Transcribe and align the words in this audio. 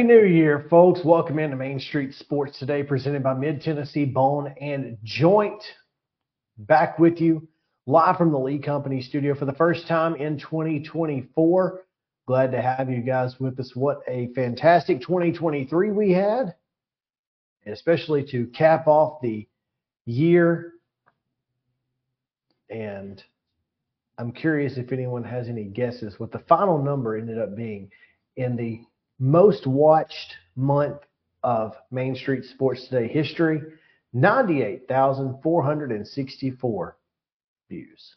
Happy 0.00 0.08
New 0.08 0.24
Year, 0.24 0.66
folks. 0.70 1.04
Welcome 1.04 1.38
into 1.38 1.56
Main 1.56 1.78
Street 1.78 2.14
Sports 2.14 2.58
today, 2.58 2.82
presented 2.82 3.22
by 3.22 3.34
Mid 3.34 3.60
Tennessee 3.60 4.06
Bone 4.06 4.54
and 4.58 4.96
Joint. 5.04 5.62
Back 6.56 6.98
with 6.98 7.20
you 7.20 7.46
live 7.84 8.16
from 8.16 8.32
the 8.32 8.38
Lee 8.38 8.58
Company 8.58 9.02
studio 9.02 9.34
for 9.34 9.44
the 9.44 9.52
first 9.52 9.86
time 9.86 10.16
in 10.16 10.38
2024. 10.38 11.82
Glad 12.26 12.50
to 12.52 12.62
have 12.62 12.88
you 12.88 13.02
guys 13.02 13.38
with 13.38 13.60
us. 13.60 13.76
What 13.76 14.00
a 14.08 14.32
fantastic 14.34 15.02
2023 15.02 15.90
we 15.90 16.12
had, 16.12 16.54
and 17.66 17.74
especially 17.74 18.24
to 18.30 18.46
cap 18.46 18.86
off 18.86 19.20
the 19.20 19.46
year. 20.06 20.72
And 22.70 23.22
I'm 24.16 24.32
curious 24.32 24.78
if 24.78 24.92
anyone 24.92 25.24
has 25.24 25.50
any 25.50 25.64
guesses 25.64 26.18
what 26.18 26.32
the 26.32 26.42
final 26.48 26.82
number 26.82 27.18
ended 27.18 27.38
up 27.38 27.54
being 27.54 27.90
in 28.36 28.56
the 28.56 28.80
most 29.20 29.66
watched 29.66 30.34
month 30.56 30.98
of 31.44 31.76
Main 31.90 32.14
Street 32.16 32.44
Sports 32.44 32.88
Today 32.88 33.06
history 33.06 33.60
98,464 34.12 36.96
views. 37.68 38.16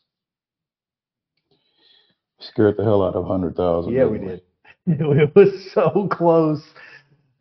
Scared 2.40 2.78
the 2.78 2.84
hell 2.84 3.04
out 3.04 3.14
of 3.16 3.26
100,000. 3.26 3.94
Yeah, 3.94 4.06
we 4.06 4.18
did. 4.18 4.42
It 4.86 5.34
was 5.34 5.72
so 5.74 6.10
close. 6.12 6.62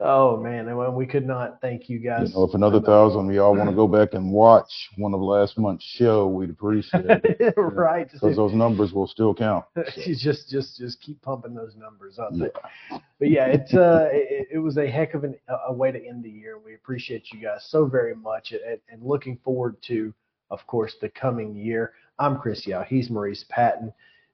Oh 0.05 0.37
man, 0.37 0.67
and 0.67 0.97
we 0.97 1.07
could 1.07 1.25
not 1.25 1.61
thank 1.61 1.89
you 1.89 2.01
guys. 2.01 2.31
You 2.31 2.35
know, 2.35 2.45
if 2.45 2.55
another 2.55 2.81
thousand 2.81 3.29
of 3.29 3.35
y'all 3.35 3.55
want 3.55 3.71
to 3.71 3.77
go 3.77 3.87
back 3.87 4.15
and 4.15 4.33
watch 4.33 4.91
one 4.97 5.15
of 5.15 5.21
last 5.21 5.57
month's 5.57 5.85
show, 5.85 6.27
we'd 6.27 6.51
appreciate 6.51 7.05
it. 7.07 7.55
right. 7.57 8.11
Because 8.11 8.35
those 8.35 8.53
numbers 8.53 8.93
will 8.93 9.07
still 9.07 9.33
count. 9.33 9.65
Just 9.97 10.49
just 10.51 10.77
just 10.77 11.01
keep 11.01 11.23
pumping 11.23 11.55
those 11.55 11.75
numbers 11.77 12.19
up. 12.19 12.31
Yeah. 12.33 12.49
But, 12.91 13.03
but 13.21 13.31
yeah, 13.31 13.47
it's 13.47 13.75
uh 13.75 14.09
it, 14.11 14.49
it 14.53 14.59
was 14.59 14.77
a 14.77 14.89
heck 14.89 15.15
of 15.15 15.23
an, 15.25 15.37
a 15.69 15.73
way 15.73 15.93
to 15.93 16.05
end 16.05 16.25
the 16.25 16.31
year. 16.31 16.59
We 16.59 16.75
appreciate 16.75 17.31
you 17.33 17.41
guys 17.41 17.65
so 17.69 17.87
very 17.87 18.15
much 18.15 18.53
and, 18.53 18.81
and 18.91 19.03
looking 19.03 19.39
forward 19.45 19.77
to, 19.89 20.13
of 20.51 20.67
course, 20.67 20.97
the 21.01 21.11
coming 21.11 21.55
year. 21.55 21.93
I'm 22.19 22.39
Chris 22.39 22.67
Yao. 22.67 22.83
He's 22.83 23.09
Maurice 23.09 23.45
Patton. 23.49 23.93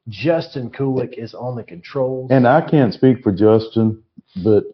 Justin 0.09 0.71
Kulik 0.71 1.19
is 1.19 1.35
on 1.35 1.55
the 1.55 1.63
controls. 1.63 2.31
And 2.31 2.49
I 2.49 2.63
can't 2.63 2.95
speak 2.95 3.23
for 3.23 3.31
Justin, 3.31 4.03
but 4.43 4.65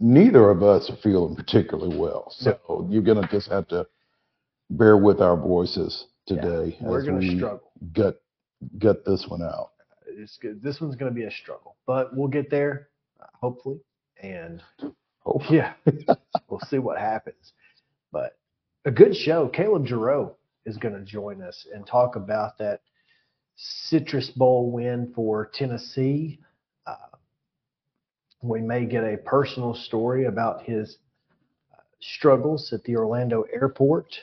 neither 0.00 0.50
of 0.50 0.62
us 0.62 0.90
are 0.90 0.96
feeling 0.96 1.34
particularly 1.34 1.96
well. 1.96 2.30
So 2.30 2.86
you're 2.90 3.02
going 3.02 3.20
to 3.22 3.28
just 3.28 3.50
have 3.50 3.68
to 3.68 3.86
bear 4.70 4.96
with 4.96 5.20
our 5.20 5.36
voices 5.36 6.06
today. 6.26 6.76
Yeah, 6.80 6.88
we're 6.88 7.04
going 7.04 7.20
to 7.20 7.36
struggle. 7.36 7.72
Gut, 7.92 8.20
gut 8.78 9.04
this 9.04 9.26
one 9.28 9.42
out. 9.42 9.70
It's 10.06 10.36
good. 10.36 10.62
This 10.62 10.80
one's 10.80 10.96
going 10.96 11.12
to 11.12 11.14
be 11.14 11.26
a 11.26 11.30
struggle, 11.30 11.76
but 11.86 12.16
we'll 12.16 12.28
get 12.28 12.50
there, 12.50 12.88
uh, 13.20 13.26
hopefully. 13.40 13.80
And 14.20 14.62
hopefully. 15.20 15.58
yeah, 15.58 15.74
we'll 16.48 16.60
see 16.68 16.78
what 16.78 16.98
happens. 16.98 17.52
But 18.10 18.36
a 18.84 18.90
good 18.90 19.14
show. 19.14 19.48
Caleb 19.48 19.86
Giroux 19.86 20.32
is 20.66 20.76
going 20.76 20.94
to 20.94 21.02
join 21.02 21.42
us 21.42 21.66
and 21.72 21.86
talk 21.86 22.16
about 22.16 22.58
that 22.58 22.80
Citrus 23.56 24.30
Bowl 24.30 24.70
win 24.70 25.12
for 25.14 25.50
Tennessee. 25.52 26.40
We 28.42 28.60
may 28.60 28.86
get 28.86 29.04
a 29.04 29.16
personal 29.16 29.74
story 29.74 30.26
about 30.26 30.62
his 30.62 30.98
uh, 31.72 31.80
struggles 32.00 32.72
at 32.72 32.84
the 32.84 32.96
Orlando 32.96 33.44
airport. 33.52 34.14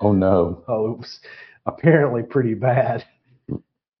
Oh 0.00 0.12
no! 0.12 0.62
Oh, 0.68 0.92
it 0.92 0.98
was 0.98 1.20
apparently 1.66 2.22
pretty 2.22 2.54
bad. 2.54 3.04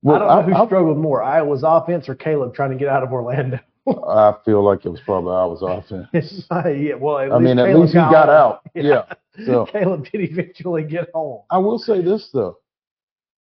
Well, 0.02 0.16
I 0.16 0.18
don't 0.18 0.28
know 0.28 0.54
I, 0.54 0.58
who 0.58 0.62
I, 0.64 0.66
struggled 0.66 0.98
more, 0.98 1.22
Iowa's 1.22 1.62
offense 1.64 2.08
or 2.08 2.14
Caleb 2.14 2.54
trying 2.54 2.70
to 2.70 2.76
get 2.76 2.88
out 2.88 3.02
of 3.02 3.12
Orlando. 3.12 3.58
I 3.88 4.34
feel 4.44 4.62
like 4.62 4.84
it 4.84 4.90
was 4.90 5.00
probably 5.00 5.32
Iowa's 5.32 5.62
offense. 5.62 6.46
yeah, 6.50 6.94
well, 6.94 7.32
I 7.32 7.38
mean, 7.38 7.58
at 7.58 7.74
least 7.74 7.92
he 7.92 7.98
got, 7.98 8.12
got 8.12 8.28
out. 8.28 8.60
Yeah. 8.74 9.04
yeah. 9.38 9.46
So 9.46 9.66
Caleb 9.66 10.06
did 10.10 10.20
eventually 10.20 10.84
get 10.84 11.08
home. 11.12 11.42
I 11.50 11.58
will 11.58 11.78
say 11.78 12.02
this 12.02 12.28
though: 12.32 12.58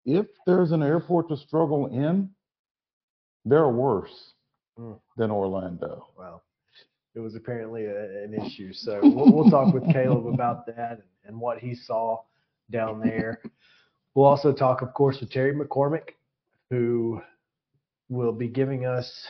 if 0.05 0.27
there's 0.47 0.73
an 0.73 0.83
airport 0.83 1.29
to 1.31 1.37
struggle 1.37 1.87
in, 1.87 2.31
there 3.45 3.61
are 3.61 3.73
worse. 3.73 4.34
Mm. 4.79 4.99
than 5.17 5.31
Orlando. 5.31 6.09
Well, 6.19 6.43
it 7.15 7.21
was 7.21 7.37
apparently 7.37 7.85
a, 7.85 8.25
an 8.25 8.35
issue. 8.35 8.73
So 8.73 8.99
we'll, 9.03 9.33
we'll 9.33 9.51
talk 9.51 9.73
with 9.73 9.85
Caleb 9.93 10.27
about 10.27 10.67
that 10.77 10.91
and, 10.91 11.03
and 11.27 11.41
what 11.41 11.59
he 11.59 11.75
saw 11.75 12.23
down 12.71 13.01
there. 13.01 13.41
We'll 14.15 14.27
also 14.27 14.53
talk, 14.53 14.83
of 14.83 14.93
course, 14.95 15.19
with 15.21 15.31
Terry 15.31 15.55
McCormick, 15.55 16.11
who 16.71 17.21
will 18.09 18.33
be 18.33 18.49
giving 18.49 18.85
us 18.85 19.29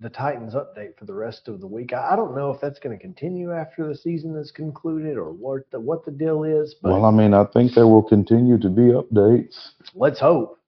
the 0.00 0.10
Titans 0.10 0.54
update 0.54 0.96
for 0.98 1.04
the 1.04 1.14
rest 1.14 1.46
of 1.48 1.60
the 1.60 1.66
week. 1.66 1.92
I 1.92 2.16
don't 2.16 2.34
know 2.34 2.50
if 2.50 2.60
that's 2.60 2.80
going 2.80 2.96
to 2.96 3.00
continue 3.00 3.52
after 3.52 3.86
the 3.86 3.94
season 3.94 4.36
is 4.36 4.50
concluded 4.50 5.16
or 5.16 5.32
what 5.32 5.70
the, 5.70 5.78
what 5.78 6.04
the 6.04 6.10
deal 6.10 6.44
is. 6.44 6.74
But 6.82 6.92
well, 6.92 7.04
I 7.04 7.10
mean, 7.10 7.34
I 7.34 7.44
think 7.44 7.74
there 7.74 7.86
will 7.86 8.02
continue 8.02 8.58
to 8.58 8.68
be 8.68 8.92
updates. 8.92 9.70
Let's 9.94 10.18
hope. 10.18 10.58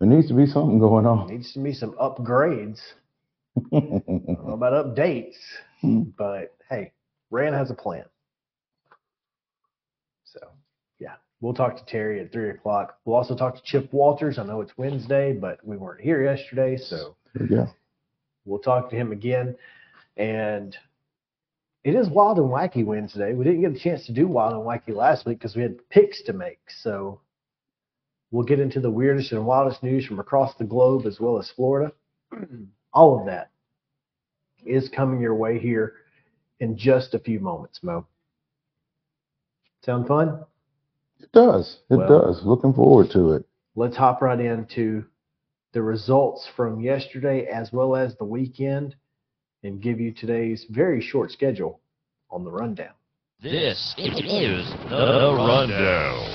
There 0.00 0.08
needs 0.08 0.28
to 0.28 0.34
be 0.34 0.46
something 0.46 0.78
going 0.78 1.04
on. 1.04 1.26
There 1.26 1.36
needs 1.36 1.52
to 1.52 1.58
be 1.58 1.74
some 1.74 1.92
upgrades. 1.92 2.80
I 3.72 3.80
don't 3.80 4.28
know 4.28 4.52
about 4.52 4.72
updates, 4.72 5.36
hmm. 5.82 6.02
but 6.16 6.56
hey, 6.70 6.92
Ran 7.30 7.52
has 7.52 7.70
a 7.70 7.74
plan. 7.74 8.04
So, 10.24 10.40
yeah, 10.98 11.16
we'll 11.42 11.52
talk 11.52 11.76
to 11.76 11.84
Terry 11.84 12.20
at 12.20 12.32
three 12.32 12.48
o'clock. 12.48 12.98
We'll 13.04 13.16
also 13.16 13.36
talk 13.36 13.56
to 13.56 13.62
Chip 13.62 13.92
Walters. 13.92 14.38
I 14.38 14.44
know 14.44 14.62
it's 14.62 14.72
Wednesday, 14.78 15.34
but 15.34 15.58
we 15.66 15.76
weren't 15.76 16.00
here 16.00 16.24
yesterday, 16.24 16.78
so 16.78 17.16
yeah, 17.50 17.66
we'll 18.46 18.60
talk 18.60 18.88
to 18.90 18.96
him 18.96 19.12
again. 19.12 19.54
And 20.16 20.74
it 21.84 21.94
is 21.94 22.08
Wild 22.08 22.38
and 22.38 22.48
Wacky 22.48 22.86
Wednesday. 22.86 23.34
We 23.34 23.44
didn't 23.44 23.60
get 23.60 23.72
a 23.72 23.78
chance 23.78 24.06
to 24.06 24.12
do 24.12 24.26
Wild 24.26 24.54
and 24.54 24.62
Wacky 24.62 24.94
last 24.94 25.26
week 25.26 25.38
because 25.38 25.56
we 25.56 25.62
had 25.62 25.76
picks 25.90 26.22
to 26.22 26.32
make. 26.32 26.60
So 26.82 27.20
We'll 28.30 28.44
get 28.44 28.60
into 28.60 28.80
the 28.80 28.90
weirdest 28.90 29.32
and 29.32 29.44
wildest 29.44 29.82
news 29.82 30.06
from 30.06 30.20
across 30.20 30.54
the 30.54 30.64
globe 30.64 31.06
as 31.06 31.18
well 31.18 31.38
as 31.38 31.50
Florida. 31.50 31.92
All 32.92 33.18
of 33.18 33.26
that 33.26 33.50
is 34.64 34.88
coming 34.88 35.20
your 35.20 35.34
way 35.34 35.58
here 35.58 35.94
in 36.60 36.76
just 36.76 37.14
a 37.14 37.18
few 37.18 37.40
moments, 37.40 37.80
Mo. 37.82 38.06
Sound 39.84 40.06
fun? 40.06 40.44
It 41.18 41.32
does. 41.32 41.78
It 41.90 41.96
well, 41.96 42.26
does. 42.26 42.42
Looking 42.44 42.72
forward 42.72 43.10
to 43.12 43.32
it. 43.32 43.46
Let's 43.74 43.96
hop 43.96 44.22
right 44.22 44.38
into 44.38 45.04
the 45.72 45.82
results 45.82 46.48
from 46.56 46.80
yesterday 46.80 47.46
as 47.46 47.72
well 47.72 47.96
as 47.96 48.16
the 48.16 48.24
weekend 48.24 48.94
and 49.62 49.80
give 49.80 50.00
you 50.00 50.12
today's 50.12 50.66
very 50.70 51.00
short 51.00 51.30
schedule 51.30 51.80
on 52.30 52.44
the 52.44 52.50
rundown. 52.50 52.92
This 53.42 53.94
is 53.96 54.18
the 54.88 55.34
rundown. 55.36 56.29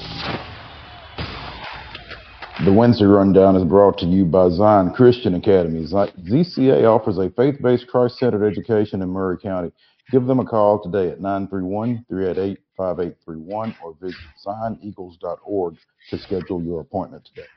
The 2.66 2.74
Wednesday 2.74 3.06
Rundown 3.06 3.56
is 3.56 3.64
brought 3.64 4.00
to 4.00 4.08
you 4.08 4.26
by 4.26 4.50
Zion 4.50 4.92
Christian 4.96 5.36
Academy. 5.36 5.86
ZCA 5.86 6.84
offers 6.84 7.20
a 7.20 7.30
faith 7.30 7.62
based, 7.62 7.88
Christ 7.88 8.18
centered 8.18 8.44
education 8.44 9.04
in 9.04 9.10
Maury 9.10 9.38
County. 9.38 9.72
Give 10.10 10.26
them 10.26 10.40
a 10.40 10.46
call 10.46 10.82
today 10.82 11.12
at 11.12 11.22
931 11.22 12.04
388 12.10 12.58
5831 12.76 13.76
or 13.84 13.96
visit 14.02 14.20
zioneagles.org 14.44 15.78
to 16.10 16.18
schedule 16.18 16.64
your 16.64 16.82
appointment 16.82 17.26
today. 17.26 17.48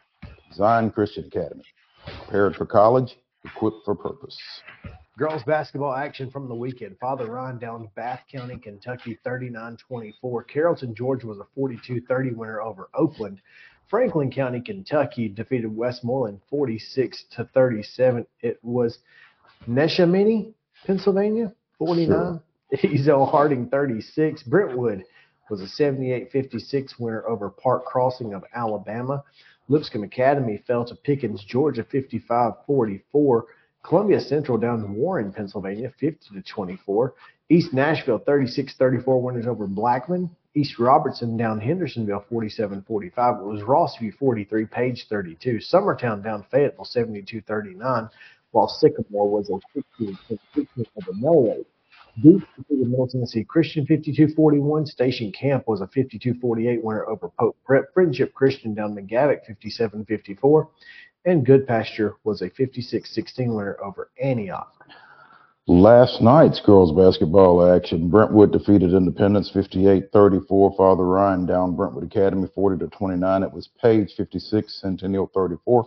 Zion 0.53 0.91
Christian 0.91 1.25
Academy. 1.25 1.65
Prepared 2.05 2.57
for 2.57 2.67
college, 2.67 3.17
equipped 3.47 3.87
for 3.87 3.95
purpose. 3.95 4.39
Girls 5.19 5.43
basketball 5.43 5.95
action 5.95 6.31
from 6.31 6.49
the 6.49 6.55
weekend. 6.55 6.97
Father 7.01 7.27
Ryan 7.27 7.59
down 7.59 7.89
Bath 7.97 8.21
County, 8.31 8.57
Kentucky 8.57 9.19
39 9.25 9.79
24. 9.79 10.45
Carrollton, 10.45 10.95
Georgia 10.95 11.27
was 11.27 11.39
a 11.39 11.47
42 11.57 12.03
30 12.03 12.33
winner 12.33 12.61
over 12.61 12.89
Oakland. 12.95 13.41
Franklin 13.89 14.31
County, 14.31 14.61
Kentucky 14.61 15.29
defeated 15.29 15.75
Westmoreland 15.75 16.41
46 16.51 17.25
to 17.37 17.49
37. 17.55 18.27
It 18.43 18.59
was 18.63 18.99
Neshaminy, 19.67 20.53
Pennsylvania, 20.87 21.53
49. 21.79 22.09
Sure. 22.09 22.43
Ezell-Harding 22.91 23.69
36. 23.71 24.43
Brentwood 24.43 25.05
was 25.49 25.63
a 25.63 25.83
78-56 25.83 26.99
winner 26.99 27.27
over 27.27 27.49
Park 27.49 27.87
Crossing 27.87 28.35
of 28.35 28.45
Alabama. 28.55 29.25
Lipscomb 29.69 30.05
Academy 30.05 30.63
fell 30.67 30.85
to 30.85 30.95
Pickens, 30.95 31.43
Georgia 31.45 31.85
55-44. 31.85 33.43
Columbia 33.85 34.21
Central 34.21 34.59
down 34.59 34.83
to 34.83 34.87
Warren, 34.87 35.33
Pennsylvania 35.33 35.93
50 35.99 36.35
to 36.35 36.43
24. 36.43 37.15
East 37.49 37.73
Nashville 37.73 38.19
36-34 38.21 39.23
winners 39.23 39.47
over 39.47 39.67
Blackman. 39.67 40.29
East 40.59 40.79
Robertson 40.81 41.37
down 41.37 41.61
Hendersonville 41.61 42.25
47 42.29 42.83
45. 42.83 43.35
It 43.37 43.45
was 43.45 43.63
Rossview 43.63 44.13
43, 44.15 44.67
Page 44.67 45.07
32. 45.09 45.59
Summertown 45.59 46.23
down 46.23 46.45
Fayetteville 46.51 46.85
72 46.85 47.41
39, 47.43 48.09
while 48.51 48.67
Sycamore 48.67 49.31
was 49.31 49.49
a 49.51 49.61
16 49.99 50.19
16 50.55 50.87
over 50.97 51.13
Melrose. 51.15 51.65
Duke 52.21 52.43
defeated 52.57 52.89
Middle 52.89 53.07
Tennessee 53.07 53.45
Christian 53.45 53.87
52 53.87 54.35
41. 54.35 54.87
Station 54.87 55.31
Camp 55.31 55.69
was 55.69 55.81
a 55.81 55.87
52 55.87 56.35
48 56.41 56.83
winner 56.83 57.07
over 57.07 57.31
Pope 57.39 57.57
Prep. 57.65 57.95
Friendship 57.95 58.35
Christian 58.35 58.75
down 58.75 58.97
McGavock 58.97 59.47
57 59.47 60.05
54. 60.07 60.69
And 61.25 61.47
Goodpasture 61.47 62.15
was 62.25 62.43
a 62.43 62.51
56-16 62.51 63.55
winner 63.55 63.77
over 63.85 64.11
Antioch. 64.21 64.73
Last 65.71 66.23
night's 66.23 66.61
girls 66.61 66.93
basketball 66.93 67.63
action, 67.63 68.09
Brentwood 68.09 68.53
defeated 68.53 68.95
Independence 68.95 69.53
58-34. 69.55 70.75
Father 70.75 71.05
Ryan 71.05 71.45
down 71.45 71.77
Brentwood 71.77 72.05
Academy 72.05 72.49
40 72.55 72.79
to 72.79 72.89
29. 72.89 73.43
It 73.43 73.53
was 73.53 73.69
Page 73.79 74.15
56, 74.17 74.81
Centennial 74.81 75.31
34. 75.35 75.85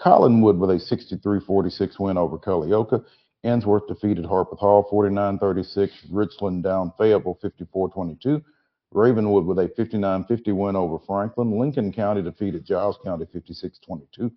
Collinwood 0.00 0.56
with 0.56 0.70
a 0.70 0.76
63-46 0.76 2.00
win 2.00 2.16
over 2.16 2.38
Culleoka. 2.38 3.04
Ensworth 3.44 3.86
defeated 3.88 4.24
Harpeth 4.24 4.58
Hall 4.58 4.88
49-36. 4.90 5.90
Richland 6.10 6.62
down 6.62 6.90
Fayetteville 6.96 7.38
54-22. 7.44 8.42
Ravenwood 8.94 9.44
with 9.44 9.58
a 9.58 9.68
59-50 9.68 10.56
win 10.56 10.76
over 10.76 10.98
Franklin. 11.06 11.60
Lincoln 11.60 11.92
County 11.92 12.22
defeated 12.22 12.64
Giles 12.64 12.96
County 13.04 13.26
56-22. 13.26 14.32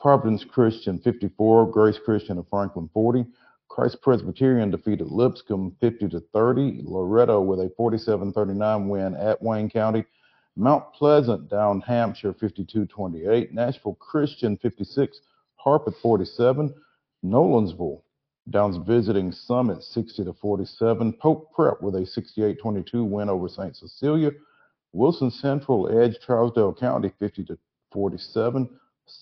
Providence 0.00 0.44
Christian 0.44 0.98
54. 0.98 1.70
Grace 1.70 2.00
Christian 2.04 2.38
of 2.38 2.48
Franklin 2.48 2.90
40. 2.92 3.24
Christ 3.68 4.00
Presbyterian 4.02 4.70
defeated 4.70 5.08
Lipscomb 5.08 5.76
50 5.80 6.08
to 6.08 6.20
30. 6.32 6.82
Loretto 6.84 7.40
with 7.40 7.60
a 7.60 7.72
47-39 7.78 8.88
win 8.88 9.14
at 9.14 9.40
Wayne 9.42 9.70
County. 9.70 10.04
Mount 10.56 10.92
Pleasant 10.94 11.48
down 11.48 11.80
Hampshire 11.82 12.32
52-28. 12.32 13.52
Nashville 13.52 13.94
Christian 13.94 14.56
56. 14.56 15.20
Harpeth 15.56 15.96
47. 15.98 16.74
Nolensville 17.24 18.02
Downs 18.50 18.78
visiting 18.86 19.30
Summit 19.30 19.84
60 19.84 20.24
to 20.24 20.32
47. 20.32 21.12
Pope 21.12 21.52
Prep 21.52 21.82
with 21.82 21.94
a 21.94 22.00
68-22 22.00 23.06
win 23.06 23.28
over 23.28 23.48
St. 23.48 23.76
Cecilia. 23.76 24.30
Wilson 24.92 25.30
Central 25.30 26.02
edged 26.02 26.22
Trousdale 26.26 26.76
County 26.76 27.12
50 27.18 27.44
to 27.44 27.58
47. 27.92 28.68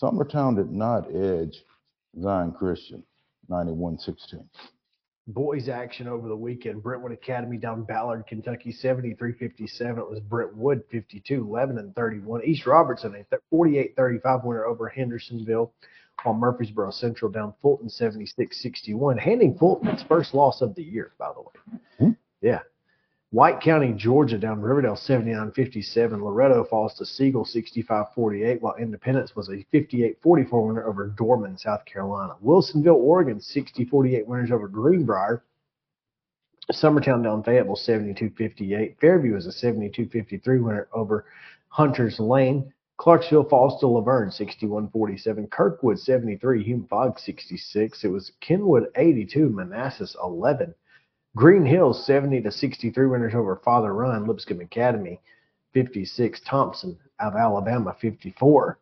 Summertown 0.01 0.57
did 0.57 0.71
not 0.71 1.13
edge 1.15 1.65
Zion 2.21 2.53
Christian 2.53 3.03
91-16. 3.51 4.45
Boys 5.29 5.69
action 5.69 6.07
over 6.07 6.29
the 6.29 6.37
weekend. 6.37 6.83
Brentwood 6.83 7.11
Academy 7.11 7.57
down 7.57 7.83
Ballard, 7.83 8.27
Kentucky 8.29 8.73
73-57. 8.73 9.99
It 9.99 10.09
was 10.09 10.21
Brentwood 10.21 10.85
52, 10.91 11.51
Lebanon 11.51 11.93
31. 11.97 12.45
East 12.45 12.65
Robertson 12.65 13.25
a 13.33 13.55
48-35 13.55 14.45
winner 14.45 14.65
over 14.67 14.89
Hendersonville 14.89 15.73
while 16.23 16.35
Murfreesboro 16.35 16.91
Central 16.93 17.31
down 17.31 17.55
Fulton 17.61 17.89
76-61, 17.89 19.19
handing 19.19 19.57
Fulton 19.59 19.89
its 19.89 20.03
first 20.05 20.33
loss 20.33 20.61
of 20.61 20.75
the 20.75 20.83
year, 20.83 21.13
by 21.19 21.33
the 21.35 21.41
way. 21.41 21.81
Hmm. 21.99 22.11
Yeah. 22.41 22.61
White 23.31 23.61
County, 23.61 23.93
Georgia 23.93 24.39
down 24.39 24.61
Riverdale 24.61 24.95
79-57. 24.95 26.23
Loretto 26.23 26.63
falls 26.65 26.95
to 26.95 27.05
Siegel 27.05 27.45
65-48, 27.45 28.61
while 28.61 28.77
Independence 28.77 29.35
was 29.35 29.49
a 29.49 29.67
58-44 29.75 30.67
winner 30.69 30.87
over 30.87 31.09
Dorman, 31.09 31.59
South 31.59 31.85
Carolina. 31.87 32.37
Wilsonville, 32.43 32.95
Oregon 32.95 33.41
60-48 33.41 34.27
winners 34.27 34.53
over 34.53 34.69
Greenbrier. 34.69 35.43
Summertown 36.73 37.25
down 37.25 37.43
Fayetteville 37.43 37.77
72-58. 37.77 38.97
Fairview 39.01 39.35
was 39.35 39.47
a 39.47 39.67
72-53 39.67 40.63
winner 40.63 40.89
over 40.93 41.25
Hunters 41.69 42.21
Lane. 42.21 42.73
Clarksville 42.97 43.49
falls 43.49 43.81
to 43.81 43.89
La 43.89 44.01
Vergne 44.01 44.31
61-47. 44.31 45.51
Kirkwood 45.51 45.99
73. 45.99 46.63
Hume-Fogg 46.63 47.19
66. 47.19 48.05
It 48.05 48.09
was 48.09 48.33
Kenwood 48.41 48.87
82. 48.95 49.49
Manassas 49.49 50.17
11. 50.23 50.75
Green 51.37 51.67
Hills 51.67 52.07
70 52.07 52.41
to 52.41 52.51
63 52.51 53.07
winners 53.09 53.35
over 53.35 53.61
Father 53.63 53.93
Ryan. 53.93 54.27
Lipscomb 54.27 54.63
Academy 54.63 55.21
56. 55.75 56.41
Thompson 56.49 56.99
of 57.21 57.37
Alabama 57.37 57.95
54. 58.01 58.79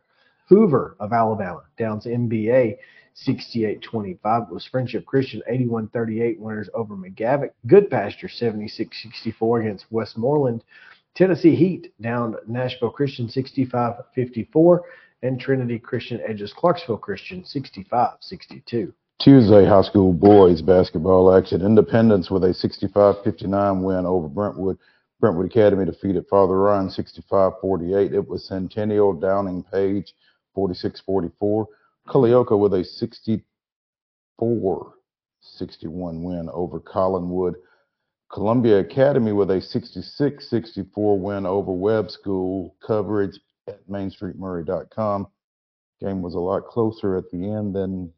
Hoover 0.47 0.95
of 1.01 1.11
Alabama 1.11 1.63
Downs 1.77 2.05
MBA 2.05 2.77
68-25 3.27 4.49
was 4.49 4.65
Friendship 4.65 5.05
Christian 5.05 5.41
81-38 5.51 6.39
winners 6.39 6.69
over 6.73 6.95
McGavock. 6.95 7.49
Goodpasture 7.67 8.31
76-64 8.31 9.61
against 9.61 9.91
Westmoreland. 9.91 10.63
Tennessee 11.13 11.55
Heat 11.55 11.93
down 11.99 12.37
Nashville 12.47 12.89
Christian 12.89 13.27
65-54 13.27 14.79
and 15.23 15.41
Trinity 15.41 15.77
Christian 15.77 16.21
edges 16.25 16.53
Clarksville 16.53 16.99
Christian 16.99 17.43
65-62. 17.43 18.93
Tuesday 19.19 19.65
high 19.65 19.81
school 19.81 20.11
boys 20.11 20.61
basketball 20.61 21.33
action. 21.35 21.61
Independence 21.61 22.29
with 22.29 22.43
a 22.43 22.49
65-59 22.49 23.81
win 23.81 24.05
over 24.05 24.27
Brentwood. 24.27 24.77
Brentwood 25.19 25.45
Academy 25.45 25.85
defeated 25.85 26.25
Father 26.29 26.59
Ryan 26.59 26.89
65-48. 26.89 28.13
It 28.13 28.27
was 28.27 28.45
Centennial 28.45 29.13
Downing 29.13 29.63
Page 29.63 30.13
46-44. 30.55 31.65
Culleoka 32.07 32.59
with 32.59 32.73
a 32.73 33.41
64-61 34.41 36.21
win 36.21 36.49
over 36.51 36.79
Collinwood. 36.79 37.53
Columbia 38.31 38.79
Academy 38.79 39.31
with 39.31 39.49
a 39.49 39.55
66-64 39.55 41.19
win 41.19 41.45
over 41.45 41.71
Webb 41.71 42.11
School. 42.11 42.75
Coverage 42.85 43.39
at 43.67 43.87
MainStreetMurray.com. 43.89 45.27
Game 46.01 46.21
was 46.21 46.35
a 46.35 46.39
lot 46.39 46.67
closer 46.67 47.15
at 47.15 47.31
the 47.31 47.37
end 47.37 47.73
than 47.73 48.11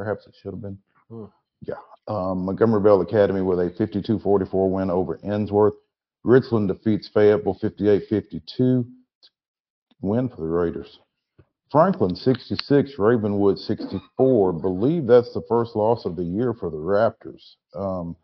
perhaps 0.00 0.26
it 0.26 0.34
should 0.40 0.52
have 0.52 0.62
been. 0.62 0.78
Hmm. 1.10 1.26
Yeah. 1.60 1.74
Um, 2.08 2.46
Montgomery 2.46 2.80
Bell 2.80 3.02
Academy 3.02 3.42
with 3.42 3.58
a 3.60 3.68
52-44 3.78 4.70
win 4.70 4.90
over 4.90 5.18
Ensworth. 5.18 5.74
Richland 6.24 6.68
defeats 6.68 7.10
Fayetteville 7.12 7.58
58-52. 7.62 8.86
Win 10.00 10.28
for 10.30 10.36
the 10.36 10.46
Raiders. 10.46 10.98
Franklin 11.70 12.16
66, 12.16 12.98
Ravenwood 12.98 13.58
64. 13.58 14.54
Believe 14.54 15.06
that's 15.06 15.34
the 15.34 15.42
first 15.46 15.76
loss 15.76 16.06
of 16.06 16.16
the 16.16 16.24
year 16.24 16.54
for 16.54 16.70
the 16.70 16.78
Raptors. 16.78 17.56
Um, 17.74 18.16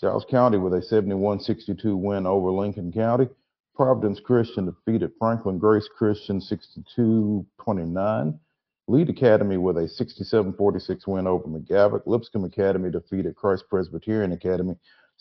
Giles 0.00 0.24
County 0.30 0.58
with 0.58 0.74
a 0.74 0.80
71-62 0.80 1.98
win 1.98 2.24
over 2.24 2.52
Lincoln 2.52 2.92
County. 2.92 3.28
Providence 3.74 4.20
Christian 4.20 4.66
defeated 4.66 5.10
Franklin 5.18 5.58
Grace 5.58 5.88
Christian 5.98 6.40
62-29. 6.40 8.38
Lead 8.88 9.10
Academy 9.10 9.56
with 9.56 9.76
a 9.78 9.82
67-46 9.82 11.06
win 11.08 11.26
over 11.26 11.48
McGavock. 11.48 12.02
Lipscomb 12.06 12.44
Academy 12.44 12.90
defeated 12.90 13.34
Christ 13.34 13.64
Presbyterian 13.68 14.32
Academy 14.32 14.76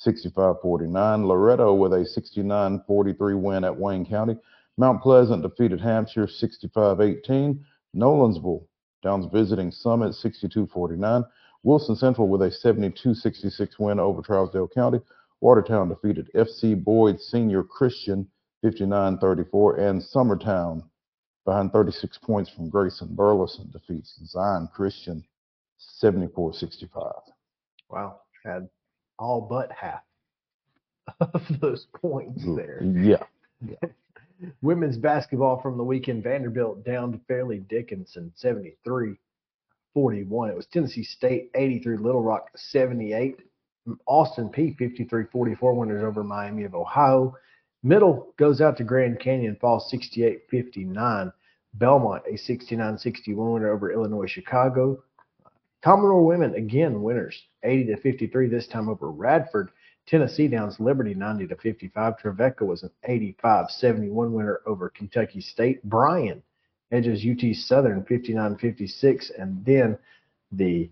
65-49. 0.06 1.26
Loretto 1.26 1.74
with 1.74 1.94
a 1.94 2.06
69-43 2.38 3.42
win 3.42 3.64
at 3.64 3.76
Wayne 3.76 4.06
County. 4.06 4.38
Mount 4.78 5.02
Pleasant 5.02 5.42
defeated 5.42 5.82
Hampshire 5.82 6.28
65-18. 6.28 7.60
Nolensville 7.96 8.66
Downs 9.02 9.26
visiting 9.32 9.72
Summit 9.72 10.12
62-49. 10.12 11.26
Wilson 11.64 11.96
Central 11.96 12.28
with 12.28 12.44
a 12.44 12.50
72-66 12.50 13.80
win 13.80 14.00
over 14.00 14.22
Trousdale 14.22 14.72
County. 14.72 15.00
Watertown 15.42 15.90
defeated 15.90 16.30
FC 16.36 16.82
Boyd 16.82 17.20
Senior 17.20 17.64
Christian 17.64 18.28
59-34. 18.64 19.80
And 19.80 20.02
Summertown, 20.02 20.84
behind 21.46 21.72
36 21.72 22.18
points 22.20 22.50
from 22.50 22.70
Grayson 22.70 23.16
Burleson, 23.16 23.70
defeats 23.72 24.20
Zion 24.26 24.68
Christian 24.74 25.24
74-65. 26.04 27.14
Wow. 27.90 28.20
Had 28.44 28.68
all 29.18 29.42
but 29.42 29.72
half 29.72 30.02
of 31.20 31.42
those 31.62 31.88
points 31.96 32.44
mm, 32.44 32.56
there. 32.56 32.82
Yeah. 32.84 33.90
Women's 34.62 34.98
basketball 34.98 35.62
from 35.62 35.78
the 35.78 35.84
weekend. 35.84 36.24
Vanderbilt 36.24 36.84
down 36.84 37.12
to 37.14 37.20
Fairleigh 37.28 37.60
Dickinson 37.60 38.32
73 38.36 39.16
41. 39.94 40.50
It 40.50 40.56
was 40.56 40.68
Tennessee 40.68 41.04
State 41.04 41.52
83, 41.56 41.98
Little 41.98 42.22
Rock 42.22 42.50
78. 42.56 43.40
Austin 44.08 44.50
Peay 44.50 44.76
53 44.78 45.26
44 45.32 45.74
winners 45.74 46.04
over 46.04 46.24
Miami 46.24 46.64
of 46.64 46.76
Ohio. 46.76 47.36
Middle 47.86 48.34
goes 48.38 48.62
out 48.62 48.78
to 48.78 48.84
Grand 48.84 49.20
Canyon, 49.20 49.58
falls 49.62 49.92
68 49.92 50.50
59. 50.50 51.32
Belmont 51.76 52.24
a 52.28 52.36
69 52.36 52.98
61 52.98 53.52
winner 53.52 53.72
over 53.72 53.92
Illinois 53.92 54.26
Chicago. 54.26 55.04
Commodore 55.84 56.26
women 56.26 56.56
again 56.56 57.04
winners 57.04 57.44
80 57.62 57.94
to 57.94 57.98
53 57.98 58.48
this 58.48 58.66
time 58.66 58.90
over 58.90 59.12
Radford. 59.12 59.70
Tennessee 60.08 60.48
downs 60.48 60.80
Liberty 60.80 61.14
90 61.14 61.46
to 61.46 61.56
55. 61.58 62.18
Trevecca 62.18 62.66
was 62.66 62.82
an 62.82 62.90
85 63.04 63.70
71 63.70 64.34
winner 64.34 64.62
over 64.66 64.90
Kentucky 64.90 65.40
State. 65.40 65.84
Bryan 65.84 66.42
edges 66.92 67.24
UT 67.24 67.56
Southern 67.56 68.04
59 68.06 68.58
56. 68.58 69.30
And 69.38 69.64
then 69.64 69.96
the 70.52 70.90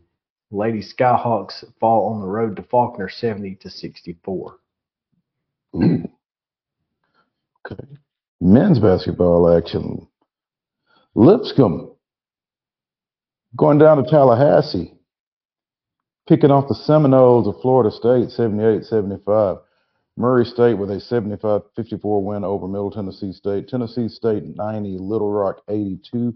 Lady 0.51 0.83
Skyhawks 0.83 1.63
fall 1.79 2.13
on 2.13 2.21
the 2.21 2.27
road 2.27 2.55
to 2.57 2.61
Faulkner 2.61 3.09
70 3.09 3.55
to 3.55 3.69
64. 3.71 4.59
Okay. 7.71 7.83
Men's 8.41 8.79
basketball 8.79 9.55
action. 9.55 10.07
Lipscomb 11.15 11.95
going 13.55 13.77
down 13.77 14.03
to 14.03 14.09
Tallahassee, 14.09 14.93
picking 16.27 16.51
off 16.51 16.67
the 16.67 16.75
Seminoles 16.75 17.47
of 17.47 17.61
Florida 17.61 17.91
State 17.91 18.31
78 18.31 18.83
75. 18.83 19.57
Murray 20.15 20.45
State 20.45 20.75
with 20.75 20.91
a 20.91 20.99
75 20.99 21.61
54 21.75 22.23
win 22.23 22.43
over 22.43 22.67
Middle 22.67 22.91
Tennessee 22.91 23.33
State. 23.33 23.67
Tennessee 23.67 24.07
State 24.07 24.43
90, 24.55 24.97
Little 24.99 25.31
Rock 25.31 25.61
82. 25.69 26.35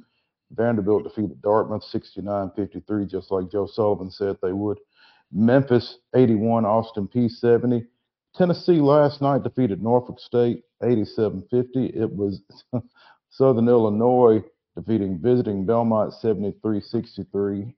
Vanderbilt 0.51 1.03
defeated 1.03 1.41
Dartmouth 1.41 1.83
69-53, 1.83 3.09
just 3.09 3.31
like 3.31 3.51
Joe 3.51 3.67
Sullivan 3.67 4.09
said 4.09 4.37
they 4.41 4.53
would. 4.53 4.79
Memphis 5.31 5.99
81, 6.15 6.65
Austin 6.65 7.07
Peay 7.07 7.29
70. 7.29 7.85
Tennessee 8.37 8.79
last 8.79 9.19
night 9.19 9.41
defeated 9.41 9.81
Norfolk 9.81 10.19
State 10.19 10.63
87-50. 10.83 11.95
It 11.95 12.11
was 12.11 12.43
Southern 13.31 13.67
Illinois 13.67 14.43
defeating 14.75 15.19
visiting 15.19 15.65
Belmont 15.65 16.13
73-63. 16.23 17.73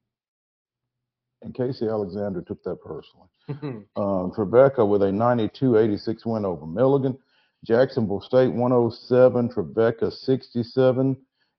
And 1.42 1.56
Casey 1.56 1.88
Alexander 1.88 2.42
took 2.42 2.62
that 2.64 2.82
personally. 2.82 3.28
Um, 3.96 4.30
with 4.30 5.02
a 5.02 5.12
92-86 5.12 6.26
win 6.26 6.46
over 6.46 6.66
Milligan. 6.66 7.18
Jacksonville 7.66 8.22
State 8.22 8.54
107, 8.54 9.50
Trevecca 9.50 10.12
67. 10.12 11.18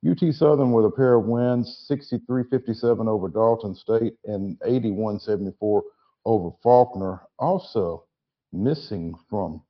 UT 0.08 0.34
Southern 0.34 0.72
with 0.72 0.84
a 0.84 0.90
pair 0.90 1.14
of 1.14 1.24
wins, 1.24 1.86
63-57 1.90 3.08
over 3.08 3.28
Dalton 3.28 3.74
State 3.74 4.14
and 4.24 4.58
81-74 4.60 5.82
over 6.24 6.50
Faulkner. 6.62 7.22
Also 7.38 8.04
missing 8.52 9.14
from, 9.28 9.62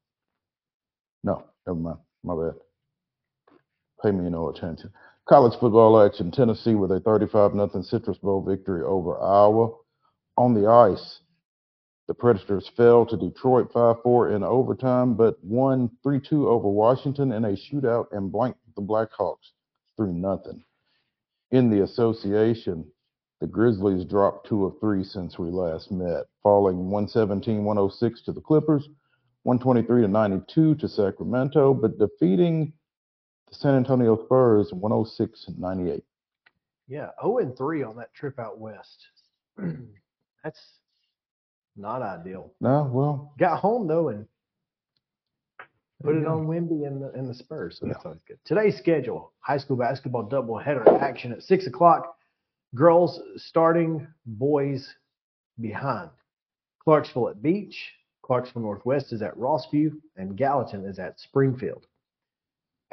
no, 1.23 1.45
never 1.67 1.79
mind, 1.79 1.99
my 2.25 2.35
bad. 2.35 2.55
Pay 4.03 4.13
me 4.13 4.31
no 4.31 4.49
attention. 4.49 4.91
College 5.29 5.59
football 5.61 6.03
action, 6.03 6.31
Tennessee 6.31 6.75
with 6.75 6.91
a 6.91 7.01
35 7.01 7.55
nothing 7.55 7.83
Citrus 7.83 8.19
Bowl 8.19 8.43
victory 8.43 8.83
over 8.83 9.21
Iowa. 9.21 9.71
On 10.37 10.55
the 10.55 10.69
ice, 10.69 11.21
the 12.09 12.15
Predators 12.15 12.69
fell 12.77 13.07
to 13.07 13.17
Detroit 13.17 13.73
5-4 13.73 14.35
in 14.35 14.43
overtime, 14.43 15.15
but 15.15 15.37
won 15.45 15.91
3-2 16.05 16.47
over 16.47 16.69
Washington 16.69 17.31
in 17.31 17.45
a 17.45 17.51
shootout 17.51 18.07
and 18.11 18.33
blanked 18.33 18.59
the 18.75 18.83
Blackhawks 18.83 19.53
3 19.97 20.13
nothing. 20.13 20.65
In 21.53 21.71
the 21.71 21.85
association, 21.85 22.91
the 23.41 23.47
Grizzlies 23.47 24.05
dropped 24.05 24.47
two 24.47 24.67
of 24.67 24.79
three 24.81 25.03
since 25.03 25.39
we 25.39 25.51
last 25.51 25.91
met, 25.91 26.27
falling 26.43 26.91
117-106 26.91 28.25
to 28.25 28.33
the 28.33 28.41
Clippers, 28.41 28.89
123 29.45 30.03
to 30.03 30.09
92 30.09 30.75
to 30.75 30.89
Sacramento, 30.89 31.73
but 31.73 31.99
defeating 31.99 32.73
the 33.49 33.55
San 33.55 33.75
Antonio 33.75 34.23
Spurs 34.27 34.71
106-98. 34.73 36.03
Yeah, 36.87 37.09
0 37.23 37.39
and 37.39 37.57
3 37.57 37.83
on 37.83 37.97
that 37.97 38.13
trip 38.13 38.39
out 38.39 38.59
west. 38.59 39.07
That's 40.45 40.61
not 41.77 42.03
ideal. 42.03 42.53
No, 42.61 42.91
well, 42.93 43.33
Got 43.39 43.61
home 43.61 43.87
though 43.87 44.09
and 44.09 44.27
put 46.03 46.17
it 46.17 46.27
on 46.27 46.47
Wemby 46.47 46.87
and 46.87 47.03
the 47.03 47.11
and 47.13 47.29
the 47.29 47.35
Spurs. 47.35 47.79
So 47.81 47.87
that's 47.87 48.05
always 48.05 48.21
good. 48.27 48.39
Today's 48.45 48.77
schedule: 48.77 49.33
high 49.41 49.59
school 49.59 49.77
basketball 49.77 50.29
doubleheader 50.29 51.01
action 51.01 51.33
at 51.33 51.43
six 51.43 51.67
o'clock. 51.67 52.17
Girls 52.75 53.21
starting, 53.37 54.07
boys 54.25 54.95
behind. 55.61 56.11
Clarksville 56.85 57.29
at 57.29 57.43
Beech. 57.43 57.93
Clarksville 58.23 58.63
Northwest 58.63 59.13
is 59.13 59.23
at 59.23 59.37
Rossview, 59.37 59.91
and 60.17 60.37
Gallatin 60.37 60.85
is 60.85 61.01
at 61.01 61.19
Springfield. 61.19 61.87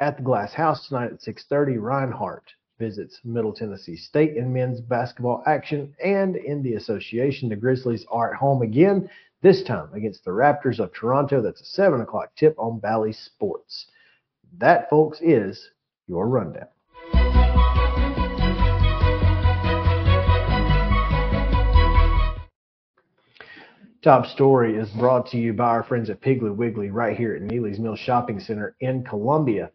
At 0.00 0.16
the 0.16 0.22
Glass 0.22 0.52
House 0.52 0.88
tonight 0.88 1.12
at 1.12 1.22
6:30, 1.22 1.78
Reinhardt 1.78 2.52
visits 2.78 3.20
Middle 3.24 3.52
Tennessee 3.52 3.96
State 3.96 4.36
in 4.36 4.52
men's 4.52 4.80
basketball 4.80 5.42
action, 5.46 5.94
and 6.02 6.36
in 6.36 6.62
the 6.62 6.74
association, 6.74 7.48
the 7.48 7.56
Grizzlies 7.56 8.04
are 8.10 8.32
at 8.32 8.38
home 8.38 8.62
again, 8.62 9.08
this 9.42 9.62
time 9.62 9.92
against 9.94 10.24
the 10.24 10.30
Raptors 10.32 10.80
of 10.80 10.92
Toronto. 10.92 11.40
That's 11.40 11.60
a 11.60 11.64
7 11.66 12.00
o'clock 12.00 12.34
tip 12.34 12.56
on 12.58 12.80
Bally 12.80 13.12
Sports. 13.12 13.90
That, 14.58 14.90
folks, 14.90 15.20
is 15.20 15.70
your 16.06 16.26
rundown. 16.28 16.68
Top 24.00 24.26
story 24.26 24.76
is 24.76 24.88
brought 24.90 25.26
to 25.30 25.36
you 25.36 25.52
by 25.52 25.64
our 25.64 25.82
friends 25.82 26.08
at 26.08 26.20
Piggly 26.20 26.54
Wiggly 26.54 26.88
right 26.90 27.16
here 27.16 27.34
at 27.34 27.42
Neely's 27.42 27.80
Mill 27.80 27.96
Shopping 27.96 28.38
Center 28.38 28.76
in 28.78 29.02
Columbia. 29.02 29.72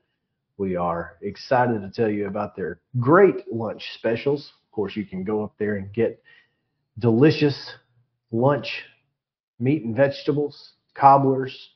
We 0.58 0.78
are 0.78 1.18
excited 1.22 1.82
to 1.82 1.90
tell 1.90 2.10
you 2.10 2.28
about 2.28 2.56
their 2.56 2.80
great 3.02 3.52
lunch 3.52 3.84
specials. 3.96 4.54
Of 4.66 4.72
course, 4.72 4.96
you 4.96 5.06
can 5.06 5.26
go 5.26 5.44
up 5.44 5.56
there 5.58 5.76
and 5.76 5.92
get 5.92 6.24
delicious 7.00 7.74
lunch 8.32 8.84
meat 9.60 9.84
and 9.84 9.94
vegetables, 9.94 10.72
cobblers. 10.94 11.72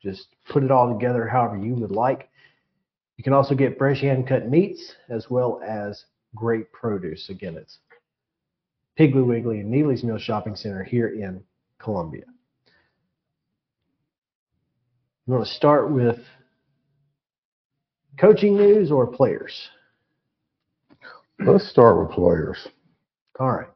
Just 0.00 0.28
put 0.48 0.62
it 0.62 0.70
all 0.70 0.92
together 0.96 1.26
however 1.26 1.56
you 1.56 1.74
would 1.74 1.90
like. 1.90 2.28
You 3.16 3.24
can 3.24 3.32
also 3.32 3.56
get 3.56 3.78
fresh 3.78 4.00
hand 4.00 4.28
cut 4.28 4.48
meats 4.48 4.94
as 5.08 5.28
well 5.28 5.60
as 5.66 6.04
great 6.36 6.70
produce. 6.72 7.30
Again, 7.30 7.56
it's 7.56 7.78
Piggly 8.98 9.24
Wiggly 9.24 9.60
and 9.60 9.70
Neely's 9.70 10.02
Mill 10.02 10.18
Shopping 10.18 10.56
Center 10.56 10.82
here 10.82 11.08
in 11.08 11.40
Columbia. 11.78 12.24
I'm 15.26 15.34
going 15.34 15.44
to 15.44 15.50
start 15.50 15.92
with 15.92 16.18
coaching 18.18 18.56
news 18.56 18.90
or 18.90 19.06
players. 19.06 19.68
let's 21.38 21.68
start 21.68 22.00
with 22.00 22.10
players. 22.10 22.66
All 23.38 23.52
right. 23.52 23.68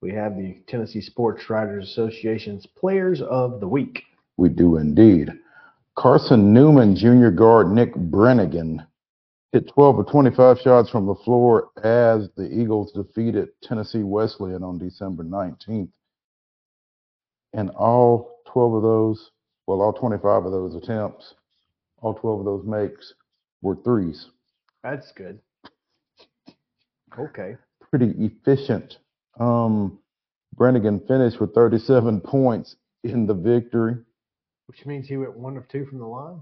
We 0.00 0.12
have 0.12 0.36
the 0.36 0.58
Tennessee 0.68 1.00
Sports 1.00 1.50
Writers 1.50 1.88
Association's 1.88 2.64
Players 2.66 3.20
of 3.20 3.58
the 3.58 3.66
Week. 3.66 4.04
We 4.36 4.50
do 4.50 4.76
indeed. 4.76 5.30
Carson 5.96 6.52
Newman, 6.52 6.94
junior 6.94 7.32
guard 7.32 7.72
Nick 7.72 7.96
Brennigan, 7.96 8.86
hit 9.52 9.68
12 9.68 10.00
of 10.00 10.10
25 10.10 10.58
shots 10.60 10.90
from 10.90 11.06
the 11.06 11.14
floor 11.14 11.70
as 11.82 12.28
the 12.36 12.48
Eagles 12.48 12.92
defeated 12.92 13.48
Tennessee 13.62 14.02
Wesleyan 14.02 14.62
on 14.62 14.78
December 14.78 15.24
19th. 15.24 15.90
And 17.54 17.70
all 17.70 18.40
12 18.52 18.74
of 18.74 18.82
those, 18.82 19.30
well, 19.66 19.80
all 19.80 19.92
25 19.92 20.44
of 20.44 20.52
those 20.52 20.74
attempts, 20.74 21.34
all 22.00 22.14
12 22.14 22.40
of 22.40 22.44
those 22.44 22.66
makes 22.66 23.14
were 23.62 23.76
threes. 23.76 24.26
That's 24.82 25.10
good. 25.12 25.40
Okay. 27.18 27.56
Pretty 27.90 28.12
efficient. 28.18 28.98
Um, 29.40 29.98
Brennigan 30.54 31.00
finished 31.00 31.40
with 31.40 31.54
37 31.54 32.20
points 32.20 32.76
in 33.02 33.26
the 33.26 33.34
victory. 33.34 33.96
Which 34.66 34.84
means 34.84 35.08
he 35.08 35.16
went 35.16 35.36
one 35.36 35.56
of 35.56 35.66
two 35.68 35.86
from 35.86 35.98
the 35.98 36.06
line. 36.06 36.40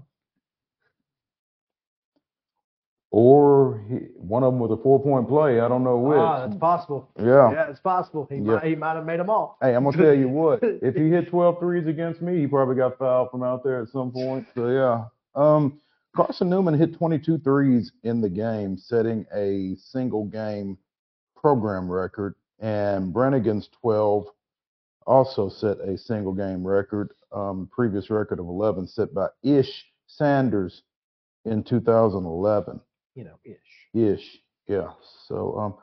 Or 3.09 3.81
he, 3.87 3.95
one 4.17 4.43
of 4.43 4.51
them 4.51 4.59
was 4.59 4.71
a 4.77 4.81
four 4.83 5.01
point 5.01 5.27
play. 5.29 5.61
I 5.61 5.67
don't 5.69 5.83
know 5.83 5.97
which. 5.97 6.17
Ah, 6.19 6.45
that's 6.45 6.59
possible. 6.59 7.09
yeah. 7.17 7.51
Yeah, 7.51 7.69
it's 7.69 7.79
possible. 7.79 8.27
He 8.29 8.35
Yeah. 8.37 8.41
might 8.55 8.63
he 8.65 8.75
might 8.75 8.95
have 8.95 9.05
made 9.05 9.19
them 9.19 9.29
all. 9.29 9.57
Hey, 9.61 9.73
I'm 9.75 9.83
gonna 9.85 9.95
tell 9.97 10.13
you 10.13 10.27
what. 10.27 10.61
If 10.63 10.95
he 10.95 11.09
hit 11.09 11.29
12 11.29 11.59
threes 11.59 11.87
against 11.87 12.21
me, 12.21 12.39
he 12.39 12.47
probably 12.47 12.75
got 12.75 12.97
fouled 12.97 13.31
from 13.31 13.43
out 13.43 13.63
there 13.63 13.81
at 13.81 13.87
some 13.89 14.11
point. 14.11 14.45
So 14.55 14.67
yeah. 14.69 15.05
Um, 15.35 15.79
Carson 16.15 16.49
Newman 16.49 16.73
hit 16.77 16.95
22 16.95 17.37
threes 17.39 17.91
in 18.03 18.19
the 18.21 18.29
game, 18.29 18.77
setting 18.77 19.25
a 19.33 19.75
single 19.79 20.25
game 20.25 20.77
program 21.35 21.89
record, 21.89 22.35
and 22.59 23.13
Brennigan's 23.13 23.69
12 23.81 24.25
also 25.05 25.47
set 25.47 25.77
a 25.79 25.97
single 25.97 26.33
game 26.33 26.65
record. 26.67 27.11
Um, 27.31 27.69
previous 27.71 28.09
record 28.09 28.39
of 28.39 28.47
11 28.47 28.87
set 28.87 29.13
by 29.13 29.27
Ish 29.43 29.85
Sanders 30.07 30.81
in 31.45 31.63
2011 31.63 32.81
You 33.17 33.23
know, 33.23 33.39
ish. 33.43 34.19
ish. 34.19 34.37
Yeah. 34.67 34.91
So 35.27 35.57
um 35.57 35.73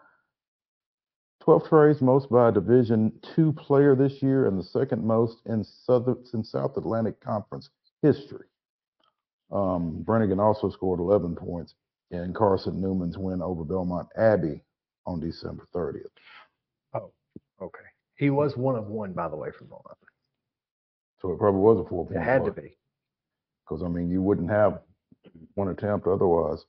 12 1.42 1.68
trades, 1.68 2.00
most 2.00 2.30
by 2.30 2.48
a 2.48 2.52
Division 2.52 3.12
two 3.34 3.52
player 3.52 3.96
this 3.96 4.22
year, 4.22 4.46
and 4.46 4.56
the 4.56 4.62
second 4.62 5.04
most 5.04 5.38
in 5.46 5.64
Southern 5.64 6.22
in 6.32 6.44
South 6.44 6.76
Atlantic 6.76 7.18
Conference 7.20 7.70
history. 8.02 8.46
Um, 9.50 10.02
Brennigan 10.02 10.38
also 10.40 10.70
scored 10.70 11.00
11 11.00 11.34
points 11.34 11.74
in 12.12 12.32
Carson 12.32 12.80
Newman's 12.80 13.18
win 13.18 13.42
over 13.42 13.64
Belmont 13.64 14.08
Abbey 14.16 14.62
on 15.06 15.20
December 15.20 15.66
30th. 15.74 16.06
Oh, 16.94 17.12
Okay. 17.60 17.84
He 18.16 18.30
was 18.30 18.56
one 18.56 18.76
of 18.76 18.86
one, 18.86 19.12
by 19.12 19.28
the 19.28 19.36
way, 19.36 19.50
from 19.50 19.66
Belmont. 19.66 19.98
So 21.20 21.32
it 21.32 21.38
probably 21.38 21.60
was 21.60 21.84
a 21.84 21.88
four 21.88 22.06
point. 22.06 22.16
It 22.20 22.22
had 22.22 22.44
to 22.44 22.52
be. 22.52 22.76
because 23.68 23.82
I 23.82 23.88
mean 23.88 24.08
you 24.08 24.22
wouldn't 24.22 24.50
have 24.50 24.80
one 25.54 25.68
attempt 25.68 26.06
otherwise. 26.06 26.64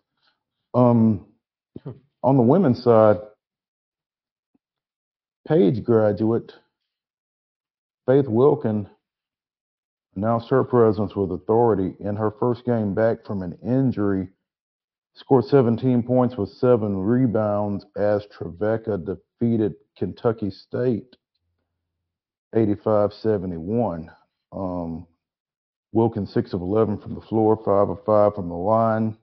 Um, 0.76 1.26
on 2.24 2.38
the 2.38 2.44
women's 2.44 2.84
side, 2.84 3.18
Page 5.48 5.84
graduate 5.84 6.54
Faith 8.08 8.28
Wilkin 8.28 8.90
announced 10.16 10.50
her 10.50 10.64
presence 10.64 11.16
with 11.16 11.32
authority 11.32 11.96
in 12.00 12.16
her 12.16 12.32
first 12.32 12.66
game 12.66 12.96
back 12.96 13.24
from 13.26 13.44
an 13.44 13.58
injury. 13.64 14.30
Scored 15.14 15.46
17 15.46 16.04
points 16.04 16.36
with 16.36 16.50
seven 16.50 16.98
rebounds 16.98 17.86
as 17.96 18.26
Trevecca 18.28 18.98
defeated 18.98 19.76
Kentucky 19.98 20.50
State 20.50 21.16
85 22.56 23.14
71. 23.14 24.12
Um, 24.52 25.08
Wilkins, 25.94 26.34
6 26.34 26.54
of 26.54 26.62
11 26.62 26.98
from 26.98 27.16
the 27.16 27.22
floor, 27.22 27.56
5 27.56 27.90
of 27.90 28.04
5 28.04 28.36
from 28.36 28.50
the 28.50 28.56
line, 28.56 29.16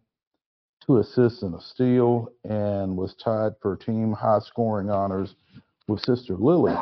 two 0.85 0.99
assists 0.99 1.43
and 1.43 1.55
a 1.55 1.61
steal, 1.61 2.33
and 2.45 2.97
was 2.97 3.15
tied 3.15 3.53
for 3.61 3.77
team 3.77 4.13
high 4.13 4.41
scoring 4.41 4.91
honors 4.91 5.35
with 5.89 6.01
sister 6.01 6.37
Lily. 6.37 6.75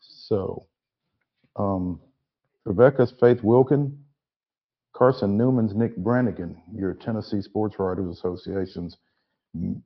So, 0.00 0.66
um, 1.56 2.00
Trevecca's 2.64 3.12
Faith 3.18 3.42
Wilkin, 3.42 3.98
Carson 4.94 5.36
Newman's 5.36 5.74
Nick 5.74 5.96
Brannigan, 5.96 6.60
your 6.74 6.94
Tennessee 6.94 7.42
Sports 7.42 7.76
Writers 7.78 8.16
Association's 8.18 8.96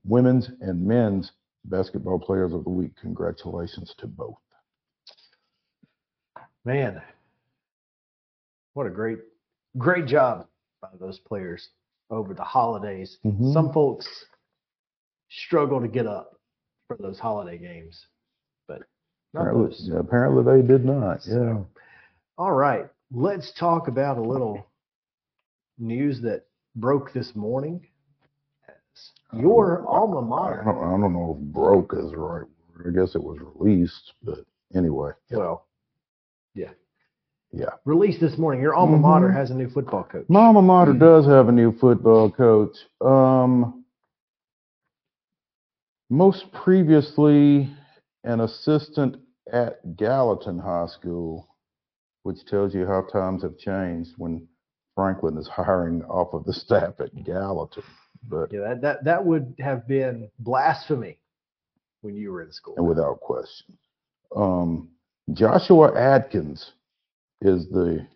women's 0.04 0.50
and 0.60 0.84
men's 0.84 1.32
basketball 1.64 2.18
players 2.18 2.52
of 2.52 2.64
the 2.64 2.70
week. 2.70 2.92
Congratulations 3.00 3.94
to 3.98 4.06
both. 4.06 4.36
Man, 6.64 7.00
what 8.74 8.86
a 8.86 8.90
great, 8.90 9.18
great 9.78 10.06
job 10.06 10.46
by 10.82 10.88
those 10.98 11.18
players 11.18 11.68
over 12.14 12.34
the 12.34 12.44
holidays. 12.44 13.18
Mhm. 13.24 13.52
Some 13.52 13.72
folks 13.72 14.06
struggle 15.28 15.80
to 15.80 15.88
get 15.88 16.06
up 16.06 16.38
for 16.86 16.96
those 16.96 17.18
holiday 17.18 17.58
games, 17.58 18.06
but 18.68 18.82
not 19.32 19.48
Apparently, 19.48 19.96
apparently 19.96 20.44
they 20.44 20.66
did 20.66 20.84
not. 20.84 21.26
Yeah. 21.26 21.64
All 22.38 22.52
right, 22.52 22.88
let's 23.12 23.52
talk 23.52 23.88
about 23.88 24.18
a 24.18 24.22
little 24.22 24.64
news 25.78 26.20
that 26.22 26.46
broke 26.76 27.12
this 27.12 27.34
morning. 27.34 27.86
Your 29.32 29.84
alma 29.88 30.20
I 30.20 30.24
mater. 30.24 30.62
don't, 30.64 30.78
I 30.78 30.90
don't 31.00 31.12
know 31.12 31.36
if 31.36 31.52
broke 31.52 31.92
is 31.94 32.10
the 32.12 32.18
right 32.18 32.46
word. 32.76 32.86
I 32.86 32.90
guess 32.90 33.14
it 33.16 33.22
was 33.22 33.38
released, 33.40 34.14
but 34.22 34.38
anyway. 34.74 35.10
Yeah. 35.28 35.38
Well, 35.38 35.66
yeah. 36.54 36.70
Yeah. 37.56 37.66
Released 37.84 38.20
this 38.20 38.36
morning. 38.36 38.60
Your 38.60 38.74
alma 38.74 38.98
mater 38.98 39.28
Mhm. 39.28 39.34
has 39.34 39.50
a 39.50 39.54
new 39.54 39.70
football 39.70 40.02
coach. 40.02 40.28
My 40.28 40.46
alma 40.46 40.60
mater 40.60 40.92
does 40.92 41.24
have 41.26 41.48
a 41.48 41.52
new 41.52 41.70
football 41.78 42.28
coach. 42.30 42.76
Um, 43.00 43.84
most 46.10 46.50
previously, 46.52 47.70
an 48.24 48.40
assistant 48.40 49.16
at 49.52 49.96
Gallatin 49.96 50.58
High 50.58 50.86
School, 50.86 51.48
which 52.24 52.44
tells 52.46 52.74
you 52.74 52.86
how 52.86 53.02
times 53.02 53.42
have 53.42 53.56
changed 53.58 54.12
when 54.18 54.48
Franklin 54.96 55.36
is 55.38 55.46
hiring 55.56 56.02
off 56.04 56.34
of 56.34 56.44
the 56.44 56.52
staff 56.52 57.00
at 57.00 57.14
Gallatin. 57.24 57.84
But 58.28 58.50
Yeah, 58.52 58.60
that, 58.60 58.80
that 58.80 59.04
that 59.04 59.24
would 59.24 59.54
have 59.60 59.86
been 59.86 60.28
blasphemy 60.40 61.18
when 62.00 62.16
you 62.16 62.32
were 62.32 62.42
in 62.42 62.50
school. 62.50 62.74
and 62.78 62.86
without 62.88 63.20
question, 63.20 63.76
um, 64.34 64.90
Joshua 65.32 65.94
Adkins 65.96 66.72
is 67.44 67.68
the 67.68 68.06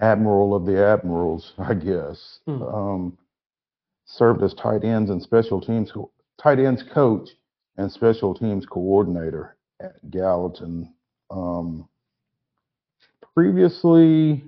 admiral 0.00 0.54
of 0.54 0.66
the 0.66 0.84
admirals, 0.84 1.52
I 1.58 1.74
guess. 1.74 2.40
Hmm. 2.46 2.62
Um, 2.62 3.18
served 4.04 4.42
as 4.42 4.54
tight 4.54 4.84
ends 4.84 5.10
and 5.10 5.22
special 5.22 5.60
teams 5.60 5.90
co- 5.92 6.10
tight 6.40 6.58
ends 6.58 6.82
coach 6.92 7.30
and 7.76 7.90
special 7.90 8.34
teams 8.34 8.66
coordinator 8.66 9.56
at 9.80 10.10
Gallatin. 10.10 10.92
Um, 11.30 11.88
previously 13.34 14.44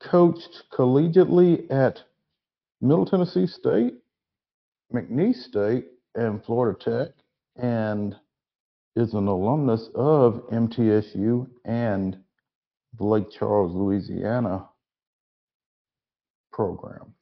coached 0.00 0.64
collegiately 0.72 1.70
at 1.70 2.00
Middle 2.80 3.06
Tennessee 3.06 3.46
State, 3.46 3.94
McNeese 4.92 5.42
State, 5.44 5.86
and 6.14 6.44
Florida 6.44 6.78
Tech, 6.78 7.14
and 7.56 8.16
is 8.96 9.14
an 9.14 9.26
alumnus 9.28 9.88
of 9.94 10.42
MTSU 10.50 11.46
and 11.64 12.18
the 12.98 13.04
Lake 13.04 13.30
Charles, 13.30 13.74
Louisiana 13.74 14.68
program. 16.52 17.14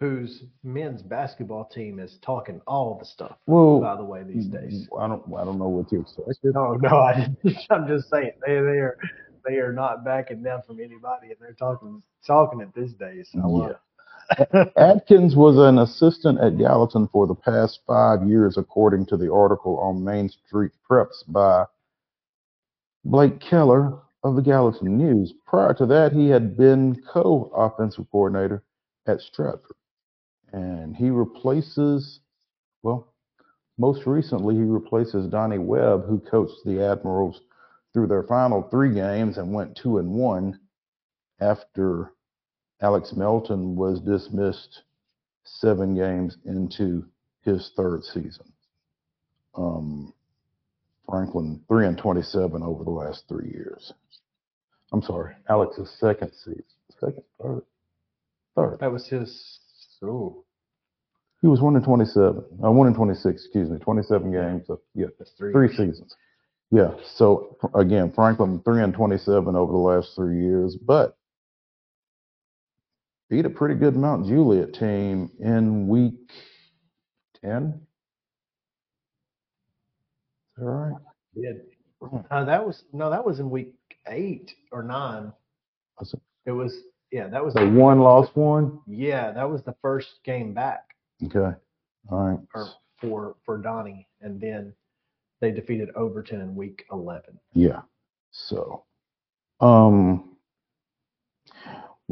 Whose 0.00 0.44
men's 0.64 1.00
basketball 1.00 1.66
team 1.66 2.00
is 2.00 2.18
talking 2.22 2.60
all 2.66 2.98
the 2.98 3.04
stuff, 3.04 3.36
Well, 3.46 3.80
by 3.80 3.94
the 3.96 4.04
way, 4.04 4.24
these 4.24 4.46
days. 4.46 4.88
I 4.98 5.06
don't, 5.06 5.22
I 5.38 5.44
don't 5.44 5.58
know 5.58 5.68
what 5.68 5.92
you 5.92 6.00
expected. 6.00 6.54
No, 6.54 6.72
no, 6.74 6.88
I. 6.88 7.28
I'm 7.70 7.86
just 7.86 8.10
saying 8.10 8.32
they 8.44 8.54
they 8.54 8.80
are 8.80 8.98
they 9.46 9.58
are 9.58 9.72
not 9.72 10.04
backing 10.04 10.42
down 10.42 10.62
from 10.66 10.80
anybody, 10.80 11.28
and 11.28 11.36
they're 11.40 11.52
talking 11.52 12.02
talking 12.26 12.60
it 12.60 12.74
these 12.74 12.94
days. 12.94 13.30
I 13.34 13.46
love 13.46 13.70
it. 13.70 13.76
Atkins 14.76 15.36
was 15.36 15.56
an 15.58 15.78
assistant 15.78 16.40
at 16.40 16.58
Gallatin 16.58 17.08
for 17.08 17.26
the 17.26 17.34
past 17.34 17.80
five 17.86 18.26
years, 18.26 18.56
according 18.56 19.06
to 19.06 19.16
the 19.16 19.32
article 19.32 19.78
on 19.78 20.04
Main 20.04 20.28
Street 20.28 20.72
Preps 20.88 21.24
by 21.28 21.64
Blake 23.04 23.40
Keller 23.40 23.98
of 24.22 24.36
the 24.36 24.42
Gallatin 24.42 24.96
News. 24.96 25.34
Prior 25.46 25.74
to 25.74 25.86
that, 25.86 26.12
he 26.12 26.28
had 26.28 26.56
been 26.56 27.02
co 27.12 27.50
offensive 27.54 28.06
coordinator 28.10 28.62
at 29.06 29.20
Stratford. 29.20 29.76
And 30.52 30.94
he 30.94 31.10
replaces, 31.10 32.20
well, 32.82 33.12
most 33.78 34.06
recently, 34.06 34.54
he 34.54 34.62
replaces 34.62 35.26
Donnie 35.26 35.58
Webb, 35.58 36.06
who 36.06 36.20
coached 36.20 36.64
the 36.64 36.84
Admirals 36.84 37.40
through 37.92 38.06
their 38.06 38.22
final 38.22 38.62
three 38.70 38.94
games 38.94 39.38
and 39.38 39.52
went 39.52 39.76
two 39.76 39.98
and 39.98 40.10
one 40.10 40.60
after 41.40 42.12
Alex 42.82 43.12
Melton 43.16 43.76
was 43.76 44.00
dismissed 44.00 44.82
seven 45.44 45.94
games 45.94 46.36
into 46.44 47.04
his 47.42 47.70
third 47.76 48.02
season. 48.04 48.52
Um, 49.54 50.12
Franklin 51.08 51.62
three 51.68 51.86
and 51.86 51.96
twenty-seven 51.98 52.62
over 52.62 52.84
the 52.84 52.90
last 52.90 53.24
three 53.28 53.50
years. 53.50 53.92
I'm 54.92 55.02
sorry, 55.02 55.34
Alex's 55.48 55.90
second 55.98 56.32
season, 56.44 56.64
second, 57.00 57.22
third, 57.40 57.62
third. 58.56 58.78
That 58.80 58.92
was 58.92 59.06
his. 59.06 59.58
Oh, 60.02 60.44
He 61.42 61.46
was 61.46 61.60
one 61.60 61.76
in 61.76 61.82
twenty-seven, 61.82 62.44
uh, 62.64 62.70
one 62.70 62.88
in 62.88 62.94
twenty-six, 62.94 63.44
excuse 63.44 63.70
me, 63.70 63.78
twenty-seven 63.78 64.32
games. 64.32 64.66
So, 64.66 64.80
yeah, 64.94 65.06
that's 65.18 65.30
three. 65.38 65.52
three 65.52 65.68
seasons. 65.68 66.14
Yeah. 66.70 66.90
So 67.14 67.56
again, 67.74 68.10
Franklin 68.12 68.60
three 68.64 68.82
and 68.82 68.92
twenty-seven 68.94 69.54
over 69.54 69.70
the 69.70 69.78
last 69.78 70.14
three 70.16 70.40
years, 70.40 70.76
but 70.76 71.16
beat 73.32 73.46
a 73.46 73.50
pretty 73.50 73.74
good 73.74 73.96
Mount 73.96 74.26
Juliet 74.26 74.74
team 74.74 75.30
in 75.40 75.88
week 75.88 76.12
ten. 77.42 77.80
Is 80.58 80.64
that 80.64 80.64
right? 80.66 81.00
Did. 81.34 81.62
Uh, 82.30 82.44
that 82.44 82.66
was 82.66 82.84
no, 82.92 83.08
that 83.08 83.24
was 83.24 83.40
in 83.40 83.48
week 83.48 83.72
eight 84.08 84.52
or 84.70 84.82
nine. 84.82 85.32
It? 86.44 86.50
Was 86.50 86.74
yeah, 87.10 87.28
that 87.28 87.42
was 87.42 87.54
So 87.54 87.66
one 87.70 88.00
lost 88.00 88.36
one. 88.36 88.80
yeah, 88.86 89.32
that 89.32 89.48
was 89.48 89.62
the 89.62 89.74
first 89.80 90.10
game 90.24 90.52
back 90.52 90.90
Okay. 91.24 91.56
All 92.10 92.18
right. 92.28 92.38
or 92.54 92.68
for 93.00 93.36
for 93.46 93.56
Donnie, 93.56 94.06
and 94.20 94.38
then 94.42 94.74
they 95.40 95.52
defeated 95.52 95.88
Overton 95.96 96.42
in 96.42 96.54
week 96.54 96.84
eleven. 96.92 97.40
Yeah. 97.54 97.80
So, 98.30 98.84
um, 99.60 100.31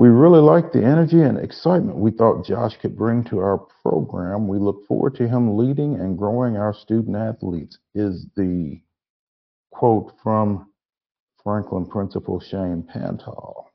we 0.01 0.09
really 0.09 0.41
like 0.41 0.73
the 0.73 0.83
energy 0.83 1.21
and 1.21 1.37
excitement 1.37 1.95
we 1.95 2.11
thought 2.11 2.47
Josh 2.47 2.75
could 2.81 2.97
bring 2.97 3.23
to 3.25 3.39
our 3.41 3.59
program. 3.83 4.49
We 4.49 4.57
look 4.57 4.87
forward 4.87 5.15
to 5.17 5.29
him 5.29 5.59
leading 5.59 5.97
and 5.97 6.17
growing 6.17 6.57
our 6.57 6.73
student 6.73 7.15
athletes, 7.15 7.77
is 7.95 8.25
the 8.35 8.81
quote 9.71 10.15
from 10.23 10.71
Franklin 11.45 11.85
Principal 11.85 12.41
Shane 12.41 12.83
Pantal. 12.83 13.67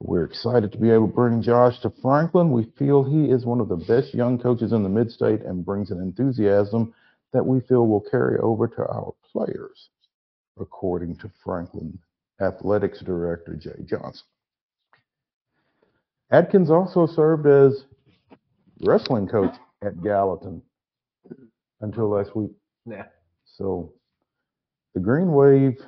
We're 0.00 0.24
excited 0.24 0.72
to 0.72 0.78
be 0.78 0.90
able 0.90 1.06
to 1.06 1.14
bring 1.14 1.40
Josh 1.40 1.78
to 1.82 1.92
Franklin. 2.02 2.50
We 2.50 2.64
feel 2.76 3.04
he 3.04 3.30
is 3.30 3.46
one 3.46 3.60
of 3.60 3.68
the 3.68 3.76
best 3.76 4.12
young 4.12 4.40
coaches 4.40 4.72
in 4.72 4.82
the 4.82 4.88
mid 4.88 5.12
state 5.12 5.42
and 5.42 5.64
brings 5.64 5.92
an 5.92 6.00
enthusiasm 6.00 6.92
that 7.32 7.46
we 7.46 7.60
feel 7.60 7.86
will 7.86 8.04
carry 8.10 8.40
over 8.40 8.66
to 8.66 8.88
our 8.88 9.14
players, 9.32 9.90
according 10.58 11.14
to 11.18 11.30
Franklin 11.44 11.96
Athletics 12.40 13.00
Director 13.00 13.54
Jay 13.56 13.82
Johnson. 13.84 14.26
Atkins 16.30 16.70
also 16.70 17.06
served 17.06 17.46
as 17.46 17.84
wrestling 18.82 19.26
coach 19.28 19.54
at 19.82 20.02
Gallatin 20.02 20.60
until 21.80 22.08
last 22.10 22.34
week. 22.36 22.50
Yeah. 22.84 23.04
So 23.44 23.92
the 24.94 25.00
Green 25.00 25.32
Wave, 25.32 25.78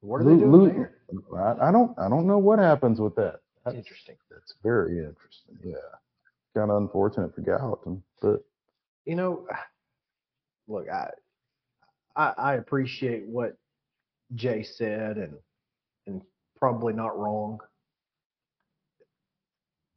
What 0.00 0.20
are 0.20 0.24
they 0.24 0.30
doing 0.36 0.50
Lu- 0.50 0.68
there? 0.68 0.92
I, 1.36 1.68
I 1.68 1.72
don't 1.72 1.96
I 1.98 2.08
don't 2.08 2.26
know 2.26 2.38
what 2.38 2.58
happens 2.58 3.00
with 3.00 3.14
that. 3.16 3.40
That's, 3.64 3.76
Interesting. 3.76 4.16
that's 4.30 4.54
very 4.62 4.98
interesting. 4.98 5.56
Yeah. 5.64 5.74
Kind 6.56 6.70
of 6.70 6.78
unfortunate 6.82 7.34
for 7.34 7.40
Gallatin, 7.42 8.02
but 8.22 8.44
You 9.04 9.16
know, 9.16 9.46
look, 10.68 10.88
I, 10.88 11.10
I 12.14 12.32
I 12.38 12.54
appreciate 12.54 13.26
what 13.26 13.56
Jay 14.34 14.62
said, 14.62 15.16
and 15.18 15.34
and 16.06 16.22
probably 16.58 16.92
not 16.92 17.18
wrong, 17.18 17.58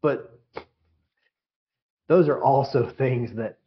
but 0.02 0.40
those 2.08 2.28
are 2.28 2.42
also 2.44 2.90
things 2.98 3.34
that 3.36 3.58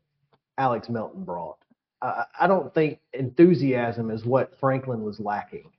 Alex 0.59 0.89
Melton 0.89 1.25
brought. 1.25 1.59
I, 2.03 2.25
I 2.41 2.47
don't 2.47 2.73
think 2.75 3.01
enthusiasm 3.13 4.11
is 4.11 4.25
what 4.25 4.59
Franklin 4.59 5.03
was 5.03 5.21
lacking. 5.21 5.71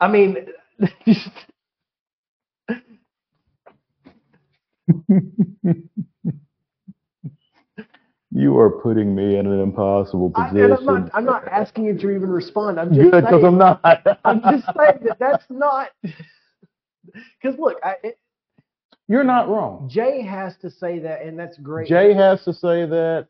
I 0.00 0.08
mean, 0.08 0.46
You 8.30 8.58
are 8.58 8.70
putting 8.70 9.14
me 9.14 9.36
in 9.36 9.46
an 9.46 9.60
impossible 9.60 10.30
I, 10.34 10.48
position. 10.48 10.64
and 10.72 10.74
I'm 10.74 10.84
not. 10.84 11.10
I'm 11.14 11.24
not 11.24 11.48
asking 11.48 11.84
you 11.84 11.94
to 11.98 12.10
even 12.10 12.28
respond. 12.28 12.78
I'm 12.78 12.92
just 12.92 13.10
Good, 13.10 13.24
because 13.24 13.40
saying, 13.40 13.46
I'm 13.46 13.58
not. 13.58 13.80
I'm 14.24 14.42
just 14.42 14.66
saying 14.76 14.98
that 15.04 15.16
that's 15.18 15.44
not. 15.48 15.88
Because 16.02 17.58
look, 17.58 17.78
I, 17.82 17.94
it, 18.02 18.18
You're 19.08 19.24
not 19.24 19.48
wrong. 19.48 19.88
Jay 19.90 20.20
has 20.22 20.56
to 20.58 20.70
say 20.70 20.98
that, 20.98 21.22
and 21.22 21.38
that's 21.38 21.56
great. 21.56 21.88
Jay 21.88 22.12
has 22.12 22.44
to 22.44 22.52
say 22.52 22.84
that. 22.84 23.28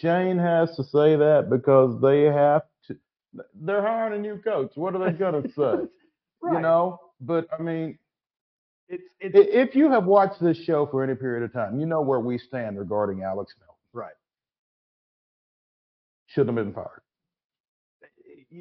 Shane 0.00 0.38
has 0.38 0.74
to 0.76 0.82
say 0.82 1.14
that 1.14 1.46
because 1.48 2.00
they 2.00 2.22
have 2.22 2.62
to. 2.88 2.96
They're 3.54 3.82
hiring 3.82 4.18
a 4.18 4.22
new 4.22 4.38
coach. 4.38 4.72
What 4.74 4.96
are 4.96 5.12
they 5.12 5.16
going 5.16 5.40
to 5.42 5.48
say? 5.50 5.88
right. 6.42 6.54
You 6.54 6.60
know. 6.60 7.00
But 7.20 7.46
I 7.56 7.62
mean, 7.62 7.96
it's 8.88 9.04
it's 9.20 9.34
if 9.36 9.74
you 9.76 9.90
have 9.90 10.04
watched 10.04 10.42
this 10.42 10.56
show 10.58 10.86
for 10.86 11.04
any 11.04 11.14
period 11.14 11.44
of 11.44 11.52
time, 11.52 11.78
you 11.78 11.86
know 11.86 12.00
where 12.02 12.20
we 12.20 12.38
stand 12.38 12.78
regarding 12.78 13.22
Alex. 13.22 13.54
Right. 13.96 14.12
Shouldn't 16.26 16.56
have 16.56 16.66
been 16.66 16.74
fired. 16.74 17.02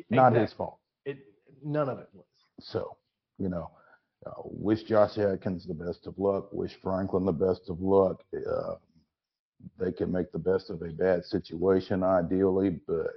Not 0.09 0.35
his 0.35 0.53
fault. 0.53 0.79
It, 1.05 1.17
none 1.63 1.89
of 1.89 1.99
it 1.99 2.09
was. 2.13 2.25
So, 2.59 2.97
you 3.37 3.49
know, 3.49 3.69
uh, 4.25 4.41
wish 4.43 4.83
Josh 4.83 5.17
Atkins 5.17 5.67
the 5.67 5.73
best 5.73 6.07
of 6.07 6.17
luck. 6.17 6.49
Wish 6.51 6.71
Franklin 6.81 7.25
the 7.25 7.31
best 7.31 7.69
of 7.69 7.81
luck. 7.81 8.23
Uh, 8.33 8.75
they 9.79 9.91
can 9.91 10.11
make 10.11 10.31
the 10.31 10.39
best 10.39 10.69
of 10.69 10.81
a 10.81 10.89
bad 10.89 11.23
situation, 11.25 12.03
ideally, 12.03 12.79
but 12.87 13.07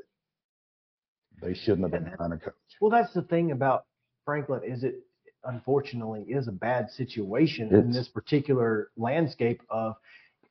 they 1.42 1.54
shouldn't 1.54 1.83
have 1.83 1.92
been 1.92 2.12
hiring 2.18 2.33
a 2.33 2.38
coach. 2.38 2.54
Well, 2.81 2.90
that's 2.90 3.12
the 3.14 3.22
thing 3.22 3.52
about 3.52 3.87
Franklin 4.24 4.62
is 4.64 4.83
it 4.83 5.04
unfortunately 5.44 6.22
is 6.22 6.48
a 6.48 6.52
bad 6.52 6.90
situation 6.90 7.72
in 7.72 7.92
this 7.92 8.09
particular 8.09 8.90
landscape 8.96 9.62
of 9.70 9.94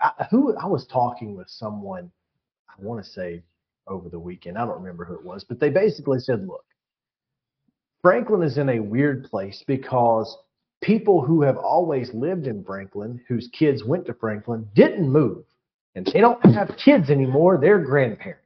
I, 0.02 0.28
who 0.30 0.56
I 0.58 0.66
was 0.66 0.86
talking 0.88 1.36
with 1.36 1.50
someone 1.50 2.12
I 2.70 2.74
want 2.82 3.04
to 3.04 3.10
say 3.10 3.42
over 3.88 4.10
the 4.10 4.20
weekend. 4.20 4.58
I 4.58 4.66
don't 4.66 4.80
remember 4.80 5.06
who 5.06 5.16
it 5.16 5.24
was, 5.24 5.44
but 5.44 5.60
they 5.60 5.70
basically 5.70 6.20
said, 6.20 6.48
"Look, 6.48 6.66
Franklin 8.02 8.44
is 8.44 8.58
in 8.58 8.70
a 8.70 8.80
weird 8.80 9.26
place 9.26 9.64
because 9.66 10.38
people 10.82 11.22
who 11.22 11.42
have 11.42 11.58
always 11.58 12.14
lived 12.14 12.48
in 12.48 12.64
Franklin, 12.64 13.20
whose 13.28 13.50
kids 13.54 13.84
went 13.84 14.06
to 14.06 14.14
Franklin, 14.14 14.68
didn't 14.76 15.10
move, 15.10 15.46
and 15.96 16.06
they 16.06 16.22
don't 16.22 16.44
have 16.54 16.76
kids 16.78 17.10
anymore. 17.10 17.58
They're 17.58 17.80
grandparents." 17.80 18.44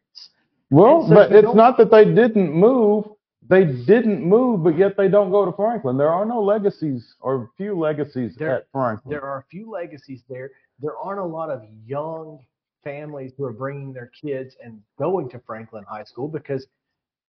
Well, 0.70 1.06
so 1.08 1.16
but 1.16 1.34
it's 1.34 1.54
not 1.54 1.78
that 1.78 1.92
they 1.92 2.06
didn't 2.06 2.54
move. 2.54 3.06
They 3.50 3.66
didn't 3.66 4.24
move, 4.24 4.64
but 4.64 4.78
yet 4.78 4.96
they 4.96 5.10
don't 5.10 5.30
go 5.32 5.46
to 5.46 5.52
Franklin. 5.52 5.98
There 5.98 6.10
are 6.10 6.26
no 6.26 6.42
legacies 6.42 7.16
or 7.20 7.50
few 7.58 7.78
legacies 7.78 8.36
There- 8.38 8.56
at 8.56 8.72
Franklin. 8.72 9.12
there 9.12 9.24
are 9.24 9.40
a 9.40 9.44
few 9.52 9.70
legacies 9.70 10.24
there. 10.30 10.52
There 10.82 10.98
aren't 10.98 11.20
a 11.20 11.26
lot 11.26 11.50
of 11.50 11.63
young 11.86 12.39
families 12.84 13.32
who 13.38 13.46
are 13.46 13.54
bringing 13.54 13.94
their 13.94 14.12
kids 14.20 14.56
and 14.63 14.80
going 14.98 15.30
to 15.30 15.39
Franklin 15.46 15.84
High 15.88 16.04
School 16.04 16.28
because 16.28 16.67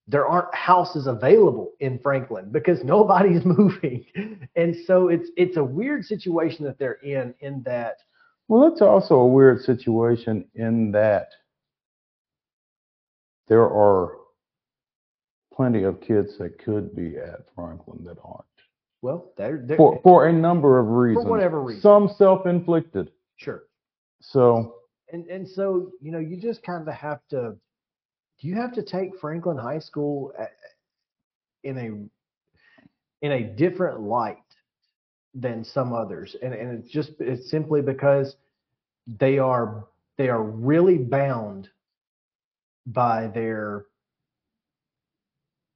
there 0.07 0.25
aren't 0.25 0.53
houses 0.53 1.07
available 1.07 1.71
in 1.79 1.99
Franklin 1.99 2.49
because 2.51 2.83
nobody's 2.83 3.45
moving. 3.45 4.05
And 4.55 4.75
so 4.85 5.09
it's 5.09 5.29
it's 5.37 5.57
a 5.57 5.63
weird 5.63 6.05
situation 6.05 6.65
that 6.65 6.79
they're 6.79 6.99
in 7.03 7.33
in 7.39 7.63
that 7.63 7.97
Well, 8.47 8.67
it's 8.67 8.81
also 8.81 9.15
a 9.15 9.27
weird 9.27 9.61
situation 9.61 10.45
in 10.55 10.91
that 10.91 11.29
there 13.47 13.63
are 13.63 14.17
plenty 15.53 15.83
of 15.83 15.99
kids 16.01 16.37
that 16.37 16.57
could 16.63 16.95
be 16.95 17.17
at 17.17 17.41
Franklin 17.55 18.03
that 18.05 18.17
aren't 18.23 18.45
well 19.01 19.31
they're, 19.37 19.61
they're 19.65 19.77
for 19.77 19.99
for 20.03 20.27
a 20.27 20.33
number 20.33 20.79
of 20.79 20.87
reasons. 20.87 21.25
For 21.25 21.31
whatever 21.31 21.61
reason. 21.61 21.81
Some 21.81 22.09
self-inflicted. 22.17 23.11
Sure. 23.41 23.63
So 24.21 24.75
And 25.11 25.27
and 25.27 25.47
so 25.47 25.91
you 26.01 26.11
know 26.11 26.19
you 26.19 26.37
just 26.37 26.63
kind 26.63 26.87
of 26.87 26.93
have 26.93 27.19
to 27.31 27.55
you 28.39 28.55
have 28.55 28.73
to 28.73 28.83
take 28.83 29.19
Franklin 29.19 29.57
High 29.57 29.79
School 29.79 30.33
in 31.63 31.77
a 31.77 33.25
in 33.25 33.31
a 33.31 33.43
different 33.43 34.01
light 34.01 34.37
than 35.33 35.63
some 35.63 35.93
others, 35.93 36.35
and 36.41 36.53
and 36.53 36.79
it's 36.79 36.91
just 36.91 37.11
it's 37.19 37.49
simply 37.49 37.81
because 37.81 38.35
they 39.07 39.39
are 39.39 39.87
they 40.17 40.29
are 40.29 40.43
really 40.43 40.97
bound 40.97 41.69
by 42.85 43.27
their 43.27 43.85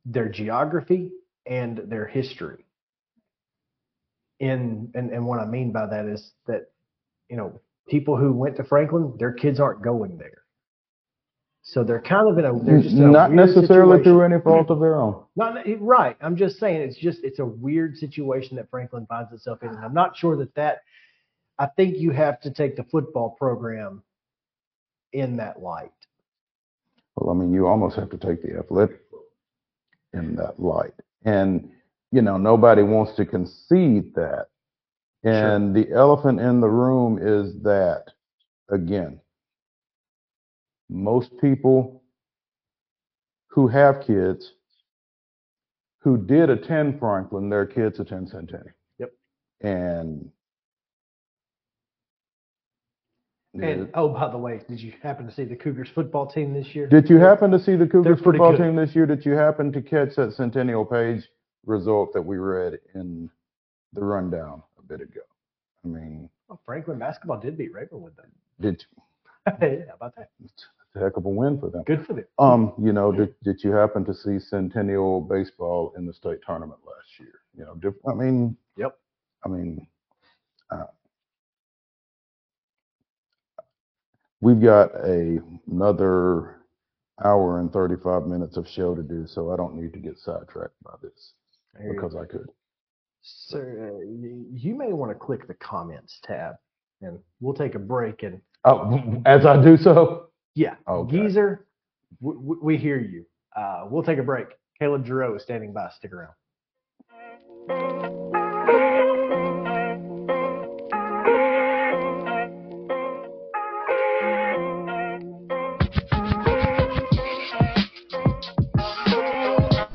their 0.06 0.30
geography 0.30 1.12
and 1.46 1.78
their 1.90 2.08
history. 2.08 2.66
In 4.40 4.92
and 4.96 5.12
and 5.12 5.26
what 5.26 5.40
I 5.40 5.46
mean 5.46 5.72
by 5.72 5.88
that 5.88 6.06
is 6.06 6.34
that 6.48 6.72
you 7.30 7.38
know 7.38 7.60
people 7.88 8.18
who 8.18 8.32
went 8.32 8.56
to 8.58 8.64
Franklin, 8.64 9.14
their 9.18 9.34
kids 9.34 9.60
aren't 9.60 9.84
going 9.84 10.18
there. 10.18 10.44
So 11.62 11.84
they're 11.84 12.02
kind 12.02 12.30
of 12.30 12.38
in 12.38 12.46
a 12.46 12.64
they're 12.64 12.82
just 12.82 12.96
not 12.96 13.32
necessarily 13.32 13.98
situation. 13.98 14.04
through 14.04 14.22
any 14.22 14.42
fault 14.42 14.70
of 14.70 14.80
their 14.80 14.96
own. 14.96 15.24
Not 15.36 15.58
right. 15.80 16.16
I'm 16.22 16.36
just 16.36 16.60
saying 16.60 16.82
it's 16.82 16.98
just 16.98 17.24
it's 17.24 17.40
a 17.40 17.46
weird 17.46 17.98
situation 17.98 18.56
that 18.58 18.70
Franklin 18.70 19.06
finds 19.08 19.32
itself 19.34 19.64
in, 19.64 19.70
and 19.70 19.84
I'm 19.84 19.94
not 19.94 20.16
sure 20.16 20.38
that 20.38 20.54
that. 20.56 20.82
I 21.58 21.68
think 21.78 21.98
you 21.98 22.12
have 22.12 22.42
to 22.42 22.52
take 22.52 22.76
the 22.76 22.84
football 22.84 23.36
program 23.40 24.04
in 25.14 25.38
that 25.38 25.62
light. 25.62 25.92
Well, 27.16 27.34
I 27.34 27.40
mean, 27.40 27.54
you 27.54 27.66
almost 27.66 27.96
have 27.96 28.10
to 28.10 28.18
take 28.18 28.42
the 28.42 28.58
athletic 28.60 29.00
in 30.14 30.36
that 30.36 30.60
light. 30.60 30.94
And, 31.24 31.72
you 32.12 32.22
know, 32.22 32.38
nobody 32.38 32.84
wants 32.84 33.16
to 33.16 33.26
concede 33.26 34.14
that. 34.16 34.48
And 35.26 35.76
the 35.76 35.92
elephant 35.92 36.40
in 36.40 36.62
the 36.62 36.70
room 36.70 37.18
is 37.20 37.62
that, 37.64 38.12
again, 38.70 39.20
most 40.88 41.32
people 41.42 42.04
who 43.48 43.68
have 43.68 44.04
kids 44.06 44.54
who 46.02 46.18
did 46.18 46.52
attend 46.52 47.00
Franklin, 47.00 47.50
their 47.50 47.66
kids 47.66 48.00
attend 48.00 48.30
Centennial. 48.30 48.76
Yep. 49.00 49.12
And, 49.62 50.30
And 53.56 53.90
oh, 53.96 54.10
by 54.10 54.30
the 54.30 54.38
way, 54.38 54.62
did 54.70 54.80
you 54.80 54.94
happen 55.02 55.26
to 55.26 55.34
see 55.34 55.46
the 55.46 55.56
Cougars 55.56 55.90
football 55.96 56.28
team 56.28 56.54
this 56.54 56.76
year? 56.76 56.86
Did 56.86 57.10
you 57.10 57.18
happen 57.18 57.50
to 57.50 57.58
see 57.58 57.76
the 57.76 57.88
Cougars 57.88 58.20
football 58.22 58.52
good. 58.52 58.62
team 58.62 58.76
this 58.76 58.94
year? 58.94 59.08
Did 59.08 59.26
you 59.26 59.32
happen 59.32 59.72
to 59.72 59.82
catch 59.82 60.16
that 60.18 60.34
Centennial 60.34 60.86
Page 60.86 61.24
result 61.66 62.14
that 62.14 62.22
we 62.22 62.38
read 62.38 62.78
in 62.94 63.28
the 63.94 64.04
rundown 64.04 64.62
a 64.86 64.88
bit 64.98 65.02
ago? 65.02 65.22
I 65.84 65.88
mean, 65.88 66.30
Oh, 66.50 66.60
Franklin 66.66 67.00
basketball 67.00 67.40
did 67.40 67.58
beat 67.58 67.74
Ravenwood 67.74 68.14
though. 68.16 68.24
did 68.62 68.86
hey, 69.60 69.84
how 69.90 69.96
about 69.96 70.16
that? 70.16 70.30
it's 70.44 70.66
a 70.96 71.00
heck 71.00 71.18
of 71.18 71.26
a 71.26 71.30
win 71.30 71.60
for 71.60 71.70
them. 71.70 71.84
Good 71.84 72.06
for 72.06 72.14
them. 72.14 72.26
Um, 72.38 72.74
you 72.80 72.94
know, 72.94 73.12
did, 73.12 73.34
did 73.44 73.64
you 73.64 73.72
happen 73.72 74.06
to 74.06 74.14
see 74.14 74.40
Centennial 74.40 75.22
baseball 75.22 75.94
in 75.98 76.06
the 76.06 76.14
state 76.14 76.40
tournament 76.46 76.80
last 76.86 77.20
year? 77.20 77.34
You 77.58 77.66
know, 77.66 77.76
diff- 77.76 77.96
I 78.08 78.14
mean, 78.14 78.56
Yep. 78.78 78.98
I 79.46 79.50
mean, 79.50 79.88
uh, 80.72 80.86
we've 84.42 84.62
got 84.62 84.94
a, 84.96 85.40
another 85.72 86.58
hour 87.24 87.60
and 87.60 87.72
35 87.72 88.26
minutes 88.28 88.58
of 88.58 88.68
show 88.68 88.94
to 88.96 89.02
do, 89.04 89.26
so 89.28 89.52
I 89.52 89.56
don't 89.56 89.76
need 89.76 89.94
to 89.94 90.00
get 90.00 90.18
sidetracked 90.20 90.76
by 90.84 90.94
this 91.02 91.34
you 91.82 91.94
because 91.94 92.16
I 92.16 92.26
could. 92.26 92.50
So 93.28 93.58
uh, 93.58 94.00
you 94.54 94.76
may 94.76 94.94
want 94.94 95.12
to 95.12 95.16
click 95.16 95.48
the 95.48 95.56
comments 95.56 96.20
tab, 96.24 96.56
and 97.02 97.18
we'll 97.40 97.56
take 97.56 97.74
a 97.76 97.80
break. 97.80 98.22
And 98.24 98.40
Oh, 98.66 99.22
as 99.26 99.46
I 99.48 99.62
do 99.62 99.78
so. 99.78 100.28
yeah, 100.54 100.76
Okay. 100.88 101.24
Geezer, 101.24 101.66
w- 102.22 102.40
w- 102.40 102.60
we 102.64 102.78
hear 102.78 103.00
you. 103.00 103.26
Uh, 103.56 103.88
we'll 103.90 104.04
take 104.04 104.20
a 104.20 104.24
break. 104.24 104.48
Caleb 104.80 105.06
Giroux 105.06 105.36
is 105.36 105.44
standing 105.44 105.74
by. 105.74 105.90
Stick 105.90 106.12
around. 106.14 106.34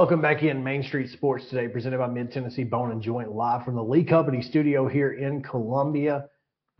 Welcome 0.00 0.22
back 0.22 0.42
in 0.42 0.64
Main 0.64 0.82
Street 0.82 1.10
Sports 1.10 1.50
today, 1.50 1.68
presented 1.68 1.98
by 1.98 2.06
Mid 2.06 2.32
Tennessee 2.32 2.64
Bone 2.64 2.90
and 2.90 3.02
Joint, 3.02 3.32
live 3.32 3.66
from 3.66 3.74
the 3.74 3.84
Lee 3.84 4.02
Company 4.02 4.40
studio 4.40 4.88
here 4.88 5.12
in 5.12 5.42
Columbia. 5.42 6.24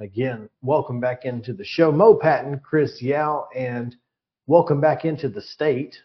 Again, 0.01 0.49
welcome 0.63 1.01
back 1.01 1.27
into 1.27 1.53
the 1.53 1.63
show. 1.63 1.93
Mo 1.93 2.15
Patton, 2.15 2.63
Chris 2.65 3.03
Yao, 3.03 3.47
and 3.55 3.95
welcome 4.47 4.81
back 4.81 5.05
into 5.05 5.29
the 5.29 5.43
state. 5.43 5.99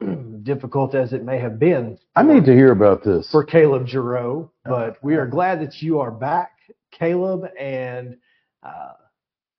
Difficult 0.42 0.96
as 0.96 1.12
it 1.12 1.22
may 1.22 1.38
have 1.38 1.60
been 1.60 1.96
I 2.16 2.24
need 2.24 2.44
to 2.46 2.52
hear 2.52 2.72
about 2.72 3.04
this. 3.04 3.30
for 3.30 3.44
Caleb 3.44 3.86
Giroux, 3.86 4.50
but 4.64 4.96
we 5.00 5.14
are 5.14 5.28
glad 5.28 5.60
that 5.60 5.80
you 5.80 6.00
are 6.00 6.10
back, 6.10 6.50
Caleb. 6.90 7.44
And 7.56 8.16
uh, 8.64 8.94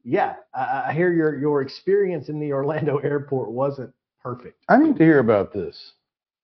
yeah, 0.04 0.34
I, 0.54 0.88
I 0.88 0.94
hear 0.94 1.14
your 1.14 1.40
your 1.40 1.62
experience 1.62 2.28
in 2.28 2.42
the 2.42 2.52
Orlando 2.52 2.98
airport 3.06 3.52
wasn't 3.52 3.94
perfect. 4.22 4.62
I 4.68 4.78
need 4.78 4.98
to 4.98 5.04
hear 5.06 5.20
about 5.20 5.54
this. 5.54 5.94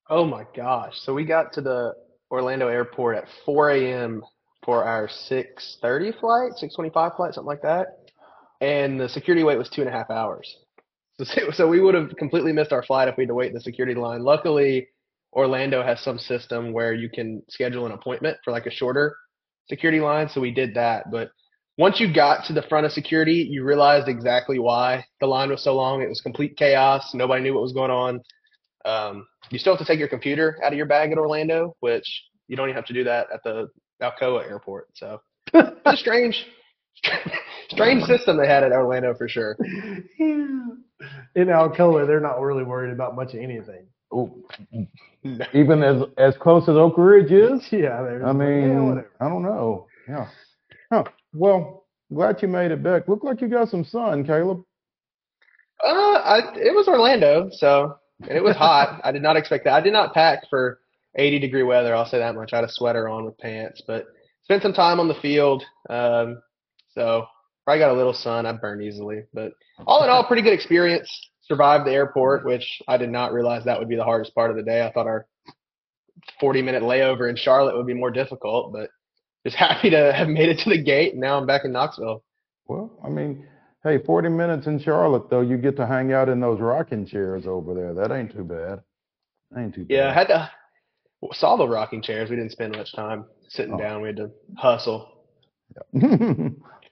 Oh 0.09 0.25
my 0.25 0.45
gosh. 0.55 0.93
So 1.01 1.13
we 1.13 1.25
got 1.25 1.53
to 1.53 1.61
the 1.61 1.93
Orlando 2.31 2.67
airport 2.67 3.17
at 3.17 3.25
4 3.45 3.71
a.m. 3.71 4.23
for 4.63 4.83
our 4.83 5.07
6:30 5.07 6.11
flight, 6.19 6.53
6:25 6.57 7.15
flight, 7.15 7.33
something 7.33 7.47
like 7.47 7.61
that. 7.61 7.87
And 8.61 8.99
the 8.99 9.07
security 9.09 9.43
wait 9.43 9.57
was 9.57 9.69
two 9.69 9.81
and 9.81 9.89
a 9.89 9.93
half 9.93 10.09
hours. 10.09 10.57
So, 11.21 11.51
so 11.51 11.67
we 11.67 11.81
would 11.81 11.95
have 11.95 12.15
completely 12.15 12.53
missed 12.53 12.71
our 12.71 12.81
flight 12.81 13.09
if 13.09 13.17
we 13.17 13.23
had 13.23 13.27
to 13.27 13.33
wait 13.33 13.49
in 13.49 13.53
the 13.53 13.59
security 13.59 13.93
line. 13.93 14.23
Luckily, 14.23 14.87
Orlando 15.33 15.83
has 15.83 15.99
some 15.99 16.17
system 16.17 16.71
where 16.71 16.93
you 16.93 17.09
can 17.09 17.43
schedule 17.49 17.85
an 17.85 17.91
appointment 17.91 18.37
for 18.41 18.51
like 18.51 18.65
a 18.67 18.71
shorter 18.71 19.17
security 19.67 19.99
line. 19.99 20.29
So 20.29 20.39
we 20.39 20.51
did 20.51 20.73
that. 20.75 21.11
But 21.11 21.31
once 21.77 21.99
you 21.99 22.13
got 22.13 22.45
to 22.45 22.53
the 22.53 22.61
front 22.61 22.85
of 22.85 22.93
security, 22.93 23.45
you 23.49 23.65
realized 23.65 24.07
exactly 24.07 24.59
why 24.59 25.03
the 25.19 25.27
line 25.27 25.49
was 25.49 25.61
so 25.61 25.75
long. 25.75 26.01
It 26.01 26.07
was 26.07 26.21
complete 26.21 26.55
chaos. 26.55 27.13
Nobody 27.13 27.43
knew 27.43 27.53
what 27.53 27.63
was 27.63 27.73
going 27.73 27.91
on. 27.91 28.21
Um, 28.85 29.27
you 29.49 29.59
still 29.59 29.73
have 29.75 29.79
to 29.79 29.85
take 29.85 29.99
your 29.99 30.07
computer 30.07 30.57
out 30.63 30.71
of 30.71 30.77
your 30.77 30.85
bag 30.85 31.11
at 31.11 31.17
Orlando, 31.17 31.75
which 31.81 32.05
you 32.47 32.55
don't 32.55 32.67
even 32.67 32.75
have 32.75 32.85
to 32.85 32.93
do 32.93 33.03
that 33.03 33.27
at 33.33 33.43
the 33.43 33.69
Alcoa 34.01 34.47
airport. 34.49 34.87
So 34.93 35.21
it's 35.53 35.79
a 35.85 35.97
strange, 35.97 36.45
strange 37.69 38.03
system 38.03 38.37
they 38.37 38.47
had 38.47 38.63
at 38.63 38.71
Orlando 38.71 39.13
for 39.15 39.27
sure. 39.27 39.57
In 40.17 40.77
Alcoa, 41.35 42.05
they're 42.07 42.19
not 42.19 42.39
really 42.41 42.63
worried 42.63 42.91
about 42.93 43.15
much 43.15 43.33
of 43.33 43.41
anything. 43.41 43.85
Ooh, 44.13 44.43
Even 45.53 45.83
as 45.83 46.01
as 46.17 46.35
close 46.37 46.63
as 46.63 46.75
Oak 46.75 46.97
Ridge 46.97 47.31
is? 47.31 47.61
Yeah, 47.71 48.01
they're 48.01 48.25
I 48.25 48.29
just 48.31 48.39
like, 48.39 48.47
yeah, 48.47 48.79
mean. 48.79 49.03
I 49.19 49.29
don't 49.29 49.43
know. 49.43 49.85
Yeah. 50.07 50.27
Huh. 50.91 51.03
Well, 51.33 51.85
glad 52.11 52.41
you 52.41 52.47
made 52.47 52.71
it 52.71 52.81
back. 52.81 53.07
Look 53.07 53.23
like 53.23 53.39
you 53.39 53.47
got 53.47 53.69
some 53.69 53.85
sun, 53.85 54.25
Caleb. 54.25 54.63
Uh, 55.85 55.87
I, 56.25 56.39
it 56.55 56.73
was 56.75 56.87
Orlando, 56.87 57.49
so 57.51 57.98
and 58.21 58.31
it 58.31 58.43
was 58.43 58.55
hot. 58.55 59.01
I 59.03 59.11
did 59.11 59.21
not 59.21 59.37
expect 59.37 59.65
that. 59.65 59.73
I 59.73 59.81
did 59.81 59.93
not 59.93 60.13
pack 60.13 60.49
for 60.49 60.79
80 61.15 61.39
degree 61.39 61.63
weather. 61.63 61.95
I'll 61.95 62.05
say 62.05 62.19
that 62.19 62.35
much. 62.35 62.53
I 62.53 62.57
had 62.57 62.65
a 62.65 62.71
sweater 62.71 63.07
on 63.07 63.25
with 63.25 63.37
pants, 63.37 63.81
but 63.85 64.07
spent 64.43 64.63
some 64.63 64.73
time 64.73 64.99
on 64.99 65.07
the 65.07 65.15
field. 65.15 65.63
Um, 65.89 66.41
so 66.89 67.25
probably 67.65 67.79
got 67.79 67.91
a 67.91 67.97
little 67.97 68.13
sun. 68.13 68.45
I 68.45 68.51
burned 68.53 68.81
easily, 68.81 69.23
but 69.33 69.51
all 69.85 70.03
in 70.03 70.09
all, 70.09 70.25
pretty 70.25 70.41
good 70.41 70.53
experience. 70.53 71.09
Survived 71.41 71.85
the 71.85 71.93
airport, 71.93 72.45
which 72.45 72.81
I 72.87 72.97
did 72.97 73.09
not 73.09 73.33
realize 73.33 73.65
that 73.65 73.79
would 73.79 73.89
be 73.89 73.95
the 73.95 74.03
hardest 74.03 74.35
part 74.35 74.51
of 74.51 74.57
the 74.57 74.63
day. 74.63 74.85
I 74.85 74.91
thought 74.91 75.07
our 75.07 75.25
40 76.39 76.61
minute 76.61 76.83
layover 76.83 77.29
in 77.29 77.35
Charlotte 77.35 77.75
would 77.75 77.87
be 77.87 77.93
more 77.93 78.11
difficult, 78.11 78.71
but 78.73 78.89
just 79.45 79.55
happy 79.57 79.89
to 79.89 80.13
have 80.13 80.27
made 80.27 80.49
it 80.49 80.59
to 80.59 80.69
the 80.69 80.81
gate. 80.81 81.13
And 81.13 81.21
now 81.21 81.37
I'm 81.37 81.47
back 81.47 81.65
in 81.65 81.71
Knoxville. 81.71 82.23
Well, 82.67 82.91
I 83.03 83.09
mean, 83.09 83.47
hey, 83.83 83.99
40 83.99 84.29
minutes 84.29 84.67
in 84.67 84.79
Charlotte, 84.79 85.29
though, 85.29 85.41
you 85.41 85.57
get 85.57 85.75
to 85.77 85.85
hang 85.87 86.13
out 86.13 86.29
in 86.29 86.39
those 86.39 86.59
rocking 86.59 87.05
chairs 87.05 87.45
over 87.47 87.73
there. 87.73 87.93
That 87.93 88.11
ain't 88.11 88.31
too 88.31 88.43
bad. 88.43 88.81
Ain't 89.57 89.73
too 89.75 89.85
Yeah, 89.89 90.09
I 90.09 90.13
had 90.13 90.27
to 90.27 90.51
saw 91.33 91.57
the 91.57 91.67
rocking 91.67 92.01
chairs. 92.01 92.29
We 92.29 92.35
didn't 92.35 92.51
spend 92.51 92.75
much 92.75 92.93
time 92.93 93.25
sitting 93.49 93.73
Oh. 93.73 93.77
down. 93.77 94.01
We 94.01 94.07
had 94.09 94.17
to 94.17 94.31
hustle. 94.57 95.25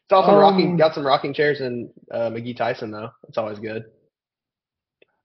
Saw 0.10 0.26
some 0.26 0.36
Um, 0.36 0.39
rocking, 0.39 0.78
got 0.78 0.93
some 0.93 1.06
rocking 1.06 1.34
chairs 1.34 1.60
in 1.60 1.91
uh, 2.12 2.30
McGee 2.30 2.56
Tyson 2.56 2.91
though. 2.91 3.10
It's 3.28 3.38
always 3.38 3.60
good. 3.60 3.84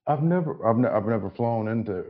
I've 0.09 0.23
never, 0.23 0.67
I've, 0.67 0.77
ne- 0.77 0.89
I've 0.89 1.07
never 1.07 1.31
flown 1.31 1.69
into 1.69 2.07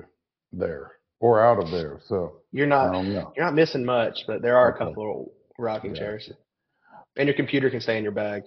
there 0.53 0.93
or 1.21 1.43
out 1.45 1.63
of 1.63 1.71
there, 1.71 2.01
so 2.07 2.39
You're 2.53 2.67
not 2.67 3.05
you're 3.05 3.45
not 3.45 3.55
missing 3.55 3.85
much, 3.85 4.21
but 4.27 4.41
there 4.41 4.57
are 4.57 4.71
a 4.75 4.79
couple 4.79 5.27
of 5.29 5.33
rocking 5.59 5.95
Yeah. 5.95 6.01
chairs. 6.01 6.33
And 7.17 7.27
your 7.29 7.37
computer 7.37 7.69
can 7.69 7.81
stay 7.81 7.99
in 7.99 8.03
your 8.03 8.13
bag. 8.13 8.45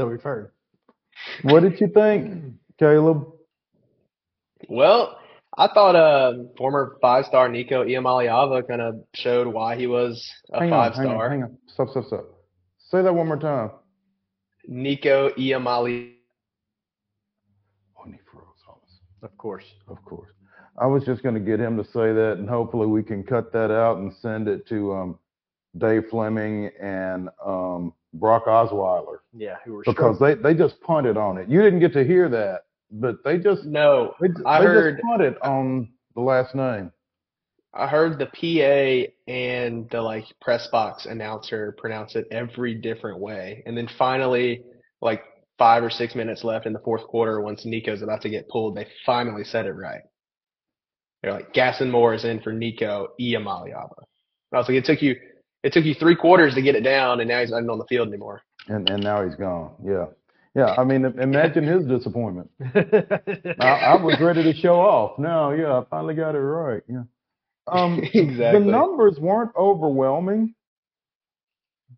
So 0.00 0.06
we've 0.06 0.22
heard. 0.22 0.52
What 1.42 1.60
did 1.60 1.78
you 1.78 1.88
think, 1.88 2.54
Caleb? 2.78 3.26
Well, 4.66 5.18
I 5.58 5.68
thought 5.68 5.94
uh, 5.94 6.32
former 6.56 6.96
five 7.02 7.26
star 7.26 7.50
Nico 7.50 7.84
Iamaleava 7.84 8.66
kind 8.66 8.80
of 8.80 8.94
showed 9.14 9.46
why 9.46 9.76
he 9.76 9.86
was 9.86 10.26
a 10.54 10.60
hang 10.60 10.70
five 10.70 10.92
on, 10.92 10.96
hang 10.96 11.06
on, 11.06 11.12
star. 11.12 11.30
hang 11.30 11.42
on. 11.42 11.58
Stop, 11.66 11.90
stop, 11.90 12.04
stop. 12.06 12.24
Say 12.78 13.02
that 13.02 13.14
one 13.14 13.26
more 13.26 13.36
time. 13.36 13.72
Nico 14.66 15.28
Iamali. 15.36 16.14
Oh, 17.98 18.04
and 18.04 18.14
he 18.14 18.20
Of 19.22 19.36
course. 19.36 19.66
Of 19.86 20.02
course. 20.06 20.30
I 20.78 20.86
was 20.86 21.04
just 21.04 21.22
going 21.22 21.34
to 21.34 21.42
get 21.42 21.60
him 21.60 21.76
to 21.76 21.84
say 21.84 22.14
that, 22.14 22.36
and 22.38 22.48
hopefully 22.48 22.86
we 22.86 23.02
can 23.02 23.22
cut 23.22 23.52
that 23.52 23.70
out 23.70 23.98
and 23.98 24.10
send 24.22 24.48
it 24.48 24.66
to 24.68 24.94
um, 24.94 25.18
Dave 25.76 26.04
Flemming 26.08 26.70
and 26.80 27.28
um, 27.44 27.92
Brock 28.14 28.46
Osweiler 28.46 29.18
Yeah, 29.32 29.56
who 29.64 29.74
were 29.74 29.82
because 29.84 30.16
struggling. 30.16 30.42
they, 30.42 30.52
they 30.52 30.58
just 30.58 30.80
punted 30.80 31.16
on 31.16 31.38
it. 31.38 31.48
You 31.48 31.62
didn't 31.62 31.80
get 31.80 31.92
to 31.94 32.04
hear 32.04 32.28
that, 32.28 32.62
but 32.90 33.22
they 33.24 33.38
just 33.38 33.64
No, 33.64 34.14
they, 34.20 34.28
I 34.44 34.60
they 34.60 34.66
heard- 34.66 34.96
just 34.96 35.04
punted 35.04 35.36
on 35.42 35.90
the 36.14 36.20
last 36.22 36.54
name. 36.54 36.92
I 37.72 37.86
heard 37.86 38.18
the 38.18 38.26
PA 38.26 39.12
and 39.32 39.88
the 39.90 40.02
like 40.02 40.24
press 40.40 40.66
box 40.72 41.06
announcer 41.06 41.72
pronounce 41.78 42.16
it 42.16 42.26
every 42.32 42.74
different 42.74 43.20
way. 43.20 43.62
And 43.64 43.76
then 43.78 43.88
finally, 43.96 44.62
like 45.00 45.22
five 45.56 45.84
or 45.84 45.90
six 45.90 46.16
minutes 46.16 46.42
left 46.42 46.66
in 46.66 46.72
the 46.72 46.80
fourth 46.80 47.04
quarter, 47.06 47.40
once 47.40 47.64
Nico's 47.64 48.02
about 48.02 48.22
to 48.22 48.28
get 48.28 48.48
pulled, 48.48 48.74
they 48.76 48.88
finally 49.06 49.44
said 49.44 49.66
it 49.66 49.72
right. 49.74 50.00
They're 51.22 51.32
like, 51.32 51.52
Gaston 51.52 51.92
Moore 51.92 52.12
is 52.14 52.24
in 52.24 52.40
for 52.40 52.52
Nico 52.52 53.08
Iamaleava. 53.20 54.02
I 54.52 54.56
was 54.58 54.68
like, 54.68 54.78
it 54.78 54.84
took 54.84 55.00
you, 55.00 55.14
it 55.62 55.72
took 55.72 55.84
you 55.84 55.94
three 55.94 56.16
quarters 56.16 56.54
to 56.54 56.62
get 56.62 56.74
it 56.74 56.82
down, 56.82 57.20
and 57.20 57.28
now 57.28 57.40
he's 57.40 57.50
not 57.50 57.58
even 57.58 57.70
on 57.70 57.78
the 57.78 57.86
field 57.86 58.08
anymore. 58.08 58.42
And 58.68 58.88
and 58.88 59.02
now 59.02 59.24
he's 59.24 59.34
gone. 59.34 59.72
Yeah, 59.84 60.06
yeah. 60.54 60.74
I 60.78 60.84
mean, 60.84 61.04
imagine 61.04 61.64
his 61.64 61.84
disappointment. 61.86 62.50
I, 62.74 63.68
I 63.68 64.02
was 64.02 64.18
ready 64.20 64.42
to 64.42 64.54
show 64.54 64.80
off. 64.80 65.18
No, 65.18 65.50
yeah, 65.50 65.78
I 65.78 65.84
finally 65.90 66.14
got 66.14 66.34
it 66.34 66.38
right. 66.38 66.82
Yeah. 66.88 67.02
Um, 67.68 68.00
Exactly. 68.14 68.64
The 68.64 68.70
numbers 68.70 69.18
weren't 69.18 69.54
overwhelming, 69.56 70.54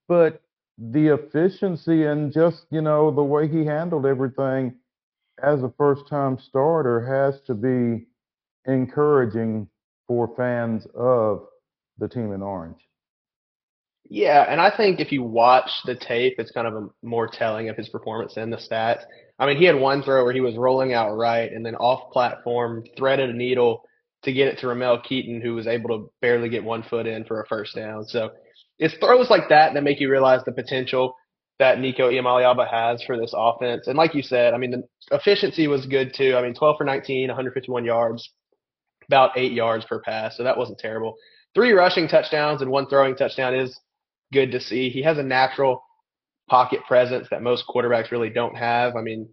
but 0.08 0.42
the 0.78 1.14
efficiency 1.14 2.04
and 2.04 2.32
just 2.32 2.66
you 2.70 2.80
know 2.80 3.10
the 3.10 3.22
way 3.22 3.46
he 3.48 3.64
handled 3.64 4.06
everything 4.06 4.74
as 5.42 5.62
a 5.62 5.72
first-time 5.76 6.38
starter 6.38 7.00
has 7.00 7.40
to 7.46 7.54
be 7.54 8.06
encouraging 8.66 9.68
for 10.06 10.32
fans 10.36 10.86
of 10.94 11.46
the 11.98 12.08
team 12.08 12.32
in 12.32 12.42
orange. 12.42 12.88
Yeah, 14.14 14.44
and 14.46 14.60
I 14.60 14.70
think 14.76 15.00
if 15.00 15.10
you 15.10 15.22
watch 15.22 15.70
the 15.86 15.94
tape, 15.94 16.34
it's 16.36 16.50
kind 16.50 16.66
of 16.66 16.74
a 16.74 16.88
more 17.02 17.26
telling 17.26 17.70
of 17.70 17.78
his 17.78 17.88
performance 17.88 18.34
than 18.34 18.50
the 18.50 18.58
stats. 18.58 19.04
I 19.38 19.46
mean, 19.46 19.56
he 19.56 19.64
had 19.64 19.74
one 19.74 20.02
throw 20.02 20.22
where 20.22 20.34
he 20.34 20.42
was 20.42 20.54
rolling 20.54 20.92
out 20.92 21.16
right 21.16 21.50
and 21.50 21.64
then 21.64 21.76
off 21.76 22.12
platform, 22.12 22.84
threaded 22.98 23.30
a 23.30 23.32
needle 23.32 23.84
to 24.24 24.32
get 24.34 24.48
it 24.48 24.58
to 24.58 24.66
Ramel 24.66 25.00
Keyton, 25.00 25.40
who 25.40 25.54
was 25.54 25.66
able 25.66 25.88
to 25.88 26.12
barely 26.20 26.50
get 26.50 26.62
one 26.62 26.82
foot 26.82 27.06
in 27.06 27.24
for 27.24 27.40
a 27.40 27.46
first 27.46 27.74
down. 27.74 28.04
So 28.04 28.32
it's 28.78 28.92
throws 28.98 29.30
like 29.30 29.48
that 29.48 29.72
that 29.72 29.82
make 29.82 29.98
you 29.98 30.10
realize 30.10 30.44
the 30.44 30.52
potential 30.52 31.16
that 31.58 31.80
Nico 31.80 32.10
Iamaleava 32.10 32.70
has 32.70 33.02
for 33.04 33.18
this 33.18 33.32
offense. 33.34 33.86
And 33.86 33.96
like 33.96 34.14
you 34.14 34.22
said, 34.22 34.52
I 34.52 34.58
mean, 34.58 34.72
the 34.72 35.16
efficiency 35.16 35.68
was 35.68 35.86
good 35.86 36.12
too. 36.14 36.36
I 36.36 36.42
mean, 36.42 36.52
12 36.54 36.76
for 36.76 36.84
19, 36.84 37.28
151 37.28 37.86
yards, 37.86 38.30
about 39.06 39.38
eight 39.38 39.52
yards 39.52 39.86
per 39.86 40.02
pass. 40.02 40.36
So 40.36 40.44
that 40.44 40.58
wasn't 40.58 40.80
terrible. 40.80 41.16
Three 41.54 41.72
rushing 41.72 42.08
touchdowns 42.08 42.60
and 42.60 42.70
one 42.70 42.88
throwing 42.88 43.16
touchdown 43.16 43.54
is 43.54 43.80
good 44.32 44.52
to 44.52 44.60
see. 44.60 44.88
He 44.90 45.02
has 45.02 45.18
a 45.18 45.22
natural 45.22 45.84
pocket 46.48 46.80
presence 46.86 47.28
that 47.30 47.42
most 47.42 47.64
quarterbacks 47.68 48.10
really 48.10 48.30
don't 48.30 48.56
have. 48.56 48.96
I 48.96 49.02
mean, 49.02 49.28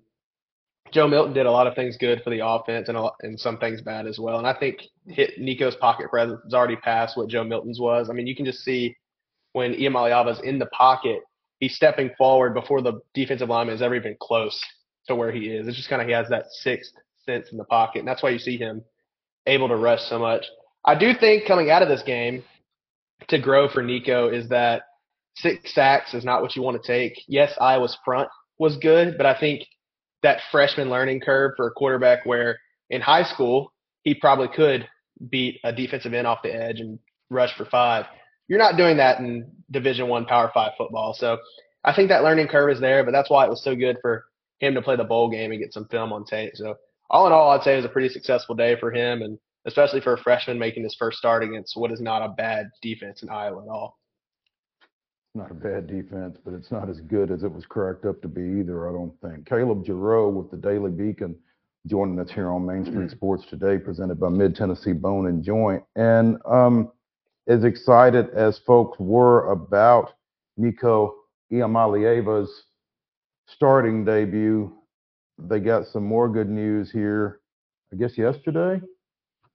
Joe 0.91 1.07
Milton 1.07 1.33
did 1.33 1.45
a 1.45 1.51
lot 1.51 1.67
of 1.67 1.75
things 1.75 1.97
good 1.97 2.21
for 2.23 2.29
the 2.29 2.45
offense 2.45 2.87
and 2.87 2.97
a 2.97 3.01
lot, 3.01 3.15
and 3.21 3.39
some 3.39 3.57
things 3.57 3.81
bad 3.81 4.07
as 4.07 4.19
well. 4.19 4.37
And 4.37 4.47
I 4.47 4.53
think 4.53 4.81
hit 5.07 5.39
Nico's 5.39 5.75
pocket 5.75 6.09
presence 6.09 6.39
is 6.45 6.53
already 6.53 6.77
past 6.77 7.15
what 7.15 7.29
Joe 7.29 7.43
Milton's 7.43 7.79
was. 7.79 8.09
I 8.09 8.13
mean, 8.13 8.27
you 8.27 8.35
can 8.35 8.45
just 8.45 8.63
see 8.63 8.95
when 9.53 9.73
Iamaleava's 9.73 10.39
in 10.41 10.59
the 10.59 10.65
pocket, 10.67 11.19
he's 11.59 11.75
stepping 11.75 12.11
forward 12.17 12.53
before 12.53 12.81
the 12.81 13.01
defensive 13.13 13.49
lineman 13.49 13.75
is 13.75 13.81
ever 13.81 13.95
even 13.95 14.15
close 14.19 14.59
to 15.07 15.15
where 15.15 15.31
he 15.31 15.47
is. 15.47 15.67
It's 15.67 15.77
just 15.77 15.89
kind 15.89 16.01
of 16.01 16.07
he 16.07 16.13
has 16.13 16.29
that 16.29 16.45
sixth 16.49 16.93
sense 17.25 17.51
in 17.51 17.57
the 17.57 17.65
pocket, 17.65 17.99
and 17.99 18.07
that's 18.07 18.23
why 18.23 18.29
you 18.29 18.39
see 18.39 18.57
him 18.57 18.83
able 19.45 19.67
to 19.67 19.75
rush 19.75 20.01
so 20.03 20.19
much. 20.19 20.45
I 20.85 20.95
do 20.95 21.13
think 21.13 21.45
coming 21.45 21.69
out 21.69 21.81
of 21.81 21.89
this 21.89 22.03
game 22.03 22.43
to 23.27 23.37
grow 23.37 23.67
for 23.69 23.83
Nico 23.83 24.29
is 24.29 24.49
that 24.49 24.83
six 25.35 25.73
sacks 25.73 26.13
is 26.13 26.25
not 26.25 26.41
what 26.41 26.55
you 26.55 26.61
want 26.61 26.81
to 26.81 26.87
take. 26.87 27.21
Yes, 27.27 27.53
Iowa's 27.59 27.97
front 28.03 28.29
was 28.57 28.77
good, 28.77 29.15
but 29.17 29.25
I 29.25 29.39
think 29.39 29.63
that 30.23 30.41
freshman 30.51 30.89
learning 30.89 31.21
curve 31.21 31.53
for 31.55 31.67
a 31.67 31.71
quarterback 31.71 32.25
where 32.25 32.59
in 32.89 33.01
high 33.01 33.23
school 33.23 33.71
he 34.03 34.13
probably 34.13 34.47
could 34.47 34.87
beat 35.29 35.59
a 35.63 35.73
defensive 35.73 36.13
end 36.13 36.27
off 36.27 36.43
the 36.43 36.53
edge 36.53 36.79
and 36.79 36.99
rush 37.29 37.55
for 37.55 37.65
five. 37.65 38.05
You're 38.47 38.59
not 38.59 38.77
doing 38.77 38.97
that 38.97 39.19
in 39.19 39.51
Division 39.69 40.07
One 40.07 40.25
Power 40.25 40.51
Five 40.53 40.71
football. 40.77 41.13
So 41.13 41.37
I 41.83 41.93
think 41.95 42.09
that 42.09 42.23
learning 42.23 42.47
curve 42.47 42.71
is 42.71 42.79
there, 42.79 43.03
but 43.03 43.11
that's 43.11 43.29
why 43.29 43.45
it 43.45 43.49
was 43.49 43.63
so 43.63 43.75
good 43.75 43.97
for 44.01 44.25
him 44.59 44.73
to 44.73 44.81
play 44.81 44.95
the 44.95 45.03
bowl 45.03 45.29
game 45.29 45.51
and 45.51 45.61
get 45.61 45.73
some 45.73 45.87
film 45.87 46.11
on 46.11 46.25
tape. 46.25 46.55
So 46.55 46.75
all 47.09 47.27
in 47.27 47.33
all, 47.33 47.51
I'd 47.51 47.63
say 47.63 47.73
it 47.73 47.77
was 47.77 47.85
a 47.85 47.89
pretty 47.89 48.09
successful 48.09 48.55
day 48.55 48.75
for 48.79 48.91
him, 48.91 49.21
and 49.21 49.37
especially 49.65 50.01
for 50.01 50.13
a 50.13 50.17
freshman 50.17 50.59
making 50.59 50.83
his 50.83 50.95
first 50.95 51.17
start 51.17 51.43
against 51.43 51.77
what 51.77 51.91
is 51.91 52.01
not 52.01 52.23
a 52.23 52.29
bad 52.29 52.69
defense 52.81 53.23
in 53.23 53.29
Iowa 53.29 53.63
at 53.63 53.69
all. 53.69 53.97
Not 55.35 55.51
a 55.51 55.53
bad 55.53 55.87
defense, 55.87 56.37
but 56.43 56.53
it's 56.55 56.71
not 56.71 56.89
as 56.89 57.01
good 57.01 57.29
as 57.29 57.43
it 57.43 57.51
was 57.51 57.65
cracked 57.65 58.05
up 58.05 58.21
to 58.23 58.27
be 58.27 58.59
either, 58.59 58.89
I 58.89 58.91
don't 58.91 59.13
think. 59.21 59.47
Caleb 59.47 59.85
Giroux 59.85 60.29
with 60.29 60.49
the 60.49 60.57
Daily 60.57 60.89
Beacon 60.89 61.35
joining 61.87 62.19
us 62.19 62.31
here 62.31 62.49
on 62.49 62.65
Main 62.65 62.85
Street 62.85 63.11
Sports 63.11 63.45
today, 63.49 63.77
presented 63.77 64.19
by 64.19 64.29
Mid 64.29 64.55
Tennessee 64.55 64.91
Bone 64.93 65.27
and 65.27 65.43
Joint. 65.43 65.83
And 65.95 66.37
um, 66.45 66.91
as 67.47 67.63
excited 67.63 68.29
as 68.31 68.59
folks 68.65 68.97
were 68.99 69.51
about 69.51 70.13
Nico 70.57 71.15
Iamaleava's 71.51 72.63
starting 73.47 74.03
debut, 74.03 74.71
they 75.37 75.59
got 75.59 75.85
some 75.87 76.03
more 76.03 76.27
good 76.27 76.49
news 76.49 76.91
here, 76.91 77.39
I 77.93 77.97
guess 77.97 78.17
yesterday, 78.17 78.81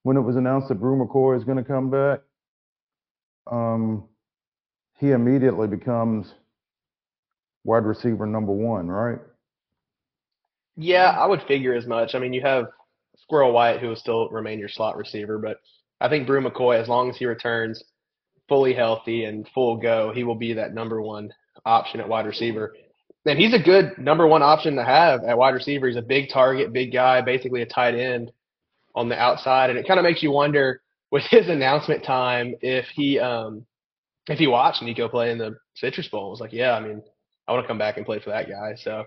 when 0.04 0.16
it 0.16 0.22
was 0.22 0.36
announced 0.36 0.68
that 0.68 0.76
Bru 0.76 1.04
McCoy 1.04 1.36
is 1.36 1.44
going 1.44 1.58
to 1.58 1.64
come 1.64 1.90
back. 1.90 2.20
Um, 3.50 4.04
he 5.04 5.10
immediately 5.10 5.68
becomes 5.68 6.32
wide 7.62 7.84
receiver 7.84 8.26
number 8.26 8.52
one, 8.52 8.88
right? 8.88 9.18
Yeah, 10.76 11.10
I 11.10 11.26
would 11.26 11.42
figure 11.42 11.74
as 11.74 11.86
much. 11.86 12.14
I 12.14 12.18
mean, 12.18 12.32
you 12.32 12.40
have 12.40 12.66
Squirrel 13.18 13.52
White, 13.52 13.80
who 13.80 13.88
will 13.88 13.96
still 13.96 14.30
remain 14.30 14.58
your 14.58 14.70
slot 14.70 14.96
receiver, 14.96 15.38
but 15.38 15.58
I 16.00 16.08
think 16.08 16.26
Bru 16.26 16.42
McCoy, 16.42 16.80
as 16.80 16.88
long 16.88 17.10
as 17.10 17.18
he 17.18 17.26
returns 17.26 17.84
fully 18.48 18.72
healthy 18.72 19.24
and 19.24 19.46
full 19.54 19.76
go, 19.76 20.10
he 20.14 20.24
will 20.24 20.34
be 20.36 20.54
that 20.54 20.72
number 20.72 21.02
one 21.02 21.30
option 21.66 22.00
at 22.00 22.08
wide 22.08 22.26
receiver. 22.26 22.74
And 23.26 23.38
he's 23.38 23.54
a 23.54 23.62
good 23.62 23.98
number 23.98 24.26
one 24.26 24.42
option 24.42 24.74
to 24.76 24.84
have 24.84 25.22
at 25.24 25.36
wide 25.36 25.54
receiver. 25.54 25.86
He's 25.86 25.96
a 25.96 26.02
big 26.02 26.30
target, 26.30 26.72
big 26.72 26.94
guy, 26.94 27.20
basically 27.20 27.60
a 27.60 27.66
tight 27.66 27.94
end 27.94 28.32
on 28.94 29.10
the 29.10 29.18
outside. 29.18 29.68
And 29.68 29.78
it 29.78 29.86
kind 29.86 30.00
of 30.00 30.04
makes 30.04 30.22
you 30.22 30.30
wonder 30.30 30.80
with 31.10 31.24
his 31.30 31.48
announcement 31.48 32.04
time 32.04 32.54
if 32.62 32.86
he 32.94 33.18
um 33.18 33.66
if 34.28 34.38
he 34.38 34.46
watched 34.46 34.82
Nico 34.82 35.08
play 35.08 35.30
in 35.30 35.38
the 35.38 35.56
Citrus 35.74 36.08
Bowl. 36.08 36.28
It 36.28 36.30
was 36.30 36.40
like, 36.40 36.52
yeah, 36.52 36.72
I 36.72 36.80
mean, 36.80 37.02
I 37.46 37.52
want 37.52 37.64
to 37.64 37.68
come 37.68 37.78
back 37.78 37.96
and 37.96 38.06
play 38.06 38.20
for 38.20 38.30
that 38.30 38.48
guy. 38.48 38.74
So 38.76 39.04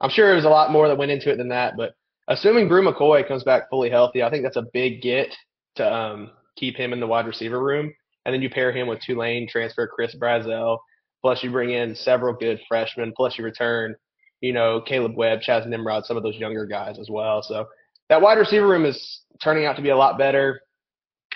I'm 0.00 0.10
sure 0.10 0.26
there 0.26 0.36
was 0.36 0.44
a 0.44 0.50
lot 0.50 0.72
more 0.72 0.88
that 0.88 0.98
went 0.98 1.10
into 1.10 1.30
it 1.30 1.36
than 1.36 1.48
that. 1.48 1.74
But 1.76 1.92
assuming 2.28 2.68
Bru 2.68 2.86
McCoy 2.86 3.26
comes 3.26 3.44
back 3.44 3.68
fully 3.70 3.90
healthy, 3.90 4.22
I 4.22 4.30
think 4.30 4.42
that's 4.42 4.56
a 4.56 4.66
big 4.72 5.02
get 5.02 5.34
to 5.76 5.92
um, 5.92 6.30
keep 6.56 6.76
him 6.76 6.92
in 6.92 7.00
the 7.00 7.06
wide 7.06 7.26
receiver 7.26 7.62
room. 7.62 7.92
And 8.24 8.34
then 8.34 8.42
you 8.42 8.50
pair 8.50 8.72
him 8.72 8.88
with 8.88 9.00
Tulane 9.00 9.48
transfer 9.48 9.86
Chris 9.86 10.14
Brazzell. 10.16 10.78
Plus 11.22 11.42
you 11.42 11.50
bring 11.50 11.70
in 11.70 11.94
several 11.94 12.34
good 12.34 12.60
freshmen. 12.68 13.12
Plus 13.16 13.36
you 13.38 13.44
return, 13.44 13.94
you 14.40 14.52
know, 14.52 14.80
Caleb 14.80 15.16
Webb, 15.16 15.40
Chas 15.42 15.66
Nimrod, 15.66 16.06
some 16.06 16.16
of 16.16 16.22
those 16.22 16.36
younger 16.36 16.66
guys 16.66 16.98
as 16.98 17.08
well. 17.10 17.42
So 17.42 17.66
that 18.08 18.22
wide 18.22 18.38
receiver 18.38 18.66
room 18.66 18.84
is 18.84 19.22
turning 19.42 19.66
out 19.66 19.76
to 19.76 19.82
be 19.82 19.90
a 19.90 19.96
lot 19.96 20.18
better 20.18 20.60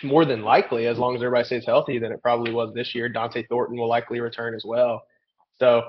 more 0.03 0.25
than 0.25 0.43
likely, 0.43 0.87
as 0.87 0.99
long 0.99 1.15
as 1.15 1.23
everybody 1.23 1.45
stays 1.45 1.67
healthy, 1.67 1.99
than 1.99 2.13
it 2.13 2.23
probably 2.23 2.53
was 2.53 2.73
this 2.75 2.95
year. 2.95 3.09
Dont'e 3.09 3.47
Thornton 3.49 3.79
will 3.79 3.89
likely 3.89 4.21
return 4.21 4.55
as 4.55 4.65
well. 4.65 5.03
So 5.59 5.83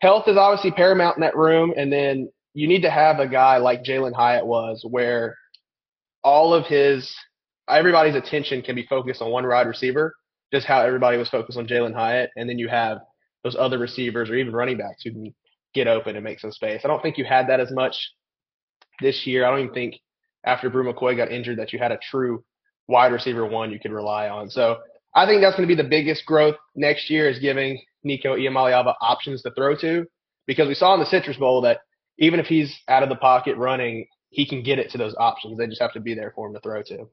health 0.00 0.28
is 0.28 0.36
obviously 0.36 0.70
paramount 0.70 1.16
in 1.16 1.22
that 1.22 1.36
room, 1.36 1.72
and 1.76 1.92
then 1.92 2.30
you 2.52 2.68
need 2.68 2.82
to 2.82 2.90
have 2.90 3.18
a 3.20 3.28
guy 3.28 3.58
like 3.58 3.82
Jalin 3.82 4.14
Hyatt 4.14 4.46
was, 4.46 4.84
where 4.88 5.36
all 6.22 6.54
of 6.54 6.66
his 6.66 7.14
everybody's 7.68 8.14
attention 8.14 8.62
can 8.62 8.74
be 8.74 8.86
focused 8.86 9.22
on 9.22 9.30
one 9.30 9.46
wide 9.46 9.66
receiver, 9.66 10.14
just 10.52 10.66
how 10.66 10.80
everybody 10.80 11.16
was 11.16 11.28
focused 11.28 11.58
on 11.58 11.66
Jalin 11.66 11.94
Hyatt, 11.94 12.30
and 12.36 12.48
then 12.48 12.58
you 12.58 12.68
have 12.68 12.98
those 13.42 13.56
other 13.56 13.78
receivers 13.78 14.30
or 14.30 14.34
even 14.36 14.52
running 14.52 14.78
backs 14.78 15.02
who 15.02 15.12
can 15.12 15.34
get 15.74 15.88
open 15.88 16.16
and 16.16 16.24
make 16.24 16.40
some 16.40 16.52
space. 16.52 16.82
I 16.84 16.88
don't 16.88 17.02
think 17.02 17.18
you 17.18 17.24
had 17.24 17.48
that 17.48 17.60
as 17.60 17.72
much 17.72 18.12
this 19.00 19.26
year. 19.26 19.44
I 19.44 19.50
don't 19.50 19.60
even 19.60 19.74
think 19.74 20.00
after 20.44 20.70
Bru 20.70 20.90
McCoy 20.90 21.16
got 21.16 21.32
injured 21.32 21.58
that 21.58 21.72
you 21.72 21.78
had 21.78 21.92
a 21.92 21.98
true 21.98 22.44
wide 22.88 23.12
receiver 23.12 23.46
one 23.46 23.70
you 23.70 23.78
could 23.80 23.92
rely 23.92 24.28
on. 24.28 24.50
So 24.50 24.78
I 25.14 25.26
think 25.26 25.40
that's 25.40 25.56
going 25.56 25.68
to 25.68 25.74
be 25.74 25.80
the 25.80 25.88
biggest 25.88 26.26
growth 26.26 26.56
next 26.74 27.08
year 27.08 27.28
is 27.28 27.38
giving 27.38 27.80
Nico 28.02 28.36
Iamaleava 28.36 28.94
options 29.00 29.42
to 29.42 29.50
throw 29.52 29.76
to 29.76 30.06
because 30.46 30.68
we 30.68 30.74
saw 30.74 30.94
in 30.94 31.00
the 31.00 31.06
Citrus 31.06 31.36
Bowl 31.36 31.60
that 31.62 31.80
even 32.18 32.40
if 32.40 32.46
he's 32.46 32.76
out 32.88 33.02
of 33.02 33.08
the 33.08 33.16
pocket 33.16 33.56
running, 33.56 34.06
he 34.30 34.46
can 34.46 34.62
get 34.62 34.78
it 34.78 34.90
to 34.90 34.98
those 34.98 35.14
options. 35.18 35.56
They 35.56 35.66
just 35.66 35.80
have 35.80 35.92
to 35.94 36.00
be 36.00 36.14
there 36.14 36.32
for 36.34 36.48
him 36.48 36.54
to 36.54 36.60
throw 36.60 36.82
to. 36.82 37.08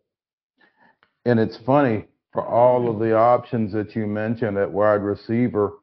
And 1.25 1.39
it's 1.39 1.57
funny 1.65 2.05
for 2.33 2.45
all 2.45 2.89
of 2.89 2.99
the 2.99 3.15
options 3.15 3.73
that 3.73 3.95
you 3.95 4.07
mentioned 4.07 4.57
at 4.57 4.71
wide 4.71 5.03
receiver, 5.03 5.73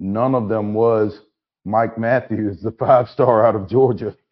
none 0.00 0.34
of 0.34 0.48
them 0.48 0.74
was 0.74 1.20
Mike 1.64 1.96
Matthews, 1.98 2.60
the 2.62 2.72
five 2.72 3.08
star 3.08 3.46
out 3.46 3.56
of 3.56 3.68
Georgia. 3.68 4.16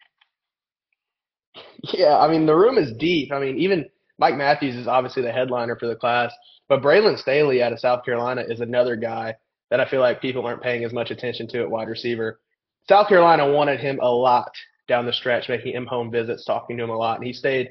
Yeah, 1.91 2.17
I 2.17 2.31
mean 2.31 2.45
the 2.45 2.55
room 2.55 2.77
is 2.77 2.93
deep. 2.97 3.33
I 3.33 3.39
mean 3.39 3.57
even 3.59 3.85
Mike 4.19 4.35
Matthews 4.37 4.75
is 4.75 4.87
obviously 4.87 5.23
the 5.23 5.31
headliner 5.31 5.75
for 5.75 5.87
the 5.87 5.95
class, 5.95 6.33
but 6.69 6.81
Braylon 6.81 7.17
Staley 7.19 7.61
out 7.63 7.73
of 7.73 7.79
South 7.79 8.05
Carolina 8.05 8.43
is 8.47 8.59
another 8.61 8.95
guy 8.95 9.35
that 9.69 9.79
I 9.79 9.89
feel 9.89 10.01
like 10.01 10.21
people 10.21 10.45
aren't 10.45 10.61
paying 10.61 10.83
as 10.83 10.93
much 10.93 11.09
attention 11.11 11.47
to 11.49 11.61
at 11.61 11.69
wide 11.69 11.87
receiver. 11.87 12.39
South 12.87 13.07
Carolina 13.07 13.51
wanted 13.51 13.79
him 13.79 13.99
a 14.01 14.09
lot 14.09 14.51
down 14.87 15.05
the 15.05 15.13
stretch, 15.13 15.49
making 15.49 15.73
him 15.73 15.85
home 15.85 16.11
visits, 16.11 16.45
talking 16.45 16.77
to 16.77 16.83
him 16.83 16.89
a 16.89 16.97
lot, 16.97 17.17
and 17.17 17.25
he 17.25 17.33
stayed 17.33 17.69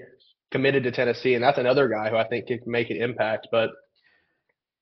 committed 0.50 0.82
to 0.82 0.90
Tennessee. 0.90 1.34
And 1.34 1.44
that's 1.44 1.58
another 1.58 1.88
guy 1.88 2.10
who 2.10 2.16
I 2.16 2.26
think 2.26 2.46
could 2.48 2.66
make 2.66 2.90
an 2.90 2.96
impact. 2.96 3.48
But 3.52 3.70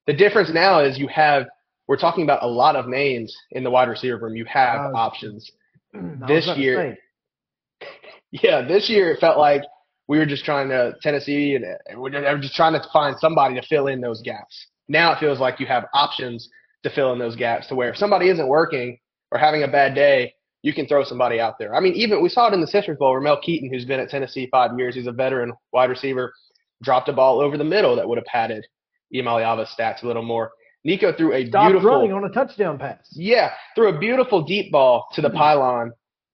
the 0.06 0.12
difference 0.14 0.50
now 0.52 0.80
is 0.80 0.98
you 0.98 1.08
have 1.08 1.46
we're 1.86 1.96
talking 1.98 2.22
about 2.24 2.44
a 2.44 2.46
lot 2.46 2.76
of 2.76 2.86
names 2.86 3.36
in 3.50 3.64
the 3.64 3.70
wide 3.70 3.88
receiver 3.88 4.16
room. 4.16 4.36
You 4.36 4.44
have 4.46 4.80
Uh, 4.94 4.96
options. 4.96 5.50
This 6.26 6.46
year- 6.56 6.96
Yeah, 8.30 8.62
this 8.62 8.88
year 8.88 9.10
it 9.10 9.18
felt 9.20 9.38
like 9.38 9.62
we 10.10 10.18
were 10.18 10.26
just 10.26 10.44
trying 10.44 10.68
to 10.68 10.92
Tennessee 11.02 11.54
and 11.54 11.64
and 11.86 12.00
we're 12.00 12.10
just- 12.10 12.42
just 12.42 12.56
trying 12.56 12.72
to 12.72 12.82
find 12.92 13.16
somebody 13.20 13.54
to 13.54 13.62
fill 13.62 13.86
in 13.86 14.00
those 14.00 14.20
gaps. 14.22 14.66
Now 14.88 15.12
it 15.12 15.20
feels 15.20 15.38
like 15.38 15.60
you 15.60 15.66
have 15.66 15.86
options 15.94 16.48
to 16.82 16.90
fill 16.90 17.12
in 17.12 17.18
those 17.20 17.36
gaps 17.36 17.68
to 17.68 17.76
where 17.76 17.90
if 17.90 17.96
somebody 17.96 18.28
isn't 18.28 18.48
working 18.48 18.98
or 19.30 19.38
having 19.38 19.62
a 19.62 19.68
bad 19.68 19.94
day, 19.94 20.34
you 20.62 20.72
can 20.74 20.88
throw 20.88 21.04
somebody 21.04 21.38
out 21.38 21.54
there. 21.60 21.76
I 21.76 21.80
mean, 21.80 21.94
even 21.94 22.20
we 22.20 22.28
saw 22.28 22.48
it 22.48 22.54
in 22.54 22.60
the 22.60 22.66
Citrus 22.66 22.98
Bowl. 22.98 23.12
where 23.12 23.20
Mel 23.20 23.40
Keyton, 23.40 23.70
who's 23.72 23.84
been 23.84 24.00
at 24.00 24.10
Tennessee 24.10 24.48
five 24.50 24.76
years, 24.76 24.96
he's 24.96 25.06
a 25.06 25.12
veteran 25.12 25.52
wide 25.72 25.88
receiver, 25.90 26.34
dropped 26.82 27.08
a 27.08 27.12
ball 27.12 27.40
over 27.40 27.56
the 27.56 27.70
middle 27.76 27.94
that 27.94 28.08
would 28.08 28.18
have 28.18 28.24
padded 28.26 28.66
Iamaleava's 29.14 29.72
stats 29.78 30.02
a 30.02 30.06
little 30.08 30.24
more. 30.24 30.50
Nico 30.82 31.12
threw 31.12 31.32
a 31.34 31.46
stopped 31.46 31.68
beautiful 31.70 31.90
running 31.90 32.12
on 32.12 32.24
a 32.24 32.30
touchdown 32.30 32.78
pass. 32.78 33.06
yeah, 33.12 33.52
threw 33.76 33.88
a 33.94 33.98
beautiful 33.98 34.42
deep 34.42 34.72
ball 34.72 35.06
to 35.12 35.20
the 35.20 35.30
pylon, 35.30 35.92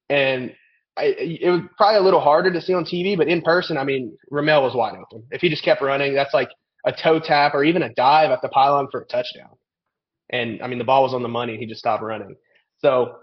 and 0.09 0.55
I, 0.97 1.15
it 1.19 1.51
was 1.51 1.61
probably 1.77 1.99
a 1.99 2.03
little 2.03 2.21
harder 2.21 2.51
to 2.53 2.61
see 2.61 2.73
on 2.73 2.85
TV, 2.85 3.17
but 3.17 3.29
in 3.29 3.43
person, 3.43 3.77
I 3.77 3.85
mean, 3.85 4.17
Ramel 4.31 4.63
was 4.63 4.75
wide 4.75 4.95
open. 4.95 5.25
If 5.31 5.43
he 5.43 5.51
just 5.51 5.63
kept 5.63 5.83
running, 5.83 6.15
that's 6.15 6.33
like 6.33 6.49
a 6.87 6.93
toe 6.93 7.21
tap 7.21 7.55
or 7.55 7.65
even 7.65 7.83
a 7.83 7.93
dive 7.93 8.31
at 8.31 8.41
the 8.41 8.49
pylon 8.49 8.89
for 8.91 9.03
a 9.03 9.05
touchdown. 9.05 9.51
And 10.31 10.63
I 10.63 10.69
mean, 10.69 10.79
the 10.79 10.85
ball 10.85 11.03
was 11.03 11.13
on 11.13 11.23
the 11.23 11.29
money. 11.29 11.59
He 11.59 11.67
just 11.67 11.81
stopped 11.81 12.03
running. 12.03 12.37
So 12.79 13.17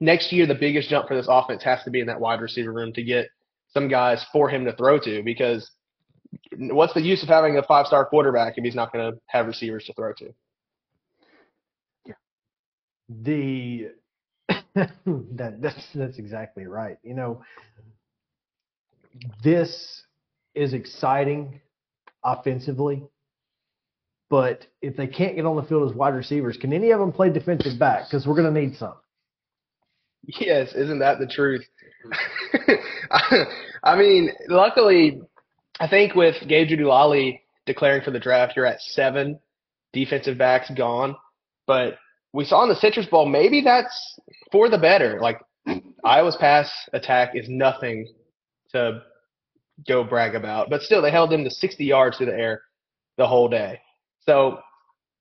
next 0.00 0.32
year, 0.32 0.46
the 0.46 0.54
biggest 0.54 0.90
jump 0.90 1.08
for 1.08 1.14
this 1.14 1.26
offense 1.28 1.62
has 1.64 1.82
to 1.84 1.90
be 1.90 2.00
in 2.00 2.06
that 2.08 2.20
wide 2.20 2.40
receiver 2.40 2.72
room 2.72 2.92
to 2.92 3.02
get 3.02 3.28
some 3.68 3.88
guys 3.88 4.24
for 4.32 4.48
him 4.48 4.64
to 4.64 4.74
throw 4.74 4.98
to 5.00 5.22
because 5.22 5.70
what's 6.58 6.94
the 6.94 7.02
use 7.02 7.22
of 7.22 7.28
having 7.28 7.56
a 7.56 7.62
five 7.62 7.86
star 7.86 8.04
quarterback 8.04 8.54
if 8.56 8.64
he's 8.64 8.74
not 8.74 8.92
going 8.92 9.12
to 9.12 9.18
have 9.26 9.46
receivers 9.46 9.84
to 9.84 9.94
throw 9.94 10.12
to? 10.14 10.34
Yeah. 12.06 12.14
The 13.08 13.88
that 14.74 15.60
that's 15.60 15.86
that's 15.94 16.18
exactly 16.18 16.66
right. 16.66 16.98
You 17.02 17.14
know, 17.14 17.42
this 19.42 20.02
is 20.54 20.72
exciting 20.72 21.60
offensively, 22.24 23.02
but 24.30 24.66
if 24.82 24.96
they 24.96 25.06
can't 25.06 25.36
get 25.36 25.46
on 25.46 25.56
the 25.56 25.62
field 25.62 25.90
as 25.90 25.96
wide 25.96 26.14
receivers, 26.14 26.56
can 26.56 26.72
any 26.72 26.90
of 26.90 27.00
them 27.00 27.12
play 27.12 27.30
defensive 27.30 27.78
back? 27.78 28.04
Because 28.08 28.26
we're 28.26 28.36
going 28.36 28.52
to 28.52 28.60
need 28.60 28.76
some. 28.76 28.94
Yes, 30.26 30.74
isn't 30.74 30.98
that 30.98 31.18
the 31.18 31.26
truth? 31.26 31.64
I 33.82 33.96
mean, 33.96 34.30
luckily, 34.48 35.22
I 35.80 35.88
think 35.88 36.14
with 36.14 36.36
Gabe 36.46 36.68
Jeudy-Lally 36.68 37.42
declaring 37.66 38.02
for 38.02 38.10
the 38.10 38.18
draft, 38.18 38.54
you're 38.56 38.66
at 38.66 38.80
seven 38.80 39.38
defensive 39.92 40.36
backs 40.36 40.70
gone. 40.76 41.16
But 41.66 41.98
we 42.32 42.44
saw 42.44 42.62
in 42.62 42.68
the 42.68 42.76
Citrus 42.76 43.06
Bowl, 43.06 43.26
maybe 43.26 43.60
that's 43.62 44.18
for 44.52 44.68
the 44.68 44.78
better. 44.78 45.20
Like 45.20 45.40
Iowa's 46.04 46.36
pass 46.36 46.70
attack 46.92 47.32
is 47.34 47.48
nothing 47.48 48.08
to 48.72 49.02
go 49.86 50.04
brag 50.04 50.34
about, 50.34 50.70
but 50.70 50.82
still, 50.82 51.00
they 51.02 51.10
held 51.10 51.30
them 51.30 51.44
to 51.44 51.50
60 51.50 51.84
yards 51.84 52.16
through 52.16 52.26
the 52.26 52.38
air 52.38 52.62
the 53.16 53.26
whole 53.26 53.48
day. 53.48 53.80
So 54.20 54.58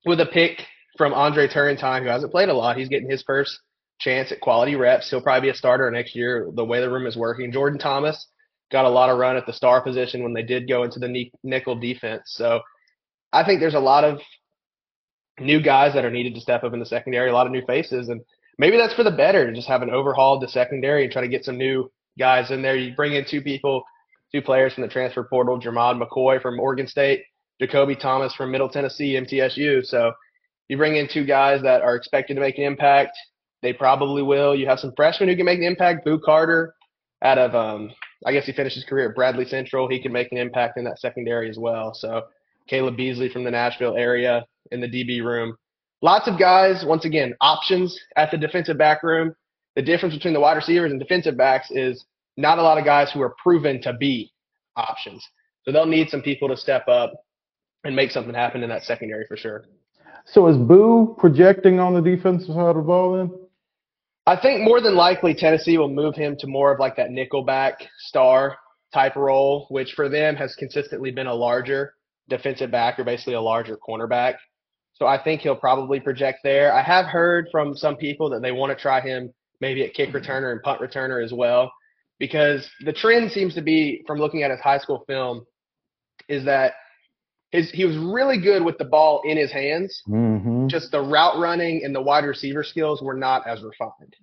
with 0.05 0.20
a 0.20 0.26
pick 0.26 0.64
from 0.97 1.14
Andre 1.14 1.47
Turrentine, 1.47 2.03
who 2.03 2.10
hasn't 2.10 2.32
played 2.32 2.49
a 2.49 2.53
lot, 2.53 2.78
he's 2.78 2.89
getting 2.89 3.10
his 3.10 3.24
first 3.24 3.60
chance 3.99 4.32
at 4.32 4.41
quality 4.41 4.76
reps. 4.76 5.10
He'll 5.10 5.22
probably 5.22 5.47
be 5.47 5.51
a 5.51 5.55
starter 5.55 5.89
next 5.91 6.16
year. 6.16 6.49
The 6.53 6.66
way 6.66 6.82
the 6.82 6.89
room 6.89 7.08
is 7.08 7.18
working, 7.18 7.51
Jordan 7.51 7.80
Thomas 7.80 8.28
got 8.72 8.86
a 8.86 8.89
lot 8.89 9.10
of 9.10 9.18
run 9.18 9.38
at 9.38 9.45
the 9.45 9.53
star 9.53 9.82
position 9.82 10.24
when 10.24 10.34
they 10.34 10.43
did 10.43 10.68
go 10.68 10.84
into 10.84 10.99
the 10.99 11.32
nickel 11.43 11.76
defense. 11.76 12.24
So 12.28 12.60
I 13.32 13.43
think 13.45 13.60
there's 13.60 13.76
a 13.76 13.80
lot 13.80 14.03
of 14.03 14.20
new 15.39 15.61
guys 15.61 15.93
that 15.93 16.05
are 16.05 16.11
needed 16.11 16.35
to 16.35 16.41
step 16.41 16.63
up 16.63 16.73
in 16.73 16.79
the 16.79 16.85
secondary, 16.85 17.29
a 17.29 17.33
lot 17.33 17.45
of 17.45 17.51
new 17.51 17.65
faces, 17.65 18.09
and 18.09 18.21
maybe 18.57 18.77
that's 18.77 18.93
for 18.93 19.03
the 19.03 19.11
better 19.11 19.45
to 19.45 19.53
just 19.53 19.67
have 19.67 19.81
an 19.81 19.89
overhauled 19.89 20.41
the 20.41 20.47
secondary 20.47 21.03
and 21.03 21.11
try 21.11 21.21
to 21.21 21.27
get 21.27 21.45
some 21.45 21.57
new 21.57 21.91
guys 22.17 22.51
in 22.51 22.61
there. 22.61 22.75
You 22.75 22.95
bring 22.95 23.13
in 23.13 23.25
two 23.25 23.41
people, 23.41 23.83
two 24.31 24.41
players 24.41 24.73
from 24.73 24.83
the 24.83 24.89
transfer 24.89 25.23
portal, 25.23 25.59
Jermod 25.59 26.01
McCoy 26.01 26.41
from 26.41 26.59
Oregon 26.59 26.88
State, 26.88 27.23
Jakobe 27.61 27.99
Thomas 27.99 28.33
from 28.33 28.51
Middle 28.51 28.69
Tennessee, 28.69 29.13
MTSU. 29.13 29.85
So 29.85 30.11
you 30.67 30.77
bring 30.77 30.95
in 30.95 31.07
two 31.07 31.25
guys 31.25 31.61
that 31.61 31.81
are 31.81 31.95
expected 31.95 32.35
to 32.35 32.41
make 32.41 32.57
an 32.57 32.63
impact. 32.63 33.17
They 33.61 33.73
probably 33.73 34.21
will. 34.21 34.55
You 34.55 34.67
have 34.67 34.79
some 34.79 34.93
freshmen 34.95 35.29
who 35.29 35.35
can 35.35 35.45
make 35.45 35.59
an 35.59 35.65
impact. 35.65 36.05
Boo 36.05 36.19
Carter 36.19 36.73
out 37.23 37.38
of, 37.38 37.55
um, 37.55 37.91
I 38.25 38.31
guess 38.31 38.45
he 38.45 38.51
finished 38.51 38.75
his 38.75 38.83
career 38.83 39.09
at 39.09 39.15
Bradley 39.15 39.45
Central. 39.45 39.89
He 39.89 40.01
can 40.01 40.11
make 40.11 40.31
an 40.31 40.38
impact 40.38 40.77
in 40.77 40.83
that 40.83 40.99
secondary 40.99 41.49
as 41.49 41.57
well. 41.57 41.93
So 41.93 42.23
Caleb 42.68 42.97
Beasley 42.97 43.30
from 43.30 43.43
the 43.43 43.51
Nashville 43.51 43.95
area 43.95 44.45
in 44.72 44.82
the 44.82 44.88
DB 44.88 45.24
room. 45.24 45.55
Lots 46.01 46.28
of 46.28 46.38
guys, 46.38 46.84
once 46.86 47.05
again, 47.05 47.36
options 47.41 47.99
at 48.15 48.30
the 48.32 48.38
defensive 48.38 48.78
back 48.78 49.03
room. 49.03 49.34
The 49.76 49.82
difference 49.82 50.15
between 50.15 50.34
the 50.34 50.39
wide 50.39 50.55
receivers 50.55 50.91
and 50.91 50.99
defensive 50.99 51.38
backs 51.38 51.72
is 51.72 52.05
not 52.36 52.59
a 52.59 52.61
lot 52.61 52.78
of 52.78 52.86
guys 52.86 53.11
who 53.11 53.22
are 53.22 53.36
proven 53.41 53.82
to 53.82 53.93
be 53.93 54.32
options. 54.76 55.28
So 55.63 55.72
they'll 55.72 55.86
need 55.86 56.09
some 56.09 56.22
people 56.22 56.47
to 56.49 56.57
step 56.57 56.88
up 56.88 57.13
and 57.84 57.95
make 57.95 58.11
something 58.11 58.34
happen 58.34 58.63
in 58.63 58.70
that 58.70 58.84
secondary 58.84 59.26
for 59.28 59.38
sure. 59.38 59.65
So 60.26 60.47
is 60.47 60.57
Boo 60.57 61.15
projecting 61.18 61.80
on 61.80 61.93
the 61.93 62.01
defensive 62.01 62.47
side 62.47 62.57
of 62.57 62.76
the 62.76 62.82
ball 62.82 63.18
then? 63.18 63.32
I 64.26 64.36
think 64.36 64.61
more 64.61 64.82
than 64.82 64.95
likely 64.95 65.34
Tennessee 65.34 65.78
will 65.78 65.89
move 65.89 66.15
him 66.15 66.36
to 66.39 66.47
more 66.47 66.74
of 66.74 66.80
like 66.80 66.97
that 66.97 67.11
nickelback 67.11 67.76
star 67.97 68.57
type 68.93 69.15
role, 69.15 69.68
which 69.70 69.93
for 69.93 70.09
them 70.09 70.36
has 70.36 70.53
consistently 70.55 71.11
been 71.11 71.28
a 71.28 71.34
larger 71.34 71.93
defensive 72.30 72.71
back 72.71 72.99
or 72.99 73.03
basically 73.03 73.34
a 73.34 73.41
larger 73.41 73.78
cornerback. 73.78 74.36
So 74.93 75.05
I 75.05 75.21
think 75.21 75.41
he'll 75.41 75.55
probably 75.55 75.99
project 75.99 76.39
there. 76.43 76.73
I 76.73 76.82
have 76.82 77.05
heard 77.05 77.49
from 77.51 77.75
some 77.75 77.95
people 77.95 78.30
that 78.32 78.41
they 78.41 78.51
want 78.51 78.75
to 78.75 78.82
try 78.82 78.99
him 78.99 79.34
maybe 79.61 79.84
at 79.84 79.93
kick 79.93 80.11
returner 80.11 80.51
and 80.51 80.61
punt 80.61 80.82
returner 80.82 81.23
as 81.23 81.32
well, 81.34 81.71
because 82.19 82.67
the 82.82 82.93
trend 82.93 83.32
seems 83.32 83.53
to 83.55 83.61
be 83.61 84.03
from 84.07 84.19
looking 84.19 84.43
at 84.43 84.51
his 84.51 84.59
high 84.59 84.80
school 84.80 85.03
film 85.07 85.45
is 86.28 86.45
that 86.45 86.73
his 87.51 87.71
he 87.71 87.86
was 87.86 87.95
really 87.97 88.39
good 88.39 88.63
with 88.63 88.78
the 88.78 88.86
ball 88.86 89.21
in 89.23 89.38
his 89.38 89.51
hands, 89.51 90.01
Mm-hmm. 90.07 90.67
just 90.67 90.91
the 90.91 91.01
route 91.01 91.39
running 91.39 91.84
and 91.84 91.95
the 91.95 92.01
wide 92.01 92.25
receiver 92.25 92.63
skills 92.63 93.01
were 93.01 93.15
not 93.15 93.47
as 93.47 93.61
refined. 93.61 94.15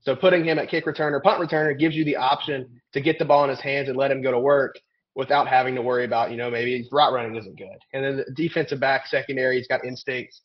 So 0.00 0.16
putting 0.16 0.44
him 0.44 0.58
at 0.58 0.68
kick 0.68 0.86
returner, 0.86 1.22
punt 1.22 1.40
returner 1.40 1.78
gives 1.78 1.94
you 1.94 2.04
the 2.04 2.16
option 2.16 2.80
to 2.92 3.00
get 3.00 3.18
the 3.18 3.24
ball 3.24 3.44
in 3.44 3.50
his 3.50 3.60
hands 3.60 3.88
and 3.88 3.96
let 3.96 4.10
him 4.10 4.22
go 4.22 4.32
to 4.32 4.40
work 4.40 4.74
without 5.14 5.46
having 5.46 5.74
to 5.74 5.82
worry 5.82 6.04
about, 6.04 6.30
you 6.30 6.36
know, 6.36 6.50
maybe 6.50 6.78
his 6.78 6.88
route 6.90 7.12
running 7.12 7.36
isn't 7.36 7.56
good. 7.56 7.78
And 7.92 8.04
then 8.04 8.16
the 8.16 8.32
defensive 8.34 8.80
back 8.80 9.06
secondary, 9.06 9.58
he's 9.58 9.68
got 9.68 9.84
instincts 9.84 10.42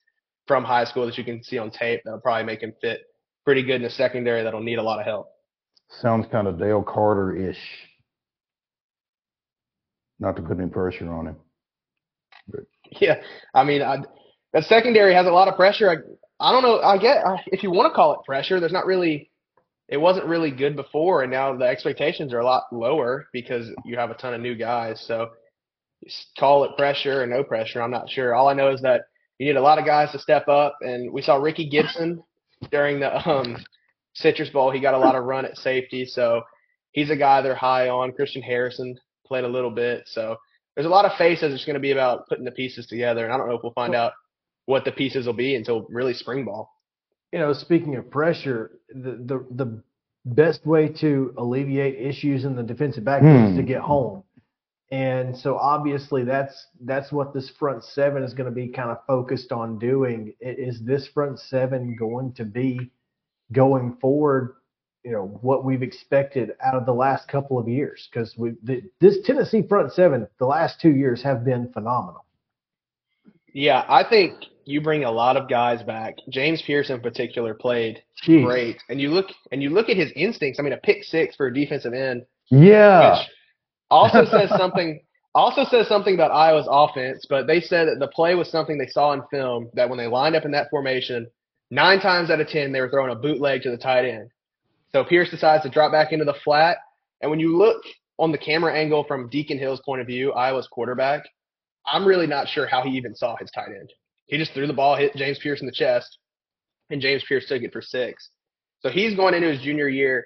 from 0.48 0.64
high 0.64 0.86
school 0.86 1.06
that 1.06 1.18
you 1.18 1.24
can 1.24 1.44
see 1.44 1.58
on 1.58 1.72
tape 1.72 2.02
that'll 2.04 2.20
probably 2.20 2.46
make 2.46 2.62
him 2.62 2.74
fit 2.82 3.02
pretty 3.46 3.64
good 3.64 3.76
in 3.76 3.84
the 3.84 3.90
secondary 3.90 4.44
that'll 4.44 4.62
need 4.62 4.80
a 4.80 4.84
lot 4.84 5.00
of 5.00 5.06
help. 5.06 5.30
Sounds 6.02 6.26
kind 6.32 6.48
of 6.48 6.60
Dale 6.60 6.84
Carter-ish. 6.84 7.60
Not 10.20 10.36
to 10.36 10.42
put 10.42 10.60
any 10.60 10.70
pressure 10.70 11.12
on 11.12 11.28
him. 11.28 11.36
Yeah, 13.02 13.16
I 13.54 13.66
mean, 13.66 13.82
I, 13.82 13.98
that 14.54 14.64
secondary 14.64 15.14
has 15.14 15.28
a 15.28 15.30
lot 15.30 15.50
of 15.50 15.58
pressure. 15.58 15.90
I, 15.90 15.96
I 16.40 16.54
don't 16.54 16.64
know. 16.64 16.80
I 16.80 16.98
get 16.98 17.22
if 17.48 17.62
you 17.62 17.70
want 17.70 17.92
to 17.92 17.94
call 17.94 18.14
it 18.14 18.20
pressure. 18.26 18.62
There's 18.62 18.72
not 18.72 18.86
really. 18.86 19.30
It 19.90 19.98
wasn't 19.98 20.26
really 20.26 20.52
good 20.52 20.76
before, 20.76 21.24
and 21.24 21.32
now 21.32 21.56
the 21.56 21.66
expectations 21.66 22.34
are 22.34 22.40
a 22.40 22.46
lot 22.46 22.64
lower 22.72 23.28
because 23.32 23.70
you 23.86 23.98
have 23.98 24.12
a 24.12 24.16
ton 24.16 24.34
of 24.34 24.42
new 24.42 24.56
guys. 24.56 25.02
So, 25.08 25.30
call 26.38 26.66
it 26.66 26.78
pressure 26.78 27.24
or 27.24 27.28
no 27.28 27.44
pressure. 27.44 27.82
I'm 27.82 27.92
not 27.92 28.10
sure. 28.10 28.36
All 28.36 28.50
I 28.50 28.54
know 28.54 28.70
is 28.72 28.82
that 28.82 29.04
you 29.40 29.46
need 29.48 29.56
a 29.56 29.62
lot 29.62 29.80
of 29.80 29.86
guys 29.86 30.12
to 30.12 30.20
step 30.20 30.48
up, 30.48 30.78
and 30.82 31.12
we 31.12 31.22
saw 31.22 31.36
Ricky 31.38 31.70
Gibson 31.70 32.22
during 32.72 33.00
the 33.00 33.30
um, 33.30 33.58
Citrus 34.14 34.50
Bowl. 34.50 34.72
He 34.72 34.80
got 34.80 34.94
a 34.94 35.00
lot 35.00 35.16
of 35.16 35.24
run 35.24 35.46
at 35.46 35.58
safety, 35.58 36.06
so 36.06 36.42
he's 36.92 37.10
a 37.10 37.16
guy 37.16 37.42
they're 37.42 37.56
high 37.56 37.90
on. 37.90 38.12
Christian 38.12 38.42
Harrison 38.42 39.00
played 39.26 39.44
a 39.44 39.50
little 39.50 39.72
bit, 39.72 40.04
so 40.06 40.38
there's 40.76 40.88
a 40.88 40.90
lot 40.90 41.06
of 41.06 41.18
faces. 41.18 41.54
It's 41.54 41.66
going 41.66 41.76
to 41.76 41.80
be 41.80 41.92
about 41.92 42.28
putting 42.28 42.46
the 42.46 42.52
pieces 42.52 42.88
together, 42.88 43.24
and 43.24 43.34
I 43.34 43.38
don't 43.38 43.48
know 43.48 43.56
if 43.56 43.64
we'll 43.64 43.74
find 43.74 43.96
out 43.96 44.14
what 44.66 44.84
the 44.84 44.92
pieces 44.92 45.26
will 45.26 45.34
be 45.34 45.56
until 45.56 45.86
really 45.90 46.14
spring 46.14 46.44
ball. 46.44 46.77
You 47.32 47.40
know, 47.40 47.54
speaking 47.54 47.96
of 47.96 48.10
pressure, 48.10 48.72
the 48.90 49.12
the, 49.26 49.46
the 49.52 49.84
best 50.26 50.66
way 50.66 50.90
to 50.90 51.34
alleviate 51.38 51.96
issues 52.00 52.46
in 52.46 52.56
the 52.56 52.64
defensive 52.64 53.04
back 53.06 53.22
is 53.22 53.56
to 53.56 53.62
Hmm. 53.62 53.66
get 53.66 53.82
home. 53.82 54.24
And 54.92 55.38
so 55.38 55.58
obviously 55.58 56.24
that's 56.24 56.68
that's 56.82 57.12
what 57.12 57.34
this 57.34 57.50
front 57.50 57.84
seven 57.84 58.24
is 58.24 58.34
going 58.34 58.50
to 58.50 58.56
be 58.56 58.70
kind 58.70 58.90
of 58.90 59.06
focused 59.06 59.52
on 59.52 59.80
doing. 59.80 60.34
Is 60.40 60.82
this 60.86 61.08
front 61.08 61.40
seven 61.40 61.96
going 61.98 62.34
to 62.34 62.46
be 62.46 62.92
going 63.52 63.98
forward 64.02 64.56
you 65.04 65.14
know 65.14 65.40
what 65.42 65.64
we've 65.64 65.84
expected 65.84 66.52
out 66.62 66.74
of 66.76 66.86
the 66.86 66.94
last 66.94 67.30
couple 67.30 67.58
of 67.58 67.68
years 67.70 68.10
because 68.12 68.36
we 68.38 68.56
the, 68.64 68.82
this 69.00 69.18
Tennessee 69.24 69.62
front 69.62 69.94
seven 69.94 70.28
the 70.38 70.46
last 70.46 70.82
two 70.82 70.92
years 70.92 71.24
have 71.24 71.46
been 71.46 71.72
phenomenal. 71.72 72.26
Yeah, 73.54 73.86
I 73.88 74.04
think 74.04 74.36
you 74.68 74.82
bring 74.82 75.04
a 75.06 75.12
lot 75.12 75.38
of 75.38 75.48
guys 75.50 75.82
back. 75.84 76.16
James 76.30 76.62
Pearce 76.62 76.90
in 76.90 77.00
particular 77.02 77.54
played 77.54 78.04
Jeez. 78.26 78.46
great, 78.46 78.78
and 78.90 79.00
you 79.02 79.10
look 79.10 79.28
and 79.52 79.62
you 79.64 79.70
look 79.70 79.90
at 79.90 79.98
his 79.98 80.12
instincts. 80.16 80.60
I 80.60 80.64
mean, 80.64 80.74
a 80.74 80.78
pick 80.78 81.04
six 81.04 81.36
for 81.36 81.48
a 81.48 81.54
defensive 81.54 81.94
end, 81.94 82.24
Yeah. 82.50 83.18
which 83.20 83.28
also 83.90 84.26
says 84.26 84.50
something. 84.58 85.02
Also 85.36 85.66
says 85.66 85.88
something 85.88 86.16
about 86.16 86.32
Iowa's 86.32 86.66
offense, 86.68 87.28
but 87.30 87.46
they 87.46 87.62
said 87.62 87.88
that 87.88 88.00
the 88.00 88.08
play 88.08 88.34
was 88.34 88.50
something 88.50 88.76
they 88.80 88.88
saw 88.88 89.14
in 89.14 89.22
film. 89.30 89.70
That 89.76 89.88
when 89.88 90.00
they 90.00 90.08
lined 90.08 90.36
up 90.36 90.46
in 90.46 90.52
that 90.52 90.72
formation, 90.72 91.28
nine 91.70 92.00
times 92.00 92.32
out 92.32 92.42
of 92.42 92.48
ten 92.48 92.72
they 92.72 92.82
were 92.82 92.90
throwing 92.90 93.12
a 93.12 93.16
bootleg 93.16 93.62
to 93.62 93.70
the 93.70 93.78
tight 93.78 94.06
end. 94.06 94.32
So 94.94 95.04
Pearce 95.04 95.30
decides 95.30 95.62
to 95.62 95.70
drop 95.70 95.92
back 95.92 96.12
into 96.12 96.26
the 96.26 96.34
flat, 96.44 96.78
and 97.22 97.30
when 97.30 97.40
you 97.40 97.56
look 97.56 97.84
on 98.18 98.32
the 98.32 98.38
camera 98.40 98.74
angle 98.74 99.04
from 99.04 99.30
Deacon 99.30 99.60
Hill's 99.60 99.82
point 99.82 100.02
of 100.02 100.08
view, 100.08 100.32
Iowa's 100.34 100.68
quarterback, 100.72 101.22
I'm 101.86 102.04
really 102.08 102.26
not 102.26 102.48
sure 102.48 102.66
how 102.66 102.82
he 102.82 102.90
even 102.98 103.14
saw 103.14 103.36
his 103.36 103.52
tight 103.52 103.70
end. 103.70 103.94
He 104.28 104.38
just 104.38 104.54
threw 104.54 104.68
the 104.68 104.74
ball, 104.74 104.96
hit 104.96 105.16
James 105.16 105.40
Pearce 105.42 105.62
in 105.62 105.66
the 105.66 105.74
chest, 105.74 106.18
and 106.90 107.02
James 107.02 107.24
Pearce 107.28 107.48
took 107.48 107.62
it 107.62 107.74
for 107.74 107.82
six. 107.82 108.30
So 108.82 108.90
he's 108.90 109.16
going 109.16 109.34
into 109.34 109.52
his 109.52 109.62
junior 109.62 109.88
year 109.88 110.26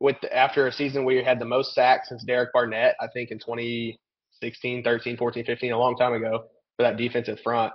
with 0.00 0.16
after 0.32 0.66
a 0.66 0.72
season 0.72 1.04
where 1.04 1.16
he 1.18 1.24
had 1.24 1.38
the 1.38 1.44
most 1.44 1.74
sacks 1.74 2.08
since 2.08 2.24
Derek 2.24 2.52
Barnett, 2.52 2.96
I 3.00 3.08
think 3.12 3.30
in 3.30 3.38
2016, 3.38 4.82
13, 4.82 5.16
14, 5.16 5.44
15, 5.44 5.72
a 5.72 5.78
long 5.78 5.96
time 5.96 6.12
ago 6.12 6.44
for 6.76 6.82
that 6.82 6.96
defensive 6.96 7.38
front. 7.42 7.72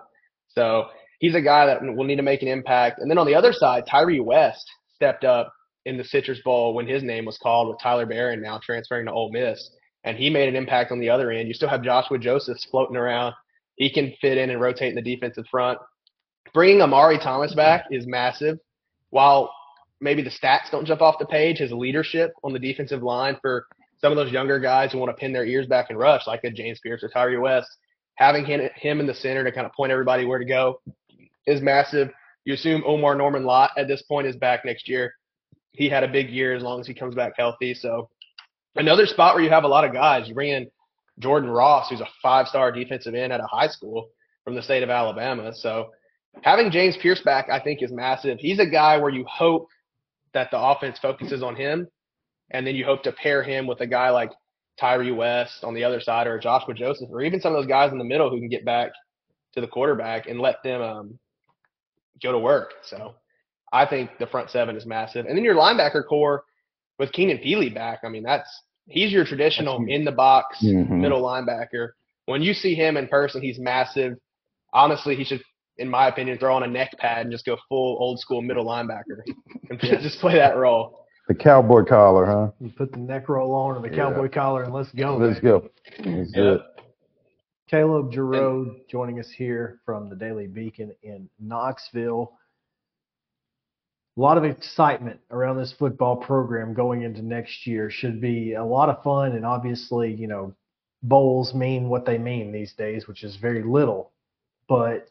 So 0.50 0.86
he's 1.20 1.36
a 1.36 1.42
guy 1.42 1.66
that 1.68 1.82
will 1.82 2.06
need 2.06 2.18
to 2.18 2.24
make 2.24 2.42
an 2.42 2.48
impact. 2.48 3.00
And 3.00 3.10
then 3.10 3.18
on 3.18 3.28
the 3.28 3.36
other 3.36 3.54
side, 3.54 3.86
Tyree 3.90 4.20
West 4.20 4.66
stepped 4.96 5.24
up 5.24 5.54
in 5.86 5.98
the 5.98 6.04
Citrus 6.04 6.42
Bowl 6.44 6.74
when 6.74 6.88
his 6.88 7.02
name 7.02 7.26
was 7.26 7.38
called 7.38 7.70
with 7.70 7.78
Tyler 7.82 8.06
Baron 8.06 8.42
now 8.42 8.60
transferring 8.62 9.06
to 9.06 9.12
Ole 9.12 9.32
Miss. 9.32 9.70
And 10.04 10.18
he 10.18 10.30
made 10.30 10.50
an 10.50 10.56
impact 10.56 10.92
on 10.92 11.00
the 11.00 11.10
other 11.10 11.32
end. 11.32 11.48
You 11.48 11.54
still 11.54 11.70
have 11.70 11.84
Joshua 11.84 12.18
Josephs 12.18 12.68
floating 12.70 12.98
around. 12.98 13.34
He 13.78 13.92
can 13.92 14.14
fit 14.20 14.38
in 14.38 14.50
and 14.50 14.60
rotate 14.60 14.90
in 14.90 14.96
the 14.96 15.02
defensive 15.02 15.46
front. 15.50 15.80
Bringing 16.54 16.82
Omari 16.82 17.20
Thomas 17.20 17.54
back 17.54 17.86
is 17.92 18.06
massive. 18.06 18.58
While 19.10 19.54
maybe 20.02 20.22
the 20.22 20.30
stats 20.30 20.70
don't 20.72 20.86
jump 20.86 21.02
off 21.02 21.20
the 21.20 21.26
page, 21.26 21.60
his 21.60 21.72
leadership 21.72 22.34
on 22.44 22.54
the 22.54 22.60
defensive 22.60 23.04
line 23.04 23.38
for 23.42 23.66
some 24.00 24.12
of 24.12 24.18
those 24.18 24.32
younger 24.32 24.60
guys 24.60 24.92
who 24.92 25.00
want 25.00 25.10
to 25.10 25.20
pin 25.20 25.34
their 25.34 25.46
ears 25.46 25.68
back 25.68 25.88
and 25.90 25.98
rush, 25.98 26.28
like 26.28 26.44
a 26.44 26.52
James 26.52 26.80
Pearce 26.84 27.04
or 27.04 27.10
Tyree 27.10 27.38
West, 27.38 27.70
having 28.16 28.46
him, 28.46 29.00
in 29.00 29.08
the 29.08 29.14
center 29.14 29.44
to 29.44 29.52
kind 29.52 29.66
of 29.66 29.74
point 29.74 29.92
everybody 29.92 30.26
where 30.26 30.40
to 30.40 30.46
go 30.46 30.82
is 31.46 31.62
massive. 31.62 32.10
You 32.46 32.54
assume 32.54 32.84
Omarr 32.84 33.18
Norman-Lott 33.18 33.72
at 33.78 33.88
this 33.88 34.02
point 34.04 34.28
is 34.28 34.36
back 34.36 34.66
next 34.66 34.88
year. 34.88 35.14
He 35.72 35.90
had 35.90 36.04
a 36.04 36.08
big 36.08 36.30
year 36.30 36.56
as 36.56 36.64
long 36.64 36.80
as 36.80 36.88
he 36.88 36.94
comes 36.94 37.16
back 37.16 37.34
healthy. 37.38 37.74
So 37.74 38.10
another 38.76 39.06
spot 39.06 39.36
where 39.36 39.44
you 39.44 39.50
have 39.50 39.64
a 39.64 39.68
lot 39.68 39.84
of 39.84 39.94
guys. 39.94 40.28
You 40.28 40.34
bring 40.34 40.52
in 40.52 40.70
Jordan 41.20 41.50
Ross, 41.50 41.90
who's 41.90 42.02
a 42.02 42.08
five-star 42.22 42.72
defensive 42.72 43.16
end 43.16 43.34
at 43.34 43.40
a 43.40 43.48
high 43.48 43.68
school 43.68 44.10
from 44.44 44.56
the 44.56 44.62
state 44.62 44.84
of 44.84 44.90
Alabama. 44.90 45.54
So 45.54 45.90
having 46.44 46.72
James 46.72 46.96
Pearce 46.98 47.22
back, 47.22 47.50
I 47.52 47.60
think, 47.60 47.82
is 47.82 47.92
massive. 47.92 48.38
He's 48.40 48.60
a 48.60 48.66
guy 48.66 48.98
where 48.98 49.10
you 49.10 49.26
hope 49.26 49.68
that 50.34 50.52
the 50.52 50.60
offense 50.60 51.00
focuses 51.00 51.42
on 51.42 51.56
him, 51.56 51.88
and 52.52 52.66
then 52.66 52.76
you 52.76 52.86
hope 52.86 53.04
to 53.04 53.12
pair 53.12 53.42
him 53.44 53.66
with 53.66 53.82
a 53.82 53.88
guy 53.88 54.10
like 54.12 54.32
Tyree 54.80 55.12
West 55.12 55.64
on 55.64 55.74
the 55.74 55.84
other 55.84 56.00
side, 56.00 56.28
or 56.28 56.38
Joshua 56.38 56.74
Joseph, 56.76 57.10
or 57.12 57.22
even 57.24 57.42
some 57.42 57.54
of 57.54 57.60
those 57.60 57.68
guys 57.68 57.92
in 57.92 57.98
the 57.98 58.04
middle 58.04 58.30
who 58.30 58.40
can 58.40 58.50
get 58.50 58.64
back 58.64 58.92
to 59.54 59.62
the 59.62 59.68
quarterback 59.68 60.28
and 60.28 60.40
let 60.40 60.62
them 60.64 60.82
um, 60.82 61.20
go 62.22 62.32
to 62.32 62.38
work. 62.38 62.74
So 62.84 63.16
I 63.74 63.86
think 63.88 64.12
the 64.20 64.28
front 64.28 64.52
seven 64.52 64.76
is 64.76 64.86
massive, 64.86 65.26
and 65.26 65.36
then 65.36 65.44
your 65.44 65.56
linebacker 65.56 66.06
core 66.06 66.44
with 67.00 67.12
Keenan 67.12 67.40
Pili 67.40 67.74
back. 67.74 68.02
I 68.04 68.10
mean, 68.10 68.24
that's 68.24 68.64
he's 68.88 69.12
your 69.12 69.26
traditional 69.26 69.84
in 69.88 70.04
the 70.06 70.12
box 70.12 70.62
Mhm. 70.64 70.90
middle 70.90 71.22
linebacker. 71.22 71.90
When 72.26 72.42
you 72.42 72.54
see 72.54 72.74
him 72.76 72.98
in 72.98 73.08
person, 73.08 73.42
he's 73.42 73.60
massive. 73.60 74.18
Honestly, 74.74 75.16
he 75.16 75.24
should, 75.24 75.42
in 75.78 75.90
my 75.90 76.08
opinion, 76.08 76.38
throw 76.38 76.56
on 76.56 76.64
a 76.64 76.68
neck 76.68 76.92
pad 76.98 77.22
and 77.22 77.32
just 77.32 77.46
go 77.46 77.58
full 77.70 77.98
old 78.00 78.20
school 78.20 78.42
middle 78.42 78.66
linebacker 78.66 79.22
and 79.70 79.80
just 79.80 80.20
play 80.20 80.36
that 80.36 80.58
role. 80.58 81.06
The 81.28 81.36
cowboy 81.36 81.84
collar, 81.84 82.26
huh? 82.26 82.52
You 82.60 82.72
put 82.72 82.92
the 82.92 83.00
neck 83.00 83.28
roll 83.30 83.54
on 83.54 83.76
and 83.76 83.84
the 83.84 83.90
Yeah. 83.90 84.10
cowboy 84.10 84.30
collar 84.30 84.64
and 84.64 84.74
let's 84.74 84.92
go. 84.94 85.18
Let's 85.18 85.40
baby. 85.40 85.48
go. 85.48 85.70
That's 86.04 86.36
Yeah. 86.36 86.52
it. 86.54 86.62
Caleb 87.70 88.14
Giroux 88.14 88.78
joining 88.90 89.20
us 89.20 89.30
here 89.30 89.80
from 89.86 90.08
the 90.10 90.16
Daily 90.16 90.48
Beacon 90.48 90.94
in 91.04 91.30
Knoxville. 91.40 92.32
A 94.18 94.20
lot 94.20 94.38
of 94.38 94.44
excitement 94.44 95.20
around 95.30 95.58
this 95.58 95.72
football 95.78 96.16
program 96.16 96.74
going 96.74 97.04
into 97.04 97.22
next 97.22 97.68
year. 97.68 97.92
Should 97.92 98.20
be 98.20 98.54
a 98.54 98.66
lot 98.66 98.90
of 98.90 99.04
fun, 99.04 99.34
and 99.34 99.46
obviously, 99.46 100.12
you 100.12 100.28
know, 100.28 100.56
bowls 101.04 101.54
mean 101.54 101.88
what 101.88 102.04
they 102.04 102.18
mean 102.18 102.52
these 102.52 102.74
days, 102.74 103.08
which 103.08 103.24
is 103.24 103.36
very 103.36 103.62
little. 103.62 104.12
But 104.68 105.08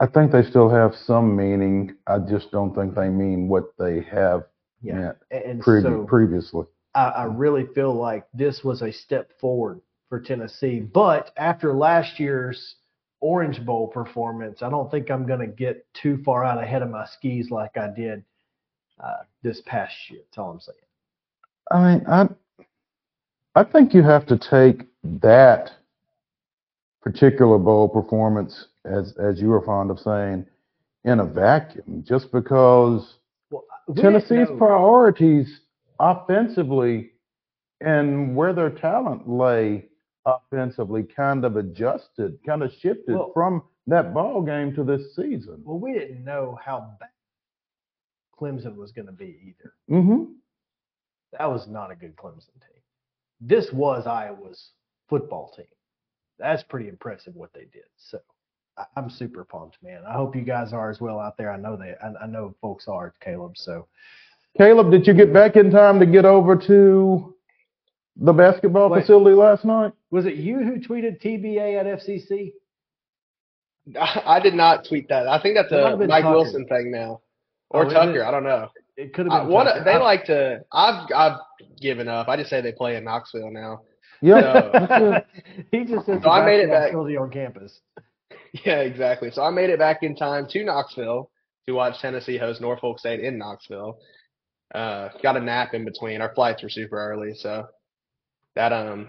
I 0.00 0.06
think 0.06 0.32
they 0.32 0.42
still 0.42 0.68
have 0.68 0.92
some 1.06 1.36
meaning. 1.36 1.94
I 2.08 2.18
just 2.18 2.50
don't 2.50 2.74
think 2.74 2.96
they 2.96 3.08
mean 3.08 3.46
what 3.46 3.74
they 3.78 4.02
have 4.10 4.42
yeah, 4.82 5.12
meant 5.30 5.60
previ- 5.60 5.82
so 5.82 6.04
previously. 6.04 6.66
I, 6.96 7.08
I 7.08 7.24
really 7.24 7.66
feel 7.76 7.94
like 7.94 8.26
this 8.34 8.64
was 8.64 8.82
a 8.82 8.92
step 8.92 9.38
forward 9.40 9.80
for 10.08 10.18
Tennessee. 10.18 10.80
But 10.80 11.30
after 11.36 11.74
last 11.74 12.18
year's 12.18 12.74
Orange 13.20 13.64
Bowl 13.64 13.86
performance, 13.86 14.62
I 14.62 14.68
don't 14.68 14.90
think 14.90 15.12
I'm 15.12 15.26
going 15.26 15.38
to 15.38 15.46
get 15.46 15.86
too 15.94 16.20
far 16.24 16.44
out 16.44 16.60
ahead 16.60 16.82
of 16.82 16.90
my 16.90 17.06
skis 17.06 17.52
like 17.52 17.76
I 17.76 17.86
did 17.94 18.24
uh, 19.00 19.22
this 19.42 19.60
past 19.66 19.94
year. 20.08 20.20
That's 20.24 20.38
all 20.38 20.50
I'm 20.50 20.60
saying. 20.60 20.78
I 21.70 21.94
mean, 21.94 22.06
I 22.06 22.28
I 23.54 23.64
think 23.64 23.94
you 23.94 24.02
have 24.02 24.26
to 24.26 24.38
take 24.38 24.86
that 25.20 25.70
particular 27.02 27.58
bowl 27.58 27.88
performance, 27.88 28.68
as 28.84 29.14
as 29.18 29.40
you 29.40 29.48
were 29.48 29.62
fond 29.62 29.90
of 29.90 29.98
saying, 29.98 30.46
in 31.04 31.20
a 31.20 31.24
vacuum, 31.24 32.04
just 32.06 32.32
because 32.32 33.16
Well, 33.50 33.64
we 33.88 34.00
Tennessee's 34.00 34.48
priorities 34.58 35.60
offensively 35.98 37.12
and 37.80 38.36
where 38.36 38.52
their 38.52 38.70
talent 38.70 39.28
lay 39.28 39.88
offensively 40.24 41.02
kind 41.02 41.44
of 41.44 41.56
adjusted, 41.56 42.38
kind 42.46 42.62
of 42.62 42.72
shifted 42.80 43.14
Well- 43.16 43.32
from 43.32 43.62
that 43.88 44.14
ball 44.14 44.42
game 44.42 44.72
to 44.76 44.84
this 44.84 45.16
season. 45.16 45.60
Well, 45.64 45.78
we 45.80 45.92
didn't 45.92 46.24
know 46.24 46.56
how 46.64 46.94
bad 47.00 47.08
Clemson 48.42 48.76
was 48.76 48.92
going 48.92 49.06
to 49.06 49.12
be 49.12 49.38
either. 49.46 49.74
Mm-hmm. 49.90 50.24
That 51.38 51.50
was 51.50 51.66
not 51.68 51.90
a 51.90 51.96
good 51.96 52.16
Clemson 52.16 52.52
team. 52.60 52.82
This 53.40 53.72
was 53.72 54.06
Iowa's 54.06 54.70
football 55.08 55.52
team. 55.56 55.66
That's 56.38 56.62
pretty 56.62 56.88
impressive 56.88 57.34
what 57.34 57.52
they 57.54 57.66
did. 57.72 57.84
So 57.96 58.18
I, 58.76 58.84
I'm 58.96 59.10
super 59.10 59.44
pumped, 59.44 59.78
man. 59.82 60.02
I 60.08 60.14
hope 60.14 60.34
you 60.34 60.42
guys 60.42 60.72
are 60.72 60.90
as 60.90 61.00
well 61.00 61.20
out 61.20 61.36
there. 61.36 61.52
I 61.52 61.56
know 61.56 61.76
they, 61.76 61.94
I, 62.02 62.24
I 62.24 62.26
know 62.26 62.54
folks 62.60 62.88
are, 62.88 63.14
Caleb. 63.20 63.52
So 63.56 63.86
Caleb, 64.58 64.90
did 64.90 65.06
you 65.06 65.14
get 65.14 65.32
back 65.32 65.56
in 65.56 65.70
time 65.70 65.98
to 66.00 66.06
get 66.06 66.24
over 66.24 66.56
to 66.56 67.34
the 68.16 68.32
basketball 68.32 68.90
Wait. 68.90 69.02
facility 69.02 69.34
last 69.34 69.64
night? 69.64 69.92
was 70.10 70.26
it 70.26 70.34
you 70.34 70.58
who 70.58 70.78
tweeted 70.78 71.20
TBA 71.22 71.80
at 71.80 71.86
FCC? 71.86 72.52
I, 73.98 74.22
I 74.36 74.40
did 74.40 74.54
not 74.54 74.84
tweet 74.86 75.08
that. 75.08 75.26
I 75.26 75.40
think 75.40 75.56
that's 75.56 75.72
a 75.72 75.96
Mike 75.96 76.22
Tucker. 76.22 76.36
Wilson 76.36 76.66
thing 76.66 76.92
now, 76.92 77.22
or 77.72 77.86
Oh, 77.86 77.90
Tucker. 77.90 78.24
I 78.24 78.30
don't 78.30 78.44
know. 78.44 78.68
It 78.96 79.14
could 79.14 79.26
have 79.26 79.32
I, 79.32 79.40
been. 79.40 79.48
what 79.52 79.64
Tucker. 79.64 79.84
they 79.84 79.92
I- 79.92 79.98
like 79.98 80.24
to. 80.26 80.64
I've 80.72 81.08
I've 81.14 81.38
given 81.80 82.08
up. 82.08 82.28
I 82.28 82.36
just 82.36 82.50
say 82.50 82.60
they 82.60 82.72
play 82.72 82.96
in 82.96 83.04
Knoxville 83.04 83.50
now. 83.50 83.82
Yeah. 84.20 84.88
So- 84.98 85.22
he 85.72 85.84
just 85.84 86.06
says 86.06 86.20
So 86.22 86.30
I 86.30 86.44
made 86.44 86.60
it 86.60 86.70
back. 86.70 86.94
on 86.94 87.30
campus. 87.30 87.80
Yeah, 88.64 88.80
exactly. 88.80 89.30
So 89.30 89.42
I 89.42 89.50
made 89.50 89.70
it 89.70 89.78
back 89.78 90.02
in 90.02 90.14
time 90.14 90.46
to 90.50 90.64
Knoxville 90.64 91.30
to 91.66 91.72
watch 91.72 92.00
Tennessee 92.00 92.36
host 92.36 92.60
Norfolk 92.60 92.98
State 92.98 93.20
in 93.20 93.38
Knoxville. 93.38 93.98
Uh, 94.74 95.08
got 95.22 95.36
a 95.36 95.40
nap 95.40 95.74
in 95.74 95.84
between. 95.84 96.20
Our 96.20 96.34
flights 96.34 96.62
were 96.62 96.68
super 96.68 96.96
early, 96.96 97.34
so 97.34 97.66
that 98.54 98.72
um 98.72 99.08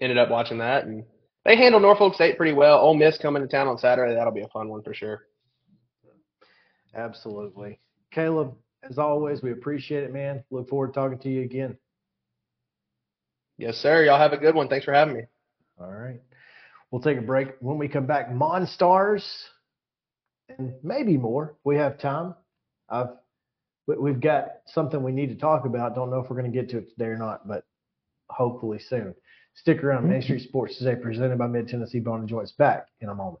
ended 0.00 0.18
up 0.18 0.28
watching 0.28 0.58
that, 0.58 0.84
and 0.84 1.04
they 1.44 1.56
handled 1.56 1.82
Norfolk 1.82 2.14
State 2.14 2.36
pretty 2.36 2.52
well. 2.52 2.78
Ole 2.78 2.94
Miss 2.94 3.18
coming 3.18 3.42
to 3.42 3.48
town 3.48 3.66
on 3.68 3.78
Saturday. 3.78 4.14
That'll 4.14 4.32
be 4.32 4.42
a 4.42 4.48
fun 4.48 4.68
one 4.68 4.82
for 4.82 4.92
sure. 4.94 5.22
Absolutely. 6.94 7.80
Caleb, 8.10 8.54
as 8.88 8.98
always, 8.98 9.42
we 9.42 9.52
appreciate 9.52 10.04
it, 10.04 10.12
man. 10.12 10.42
Look 10.50 10.68
forward 10.68 10.88
to 10.88 10.92
talking 10.92 11.18
to 11.18 11.28
you 11.28 11.42
again. 11.42 11.76
Yes, 13.58 13.76
sir. 13.76 14.04
Y'all 14.04 14.18
have 14.18 14.32
a 14.32 14.38
good 14.38 14.54
one. 14.54 14.68
Thanks 14.68 14.84
for 14.84 14.92
having 14.92 15.14
me. 15.14 15.22
All 15.80 15.90
right. 15.92 16.20
We'll 16.90 17.02
take 17.02 17.18
a 17.18 17.22
break. 17.22 17.48
When 17.60 17.76
we 17.76 17.88
come 17.88 18.06
back, 18.06 18.30
Monstars 18.30 19.24
and 20.48 20.72
maybe 20.82 21.16
more. 21.16 21.56
We 21.64 21.76
have 21.76 21.98
time. 21.98 22.34
I've 22.88 23.08
we- 23.86 23.96
we've 23.96 24.20
got 24.20 24.60
something 24.66 25.02
we 25.02 25.12
need 25.12 25.28
to 25.30 25.34
talk 25.34 25.64
about. 25.64 25.94
Don't 25.94 26.10
know 26.10 26.20
if 26.20 26.30
we're 26.30 26.40
going 26.40 26.50
to 26.50 26.56
get 26.56 26.70
to 26.70 26.78
it 26.78 26.90
today 26.90 27.06
or 27.06 27.16
not, 27.16 27.46
but 27.48 27.64
hopefully 28.30 28.78
soon. 28.78 29.14
Stick 29.54 29.82
around. 29.82 30.08
Main 30.08 30.22
Street 30.22 30.42
Sports 30.42 30.78
today, 30.78 30.94
presented 30.94 31.36
by 31.38 31.46
Mid 31.46 31.68
Tennessee 31.68 32.00
Bone 32.00 32.20
and 32.20 32.28
Joints. 32.28 32.52
Back 32.52 32.88
in 33.00 33.08
a 33.08 33.14
moment. 33.14 33.40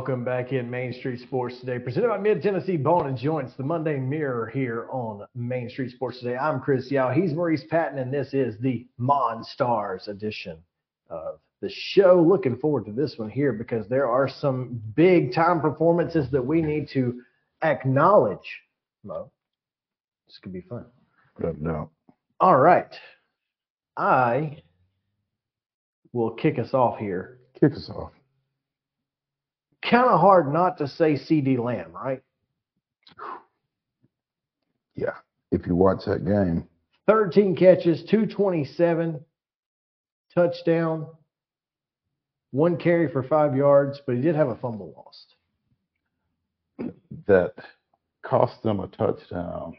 welcome 0.00 0.24
back 0.24 0.50
in 0.50 0.70
Main 0.70 0.94
Street 0.94 1.20
Sports 1.20 1.60
Today, 1.60 1.78
presented 1.78 2.08
by 2.08 2.16
Mid 2.16 2.40
Tennessee 2.40 2.78
Bone 2.78 3.06
and 3.06 3.18
Joints, 3.18 3.52
the 3.58 3.62
Monday 3.62 3.98
Mirror 3.98 4.46
here 4.46 4.86
on 4.90 5.26
Main 5.34 5.68
Street 5.68 5.90
Sports 5.90 6.20
Today. 6.20 6.38
I'm 6.38 6.58
Chris 6.58 6.90
Yao. 6.90 7.10
He's 7.10 7.34
Maurice 7.34 7.64
Patton, 7.68 7.98
and 7.98 8.10
this 8.10 8.32
is 8.32 8.58
the 8.60 8.86
Monstars 8.98 10.08
edition 10.08 10.56
of 11.10 11.38
the 11.60 11.68
show. 11.70 12.18
Looking 12.26 12.56
forward 12.56 12.86
to 12.86 12.92
this 12.92 13.16
one 13.18 13.28
here 13.28 13.52
because 13.52 13.88
there 13.88 14.08
are 14.08 14.26
some 14.26 14.80
big 14.96 15.34
time 15.34 15.60
performances 15.60 16.30
that 16.30 16.46
we 16.46 16.62
need 16.62 16.88
to 16.94 17.20
acknowledge. 17.62 18.62
Mo, 19.04 19.30
this 20.26 20.38
could 20.38 20.54
be 20.54 20.62
fun. 20.62 20.86
No. 21.58 21.90
All 22.40 22.56
right, 22.56 22.94
I 23.98 24.62
will 26.14 26.30
kick 26.30 26.58
us 26.58 26.72
off 26.72 26.98
here. 26.98 27.40
Kick 27.60 27.74
us 27.74 27.90
off 27.94 28.12
kind 29.82 30.06
of 30.06 30.20
hard 30.20 30.52
not 30.52 30.78
to 30.78 30.88
say 30.88 31.14
CeeDee 31.14 31.58
Lamb, 31.58 31.92
right? 31.92 32.22
Yeah, 34.94 35.14
if 35.50 35.66
you 35.66 35.74
watch 35.74 36.04
that 36.06 36.24
game. 36.24 36.66
13 37.06 37.56
catches, 37.56 38.04
227, 38.04 39.20
touchdown, 40.34 41.06
one 42.52 42.76
carry 42.76 43.10
for 43.10 43.22
five 43.22 43.56
yards, 43.56 44.00
but 44.06 44.16
he 44.16 44.20
did 44.20 44.34
have 44.36 44.48
a 44.48 44.56
fumble 44.56 44.92
lost. 44.96 45.34
That 47.26 47.54
cost 48.22 48.62
them 48.62 48.80
a 48.80 48.88
touchdown. 48.88 49.76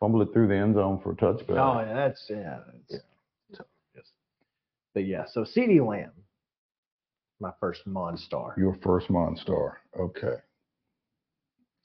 Fumble 0.00 0.22
it 0.22 0.32
through 0.32 0.48
the 0.48 0.56
end 0.56 0.74
zone 0.74 1.00
for 1.02 1.12
a 1.12 1.16
touchdown. 1.16 1.58
Oh, 1.58 1.80
yeah, 1.80 1.94
that's, 1.94 2.26
yeah. 2.28 2.58
That's, 2.90 3.02
yeah. 3.52 3.60
But 4.92 5.06
yeah, 5.06 5.24
so 5.32 5.42
CeeDee 5.42 5.86
Lamb, 5.86 6.12
my 7.44 7.52
first 7.60 7.86
Monstar. 7.86 8.56
Your 8.56 8.74
first 8.82 9.08
Monstar. 9.08 9.74
Okay. 10.00 10.36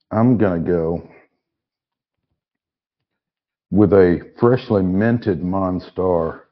I'm 0.10 0.38
going 0.38 0.64
to 0.64 0.72
go 0.72 1.10
with 3.70 3.92
a 3.92 4.32
freshly 4.40 4.84
minted 4.84 5.42
Monstar. 5.42 6.44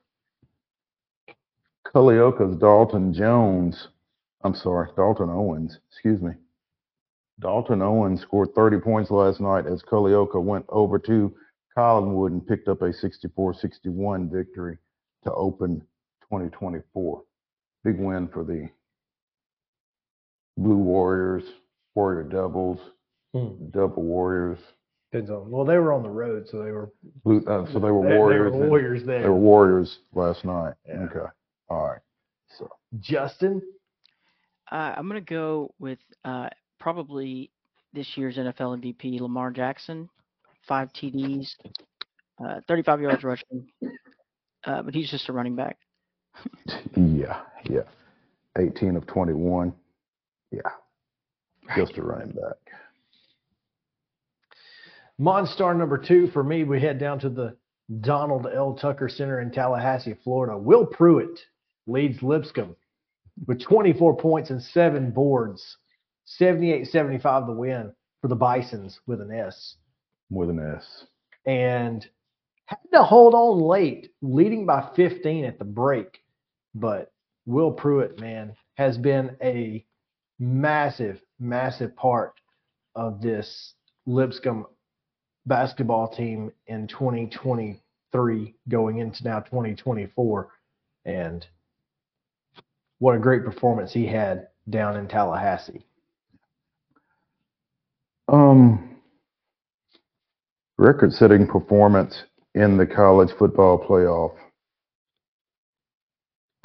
Culleoka's 1.88 2.60
Dalton 2.60 3.14
Jones. 3.14 3.88
I'm 4.44 4.54
sorry, 4.54 4.90
Dalton 4.98 5.30
Owens. 5.30 5.80
Excuse 5.90 6.22
me. 6.22 6.34
Dalton 7.40 7.82
Owens 7.82 8.22
scored 8.22 8.50
30 8.56 8.80
points 8.80 9.10
last 9.10 9.40
night 9.40 9.68
as 9.68 9.82
Culleoka 9.84 10.44
went 10.44 10.66
over 10.68 11.00
to 11.00 11.34
Collinwood 11.78 12.32
and 12.32 12.46
picked 12.46 12.68
up 12.68 12.82
a 12.82 12.92
64-61 12.92 14.30
victory 14.30 14.78
to 15.24 15.32
open 15.32 15.80
2024. 16.30 17.24
Big 17.86 18.00
win 18.00 18.28
for 18.28 18.44
the 18.44 18.70
Blue 20.58 20.78
Warriors, 20.78 21.44
Warrior 21.96 22.24
Devils, 22.24 22.80
Hmm. 23.34 23.70
Devil 23.72 24.04
Warriors. 24.04 24.60
Depends 25.12 25.30
on. 25.30 25.50
Well, 25.52 25.64
they 25.66 25.78
were 25.78 25.94
on 25.94 26.04
the 26.04 26.10
road, 26.10 26.48
so 26.50 26.62
they 26.64 26.72
were. 26.72 26.92
Blue, 27.24 27.44
uh, 27.46 27.66
so 27.72 27.80
they 27.80 27.92
were 27.92 28.04
they- 28.04 28.10
they 28.14 28.18
Warriors. 28.18 28.54
were 28.54 28.68
Warriors 28.68 29.04
there. 29.06 29.22
They 29.24 29.30
were 29.30 29.36
Warriors 29.36 30.00
last 30.14 30.44
night. 30.44 30.74
Yeah. 30.88 31.04
Okay. 31.04 31.26
All 31.70 31.88
right. 31.90 32.02
So 32.58 32.70
Justin. 33.00 33.62
Uh, 34.72 34.94
I'm 34.98 35.08
going 35.08 35.24
to 35.24 35.30
go 35.34 35.74
with 35.80 36.00
uh, 36.26 36.50
probably 36.80 37.52
this 37.94 38.18
year's 38.18 38.38
NFL 38.38 38.82
MVP, 38.82 39.20
Lamar 39.22 39.50
Jackson, 39.52 40.10
five 40.68 40.92
TDs, 40.92 41.56
uh, 42.44 42.60
35 42.68 43.00
yards 43.02 43.24
rushing, 43.24 43.70
uh, 44.66 44.82
but 44.82 44.94
he's 44.94 45.10
just 45.10 45.30
a 45.30 45.34
running 45.34 45.56
back. 45.56 45.78
yeah, 46.98 47.42
yeah. 47.70 47.84
18 48.58 48.98
of 48.98 49.08
21. 49.08 49.74
Yeah, 50.52 50.62
just 51.76 51.98
a 51.98 52.02
running 52.02 52.32
back. 52.32 52.58
Monstar 55.20 55.76
number 55.76 55.98
two 55.98 56.28
for 56.28 56.44
me, 56.44 56.64
we 56.64 56.80
head 56.80 57.00
down 57.00 57.20
to 57.20 57.30
the 57.30 57.58
Donald 58.02 58.48
L. 58.54 58.76
Tucker 58.76 59.10
Center 59.10 59.42
in 59.42 59.52
Tallahassee, 59.52 60.16
Florida. 60.24 60.58
Will 60.58 60.86
Pruitt 60.86 61.40
leads 61.88 62.22
Lipscomb 62.22 62.76
with 63.46 63.62
24 63.62 64.18
points 64.18 64.50
and 64.50 64.62
seven 64.62 65.12
boards, 65.12 65.78
78 66.26 66.88
75 66.88 67.48
the 67.48 67.54
win 67.54 67.94
for 68.22 68.28
the 68.28 68.36
Bisons 68.36 69.00
with 69.08 69.22
an 69.22 69.32
S. 69.32 69.76
With 70.30 70.50
an 70.50 70.60
S. 70.60 71.06
And 71.46 72.06
had 72.66 72.80
to 72.94 73.04
hold 73.04 73.34
on 73.34 73.60
late, 73.62 74.12
leading 74.22 74.66
by 74.66 74.90
15 74.96 75.46
at 75.46 75.58
the 75.58 75.66
break. 75.66 76.20
But 76.76 77.12
Will 77.46 77.72
Pruitt, 77.72 78.20
man, 78.20 78.54
has 78.76 78.98
been 78.98 79.38
a 79.42 79.86
massive, 80.40 81.22
massive 81.40 81.96
part 81.96 82.34
of 82.96 83.22
this 83.22 83.74
Lipscomb 84.06 84.66
basketball 85.46 86.08
team 86.08 86.52
in 86.68 86.88
2023 86.88 88.56
going 88.70 88.98
into 89.00 89.24
now 89.24 89.40
2024 89.40 90.50
and 91.06 91.46
what 93.00 93.16
a 93.16 93.20
great 93.20 93.46
performance 93.46 93.94
he 93.94 94.06
had 94.06 94.48
down 94.70 94.98
in 94.98 95.08
Tallahassee. 95.08 95.86
Um, 98.28 98.98
record-setting 100.78 101.48
performance 101.48 102.24
in 102.56 102.78
the 102.78 102.86
college 102.86 103.30
football 103.38 103.78
playoff. 103.78 104.36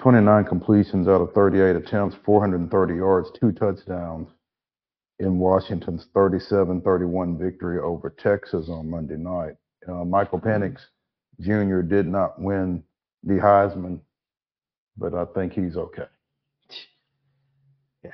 29 0.02 0.44
completions 0.46 1.06
out 1.06 1.20
of 1.20 1.32
38 1.32 1.76
attempts, 1.76 2.16
430 2.24 2.94
yards, 2.96 3.30
two 3.38 3.52
touchdowns 3.52 4.28
in 5.20 5.38
Washington's 5.38 6.08
37-31 6.12 7.38
victory 7.38 7.78
over 7.78 8.10
Texas 8.10 8.68
on 8.68 8.90
Monday 8.90 9.16
night. 9.16 9.52
Uh, 9.88 10.04
Michael 10.04 10.40
Penix 10.40 10.80
Jr. 11.40 11.82
did 11.82 12.08
not 12.08 12.40
win 12.40 12.82
the 13.22 13.34
Heisman, 13.34 14.00
but 14.96 15.14
I 15.14 15.24
think 15.36 15.52
he's 15.52 15.76
okay. 15.76 16.06
Yeah. 18.02 18.10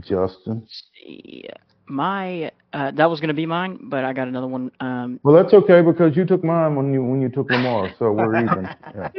Justin. 0.00 0.66
Yeah. 1.04 1.50
My 1.86 2.50
uh, 2.74 2.90
that 2.90 3.08
was 3.08 3.20
going 3.20 3.28
to 3.28 3.34
be 3.34 3.46
mine, 3.46 3.78
but 3.82 4.04
I 4.04 4.12
got 4.12 4.26
another 4.26 4.48
one. 4.48 4.72
Um, 4.80 5.20
Well, 5.22 5.40
that's 5.40 5.54
okay 5.54 5.80
because 5.80 6.16
you 6.16 6.24
took 6.24 6.42
mine 6.42 6.74
when 6.74 6.92
you 6.92 7.04
when 7.04 7.20
you 7.22 7.28
took 7.28 7.48
Lamar, 7.48 7.88
so 7.98 8.10
we're 8.10 8.36
even. 8.44 8.68
Yeah. 8.94 9.10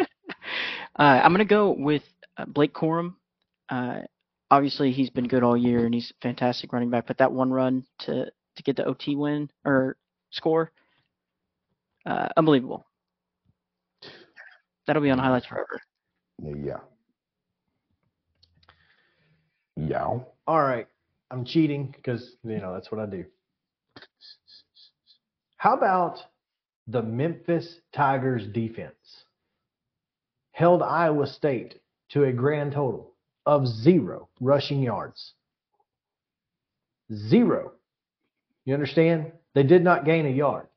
uh, 0.99 1.21
I'm 1.23 1.31
going 1.31 1.39
to 1.39 1.45
go 1.45 1.71
with 1.71 2.03
uh, 2.37 2.45
Blake 2.45 2.73
Corum. 2.73 3.15
Uh, 3.69 4.01
obviously, 4.51 4.91
he's 4.91 5.09
been 5.09 5.27
good 5.27 5.41
all 5.41 5.55
year, 5.55 5.85
and 5.85 5.93
he's 5.93 6.11
a 6.11 6.21
fantastic 6.21 6.73
running 6.73 6.89
back. 6.89 7.07
But 7.07 7.17
that 7.19 7.31
one 7.31 7.49
run 7.49 7.85
to 7.99 8.25
to 8.25 8.63
get 8.63 8.75
the 8.75 8.83
OT 8.85 9.15
win 9.15 9.49
or 9.63 9.95
score, 10.31 10.71
uh, 12.05 12.27
unbelievable. 12.35 12.85
That'll 14.85 15.01
be 15.01 15.11
on 15.11 15.17
highlights 15.17 15.45
forever. 15.45 15.79
Yeah. 16.43 16.79
Yeah. 19.77 20.19
All 20.45 20.61
right. 20.61 20.87
I'm 21.31 21.43
cheating 21.43 21.93
because, 21.95 22.35
you 22.43 22.59
know, 22.59 22.73
that's 22.73 22.91
what 22.91 23.01
I 23.01 23.07
do. 23.07 23.25
How 25.57 25.75
about 25.75 26.19
the 26.87 27.01
Memphis 27.01 27.79
Tigers 27.93 28.45
defense? 28.47 29.25
Held 30.51 30.81
Iowa 30.81 31.27
State 31.27 31.79
to 32.11 32.23
a 32.25 32.31
grand 32.31 32.73
total 32.73 33.11
of 33.45 33.67
zero 33.67 34.29
rushing 34.39 34.81
yards. 34.81 35.33
Zero. 37.13 37.73
You 38.65 38.73
understand? 38.73 39.31
They 39.53 39.63
did 39.63 39.83
not 39.83 40.05
gain 40.05 40.25
a 40.25 40.29
yard. 40.29 40.67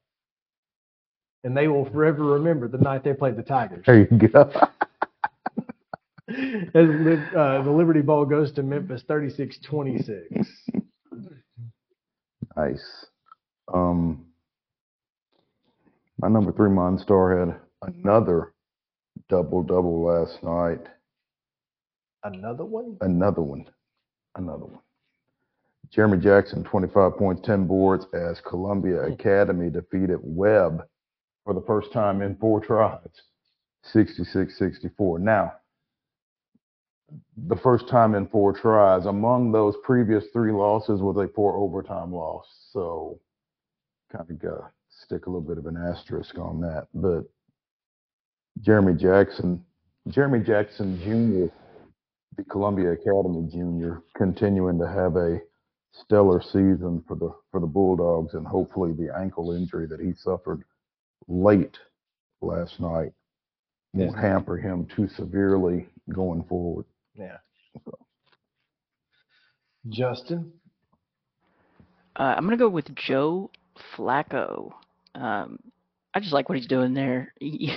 And 1.44 1.56
they 1.56 1.68
will 1.68 1.88
forever 1.90 2.24
remember 2.24 2.68
the 2.68 2.78
night 2.78 3.04
they 3.04 3.14
played 3.14 3.36
the 3.36 3.42
Tigers. 3.42 3.84
There 3.86 4.00
you 4.00 4.28
go. 4.28 4.50
As 6.28 6.88
uh, 7.34 7.62
the 7.62 7.70
Liberty 7.74 8.02
Bowl 8.02 8.26
goes 8.26 8.52
to 8.52 8.62
Memphis 8.62 9.02
36 9.08 9.58
26. 9.64 10.48
nice. 12.56 13.06
Um, 13.72 14.27
my 16.18 16.28
number 16.28 16.52
three 16.52 16.70
Monstar 16.70 17.38
had 17.38 17.60
another 17.82 18.54
double 19.28 19.62
double 19.62 20.04
last 20.04 20.42
night. 20.42 20.86
Another 22.24 22.64
one? 22.64 22.96
Another 23.00 23.42
one. 23.42 23.66
Another 24.34 24.64
one. 24.64 24.80
Jeremy 25.90 26.18
Jackson, 26.18 26.64
25 26.64 27.16
points, 27.16 27.46
10 27.46 27.66
boards 27.66 28.06
as 28.12 28.40
Columbia 28.40 29.02
hmm. 29.04 29.12
Academy 29.12 29.70
defeated 29.70 30.18
Webb 30.22 30.82
for 31.44 31.54
the 31.54 31.62
first 31.66 31.92
time 31.92 32.20
in 32.20 32.36
four 32.36 32.60
tries, 32.60 32.98
66 33.84 34.58
64. 34.58 35.18
Now, 35.18 35.52
the 37.46 37.56
first 37.56 37.88
time 37.88 38.14
in 38.14 38.26
four 38.26 38.52
tries. 38.52 39.06
Among 39.06 39.50
those 39.50 39.74
previous 39.82 40.24
three 40.32 40.52
losses 40.52 41.00
was 41.00 41.16
a 41.16 41.32
four 41.32 41.56
overtime 41.56 42.12
loss. 42.12 42.44
So 42.72 43.18
kind 44.12 44.28
of 44.28 44.38
got 44.38 44.72
stick 45.04 45.26
a 45.26 45.30
little 45.30 45.46
bit 45.46 45.58
of 45.58 45.66
an 45.66 45.76
asterisk 45.76 46.38
on 46.38 46.60
that. 46.60 46.88
But 46.94 47.24
Jeremy 48.60 48.94
Jackson, 48.94 49.64
Jeremy 50.08 50.40
Jackson 50.40 50.98
Jr., 51.00 51.52
the 52.36 52.44
Columbia 52.44 52.92
Academy 52.92 53.48
Junior, 53.50 54.02
continuing 54.16 54.78
to 54.78 54.86
have 54.88 55.16
a 55.16 55.40
stellar 55.92 56.40
season 56.42 57.02
for 57.06 57.16
the 57.16 57.32
for 57.50 57.60
the 57.60 57.66
Bulldogs, 57.66 58.34
and 58.34 58.46
hopefully 58.46 58.92
the 58.92 59.14
ankle 59.16 59.52
injury 59.52 59.86
that 59.86 60.00
he 60.00 60.12
suffered 60.14 60.62
late 61.26 61.78
last 62.40 62.78
night 62.80 63.12
won't 63.94 64.12
Yes. 64.12 64.20
hamper 64.20 64.56
him 64.56 64.86
too 64.86 65.08
severely 65.08 65.88
going 66.10 66.44
forward. 66.44 66.84
Yeah. 67.14 67.38
Justin? 69.88 70.52
Uh, 72.16 72.34
I'm 72.36 72.44
gonna 72.44 72.56
go 72.56 72.68
with 72.68 72.94
Joe 72.94 73.50
Flacco. 73.96 74.72
Um, 75.18 75.58
I 76.14 76.20
just 76.20 76.32
like 76.32 76.48
what 76.48 76.56
he's 76.58 76.66
doing 76.66 76.94
there. 76.94 77.32
He, 77.40 77.72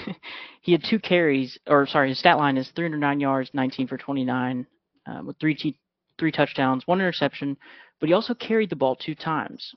he 0.61 0.71
had 0.73 0.83
two 0.87 0.99
carries, 0.99 1.57
or 1.67 1.87
sorry, 1.87 2.09
his 2.09 2.19
stat 2.19 2.37
line 2.37 2.55
is 2.55 2.69
309 2.75 3.19
yards, 3.19 3.49
19 3.53 3.87
for 3.87 3.97
29, 3.97 4.67
uh, 5.07 5.21
with 5.25 5.35
three 5.39 5.55
t- 5.55 5.79
three 6.19 6.31
touchdowns, 6.31 6.85
one 6.85 6.99
interception, 6.99 7.57
but 7.99 8.07
he 8.07 8.13
also 8.13 8.35
carried 8.35 8.69
the 8.69 8.75
ball 8.75 8.95
two 8.95 9.15
times 9.15 9.73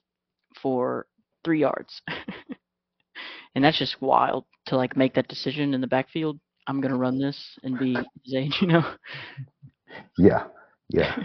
for 0.61 1.07
three 1.43 1.61
yards, 1.61 2.03
and 3.55 3.65
that's 3.65 3.79
just 3.79 4.03
wild 4.03 4.45
to 4.67 4.77
like 4.77 4.95
make 4.95 5.15
that 5.15 5.29
decision 5.29 5.73
in 5.73 5.81
the 5.81 5.87
backfield. 5.87 6.39
I'm 6.67 6.83
gonna 6.83 6.99
run 6.99 7.19
this 7.19 7.59
and 7.63 7.79
be 7.79 7.95
his 7.95 8.35
age, 8.35 8.59
you 8.61 8.67
know. 8.69 8.85
Yeah, 10.19 10.45
yeah. 10.91 11.17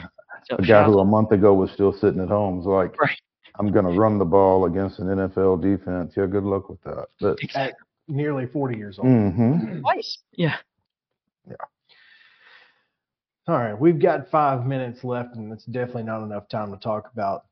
So 0.49 0.55
a 0.57 0.65
guy 0.65 0.85
who 0.85 0.99
a 0.99 1.05
month 1.05 1.31
ago 1.33 1.53
was 1.53 1.69
still 1.71 1.91
sitting 1.91 2.21
at 2.21 2.29
home 2.29 2.59
is 2.59 2.65
like, 2.65 2.97
Right. 2.99 3.19
I'm 3.57 3.71
going 3.71 3.85
to 3.85 3.99
run 3.99 4.19
the 4.19 4.25
ball 4.25 4.65
against 4.65 4.99
an 4.99 5.07
NFL 5.07 5.61
defense. 5.61 6.13
Yeah, 6.15 6.25
good 6.25 6.43
luck 6.43 6.69
with 6.69 6.81
that. 6.83 7.07
But 7.19 7.37
At 7.55 7.75
nearly 8.07 8.45
40 8.45 8.77
years 8.77 8.99
old. 8.99 9.07
hmm 9.07 9.81
twice, 9.81 10.19
yeah. 10.33 10.57
All 13.47 13.55
right, 13.55 13.79
we've 13.79 13.99
got 13.99 14.29
five 14.29 14.67
minutes 14.67 15.03
left, 15.03 15.35
and 15.35 15.51
it's 15.51 15.65
definitely 15.65 16.03
not 16.03 16.23
enough 16.23 16.47
time 16.49 16.71
to 16.71 16.77
talk 16.77 17.09
about 17.11 17.45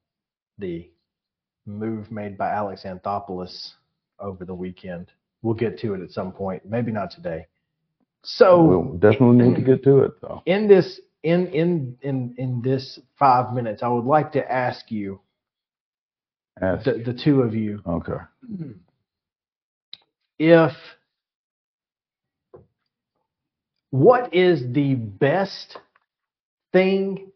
the 0.60 0.88
move 1.66 2.12
made 2.12 2.38
by 2.38 2.52
Alex 2.52 2.84
Anthopoulos 2.84 3.74
over 4.20 4.46
the 4.46 4.54
weekend. 4.54 5.12
We'll 5.42 5.56
get 5.56 5.80
to 5.80 5.96
it 5.96 6.02
at 6.02 6.12
some 6.12 6.32
point, 6.32 6.64
maybe 6.66 6.92
not 6.92 7.10
today. 7.10 7.48
So 8.24 8.64
we'll 8.64 8.94
definitely 8.98 9.48
need 9.48 9.56
to 9.56 9.62
get 9.62 9.84
to 9.86 10.00
it 10.00 10.12
though. 10.22 10.42
in 10.46 10.68
this 10.68 11.00
in 11.24 11.48
in 11.48 11.98
in 12.02 12.36
in 12.38 12.62
this 12.62 13.00
five 13.18 13.54
minutes, 13.54 13.82
I 13.82 13.88
would 13.88 14.06
like 14.06 14.32
to 14.34 14.52
ask 14.52 14.92
you, 14.92 15.20
Ask. 16.62 16.86
the, 16.86 16.94
the 17.06 17.14
two 17.14 17.42
of 17.42 17.54
you, 17.56 17.82
Okay. 17.86 18.18
if 20.40 20.72
what 23.92 24.34
is 24.34 24.62
the 24.74 24.96
best 24.96 25.78
thing 26.74 27.32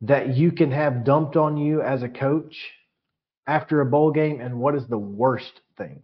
that 0.00 0.36
you 0.36 0.50
can 0.52 0.70
have 0.72 1.04
dumped 1.04 1.36
on 1.36 1.56
you 1.56 1.80
as 1.82 2.02
a 2.02 2.08
coach 2.08 2.56
after 3.46 3.80
a 3.80 3.86
bowl 3.86 4.12
game, 4.12 4.40
and 4.40 4.58
what 4.58 4.74
is 4.74 4.86
the 4.88 4.98
worst 4.98 5.60
thing? 5.76 6.02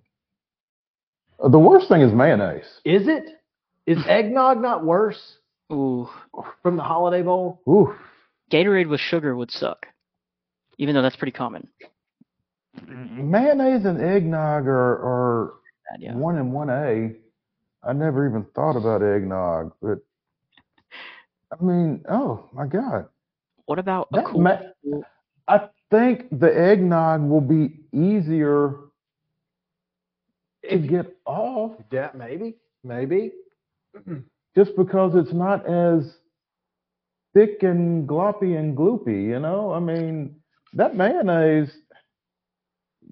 The 1.41 1.59
worst 1.59 1.89
thing 1.89 2.01
is 2.01 2.13
mayonnaise. 2.13 2.67
Is 2.85 3.07
it? 3.09 3.25
Is 3.87 3.99
eggnog 4.07 4.61
not 4.61 4.85
worse 4.85 5.39
Ooh, 5.73 6.09
from 6.63 6.77
the 6.77 6.83
Holiday 6.83 7.23
Bowl? 7.23 7.61
Ooh. 7.69 7.95
Gatorade 8.51 8.89
with 8.89 9.01
sugar 9.01 9.37
would 9.37 9.51
suck, 9.51 9.87
even 10.79 10.95
though 10.95 11.03
that's 11.03 11.17
pretty 11.17 11.33
common. 11.33 11.69
Mayonnaise 12.87 13.85
and 13.85 14.01
eggnog 14.01 14.67
are, 14.67 14.73
are 15.03 15.55
Bad, 15.91 16.03
yeah. 16.03 16.15
one 16.15 16.37
and 16.37 16.53
one 16.53 16.71
A. 16.71 17.13
I 17.83 17.93
never 17.93 18.29
even 18.29 18.45
thought 18.55 18.77
about 18.77 19.03
eggnog, 19.03 19.73
but 19.81 19.99
I 21.53 21.63
mean, 21.63 22.05
oh 22.11 22.49
my 22.53 22.67
God. 22.67 23.07
What 23.67 23.79
about 23.79 24.09
a 24.13 24.19
That 24.19 24.25
cool? 24.27 24.43
ma- 24.43 24.61
I 25.49 25.69
think 25.91 26.29
the 26.39 26.55
eggnog 26.55 27.23
will 27.23 27.41
be 27.41 27.81
easier 27.93 28.75
to 30.69 30.79
get 30.79 31.17
off 31.27 31.73
Yeah, 31.93 32.11
maybe, 32.15 32.57
maybe. 32.85 33.33
just 34.57 34.77
because 34.77 35.15
it's 35.15 35.33
not 35.33 35.67
as 35.67 36.19
thick 37.35 37.63
and 37.63 38.09
gloppy 38.09 38.59
and 38.59 38.77
gloopy, 38.77 39.25
you 39.29 39.39
know? 39.39 39.73
I 39.73 39.81
mean, 39.81 40.37
that 40.75 40.97
mayonnaise, 40.97 41.71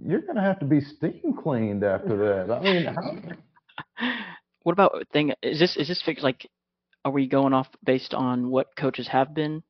you're 0.04 0.20
going 0.20 0.36
to 0.36 0.42
have 0.42 0.58
to 0.60 0.66
be 0.66 0.80
steam 0.80 1.34
cleaned 1.42 1.84
after 1.84 2.16
that. 2.46 2.52
I 2.52 2.60
mean, 2.62 2.84
how, 3.98 4.12
What 4.62 4.72
about 4.72 5.06
thing? 5.12 5.32
Is 5.42 5.58
this 5.60 5.76
is 5.76 5.86
this 5.88 6.02
fixed? 6.04 6.24
Like, 6.24 6.48
are 7.04 7.12
we 7.12 7.28
going 7.28 7.52
off 7.52 7.68
based 7.84 8.14
on 8.14 8.50
what 8.50 8.68
coaches 8.76 9.06
have 9.08 9.32
been? 9.34 9.62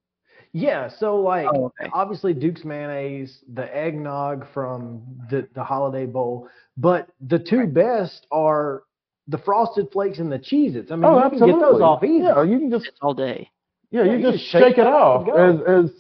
Yeah, 0.53 0.89
so 0.99 1.17
like 1.17 1.47
Oh, 1.53 1.67
okay. 1.67 1.91
obviously 1.93 2.33
Duke's 2.33 2.65
mayonnaise, 2.65 3.41
the 3.53 3.65
eggnog 3.77 4.47
from 4.55 5.03
the 5.31 5.47
the 5.55 5.63
Holiday 5.63 6.07
Bowl, 6.07 6.49
but 6.79 7.11
the 7.21 7.39
two 7.39 7.67
best 7.67 8.27
are 8.33 8.85
the 9.29 9.37
Frosted 9.39 9.89
Flakes 9.93 10.19
and 10.19 10.31
the 10.33 10.39
Cheez-Its. 10.39 10.91
I 10.91 10.97
mean, 10.97 11.05
oh, 11.05 11.19
you 11.19 11.25
absolutely. 11.25 11.53
can 11.53 11.61
get 11.61 11.67
those 11.73 11.83
off 11.83 12.05
easy. 12.05 12.25
Yeah, 12.25 12.43
you 12.45 12.59
can 12.61 12.71
just, 12.71 12.87
It's 12.87 12.99
all 13.03 13.13
day. 13.13 13.51
yeah, 13.91 14.05
Yeah, 14.05 14.13
you, 14.13 14.19
you 14.19 14.23
just 14.31 14.39
just 14.39 14.51
shake, 14.53 14.63
shake 14.63 14.79
it 14.79 14.83
it 14.83 14.87
off, 14.87 15.29
as, 15.29 15.85
as 15.85 15.91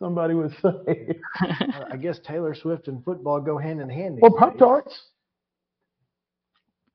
somebody 0.00 0.34
would 0.34 0.52
say. 0.62 1.18
I 1.90 1.96
guess 1.96 2.18
Taylor 2.26 2.54
Swift 2.54 2.88
and 2.88 3.04
football 3.04 3.40
go 3.40 3.58
hand 3.58 3.80
in 3.80 3.88
hand. 3.88 4.18
Or 4.22 4.36
Pop. 4.36 4.58
Tarts. 4.58 4.98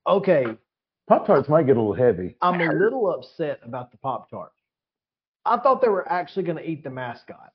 Okay, 0.08 0.46
Pop 1.08 1.26
Tarts 1.26 1.50
might 1.50 1.66
get 1.66 1.78
a 1.78 1.82
little 1.82 1.94
heavy. 1.94 2.36
I'm 2.42 2.60
a 2.62 2.72
little 2.74 3.10
upset 3.10 3.60
about 3.64 3.92
the 3.92 3.98
Pop 3.98 4.30
Tart. 4.30 4.52
I 5.46 5.58
thought 5.58 5.82
they 5.82 5.88
were 5.88 6.12
actually 6.12 6.44
going 6.44 6.58
to 6.58 6.70
eat 6.70 6.84
the 6.84 6.90
mascot. 6.90 7.52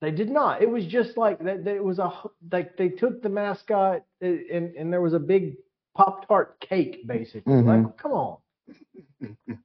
They 0.00 0.10
did 0.10 0.28
not. 0.28 0.60
It 0.60 0.68
was 0.68 0.84
just 0.84 1.16
like 1.16 1.42
that. 1.44 1.66
It 1.66 1.82
was 1.82 1.98
a 1.98 2.12
like 2.52 2.76
they 2.76 2.90
took 2.90 3.22
the 3.22 3.30
mascot 3.30 4.02
and 4.20 4.74
and 4.76 4.92
there 4.92 5.00
was 5.00 5.14
a 5.14 5.18
big 5.18 5.54
Pop 5.96 6.28
Tart 6.28 6.60
cake 6.60 7.06
basically. 7.06 7.54
Mhm. 7.54 7.84
Like, 7.86 7.96
come 7.96 8.12
on. 8.12 8.36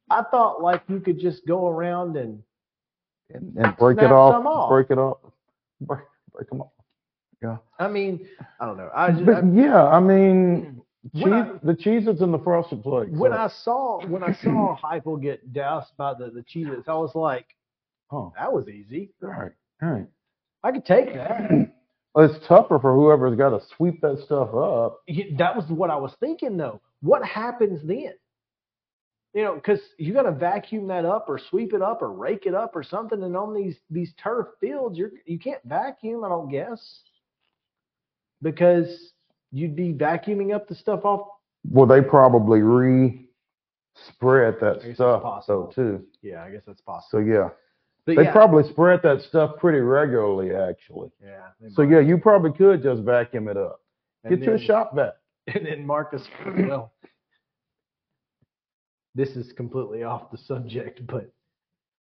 I 0.09 0.23
thought 0.31 0.61
like 0.61 0.83
you 0.87 1.01
could 1.01 1.19
just 1.19 1.45
go 1.45 1.67
around 1.67 2.15
and 2.15 2.41
And, 3.34 3.55
and 3.57 3.77
break 3.77 3.99
it 3.99 4.11
off, 4.11 4.45
off. 4.45 4.69
break 4.69 4.89
it 4.89 4.97
off, 4.97 5.17
break, 5.82 6.01
break 6.34 6.49
them 6.49 6.61
off. 6.61 6.71
Yeah. 7.43 7.57
I 7.77 7.88
mean, 7.88 8.27
I 8.59 8.65
don't 8.65 8.77
know. 8.77 8.89
I 8.93 9.11
just 9.11 9.30
I, 9.30 9.41
yeah, 9.53 9.86
I 9.88 9.99
mean, 9.99 10.82
cheese, 11.15 11.25
I- 11.27 11.51
the 11.63 11.73
Cheez-Its 11.73 12.21
and 12.21 12.34
the 12.34 12.39
Frosted 12.39 12.82
Flakes. 12.84 13.11
when 13.11 13.32
are- 13.32 13.45
I 13.45 13.47
saw 13.49 14.05
when 14.07 14.23
I 14.23 14.34
saw 14.34 14.75
Heupel 14.84 15.21
get 15.21 15.53
doused 15.53 15.95
by 15.97 16.13
the 16.15 16.32
the 16.32 16.41
Cheez-Its, 16.41 16.88
I 16.89 16.93
was 16.95 17.13
like, 17.15 17.45
oh, 18.11 18.34
that 18.38 18.51
was 18.51 18.67
easy. 18.67 19.11
all 19.23 19.30
right, 19.30 19.51
all 19.82 19.89
right. 19.89 20.07
I 20.63 20.71
could 20.71 20.86
take 20.86 21.13
that. 21.13 21.49
Well, 22.15 22.25
it's 22.25 22.43
tougher 22.47 22.80
for 22.80 22.95
whoever's 22.95 23.38
got 23.38 23.51
to 23.51 23.61
sweep 23.77 24.01
that 24.01 24.17
stuff 24.25 24.49
up. 24.55 24.99
That 25.38 25.55
was 25.55 25.65
what 25.69 25.91
I 25.91 25.95
was 25.95 26.11
thinking 26.19 26.57
though. 26.57 26.82
What 27.01 27.23
happens 27.23 27.82
then? 27.84 28.13
You 29.34 29.43
know, 29.43 29.55
because 29.55 29.80
you 29.97 30.11
got 30.13 30.23
to 30.23 30.32
vacuum 30.32 30.88
that 30.88 31.05
up 31.05 31.25
or 31.30 31.38
sweep 31.38 31.73
it 31.73 31.82
up 31.84 32.01
or 32.01 32.11
rake 32.11 32.45
it 32.47 32.55
up 32.55 32.75
or 32.75 32.82
something. 32.82 33.21
And 33.21 33.38
on 33.38 33.53
these 33.53 33.75
these 33.91 34.11
turf 34.21 34.47
fields, 34.59 34.97
you're 34.97 35.11
you 35.25 35.38
can't 35.38 35.63
vacuum. 35.65 36.23
I 36.23 36.30
don't 36.30 36.49
guess 36.49 37.01
because 38.41 39.13
you'd 39.51 39.75
be 39.75 39.93
vacuuming 39.93 40.53
up 40.53 40.67
the 40.67 40.75
stuff 40.75 41.05
off. 41.05 41.27
Well, 41.69 41.86
they 41.86 42.01
probably 42.01 42.61
re-spread 42.61 44.55
that 44.61 44.82
stuff 44.95 45.21
possible. 45.23 45.71
too. 45.75 46.03
Yeah, 46.21 46.43
I 46.43 46.49
guess 46.51 46.61
that's 46.65 46.82
possible. 46.82 47.07
So 47.11 47.17
yeah, 47.32 47.49
But 48.05 48.15
they 48.15 48.23
yeah, 48.23 48.32
probably 48.32 48.63
spread 48.69 49.01
that 49.03 49.21
stuff 49.21 49.57
pretty 49.57 49.80
regularly 49.80 50.55
actually. 50.55 51.11
yeah. 51.23 51.49
So 51.71 51.84
might. 51.84 51.91
yeah, 51.91 51.99
you 51.99 52.17
probably 52.17 52.51
could 52.53 52.82
just 52.82 53.03
vacuum 53.03 53.47
it 53.47 53.57
up. 53.57 53.82
And 54.23 54.38
Get 54.39 54.47
you 54.47 54.53
a 54.55 54.59
shop 54.59 54.95
vac. 54.95 55.13
And 55.53 55.65
then 55.65 55.86
Marcus, 55.86 56.21
well, 56.67 56.93
this 59.16 59.30
is 59.36 59.51
completely 59.53 60.03
off 60.03 60.32
the 60.32 60.38
subject, 60.38 61.05
but 61.07 61.30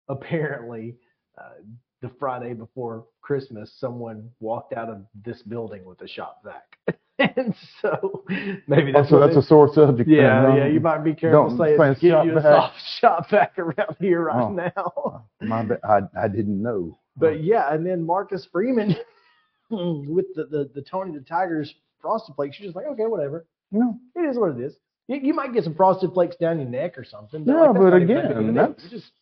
apparently, 0.09 0.97
uh, 1.38 1.61
the 2.03 2.11
Friday 2.18 2.53
before 2.53 3.07
Christmas, 3.22 3.72
someone 3.78 4.28
walked 4.40 4.74
out 4.74 4.88
of 4.88 5.03
this 5.24 5.42
building 5.42 5.84
with 5.84 6.01
a 6.03 6.09
shop 6.09 6.42
vac. 6.44 6.97
and 7.18 7.55
so 7.80 8.22
maybe 8.68 8.90
Oh, 8.94 8.99
that's 9.01 9.09
so 9.11 9.18
what 9.20 9.26
that's 9.26 9.38
a 9.44 9.49
sore 9.49 9.72
subject. 9.72 10.09
then, 10.09 10.18
yeah, 10.18 10.42
huh? 10.51 10.57
yeah. 10.57 10.66
You 10.66 10.80
might 10.80 11.03
be 11.03 11.14
careful 11.14 11.49
Don't 11.49 11.59
saying 11.59 11.94
say 12.01 12.09
you 12.26 12.36
a 12.38 12.42
soft 12.42 12.74
shop 13.01 13.30
vac 13.30 13.59
around 13.59 13.97
here 13.99 14.24
right 14.24 14.42
Oh. 14.42 14.51
now. 14.53 15.24
My 15.40 15.62
bad. 15.64 15.80
I 15.84 16.01
I 16.24 16.28
didn't 16.28 16.62
know. 16.62 16.99
But 17.16 17.42
yeah, 17.42 17.72
and 17.72 17.84
then 17.86 18.05
Marcus 18.05 18.47
Freeman 18.53 18.94
with 19.70 20.26
the, 20.34 20.44
the 20.44 20.70
the 20.74 20.82
Tony 20.82 21.12
the 21.16 21.24
Tigers 21.24 21.74
frosted 22.01 22.34
flakes. 22.36 22.59
You're 22.61 22.66
just 22.68 22.76
like, 22.76 22.86
okay, 22.86 23.07
whatever. 23.07 23.47
No. 23.72 23.99
It 24.14 24.20
is 24.20 24.38
what 24.38 24.51
it 24.51 24.61
is. 24.61 24.74
You, 25.09 25.16
you 25.22 25.34
might 25.34 25.52
get 25.52 25.64
some 25.64 25.74
frosted 25.74 26.12
flakes 26.12 26.36
down 26.36 26.59
your 26.59 26.68
neck 26.68 26.98
or 26.98 27.04
something. 27.04 27.44
Yeah, 27.46 27.54
like, 27.54 27.74
but 27.74 27.80
not 27.80 28.02
even 28.02 28.09
that 28.09 28.22
big 28.22 28.30
of 28.32 28.36
a 28.36 28.40
again, 28.40 28.54
that's- 28.54 28.84
You 28.84 28.90
just 28.98 29.12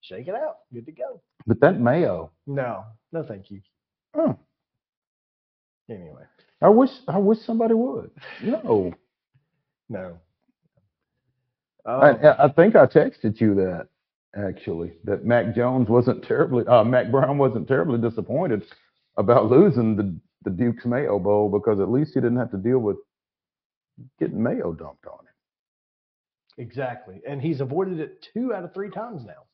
shake 0.00 0.28
it 0.28 0.34
out. 0.34 0.58
Good 0.72 0.86
to 0.86 0.92
go. 0.92 1.20
But 1.46 1.60
that 1.60 1.80
mayo. 1.80 2.30
No, 2.46 2.84
no, 3.12 3.22
thank 3.22 3.50
you. 3.50 3.60
Oh, 4.14 4.36
Anyway, 5.90 6.22
I 6.60 6.68
wish 6.68 6.90
I 7.08 7.18
wish 7.18 7.38
somebody 7.40 7.74
would. 7.74 8.10
No. 8.42 8.94
no. 9.88 10.18
I, 11.84 12.10
Um, 12.10 12.34
I 12.38 12.48
think 12.48 12.76
I 12.76 12.86
texted 12.86 13.40
you 13.40 13.54
that 13.56 13.88
actually 14.36 14.92
that 15.04 15.24
Mac 15.24 15.54
Jones 15.54 15.88
wasn't 15.88 16.22
terribly 16.24 16.64
uh, 16.66 16.84
Mack 16.84 17.10
Brown 17.10 17.36
wasn't 17.36 17.66
terribly 17.68 17.98
disappointed 17.98 18.64
about 19.16 19.50
losing 19.50 19.96
the 19.96 20.14
the 20.44 20.50
Duke's 20.50 20.84
Mayo 20.86 21.18
Bowl 21.18 21.48
because 21.50 21.80
at 21.80 21.90
least 21.90 22.14
he 22.14 22.20
didn't 22.20 22.38
have 22.38 22.50
to 22.52 22.56
deal 22.56 22.78
with 22.78 22.96
getting 24.18 24.42
mayo 24.42 24.72
dumped 24.72 25.06
on 25.06 25.18
him. 25.20 25.32
exactly. 26.58 27.20
And 27.28 27.40
he's 27.42 27.60
avoided 27.60 28.00
it 28.00 28.26
two 28.32 28.52
out 28.54 28.64
of 28.64 28.72
three 28.74 28.90
times 28.90 29.22
now. 29.24 29.44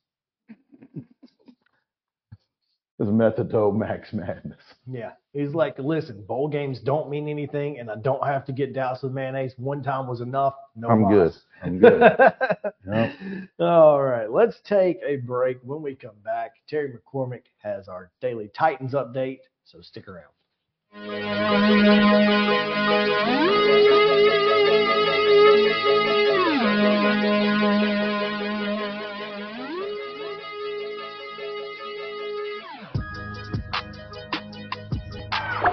His 2.99 3.07
method 3.07 3.49
to 3.51 3.71
Mack's 3.71 4.11
Madness. 4.11 4.59
Yeah. 4.85 5.11
He's 5.31 5.53
like, 5.55 5.79
listen, 5.79 6.21
bowl 6.27 6.49
games 6.49 6.81
don't 6.81 7.09
mean 7.09 7.29
anything, 7.29 7.79
and 7.79 7.89
I 7.89 7.95
don't 7.95 8.25
have 8.27 8.43
to 8.47 8.51
get 8.51 8.73
doused 8.73 9.03
with 9.03 9.13
mayonnaise. 9.13 9.53
One 9.55 9.81
time 9.81 10.05
was 10.05 10.19
enough. 10.19 10.55
No 10.75 10.89
I'm 10.89 11.07
good. 11.09 11.31
I'm 11.63 11.79
good. 11.79 12.01
Yep. 12.91 13.11
All 13.59 14.01
right, 14.01 14.29
let's 14.31 14.59
take 14.67 14.97
a 15.05 15.17
break. 15.17 15.59
When 15.63 15.81
we 15.83 15.93
come 15.95 16.15
back, 16.25 16.53
Terry 16.67 16.91
McCormick 16.91 17.43
has 17.59 17.87
our 17.87 18.09
daily 18.19 18.49
Titans 18.57 18.93
update, 18.93 19.41
so 19.63 19.79
stick 19.79 20.07
around. 20.07 20.33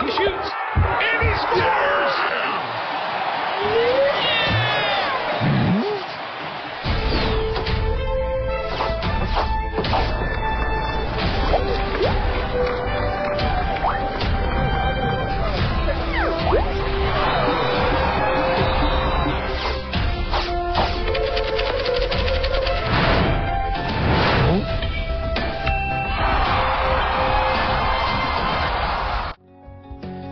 He 0.02 0.35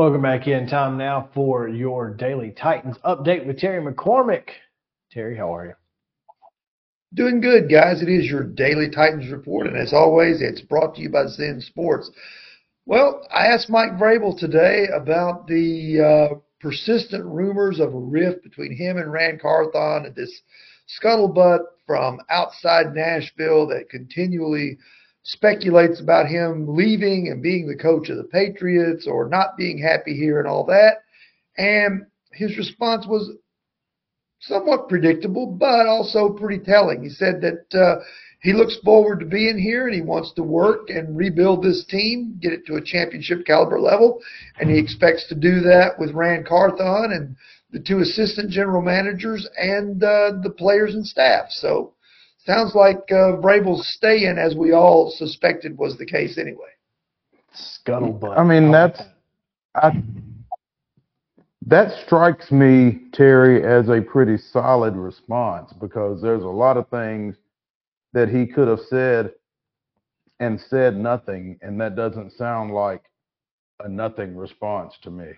Welcome 0.00 0.22
back 0.22 0.46
in. 0.46 0.66
Time 0.66 0.96
now 0.96 1.28
for 1.34 1.68
your 1.68 2.14
daily 2.14 2.52
Titans 2.52 2.96
update 3.04 3.46
with 3.46 3.58
Terry 3.58 3.84
McCormick. 3.84 4.48
Terry, 5.12 5.36
how 5.36 5.54
are 5.54 5.66
you? 5.66 5.74
Doing 7.12 7.42
good, 7.42 7.70
guys. 7.70 8.00
It 8.00 8.08
is 8.08 8.24
your 8.24 8.44
daily 8.44 8.88
Titans 8.88 9.30
report, 9.30 9.66
and 9.66 9.76
as 9.76 9.92
always, 9.92 10.40
it's 10.40 10.62
brought 10.62 10.94
to 10.94 11.02
you 11.02 11.10
by 11.10 11.26
Zen 11.26 11.60
Sports. 11.60 12.10
Well, 12.86 13.28
I 13.30 13.48
asked 13.48 13.68
Mike 13.68 13.98
Vrabel 13.98 14.38
today 14.38 14.86
about 14.90 15.46
the 15.46 16.00
uh, 16.00 16.34
persistent 16.60 17.26
rumors 17.26 17.78
of 17.78 17.92
a 17.92 18.00
rift 18.00 18.42
between 18.42 18.74
him 18.74 18.96
and 18.96 19.12
Ran 19.12 19.38
Carthon 19.38 20.06
and 20.06 20.14
this 20.16 20.32
scuttlebutt 20.98 21.60
from 21.86 22.20
outside 22.30 22.94
Nashville 22.94 23.66
that 23.66 23.90
continually 23.90 24.78
speculates 25.22 26.00
about 26.00 26.26
him 26.26 26.66
leaving 26.74 27.28
and 27.28 27.42
being 27.42 27.68
the 27.68 27.76
coach 27.76 28.08
of 28.08 28.16
the 28.16 28.24
Patriots 28.24 29.06
or 29.06 29.28
not 29.28 29.56
being 29.56 29.78
happy 29.78 30.16
here 30.16 30.38
and 30.38 30.48
all 30.48 30.64
that. 30.64 31.02
And 31.58 32.06
his 32.32 32.56
response 32.56 33.06
was 33.06 33.30
somewhat 34.40 34.88
predictable, 34.88 35.46
but 35.46 35.86
also 35.86 36.30
pretty 36.30 36.64
telling. 36.64 37.02
He 37.02 37.10
said 37.10 37.42
that 37.42 37.78
uh, 37.78 38.02
he 38.40 38.54
looks 38.54 38.78
forward 38.82 39.20
to 39.20 39.26
being 39.26 39.58
here 39.58 39.86
and 39.86 39.94
he 39.94 40.00
wants 40.00 40.32
to 40.34 40.42
work 40.42 40.88
and 40.88 41.16
rebuild 41.16 41.62
this 41.62 41.84
team, 41.84 42.38
get 42.40 42.54
it 42.54 42.64
to 42.66 42.76
a 42.76 42.84
championship 42.84 43.44
caliber 43.44 43.78
level, 43.78 44.20
and 44.58 44.70
he 44.70 44.78
expects 44.78 45.28
to 45.28 45.34
do 45.34 45.60
that 45.60 45.98
with 45.98 46.14
Ran 46.14 46.44
Carthon 46.44 47.12
and 47.12 47.36
the 47.70 47.80
two 47.80 47.98
assistant 47.98 48.50
general 48.50 48.82
managers 48.82 49.46
and 49.58 50.02
uh, 50.02 50.32
the 50.42 50.54
players 50.56 50.94
and 50.94 51.06
staff. 51.06 51.46
So 51.50 51.92
sounds 52.46 52.74
like 52.74 53.02
uh, 53.10 53.36
Vrabel's 53.40 53.86
staying, 53.94 54.38
as 54.38 54.54
we 54.54 54.72
all 54.72 55.10
suspected 55.16 55.76
was 55.76 55.96
the 55.98 56.06
case 56.06 56.38
anyway. 56.38 56.70
Scuttlebutt. 57.54 58.38
I 58.38 58.44
mean, 58.44 58.70
that's 58.70 59.00
I 59.74 60.02
that 61.66 61.92
strikes 62.04 62.50
me, 62.50 63.02
Terry, 63.12 63.64
as 63.64 63.88
a 63.88 64.00
pretty 64.00 64.36
solid 64.38 64.96
response 64.96 65.72
because 65.74 66.20
there's 66.20 66.42
a 66.42 66.48
lot 66.48 66.76
of 66.76 66.88
things 66.88 67.36
that 68.12 68.28
he 68.28 68.46
could 68.46 68.66
have 68.66 68.80
said 68.88 69.32
and 70.40 70.60
said 70.60 70.96
nothing, 70.96 71.58
and 71.62 71.80
that 71.80 71.94
doesn't 71.94 72.32
sound 72.32 72.72
like 72.72 73.02
a 73.80 73.88
nothing 73.88 74.36
response 74.36 74.94
to 75.02 75.10
me. 75.10 75.32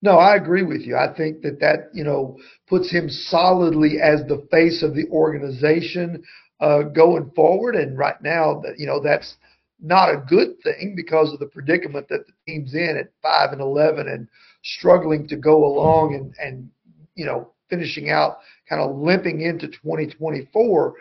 No, 0.00 0.12
I 0.12 0.36
agree 0.36 0.62
with 0.62 0.82
you. 0.82 0.96
I 0.96 1.12
think 1.12 1.42
that 1.42 1.60
that 1.60 1.90
you 1.92 2.04
know 2.04 2.38
puts 2.68 2.90
him 2.90 3.08
solidly 3.08 4.00
as 4.00 4.20
the 4.24 4.46
face 4.50 4.82
of 4.82 4.94
the 4.94 5.08
organization 5.10 6.22
uh, 6.60 6.82
going 6.82 7.30
forward. 7.34 7.74
And 7.74 7.98
right 7.98 8.20
now, 8.22 8.60
that 8.60 8.78
you 8.78 8.86
know 8.86 9.00
that's 9.00 9.36
not 9.80 10.10
a 10.10 10.24
good 10.28 10.60
thing 10.62 10.94
because 10.96 11.32
of 11.32 11.40
the 11.40 11.46
predicament 11.46 12.08
that 12.08 12.26
the 12.26 12.32
team's 12.46 12.74
in 12.74 12.96
at 12.96 13.10
five 13.22 13.52
and 13.52 13.60
eleven 13.60 14.08
and 14.08 14.28
struggling 14.62 15.26
to 15.28 15.36
go 15.36 15.64
along 15.64 16.14
and 16.14 16.34
and 16.40 16.70
you 17.14 17.24
know 17.24 17.50
finishing 17.68 18.08
out 18.10 18.38
kind 18.68 18.80
of 18.80 18.96
limping 18.96 19.40
into 19.40 19.66
2024. 19.68 20.94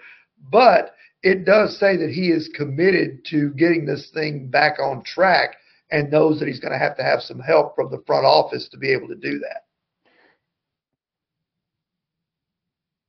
But 0.51 0.95
it 1.23 1.45
does 1.45 1.79
say 1.79 1.97
that 1.97 2.09
he 2.09 2.29
is 2.29 2.49
committed 2.55 3.25
to 3.25 3.51
getting 3.51 3.85
this 3.85 4.09
thing 4.13 4.47
back 4.49 4.79
on 4.79 5.03
track 5.03 5.55
and 5.89 6.11
knows 6.11 6.39
that 6.39 6.47
he's 6.47 6.59
going 6.59 6.73
to 6.73 6.77
have 6.77 6.97
to 6.97 7.03
have 7.03 7.21
some 7.21 7.39
help 7.39 7.75
from 7.75 7.89
the 7.89 8.03
front 8.05 8.25
office 8.25 8.67
to 8.69 8.77
be 8.77 8.91
able 8.91 9.07
to 9.07 9.15
do 9.15 9.39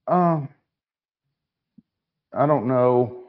that. 0.07 0.12
Um, 0.12 0.49
I 2.33 2.47
don't 2.47 2.66
know. 2.66 3.24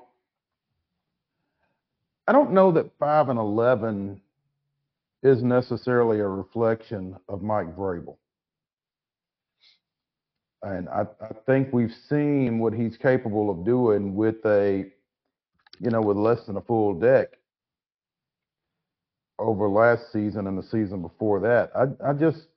I 2.28 2.32
don't 2.32 2.52
know 2.52 2.72
that 2.74 2.92
five 3.00 3.30
and 3.30 3.40
eleven 3.40 4.22
is 5.24 5.44
necessarily 5.44 6.20
a 6.20 6.28
reflection 6.28 7.18
of 7.28 7.42
Mike 7.42 7.76
Vrabel. 7.76 8.18
And 10.62 10.88
I, 10.90 11.08
I 11.22 11.34
think 11.46 11.74
we've 11.74 11.96
seen 12.08 12.60
what 12.60 12.74
he's 12.74 12.98
capable 12.98 13.50
of 13.50 13.66
doing 13.66 14.16
with 14.16 14.46
a, 14.46 14.86
you 15.80 15.90
know, 15.90 16.02
with 16.02 16.18
less 16.18 16.46
than 16.46 16.58
a 16.58 16.62
full 16.62 16.94
deck 16.94 17.39
over 19.40 19.70
last 19.70 20.12
season 20.12 20.48
and 20.48 20.58
the 20.58 20.64
season 20.64 21.02
before 21.02 21.40
that. 21.40 21.72
I, 21.76 22.10
I 22.10 22.14
just, 22.14 22.48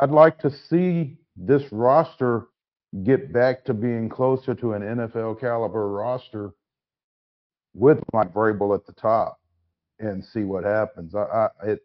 I'd 0.00 0.10
like 0.10 0.38
to 0.40 0.50
see 0.50 1.18
this 1.36 1.62
roster 1.72 2.46
get 3.04 3.32
back 3.32 3.64
to 3.64 3.74
being 3.74 4.08
closer 4.08 4.54
to 4.54 4.72
an 4.72 4.82
NFL 4.82 5.40
caliber 5.40 5.90
roster 5.90 6.52
with 7.74 7.98
Mike 8.12 8.32
Vrabel 8.32 8.74
at 8.74 8.86
the 8.86 8.92
top 8.92 9.38
and 9.98 10.24
see 10.24 10.44
what 10.44 10.64
happens. 10.64 11.14
I, 11.14 11.20
I 11.20 11.48
it 11.64 11.80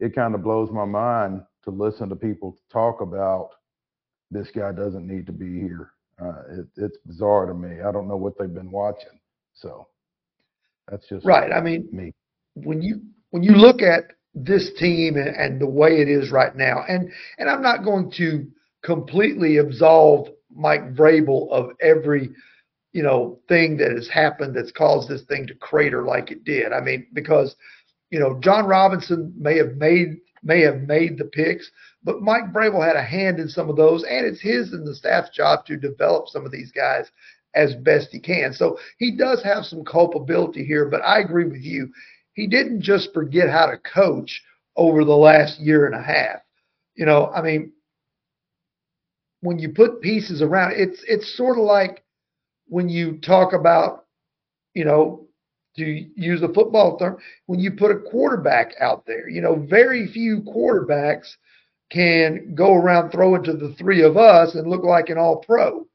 it 0.00 0.14
kind 0.14 0.34
of 0.34 0.42
blows 0.42 0.70
my 0.70 0.84
mind 0.84 1.42
to 1.64 1.70
listen 1.70 2.08
to 2.08 2.16
people 2.16 2.56
talk 2.72 3.00
about 3.00 3.50
this 4.30 4.50
guy 4.50 4.72
doesn't 4.72 5.06
need 5.06 5.26
to 5.26 5.32
be 5.32 5.60
here. 5.60 5.92
Uh, 6.20 6.42
it, 6.50 6.66
it's 6.76 6.98
bizarre 7.06 7.46
to 7.46 7.54
me. 7.54 7.80
I 7.80 7.90
don't 7.90 8.08
know 8.08 8.16
what 8.16 8.34
they've 8.38 8.52
been 8.52 8.70
watching. 8.70 9.18
So 9.54 9.86
that's 10.88 11.08
just 11.08 11.24
right. 11.26 11.52
I 11.52 11.60
mean, 11.60 11.88
me. 11.92 12.12
When 12.54 12.82
you 12.82 13.00
when 13.30 13.42
you 13.42 13.52
look 13.52 13.82
at 13.82 14.04
this 14.34 14.70
team 14.78 15.16
and, 15.16 15.28
and 15.28 15.60
the 15.60 15.66
way 15.66 16.00
it 16.00 16.08
is 16.08 16.30
right 16.30 16.54
now, 16.54 16.84
and 16.88 17.10
and 17.38 17.48
I'm 17.48 17.62
not 17.62 17.84
going 17.84 18.10
to 18.18 18.46
completely 18.82 19.58
absolve 19.58 20.28
Mike 20.54 20.94
Vrabel 20.94 21.50
of 21.50 21.70
every 21.80 22.30
you 22.92 23.02
know 23.02 23.38
thing 23.48 23.76
that 23.78 23.92
has 23.92 24.08
happened 24.08 24.54
that's 24.56 24.72
caused 24.72 25.08
this 25.08 25.22
thing 25.22 25.46
to 25.46 25.54
crater 25.54 26.02
like 26.04 26.30
it 26.30 26.44
did. 26.44 26.72
I 26.72 26.80
mean, 26.80 27.06
because 27.12 27.56
you 28.10 28.18
know 28.18 28.38
Jon 28.40 28.66
Robinson 28.66 29.34
may 29.36 29.56
have 29.58 29.76
made 29.76 30.18
may 30.42 30.60
have 30.62 30.82
made 30.82 31.18
the 31.18 31.24
picks, 31.24 31.70
but 32.04 32.22
Mike 32.22 32.52
Vrabel 32.52 32.86
had 32.86 32.96
a 32.96 33.02
hand 33.02 33.38
in 33.38 33.48
some 33.48 33.68
of 33.68 33.76
those, 33.76 34.04
and 34.04 34.24
it's 34.26 34.40
his 34.40 34.72
and 34.72 34.86
the 34.86 34.94
staff's 34.94 35.30
job 35.30 35.66
to 35.66 35.76
develop 35.76 36.28
some 36.28 36.46
of 36.46 36.52
these 36.52 36.72
guys 36.72 37.10
as 37.54 37.74
best 37.74 38.08
he 38.12 38.20
can. 38.20 38.52
So 38.52 38.78
he 38.98 39.16
does 39.16 39.42
have 39.42 39.64
some 39.64 39.84
culpability 39.84 40.64
here, 40.64 40.86
but 40.86 41.00
I 41.02 41.20
agree 41.20 41.46
with 41.46 41.62
you 41.62 41.90
he 42.38 42.46
didn't 42.46 42.82
just 42.82 43.12
forget 43.12 43.50
how 43.50 43.66
to 43.66 43.76
coach 43.78 44.44
over 44.76 45.04
the 45.04 45.10
last 45.10 45.58
year 45.58 45.86
and 45.86 45.94
a 45.96 46.00
half. 46.00 46.38
You 46.94 47.04
know, 47.04 47.26
I 47.34 47.42
mean, 47.42 47.72
when 49.40 49.58
you 49.58 49.70
put 49.70 50.00
pieces 50.00 50.40
around, 50.40 50.74
it's 50.76 51.02
it's 51.08 51.36
sort 51.36 51.58
of 51.58 51.64
like 51.64 52.04
when 52.68 52.88
you 52.88 53.18
talk 53.18 53.54
about, 53.54 54.04
you 54.72 54.84
know, 54.84 55.26
to 55.78 55.84
use 56.14 56.40
a 56.42 56.52
football 56.54 56.96
term, 56.96 57.18
when 57.46 57.58
you 57.58 57.72
put 57.72 57.90
a 57.90 58.08
quarterback 58.08 58.70
out 58.80 59.04
there. 59.04 59.28
You 59.28 59.40
know, 59.40 59.56
very 59.56 60.06
few 60.06 60.42
quarterbacks 60.42 61.26
can 61.90 62.54
go 62.54 62.72
around 62.72 63.10
throwing 63.10 63.42
to 63.42 63.52
the 63.52 63.74
three 63.76 64.02
of 64.02 64.16
us 64.16 64.54
and 64.54 64.70
look 64.70 64.84
like 64.84 65.08
an 65.08 65.18
all 65.18 65.38
pro. 65.38 65.88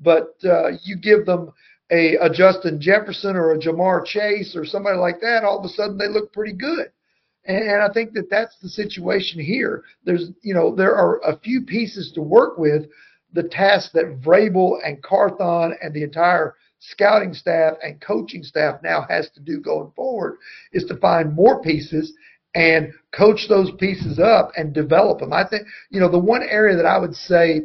But 0.00 0.36
uh, 0.44 0.68
you 0.84 0.94
give 0.94 1.26
them 1.26 1.50
a, 1.90 2.16
a 2.16 2.30
Justin 2.30 2.80
Jefferson 2.80 3.36
or 3.36 3.52
a 3.52 3.58
Ja'Marr 3.58 4.04
Chase 4.04 4.54
or 4.54 4.64
somebody 4.64 4.98
like 4.98 5.20
that, 5.20 5.44
all 5.44 5.58
of 5.58 5.64
a 5.64 5.68
sudden 5.68 5.96
they 5.96 6.08
look 6.08 6.32
pretty 6.32 6.52
good. 6.52 6.90
And, 7.44 7.82
I 7.82 7.90
think 7.92 8.12
that 8.12 8.28
that's 8.28 8.58
the 8.58 8.68
situation 8.68 9.40
here. 9.40 9.82
There's, 10.04 10.30
you 10.42 10.52
know, 10.52 10.74
there 10.74 10.94
are 10.94 11.18
a 11.20 11.38
few 11.38 11.62
pieces 11.62 12.12
to 12.14 12.20
work 12.20 12.58
with. 12.58 12.86
The 13.32 13.44
task 13.44 13.92
that 13.92 14.20
Vrabel 14.20 14.78
and 14.84 15.02
Carthon 15.02 15.74
and 15.82 15.94
the 15.94 16.02
entire 16.02 16.56
scouting 16.78 17.34
staff 17.34 17.74
and 17.82 18.00
coaching 18.00 18.42
staff 18.42 18.82
now 18.82 19.04
has 19.08 19.30
to 19.30 19.40
do 19.40 19.60
going 19.60 19.90
forward 19.96 20.38
is 20.72 20.84
to 20.84 20.96
find 20.96 21.34
more 21.34 21.62
pieces 21.62 22.12
and 22.54 22.92
coach 23.12 23.46
those 23.48 23.70
pieces 23.78 24.18
up 24.18 24.52
and 24.56 24.72
develop 24.72 25.20
them. 25.20 25.32
I 25.32 25.46
think, 25.48 25.66
you 25.90 26.00
know, 26.00 26.10
the 26.10 26.18
one 26.18 26.42
area 26.42 26.76
that 26.76 26.86
I 26.86 26.98
would 26.98 27.14
say 27.14 27.62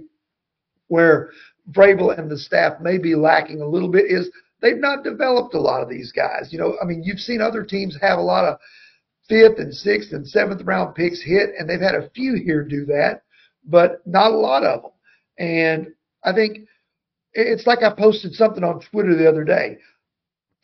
where 0.87 1.31
Vrabel 1.71 2.17
and 2.17 2.29
the 2.29 2.37
staff 2.37 2.79
may 2.81 2.97
be 2.97 3.15
lacking 3.15 3.61
a 3.61 3.67
little 3.67 3.89
bit 3.89 4.05
is 4.09 4.29
they've 4.61 4.77
not 4.77 5.03
developed 5.03 5.53
a 5.53 5.61
lot 5.61 5.81
of 5.81 5.89
these 5.89 6.11
guys. 6.11 6.49
You 6.51 6.59
know, 6.59 6.77
I 6.81 6.85
mean, 6.85 7.03
you've 7.03 7.19
seen 7.19 7.41
other 7.41 7.63
teams 7.63 7.97
have 8.01 8.19
a 8.19 8.23
lot 8.23 8.45
of 8.45 8.59
fifth 9.29 9.59
and 9.59 9.73
sixth 9.73 10.11
and 10.11 10.27
seventh 10.27 10.61
round 10.63 10.95
picks 10.95 11.21
hit, 11.21 11.51
and 11.57 11.69
they've 11.69 11.79
had 11.79 11.95
a 11.95 12.09
few 12.09 12.35
here 12.35 12.63
do 12.63 12.85
that, 12.85 13.23
but 13.65 14.05
not 14.05 14.31
a 14.31 14.37
lot 14.37 14.63
of 14.63 14.81
them. 14.81 14.91
And 15.37 15.87
I 16.23 16.33
think 16.33 16.67
it's 17.33 17.65
like 17.65 17.83
I 17.83 17.91
posted 17.93 18.33
something 18.33 18.63
on 18.63 18.81
Twitter 18.91 19.15
the 19.15 19.29
other 19.29 19.43
day. 19.43 19.77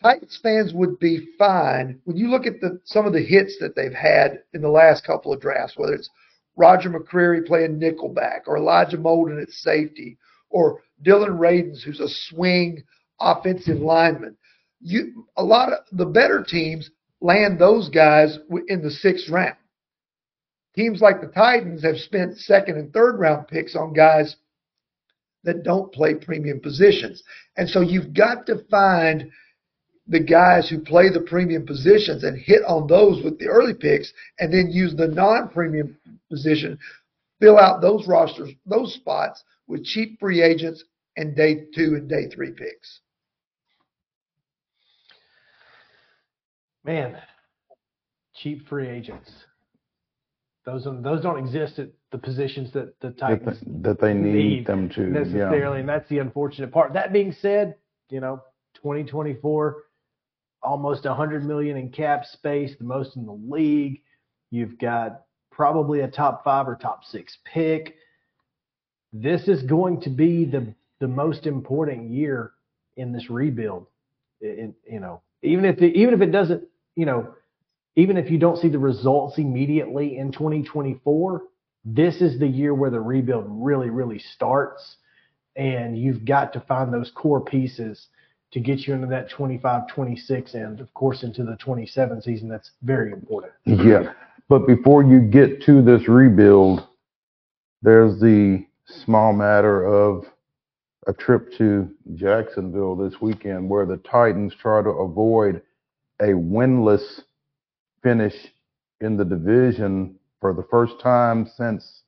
Titans 0.02 0.40
fans 0.42 0.74
would 0.74 0.98
be 1.00 1.28
fine 1.38 2.00
when 2.06 2.16
you 2.16 2.30
look 2.30 2.46
at 2.46 2.62
the 2.62 2.80
some 2.86 3.06
of 3.06 3.12
the 3.12 3.24
hits 3.24 3.58
that 3.60 3.76
they've 3.76 3.94
had 3.94 4.44
in 4.54 4.62
the 4.62 4.70
last 4.70 5.06
couple 5.06 5.34
of 5.34 5.42
drafts, 5.42 5.78
whether 5.78 5.94
it's 5.94 6.10
Roger 6.56 6.90
McCreary 6.90 7.46
playing 7.46 7.80
nickelback 7.80 8.42
or 8.48 8.58
Elijah 8.58 8.98
Molden 8.98 9.42
at 9.42 9.50
safety 9.50 10.18
or 10.50 10.82
Dillon 11.02 11.38
Radunz, 11.38 11.84
who's 11.84 12.00
a 12.00 12.10
swing 12.10 12.84
offensive 13.20 13.80
lineman. 13.80 14.38
You 14.82 15.28
a 15.38 15.44
lot 15.44 15.74
of 15.74 15.80
the 15.92 16.06
better 16.06 16.44
teams 16.44 16.90
land 17.22 17.60
those 17.60 17.90
guys 17.90 18.38
in 18.68 18.82
the 18.82 18.92
sixth 18.92 19.30
round. 19.30 19.58
Teams 20.76 21.02
like 21.02 21.20
the 21.20 21.28
Titans 21.28 21.84
have 21.84 21.98
spent 21.98 22.38
second 22.38 22.78
and 22.78 22.94
third 22.94 23.20
round 23.20 23.48
picks 23.48 23.76
on 23.76 23.94
guys 23.94 24.36
that 25.44 25.64
don't 25.64 25.92
play 25.92 26.14
premium 26.14 26.60
positions. 26.60 27.24
And 27.58 27.68
so 27.70 27.82
you've 27.82 28.14
got 28.14 28.46
to 28.46 28.64
find 28.70 29.32
the 30.08 30.20
guys 30.20 30.70
who 30.70 30.80
play 30.80 31.10
the 31.10 31.22
premium 31.22 31.66
positions 31.66 32.24
and 32.24 32.38
hit 32.38 32.62
on 32.68 32.88
those 32.88 33.24
with 33.24 33.38
the 33.40 33.48
early 33.48 33.74
picks 33.74 34.12
and 34.40 34.54
then 34.54 34.72
use 34.72 34.96
the 34.96 35.08
non-premium 35.08 35.98
position, 36.30 36.78
fill 37.40 37.58
out 37.58 37.82
those 37.82 38.08
rosters, 38.08 38.50
those 38.66 38.94
spots 38.94 39.44
with 39.68 39.84
cheap 39.84 40.20
free 40.20 40.42
agents 40.42 40.84
and 41.20 41.36
day 41.36 41.66
two 41.76 41.96
and 41.96 42.08
day 42.08 42.30
three 42.34 42.52
picks. 42.52 43.02
Man, 46.86 47.18
cheap 48.36 48.68
free 48.70 48.88
agents. 48.88 49.30
Those 50.66 50.86
don't, 50.86 51.04
those 51.04 51.22
don't 51.22 51.38
exist 51.38 51.78
at 51.78 51.90
the 52.12 52.18
positions 52.18 52.72
that 52.72 52.98
the 53.02 53.10
That 53.10 53.18
Titans 53.18 53.60
they, 53.60 53.90
that 53.90 54.00
they 54.00 54.14
need, 54.14 54.66
them 54.66 54.88
to. 54.92 55.02
Yeah. 55.02 55.10
necessarily, 55.10 55.82
and 55.82 55.90
that's 55.90 56.08
the 56.08 56.20
unfortunate 56.20 56.72
part. 56.72 56.94
That 56.94 57.12
being 57.12 57.34
said, 57.34 57.76
you 58.10 58.22
know, 58.22 58.42
2024, 58.76 59.84
almost 60.64 61.04
100 61.04 61.46
million 61.46 61.76
in 61.76 61.90
cap 61.90 62.26
space, 62.26 62.76
the 62.78 62.86
most 62.86 63.18
in 63.18 63.26
the 63.26 63.34
league. 63.34 64.02
You've 64.52 64.80
got 64.80 65.24
probably 65.52 66.00
a 66.00 66.08
top 66.08 66.46
five 66.46 66.68
or 66.68 66.78
top 66.78 67.04
six 67.04 67.38
pick. 67.44 67.96
This 69.12 69.50
is 69.50 69.64
going 69.64 70.02
to 70.02 70.10
be 70.10 70.46
the 70.46 70.74
the 71.00 71.08
most 71.08 71.46
important 71.48 72.10
year 72.10 72.52
in 72.98 73.12
this 73.12 73.30
rebuild. 73.30 73.88
You 74.42 74.74
know, 74.88 75.22
even 75.42 75.66
if 75.66 75.82
it, 75.82 75.96
even 75.96 76.14
if 76.14 76.22
it 76.22 76.32
doesn't, 76.32 76.64
you 76.96 77.06
know, 77.06 77.36
even 77.96 78.18
if 78.18 78.30
you 78.32 78.38
don't 78.38 78.58
see 78.58 78.70
the 78.70 78.80
results 78.80 79.38
immediately 79.38 80.18
in 80.18 80.32
2024, 80.32 81.44
this 81.84 82.22
is 82.22 82.40
the 82.40 82.48
year 82.48 82.74
where 82.74 82.90
the 82.90 83.00
rebuild 83.00 83.46
really, 83.48 83.90
really 83.90 84.20
starts. 84.20 84.98
And 85.56 85.98
you've 85.98 86.24
got 86.24 86.54
to 86.54 86.62
find 86.62 86.94
those 86.94 87.12
core 87.14 87.42
pieces 87.42 88.08
to 88.52 88.60
get 88.60 88.88
you 88.88 88.94
into 88.94 89.08
that 89.08 89.30
25, 89.30 89.88
26, 89.88 90.54
and 90.54 90.80
of 90.80 90.94
course 90.94 91.24
into 91.24 91.44
the 91.44 91.58
27 91.58 92.22
season. 92.22 92.48
That's 92.48 92.72
very 92.82 93.12
important. 93.12 93.54
Yeah. 93.66 94.14
But 94.48 94.66
before 94.66 95.04
you 95.04 95.20
get 95.20 95.62
to 95.64 95.82
this 95.82 96.08
rebuild, 96.08 96.88
there's 97.82 98.20
the 98.20 98.66
small 98.86 99.34
matter 99.34 99.86
of 99.86 100.26
a 101.08 101.14
trip 101.14 101.52
to 101.58 101.90
Jacksonville 102.16 102.96
this 102.96 103.22
weekend 103.22 103.70
where 103.70 103.86
the 103.86 103.98
Titans 103.98 104.54
try 104.56 104.82
to 104.82 104.90
avoid 104.90 105.62
a 106.22 106.28
winless 106.30 107.22
finish 108.04 108.36
in 109.02 109.16
the 109.18 109.26
division 109.26 110.16
for 110.42 110.54
the 110.54 110.64
first 110.70 111.00
time 111.02 111.50
since, 111.58 112.04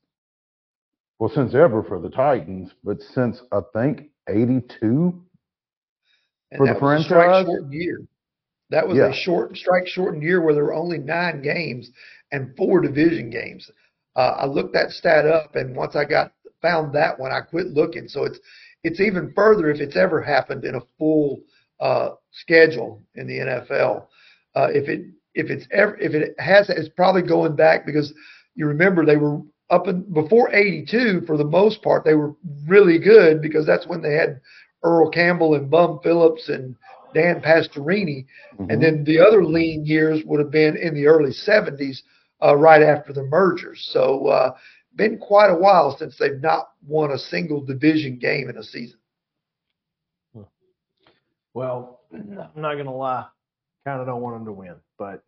well, 1.20 1.30
since 1.30 1.54
ever 1.56 1.84
for 1.84 2.00
the 2.00 2.10
Titans, 2.10 2.72
but 2.84 3.02
since 3.02 3.42
I 3.52 3.60
think 3.74 4.10
82 4.28 5.14
And 6.52 6.58
for 6.58 6.68
the 6.68 6.74
that 6.74 6.82
was 6.82 7.02
a 7.02 7.04
strike 7.04 7.26
franchise. 7.26 7.46
shortened 7.46 7.74
year. 7.74 8.02
That 8.70 8.88
was 8.88 8.98
Yeah. 8.98 9.08
a 9.10 9.14
short 9.14 9.56
strike 9.58 9.88
shortened 9.88 10.24
year 10.24 10.42
where 10.42 10.54
there 10.54 10.66
were 10.66 10.74
only 10.74 10.98
nine 10.98 11.42
games 11.42 11.92
and 12.32 12.56
four 12.58 12.82
division 12.82 13.30
games. 13.30 13.70
Uh, 14.16 14.36
I 14.40 14.46
looked 14.46 14.74
that 14.74 14.92
stat 14.92 15.26
up, 15.26 15.56
and 15.56 15.76
once 15.76 15.96
I 15.96 16.04
got 16.06 16.34
found 16.62 16.94
that 16.94 17.18
one, 17.20 17.32
I 17.32 17.42
quit 17.42 17.68
looking. 17.68 18.08
So 18.08 18.26
it's 18.26 18.40
it's 18.84 19.00
even 19.00 19.34
further 19.36 19.70
if 19.70 19.80
it's 19.80 19.96
ever 19.96 20.22
happened 20.22 20.66
in 20.66 20.76
a 20.76 20.82
full 20.98 21.42
uh, 21.80 22.12
schedule 22.32 23.02
in 23.16 23.28
the 23.28 23.40
NFL. 23.40 24.08
Uh, 24.56 24.68
if 24.72 24.90
it 24.90 25.06
if 25.34 25.50
it's 25.50 25.66
ever 25.72 25.98
if 25.98 26.14
it 26.14 26.36
has, 26.40 26.70
it's 26.70 26.90
probably 26.90 27.22
going 27.22 27.56
back 27.56 27.86
because 27.86 28.14
you 28.56 28.68
remember 28.68 29.06
they 29.06 29.18
were 29.18 29.40
up 29.70 29.88
in 29.88 30.02
before 30.14 30.54
'82 30.54 31.22
for 31.26 31.38
the 31.38 31.46
most 31.46 31.82
part. 31.82 32.04
They 32.04 32.16
were 32.16 32.36
really 32.68 33.00
good 33.00 33.42
because 33.42 33.66
that's 33.66 33.88
when 33.88 34.02
they 34.02 34.14
had 34.14 34.42
Earl 34.84 35.10
Campbell 35.10 35.56
and 35.56 35.70
Bum 35.70 36.00
Phillips 36.04 36.50
and 36.50 36.76
Dan 37.14 37.42
Pastorini. 37.42 38.26
And 38.70 38.82
then 38.82 39.04
the 39.04 39.20
other 39.20 39.44
lean 39.44 39.86
years 39.86 40.24
would 40.26 40.40
have 40.40 40.52
been 40.52 40.78
in 40.78 40.94
the 40.94 41.08
early 41.08 41.32
70s, 41.32 42.02
uh, 42.44 42.56
right 42.56 42.82
after 42.82 43.14
the 43.14 43.24
mergers. 43.24 43.90
So, 43.92 44.28
uh, 44.28 44.54
been 44.96 45.18
quite 45.18 45.50
a 45.50 45.56
while 45.56 45.96
since 45.98 46.18
they've 46.18 46.42
not 46.42 46.70
won 46.86 47.12
a 47.12 47.18
single 47.18 47.62
division 47.62 48.18
game 48.18 48.50
in 48.50 48.58
a 48.58 48.64
season. 48.64 48.98
Well, 51.54 52.02
I'm 52.14 52.52
not 52.56 52.76
gonna 52.76 52.96
lie, 52.96 53.26
kind 53.86 54.00
of 54.00 54.08
don't 54.08 54.22
want 54.22 54.38
them 54.38 54.46
to 54.46 54.54
win, 54.54 54.76
but 54.98 55.24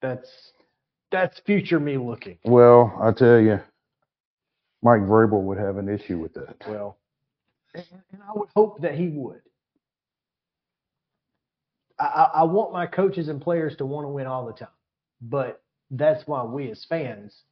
that's 0.00 0.52
that's 1.10 1.40
future 1.40 1.80
me 1.80 1.98
looking. 1.98 2.38
Well, 2.44 2.96
I 3.00 3.12
tell 3.12 3.40
you, 3.40 3.60
Mike 4.82 5.00
Vrabel 5.02 5.42
would 5.42 5.58
have 5.58 5.76
an 5.76 5.88
issue 5.88 6.18
with 6.18 6.34
that. 6.34 6.56
Well, 6.68 6.98
and, 7.74 7.84
and 8.12 8.22
I 8.22 8.32
would 8.34 8.48
hope 8.54 8.80
that 8.82 8.94
he 8.94 9.08
would. 9.08 9.42
I, 11.98 12.04
I, 12.04 12.24
I 12.40 12.42
want 12.44 12.72
my 12.72 12.86
coaches 12.86 13.28
and 13.28 13.40
players 13.40 13.76
to 13.76 13.86
want 13.86 14.04
to 14.04 14.08
win 14.08 14.26
all 14.26 14.46
the 14.46 14.52
time, 14.52 14.68
but 15.20 15.62
that's 15.90 16.26
why 16.26 16.44
we 16.44 16.70
as 16.70 16.84
fans, 16.88 17.42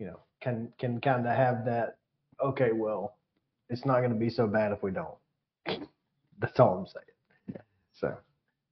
you 0.00 0.06
know, 0.06 0.18
can 0.40 0.72
can 0.80 1.00
kind 1.00 1.26
of 1.26 1.36
have 1.36 1.64
that. 1.66 1.98
Okay, 2.42 2.70
well, 2.74 3.16
it's 3.68 3.84
not 3.84 3.98
going 3.98 4.10
to 4.10 4.18
be 4.18 4.30
so 4.30 4.46
bad 4.48 4.72
if 4.72 4.82
we 4.82 4.90
don't. 4.90 5.14
That's 6.40 6.58
all 6.58 6.78
I'm 6.78 6.86
saying. 6.86 7.60
So, 8.00 8.16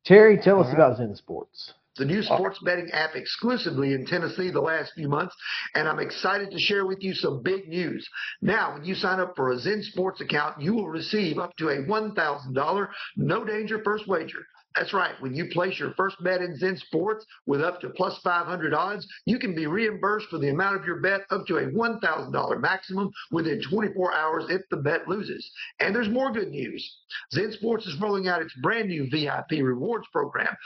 Terry, 0.06 0.38
tell 0.38 0.58
us 0.58 0.68
All 0.68 0.72
right. 0.72 0.74
about 0.86 0.96
Zen 0.96 1.14
Sports. 1.14 1.74
the 1.98 2.06
new 2.06 2.22
sports 2.22 2.58
betting 2.64 2.88
app 2.92 3.14
exclusively 3.14 3.92
in 3.92 4.06
Tennessee 4.06 4.50
the 4.50 4.58
last 4.60 4.92
few 4.94 5.06
months, 5.06 5.34
and 5.74 5.86
I'm 5.86 5.98
excited 5.98 6.50
to 6.50 6.58
share 6.58 6.86
with 6.86 7.02
you 7.02 7.12
some 7.12 7.42
big 7.42 7.68
news. 7.68 8.08
Now, 8.40 8.72
when 8.72 8.84
you 8.86 8.94
sign 8.94 9.20
up 9.20 9.34
for 9.36 9.50
a 9.50 9.58
Zen 9.58 9.82
Sports 9.82 10.22
account, 10.22 10.62
you 10.62 10.72
will 10.72 10.88
receive 10.88 11.38
up 11.38 11.54
to 11.58 11.68
a 11.68 11.82
$1,000 11.84 12.88
no 13.18 13.44
danger 13.44 13.82
first 13.84 14.08
wager. 14.08 14.46
That's 14.78 14.92
right. 14.92 15.20
When 15.20 15.34
you 15.34 15.46
place 15.46 15.76
your 15.80 15.92
first 15.94 16.22
bet 16.22 16.40
in 16.40 16.56
Zen 16.56 16.76
Sports 16.76 17.26
with 17.46 17.60
up 17.60 17.80
to 17.80 17.90
plus 17.90 18.16
500 18.22 18.72
odds, 18.72 19.08
you 19.26 19.36
can 19.40 19.52
be 19.52 19.66
reimbursed 19.66 20.28
for 20.28 20.38
the 20.38 20.50
amount 20.50 20.76
of 20.76 20.84
your 20.86 21.00
bet 21.00 21.22
up 21.30 21.46
to 21.48 21.56
a 21.56 21.66
$1,000 21.66 22.60
maximum 22.60 23.10
within 23.32 23.60
24 23.60 24.14
hours 24.14 24.44
if 24.48 24.62
the 24.70 24.76
bet 24.76 25.08
loses. 25.08 25.50
And 25.80 25.92
there's 25.92 26.08
more 26.08 26.30
good 26.30 26.50
news. 26.50 26.96
Zen 27.32 27.50
Sports 27.50 27.86
is 27.88 28.00
rolling 28.00 28.28
out 28.28 28.40
its 28.40 28.54
brand 28.62 28.88
new 28.88 29.10
VIP 29.10 29.62
rewards 29.62 30.06
program. 30.12 30.56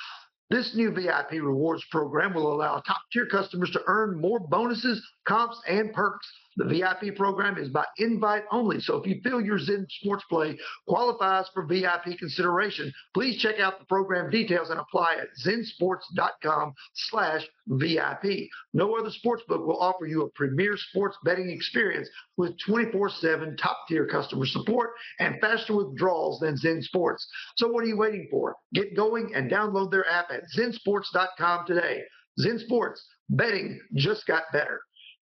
This 0.50 0.74
new 0.74 0.90
VIP 0.90 1.30
rewards 1.40 1.82
program 1.90 2.34
will 2.34 2.52
allow 2.52 2.80
top 2.80 3.00
tier 3.14 3.24
customers 3.24 3.70
to 3.70 3.80
earn 3.86 4.20
more 4.20 4.40
bonuses, 4.40 5.02
comps, 5.26 5.58
and 5.66 5.90
perks. 5.94 6.30
The 6.56 6.64
VIP 6.66 7.16
program 7.16 7.56
is 7.56 7.68
by 7.70 7.86
invite 7.98 8.44
only, 8.50 8.80
so 8.80 8.96
if 8.96 9.06
you 9.06 9.20
feel 9.22 9.40
your 9.40 9.58
Zen 9.58 9.86
Sports 9.88 10.24
play 10.28 10.58
qualifies 10.86 11.46
for 11.54 11.64
VIP 11.64 12.18
consideration, 12.18 12.92
please 13.14 13.40
check 13.40 13.58
out 13.58 13.78
the 13.78 13.86
program 13.86 14.30
details 14.30 14.70
and 14.70 14.78
apply 14.78 15.16
at 15.16 15.28
zensports.com 15.44 16.74
slash 16.94 17.46
VIP. 17.66 18.48
No 18.74 18.96
other 18.96 19.10
sportsbook 19.10 19.66
will 19.66 19.80
offer 19.80 20.06
you 20.06 20.22
a 20.22 20.30
premier 20.30 20.76
sports 20.76 21.16
betting 21.24 21.48
experience 21.50 22.08
with 22.36 22.54
24-7 22.68 23.56
top-tier 23.56 24.06
customer 24.06 24.46
support 24.46 24.90
and 25.20 25.40
faster 25.40 25.74
withdrawals 25.74 26.40
than 26.40 26.56
Zen 26.56 26.82
Sports. 26.82 27.26
So 27.56 27.68
what 27.68 27.84
are 27.84 27.88
you 27.88 27.96
waiting 27.96 28.28
for? 28.30 28.56
Get 28.74 28.94
going 28.96 29.34
and 29.34 29.50
download 29.50 29.90
their 29.90 30.08
app 30.08 30.30
at 30.30 30.42
zensports.com 30.56 31.66
today. 31.66 32.02
Zen 32.40 32.58
Sports, 32.58 33.04
betting 33.28 33.80
just 33.94 34.26
got 34.26 34.44
better. 34.52 34.80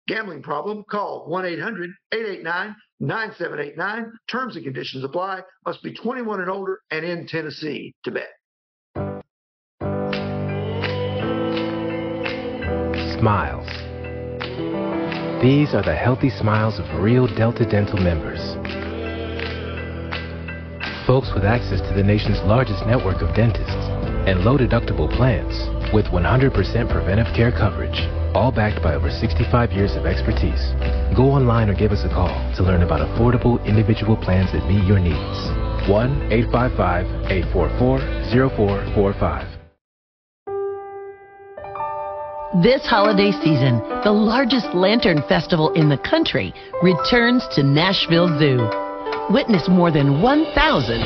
Gambling 0.08 0.42
problem? 0.42 0.84
Call 0.90 1.28
1-800-889-9789. 3.04 4.10
Terms 4.32 4.56
and 4.56 4.64
conditions 4.64 5.04
apply. 5.04 5.42
Must 5.66 5.84
be 5.84 5.94
21 5.94 6.40
and 6.40 6.50
older 6.50 6.80
and 6.92 7.06
in 7.06 7.28
Tennessee 7.28 7.94
to 8.06 8.12
bet. 8.12 8.30
Smiles. 13.20 13.68
These 15.42 15.74
are 15.74 15.84
the 15.84 15.96
healthy 15.96 16.30
smiles 16.30 16.80
of 16.80 16.86
real 17.02 17.28
Delta 17.28 17.66
Dental 17.66 18.00
members. 18.00 18.40
Folks 21.06 21.32
with 21.34 21.44
access 21.44 21.82
to 21.82 21.94
the 21.96 22.04
nation's 22.04 22.40
largest 22.42 22.86
network 22.86 23.22
of 23.22 23.36
dentists 23.36 23.74
and 24.28 24.44
low 24.46 24.58
deductible 24.58 25.10
plans 25.16 25.77
with 25.94 26.06
100% 26.08 26.54
preventive 26.90 27.28
care 27.36 27.52
coverage, 27.52 28.00
all 28.34 28.52
backed 28.52 28.82
by 28.82 28.96
over 28.96 29.10
65 29.10 29.72
years 29.72 29.96
of 29.96 30.06
expertise. 30.06 30.74
Go 31.16 31.32
online 31.32 31.70
or 31.70 31.76
give 31.76 31.92
us 31.92 32.04
a 32.04 32.10
call 32.10 32.34
to 32.56 32.64
learn 32.64 32.84
about 32.84 33.02
affordable 33.02 33.64
individual 33.66 34.18
plans 34.18 34.52
that 34.52 34.66
meet 34.68 34.84
your 34.86 35.00
needs. 35.00 35.38
1 35.88 36.32
855 36.32 37.06
844 37.30 38.00
0445. 38.50 39.58
This 42.64 42.88
holiday 42.88 43.30
season, 43.44 43.84
the 44.02 44.12
largest 44.12 44.74
lantern 44.74 45.22
festival 45.30 45.74
in 45.74 45.90
the 45.90 45.98
country 46.00 46.54
returns 46.82 47.46
to 47.54 47.62
Nashville 47.62 48.34
Zoo. 48.40 48.66
Witness 49.30 49.70
more 49.70 49.92
than 49.92 50.24
1,000 50.24 50.56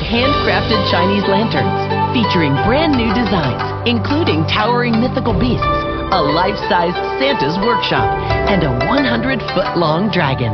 handcrafted 0.00 0.80
Chinese 0.88 1.26
lanterns 1.28 1.76
featuring 2.16 2.56
brand 2.64 2.96
new 2.96 3.12
designs, 3.12 3.60
including 3.84 4.31
towering 4.48 5.00
mythical 5.00 5.34
beasts, 5.34 5.66
a 6.14 6.20
life-sized 6.22 6.96
Santa's 7.20 7.58
workshop, 7.60 8.08
and 8.48 8.62
a 8.62 8.72
100-foot 8.88 9.76
long 9.76 10.10
dragon. 10.10 10.52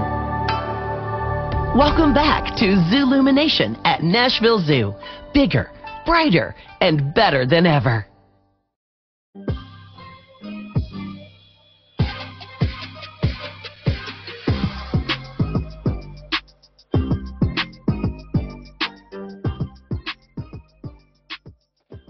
Welcome 1.78 2.12
back 2.12 2.56
to 2.56 2.64
Zoolumination 2.90 3.80
at 3.84 4.02
Nashville 4.02 4.58
Zoo. 4.58 4.94
Bigger, 5.32 5.70
brighter, 6.04 6.56
and 6.80 7.14
better 7.14 7.46
than 7.46 7.66
ever. 7.66 8.07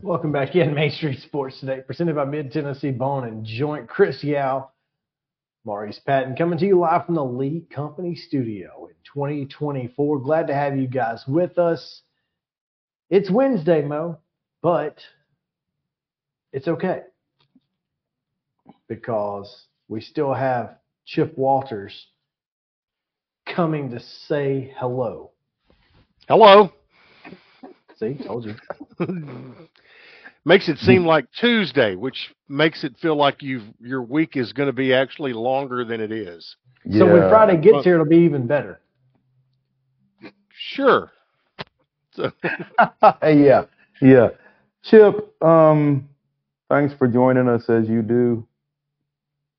Welcome 0.08 0.32
back 0.32 0.56
in 0.56 0.72
Main 0.72 0.90
Street 0.90 1.20
Sports 1.20 1.60
today, 1.60 1.82
presented 1.86 2.14
by 2.14 2.24
Mid 2.24 2.50
Tennessee 2.50 2.92
Bone 2.92 3.24
and 3.24 3.44
Joint. 3.44 3.86
Chris 3.86 4.24
Yao, 4.24 4.70
Maurice 5.66 6.00
Patton, 6.06 6.34
coming 6.34 6.58
to 6.60 6.66
you 6.66 6.78
live 6.78 7.04
from 7.04 7.14
the 7.14 7.22
Lee 7.22 7.66
Company 7.70 8.14
Studio 8.14 8.86
in 8.86 8.94
2024. 9.04 10.20
Glad 10.20 10.46
to 10.46 10.54
have 10.54 10.78
you 10.78 10.86
guys 10.86 11.22
with 11.28 11.58
us. 11.58 12.00
It's 13.10 13.30
Wednesday, 13.30 13.82
Mo, 13.82 14.16
but 14.62 14.96
it's 16.54 16.68
okay 16.68 17.02
because 18.88 19.66
we 19.88 20.00
still 20.00 20.32
have 20.32 20.76
Chip 21.04 21.36
Walters 21.36 22.06
coming 23.44 23.90
to 23.90 24.00
say 24.00 24.72
hello. 24.78 25.32
Hello. 26.28 26.72
See, 27.98 28.14
told 28.24 28.46
you. 28.46 28.54
makes 30.48 30.68
it 30.68 30.78
seem 30.78 31.04
like 31.04 31.26
Tuesday, 31.38 31.94
which 31.94 32.34
makes 32.48 32.82
it 32.82 32.96
feel 33.00 33.14
like 33.14 33.42
you 33.42 33.60
your 33.80 34.02
week 34.02 34.36
is 34.36 34.52
going 34.54 34.66
to 34.66 34.72
be 34.72 34.94
actually 34.94 35.34
longer 35.34 35.84
than 35.84 36.00
it 36.00 36.10
is. 36.10 36.56
Yeah. 36.84 37.00
So 37.00 37.12
when 37.12 37.28
Friday 37.28 37.58
gets 37.58 37.84
here, 37.84 37.94
it'll 37.94 38.06
be 38.06 38.16
even 38.16 38.46
better. 38.46 38.80
Sure. 40.50 41.12
So, 42.12 42.32
yeah, 43.22 43.64
yeah. 44.00 44.28
Chip, 44.82 45.40
um, 45.42 46.08
thanks 46.68 46.94
for 46.94 47.06
joining 47.06 47.46
us 47.46 47.68
as 47.68 47.86
you 47.88 48.02
do 48.02 48.46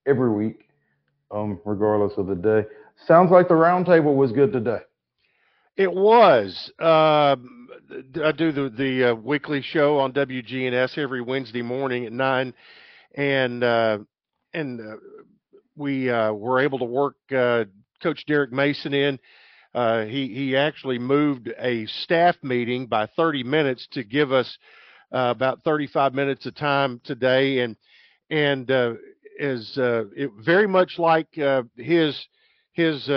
every 0.08 0.32
week, 0.32 0.68
um, 1.32 1.60
regardless 1.66 2.14
of 2.18 2.26
the 2.28 2.36
day. 2.36 2.66
Sounds 3.08 3.32
like 3.32 3.48
the 3.48 3.54
roundtable 3.54 4.16
was 4.16 4.32
good 4.32 4.52
today. 4.52 4.80
It 5.78 5.94
was. 5.94 6.72
Uh, 6.80 7.38
I 7.92 8.32
do 8.32 8.52
the 8.52 8.70
the 8.70 9.12
uh, 9.12 9.16
weekly 9.16 9.64
show 9.64 9.98
on 9.98 10.14
WGNS 10.14 10.98
every 10.98 11.22
Wednesday 11.22 11.64
morning 11.64 12.06
at 12.06 12.12
nine, 12.12 12.54
and 13.16 13.64
uh, 13.64 13.98
and 14.54 14.80
uh, 14.80 14.98
we 15.76 16.10
uh, 16.10 16.32
were 16.34 16.60
able 16.60 16.78
to 16.80 16.86
work 16.86 17.16
uh, 17.36 17.66
Coach 18.04 18.24
Derek 18.28 18.52
Mason 18.52 18.94
in. 18.94 19.20
Uh, 19.74 20.06
he 20.06 20.28
he 20.28 20.56
actually 20.56 21.00
moved 21.00 21.50
a 21.58 21.88
staff 21.88 22.36
meeting 22.44 22.86
by 22.86 23.08
30 23.16 23.44
minutes 23.44 23.88
to 23.94 24.04
give 24.04 24.32
us 24.32 24.58
about 25.12 25.64
35 25.64 26.14
minutes 26.14 26.46
of 26.46 26.54
time 26.56 27.02
today, 27.04 27.60
and 27.60 27.76
and 28.30 28.70
is 29.40 29.74
it 29.78 30.32
very 30.38 30.68
much 30.68 31.00
like 31.00 31.28
his 31.76 32.28
his 32.74 33.10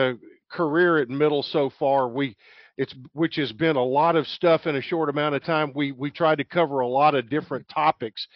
career 0.50 0.98
at 0.98 1.10
Middle 1.10 1.42
so 1.42 1.70
far. 1.78 2.08
We 2.08 2.36
it's 2.76 2.94
which 3.12 3.36
has 3.36 3.52
been 3.52 3.76
a 3.76 3.84
lot 3.84 4.16
of 4.16 4.26
stuff 4.26 4.66
in 4.66 4.76
a 4.76 4.82
short 4.82 5.08
amount 5.08 5.34
of 5.34 5.44
time. 5.44 5.72
We 5.74 5.92
we 5.92 6.10
tried 6.10 6.38
to 6.38 6.44
cover 6.44 6.80
a 6.80 6.88
lot 6.88 7.14
of 7.14 7.28
different 7.28 7.68
topics 7.68 8.26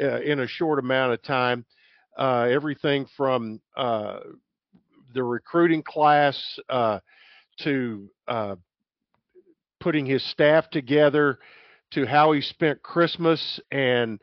uh, 0.00 0.20
in 0.20 0.40
a 0.40 0.46
short 0.46 0.78
amount 0.78 1.12
of 1.12 1.22
time. 1.22 1.64
Uh, 2.16 2.48
everything 2.50 3.06
from 3.16 3.60
uh, 3.76 4.20
the 5.14 5.22
recruiting 5.22 5.82
class 5.82 6.58
uh, 6.68 7.00
to 7.60 8.10
uh, 8.28 8.56
putting 9.80 10.06
his 10.06 10.22
staff 10.30 10.68
together 10.70 11.38
to 11.90 12.06
how 12.06 12.32
he 12.32 12.40
spent 12.40 12.82
Christmas 12.82 13.60
and 13.70 14.20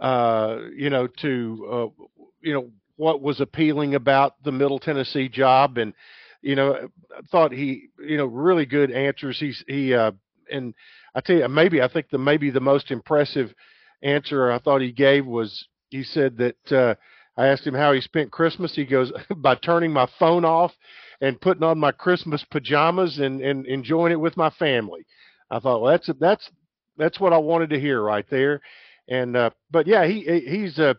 uh, 0.00 0.58
you 0.76 0.90
know 0.90 1.06
to 1.06 1.92
you 2.40 2.52
know 2.52 2.70
what 2.96 3.22
was 3.22 3.40
appealing 3.40 3.94
about 3.94 4.42
the 4.42 4.52
Middle 4.52 4.78
Tennessee 4.78 5.28
job 5.28 5.78
and 5.78 5.94
you 6.42 6.56
know, 6.56 6.88
thought 7.30 7.52
he, 7.52 7.88
you 8.04 8.16
know, 8.16 8.26
really 8.26 8.66
good 8.66 8.90
answers. 8.90 9.38
He's 9.38 9.64
he 9.66 9.94
uh, 9.94 10.12
and 10.50 10.74
I 11.14 11.20
tell 11.20 11.36
you, 11.36 11.48
maybe 11.48 11.80
I 11.80 11.88
think 11.88 12.10
the 12.10 12.18
maybe 12.18 12.50
the 12.50 12.60
most 12.60 12.90
impressive 12.90 13.54
answer 14.02 14.50
I 14.50 14.58
thought 14.58 14.80
he 14.80 14.92
gave 14.92 15.24
was 15.24 15.66
he 15.90 16.02
said 16.02 16.36
that 16.38 16.72
uh, 16.72 16.94
I 17.36 17.46
asked 17.46 17.66
him 17.66 17.74
how 17.74 17.92
he 17.92 18.00
spent 18.00 18.32
Christmas. 18.32 18.74
He 18.74 18.84
goes 18.84 19.12
by 19.36 19.54
turning 19.54 19.92
my 19.92 20.08
phone 20.18 20.44
off 20.44 20.72
and 21.20 21.40
putting 21.40 21.62
on 21.62 21.78
my 21.78 21.92
Christmas 21.92 22.44
pajamas 22.50 23.18
and 23.18 23.40
and 23.40 23.64
enjoying 23.66 24.12
it 24.12 24.20
with 24.20 24.36
my 24.36 24.50
family. 24.50 25.06
I 25.50 25.60
thought, 25.60 25.80
well, 25.80 25.92
that's 25.92 26.10
that's 26.18 26.50
that's 26.96 27.20
what 27.20 27.32
I 27.32 27.38
wanted 27.38 27.70
to 27.70 27.80
hear 27.80 28.02
right 28.02 28.26
there. 28.30 28.60
And 29.08 29.36
uh, 29.36 29.50
but 29.70 29.86
yeah, 29.86 30.06
he 30.06 30.22
he's 30.46 30.78
a 30.78 30.96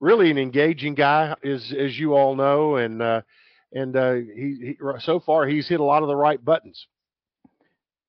really 0.00 0.30
an 0.30 0.38
engaging 0.38 0.94
guy, 0.94 1.34
as 1.44 1.72
as 1.76 1.98
you 1.98 2.14
all 2.14 2.36
know, 2.36 2.76
and 2.76 3.02
uh, 3.02 3.22
and 3.74 3.96
uh, 3.96 4.14
he, 4.14 4.56
he 4.60 4.76
so 5.00 5.20
far 5.20 5.46
he's 5.46 5.68
hit 5.68 5.80
a 5.80 5.84
lot 5.84 6.02
of 6.02 6.08
the 6.08 6.16
right 6.16 6.42
buttons. 6.42 6.86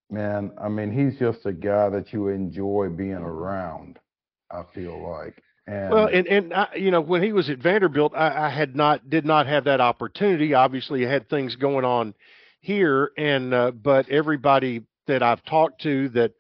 Man, 0.09 0.51
I 0.61 0.69
mean, 0.69 0.91
he's 0.91 1.19
just 1.19 1.45
a 1.45 1.51
guy 1.51 1.89
that 1.89 2.13
you 2.13 2.27
enjoy 2.27 2.89
being 2.89 3.13
around. 3.13 3.99
I 4.51 4.63
feel 4.73 5.01
like. 5.01 5.41
And 5.67 5.89
well, 5.89 6.07
and 6.07 6.27
and 6.27 6.53
I, 6.53 6.75
you 6.75 6.91
know, 6.91 7.01
when 7.01 7.23
he 7.23 7.33
was 7.33 7.49
at 7.49 7.57
Vanderbilt, 7.57 8.13
I, 8.15 8.45
I 8.45 8.49
had 8.49 8.75
not 8.75 9.09
did 9.09 9.25
not 9.25 9.47
have 9.47 9.63
that 9.63 9.81
opportunity. 9.81 10.53
Obviously, 10.53 11.05
I 11.05 11.11
had 11.11 11.27
things 11.27 11.55
going 11.55 11.83
on 11.83 12.13
here, 12.59 13.11
and 13.17 13.53
uh, 13.53 13.71
but 13.71 14.07
everybody 14.09 14.83
that 15.07 15.23
I've 15.23 15.43
talked 15.45 15.81
to 15.81 16.09
that 16.09 16.33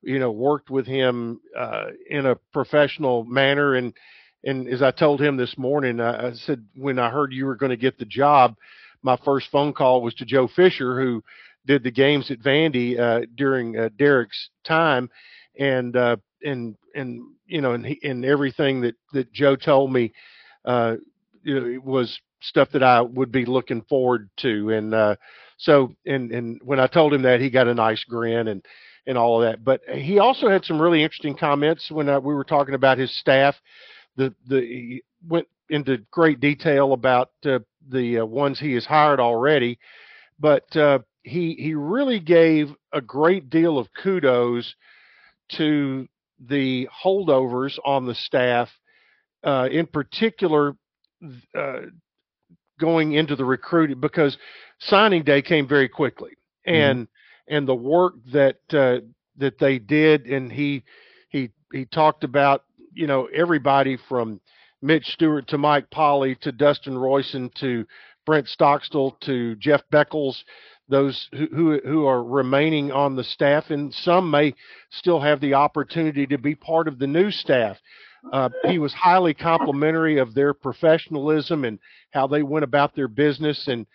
you 0.00 0.18
know 0.18 0.30
worked 0.30 0.70
with 0.70 0.86
him 0.86 1.40
uh, 1.56 1.88
in 2.08 2.24
a 2.24 2.36
professional 2.54 3.24
manner 3.24 3.74
and 3.74 3.92
and 4.44 4.68
as 4.68 4.82
I 4.82 4.90
told 4.90 5.20
him 5.20 5.36
this 5.36 5.56
morning, 5.56 6.00
I, 6.00 6.28
I 6.28 6.32
said 6.32 6.64
when 6.76 6.98
I 6.98 7.10
heard 7.10 7.32
you 7.32 7.46
were 7.46 7.56
going 7.56 7.70
to 7.70 7.76
get 7.76 7.98
the 7.98 8.04
job, 8.04 8.54
my 9.02 9.16
first 9.24 9.50
phone 9.50 9.72
call 9.72 10.02
was 10.02 10.14
to 10.14 10.24
Joe 10.24 10.48
Fisher, 10.48 11.00
who 11.00 11.22
did 11.66 11.82
the 11.82 11.90
games 11.90 12.30
at 12.30 12.40
Vandy 12.40 12.98
uh, 12.98 13.26
during 13.36 13.78
uh, 13.78 13.88
Derek's 13.96 14.50
time, 14.64 15.10
and 15.58 15.96
uh, 15.96 16.16
and 16.44 16.76
and 16.94 17.22
you 17.46 17.60
know, 17.60 17.72
and 17.72 17.86
he, 17.86 18.00
and 18.02 18.24
everything 18.24 18.80
that 18.82 18.94
that 19.12 19.32
Joe 19.32 19.56
told 19.56 19.92
me, 19.92 20.12
uh, 20.64 20.96
was 21.44 22.20
stuff 22.40 22.70
that 22.72 22.82
I 22.82 23.00
would 23.00 23.30
be 23.30 23.44
looking 23.44 23.82
forward 23.82 24.28
to, 24.38 24.70
and 24.70 24.94
uh, 24.94 25.16
so 25.58 25.94
and 26.06 26.32
and 26.32 26.60
when 26.64 26.80
I 26.80 26.86
told 26.86 27.14
him 27.14 27.22
that, 27.22 27.40
he 27.40 27.50
got 27.50 27.68
a 27.68 27.74
nice 27.74 28.02
grin 28.04 28.48
and 28.48 28.64
and 29.06 29.18
all 29.18 29.42
of 29.42 29.48
that. 29.48 29.64
But 29.64 29.82
he 29.88 30.18
also 30.18 30.48
had 30.48 30.64
some 30.64 30.80
really 30.80 31.02
interesting 31.02 31.36
comments 31.36 31.90
when 31.90 32.08
uh, 32.08 32.20
we 32.20 32.34
were 32.34 32.44
talking 32.44 32.74
about 32.74 32.98
his 32.98 33.16
staff 33.18 33.56
the 34.16 34.34
the 34.46 34.60
he 34.60 35.02
went 35.26 35.46
into 35.68 35.98
great 36.10 36.40
detail 36.40 36.92
about 36.92 37.30
uh, 37.44 37.58
the 37.88 38.18
uh, 38.18 38.24
ones 38.24 38.58
he 38.58 38.74
has 38.74 38.84
hired 38.84 39.20
already, 39.20 39.78
but 40.38 40.74
uh, 40.76 40.98
he 41.22 41.54
he 41.54 41.74
really 41.74 42.20
gave 42.20 42.74
a 42.92 43.00
great 43.00 43.50
deal 43.50 43.78
of 43.78 43.88
kudos 44.02 44.74
to 45.56 46.08
the 46.48 46.88
holdovers 47.04 47.78
on 47.84 48.06
the 48.06 48.14
staff, 48.14 48.68
uh, 49.44 49.68
in 49.70 49.86
particular. 49.86 50.76
Uh, 51.56 51.82
going 52.80 53.12
into 53.12 53.36
the 53.36 53.44
recruiting 53.44 54.00
because 54.00 54.36
signing 54.80 55.22
day 55.22 55.40
came 55.40 55.68
very 55.68 55.88
quickly 55.88 56.32
mm-hmm. 56.66 56.74
and 56.74 57.06
mm-hmm. 57.06 57.54
and 57.54 57.68
the 57.68 57.74
work 57.74 58.14
that 58.32 58.58
uh, 58.72 58.98
that 59.36 59.56
they 59.60 59.78
did 59.78 60.26
and 60.26 60.50
he 60.50 60.82
he 61.28 61.50
he 61.72 61.84
talked 61.84 62.24
about 62.24 62.64
you 62.94 63.06
know 63.06 63.28
everybody 63.34 63.96
from 64.08 64.40
Mitch 64.80 65.06
Stewart 65.06 65.46
to 65.48 65.58
Mike 65.58 65.90
Polly 65.90 66.36
to 66.42 66.52
Dustin 66.52 66.98
Royson 66.98 67.50
to 67.60 67.86
Brent 68.26 68.48
Stockstill 68.48 69.16
to 69.22 69.54
Jeff 69.56 69.82
Beckles, 69.92 70.42
those 70.88 71.28
who, 71.32 71.46
who, 71.46 71.80
who 71.84 72.06
are 72.06 72.22
remaining 72.22 72.92
on 72.92 73.16
the 73.16 73.24
staff, 73.24 73.70
and 73.70 73.92
some 73.92 74.30
may 74.30 74.54
still 74.90 75.20
have 75.20 75.40
the 75.40 75.54
opportunity 75.54 76.26
to 76.26 76.38
be 76.38 76.54
part 76.54 76.88
of 76.88 76.98
the 76.98 77.06
new 77.06 77.30
staff. 77.30 77.78
Uh, 78.32 78.48
he 78.68 78.78
was 78.78 78.92
highly 78.92 79.34
complimentary 79.34 80.18
of 80.18 80.34
their 80.34 80.54
professionalism 80.54 81.64
and 81.64 81.78
how 82.12 82.26
they 82.26 82.42
went 82.42 82.64
about 82.64 82.94
their 82.94 83.08
business, 83.08 83.66
and 83.66 83.86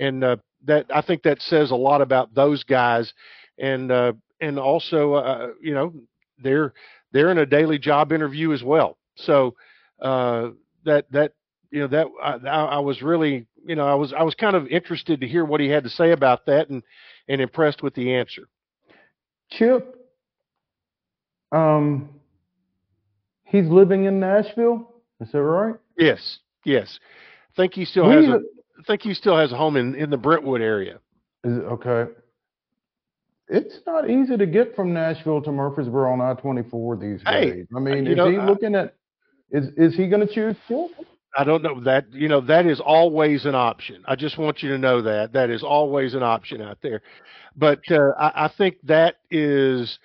and 0.00 0.24
uh, 0.24 0.36
that 0.64 0.86
I 0.92 1.02
think 1.02 1.22
that 1.22 1.40
says 1.40 1.70
a 1.70 1.76
lot 1.76 2.00
about 2.00 2.34
those 2.34 2.64
guys, 2.64 3.12
and 3.58 3.92
uh, 3.92 4.14
and 4.40 4.58
also 4.58 5.14
uh, 5.14 5.48
you 5.62 5.72
know 5.72 5.92
they're 6.42 6.72
they're 7.12 7.30
in 7.30 7.38
a 7.38 7.46
daily 7.46 7.78
job 7.78 8.12
interview 8.12 8.52
as 8.52 8.62
well. 8.62 8.98
So 9.16 9.54
uh, 10.00 10.50
that 10.84 11.10
that 11.12 11.32
you 11.70 11.80
know 11.80 11.88
that 11.88 12.06
I, 12.22 12.48
I 12.48 12.78
was 12.78 13.02
really 13.02 13.46
you 13.64 13.74
know 13.74 13.86
I 13.86 13.94
was 13.94 14.12
I 14.12 14.22
was 14.22 14.34
kind 14.34 14.56
of 14.56 14.66
interested 14.68 15.20
to 15.20 15.26
hear 15.26 15.44
what 15.44 15.60
he 15.60 15.68
had 15.68 15.84
to 15.84 15.90
say 15.90 16.12
about 16.12 16.46
that 16.46 16.68
and 16.68 16.82
and 17.28 17.40
impressed 17.40 17.82
with 17.82 17.94
the 17.94 18.14
answer. 18.14 18.48
Chip, 19.50 19.96
um, 21.52 22.10
he's 23.44 23.66
living 23.66 24.04
in 24.04 24.20
Nashville. 24.20 24.92
Is 25.20 25.32
that 25.32 25.42
right? 25.42 25.76
Yes, 25.96 26.38
yes. 26.64 26.98
I 27.52 27.56
think 27.56 27.74
he 27.74 27.84
still 27.84 28.10
has. 28.10 28.24
A, 28.24 28.40
I 28.78 28.82
think 28.86 29.02
he 29.02 29.14
still 29.14 29.36
has 29.36 29.52
a 29.52 29.56
home 29.56 29.76
in 29.76 29.94
in 29.94 30.10
the 30.10 30.16
Brentwood 30.18 30.60
area. 30.60 30.98
Is 31.44 31.56
it, 31.58 31.62
okay. 31.62 32.12
It's 33.48 33.78
not 33.86 34.10
easy 34.10 34.36
to 34.36 34.46
get 34.46 34.74
from 34.74 34.92
Nashville 34.92 35.42
to 35.42 35.52
Murfreesboro 35.52 36.12
on 36.12 36.20
I-24 36.20 37.00
these 37.00 37.20
Hey, 37.26 37.50
days. 37.50 37.66
I 37.76 37.80
mean, 37.80 38.06
is 38.06 38.16
know, 38.16 38.30
he 38.30 38.36
I- 38.36 38.46
looking 38.46 38.74
at? 38.74 38.94
Is 39.50 39.68
is 39.76 39.94
he 39.96 40.08
going 40.08 40.26
to 40.26 40.32
choose 40.32 40.56
Fulton? 40.66 41.06
I 41.38 41.44
don't 41.44 41.62
know 41.62 41.80
that 41.84 42.12
you 42.12 42.28
know 42.28 42.40
that 42.42 42.66
is 42.66 42.80
always 42.80 43.44
an 43.44 43.54
option. 43.54 44.02
I 44.06 44.16
just 44.16 44.38
want 44.38 44.62
you 44.62 44.70
to 44.70 44.78
know 44.78 45.02
that 45.02 45.34
that 45.34 45.50
is 45.50 45.62
always 45.62 46.14
an 46.14 46.22
option 46.24 46.60
out 46.60 46.78
there. 46.82 47.02
But 47.54 47.80
uh, 47.90 48.10
I, 48.18 48.46
I 48.46 48.48
think 48.58 48.76
that 48.84 49.16
is 49.30 49.98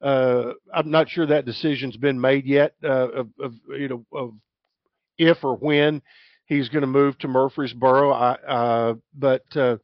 uh, 0.00 0.52
I'm 0.72 0.90
not 0.90 1.10
sure 1.10 1.26
that 1.26 1.44
decision's 1.44 1.96
been 1.98 2.20
made 2.20 2.46
yet 2.46 2.74
uh, 2.82 3.08
of, 3.10 3.28
of 3.38 3.54
you 3.68 3.88
know 3.88 4.06
of 4.12 4.32
if 5.18 5.44
or 5.44 5.56
when 5.56 6.00
he's 6.46 6.68
going 6.70 6.82
to 6.82 6.86
move 6.86 7.18
to 7.18 7.28
Murfreesboro. 7.28 8.12
I, 8.12 8.32
uh, 8.34 8.94
but 9.14 9.44
uh, 9.56 9.76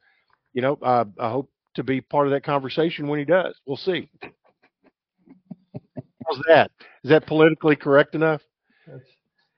you 0.55 0.63
know 0.63 0.79
I, 0.83 1.05
I 1.19 1.31
hope 1.31 1.51
to 1.75 1.83
be 1.83 2.01
part 2.01 2.27
of 2.27 2.33
that 2.33 2.45
conversation 2.45 3.09
when 3.09 3.19
he 3.19 3.25
does. 3.25 3.55
We'll 3.67 3.77
see. 3.77 4.09
How's 6.27 6.41
that? 6.49 6.71
Is 7.05 7.11
that 7.11 7.27
politically 7.27 7.77
correct 7.77 8.15
enough? 8.15 8.41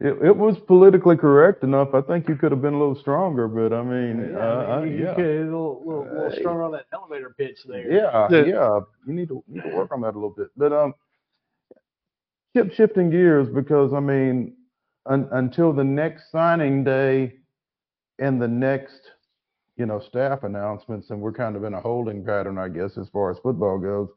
It, 0.01 0.17
it 0.25 0.37
was 0.37 0.57
politically 0.67 1.17
correct 1.17 1.63
enough. 1.63 1.95
I 1.95 2.01
think 2.01 2.29
you 2.29 2.35
could 2.37 2.51
have 2.53 2.61
been 2.61 2.75
a 2.75 2.79
little 2.79 2.97
stronger, 2.97 3.47
but 3.49 3.73
I 3.75 3.83
mean, 3.83 4.31
Yeah, 4.33 4.39
uh, 4.39 4.65
I 4.69 4.77
I- 4.77 4.83
mean, 4.85 4.93
you, 4.93 4.99
you 4.99 5.05
yeah. 5.05 5.15
could 5.15 5.25
a 5.25 5.45
little, 5.45 5.83
little, 5.87 6.05
little 6.05 6.31
Hey. 6.31 6.41
stronger 6.41 6.63
on 6.65 6.73
that 6.73 6.87
elevator 6.93 7.35
pitch 7.39 7.59
there. 7.67 7.91
Yeah, 7.91 8.27
The- 8.29 8.47
yeah. 8.49 8.81
You 9.07 9.13
need 9.15 9.29
to 9.29 9.43
need 9.47 9.63
to 9.63 9.75
work 9.77 9.93
on 9.93 10.01
that 10.03 10.13
a 10.15 10.19
little 10.19 10.31
bit. 10.37 10.49
But 10.57 10.73
um, 10.73 10.95
keep 12.57 12.73
shifting 12.73 13.11
gears 13.11 13.49
because 13.49 13.93
I 13.95 14.01
mean, 14.01 14.57
un, 15.07 15.29
until 15.33 15.73
the 15.73 15.85
next 15.85 16.31
signing 16.31 16.83
day 16.85 17.39
and 18.19 18.41
the 18.43 18.49
next, 18.49 19.01
you 19.77 19.87
know, 19.87 20.01
staff 20.01 20.45
announcements, 20.45 21.11
and 21.11 21.21
we're 21.21 21.33
kind 21.33 21.57
of 21.57 21.65
in 21.65 21.75
a 21.75 21.81
holding 21.81 22.25
pattern, 22.25 22.59
I 22.59 22.69
guess, 22.69 22.97
as 22.97 23.09
far 23.09 23.31
as 23.31 23.39
football 23.39 23.79
goes. 23.79 24.09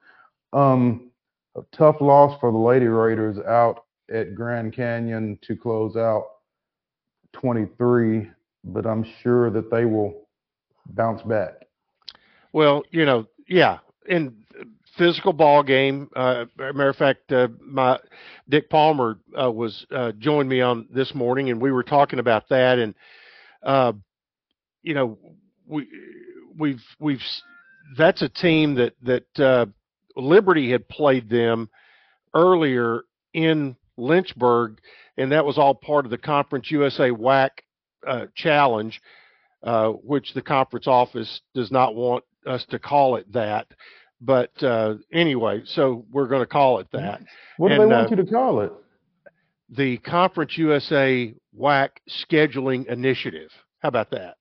Um, 0.53 1.11
a 1.55 1.61
tough 1.75 1.97
loss 1.99 2.39
for 2.39 2.51
the 2.51 2.57
Lady 2.57 2.85
Raiders 2.85 3.38
out 3.47 3.85
at 4.13 4.35
Grand 4.35 4.73
Canyon 4.73 5.38
to 5.41 5.55
close 5.55 5.95
out 5.95 6.25
23, 7.34 8.29
but 8.63 8.85
I'm 8.85 9.05
sure 9.21 9.49
that 9.49 9.71
they 9.71 9.85
will 9.85 10.27
bounce 10.91 11.21
back. 11.23 11.65
Well, 12.53 12.84
you 12.91 13.05
know, 13.05 13.27
yeah, 13.47 13.79
in 14.07 14.35
physical 14.97 15.34
ball 15.34 15.63
game. 15.63 16.09
Uh, 16.15 16.45
matter 16.57 16.89
of 16.89 16.95
fact, 16.95 17.31
uh, 17.31 17.47
my 17.61 17.99
Dick 18.49 18.69
Palmer 18.69 19.19
uh, 19.39 19.51
was 19.51 19.85
uh, 19.91 20.11
joined 20.13 20.49
me 20.49 20.61
on 20.61 20.88
this 20.91 21.13
morning, 21.13 21.49
and 21.49 21.61
we 21.61 21.71
were 21.71 21.84
talking 21.84 22.19
about 22.19 22.49
that. 22.49 22.79
And 22.79 22.95
uh, 23.63 23.93
you 24.81 24.93
know, 24.93 25.17
we 25.68 25.88
we've 26.57 26.84
we've 26.99 27.22
that's 27.98 28.22
a 28.22 28.30
team 28.30 28.76
that 28.76 28.94
that 29.03 29.39
uh, 29.39 29.65
Liberty 30.15 30.72
had 30.72 30.88
played 30.88 31.30
them 31.30 31.69
earlier 32.34 33.03
in 33.34 33.76
Lynchburg, 33.98 34.80
and 35.18 35.31
that 35.31 35.45
was 35.45 35.57
all 35.57 35.76
part 35.76 36.06
of 36.06 36.11
the 36.11 36.18
Conference 36.18 36.72
USA 36.72 37.10
WAC 37.10 37.49
uh, 38.06 38.26
challenge, 38.35 39.02
uh, 39.64 39.89
which 39.89 40.34
the 40.34 40.41
conference 40.41 40.88
office 40.88 41.41
does 41.53 41.72
not 41.72 41.95
want 41.95 42.23
us 42.45 42.65
to 42.69 42.80
call 42.80 43.15
it 43.15 43.31
that. 43.34 43.68
But 44.19 44.52
uh, 44.64 44.95
anyway, 45.14 45.61
so 45.65 46.06
we're 46.11 46.27
going 46.27 46.41
to 46.41 46.48
call 46.48 46.80
it 46.80 46.88
that. 46.91 47.22
What 47.57 47.69
do 47.69 47.76
And, 47.76 47.84
they 47.84 47.95
want 47.95 48.07
uh, 48.07 48.15
you 48.15 48.23
to 48.23 48.31
call 48.31 48.61
it? 48.61 48.72
The 49.69 49.98
Conference 49.98 50.57
USA 50.57 51.34
WAC 51.60 51.89
Scheduling 52.10 52.88
Initiative. 52.88 53.52
How 53.80 53.89
about 53.89 54.10
that? 54.11 54.38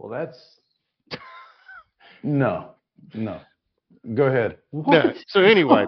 Well, 0.00 0.08
that's 0.08 1.18
No, 2.22 2.70
no. 3.14 3.40
Go 4.14 4.24
ahead. 4.24 4.56
No, 4.72 5.12
so 5.26 5.42
anyway, 5.42 5.84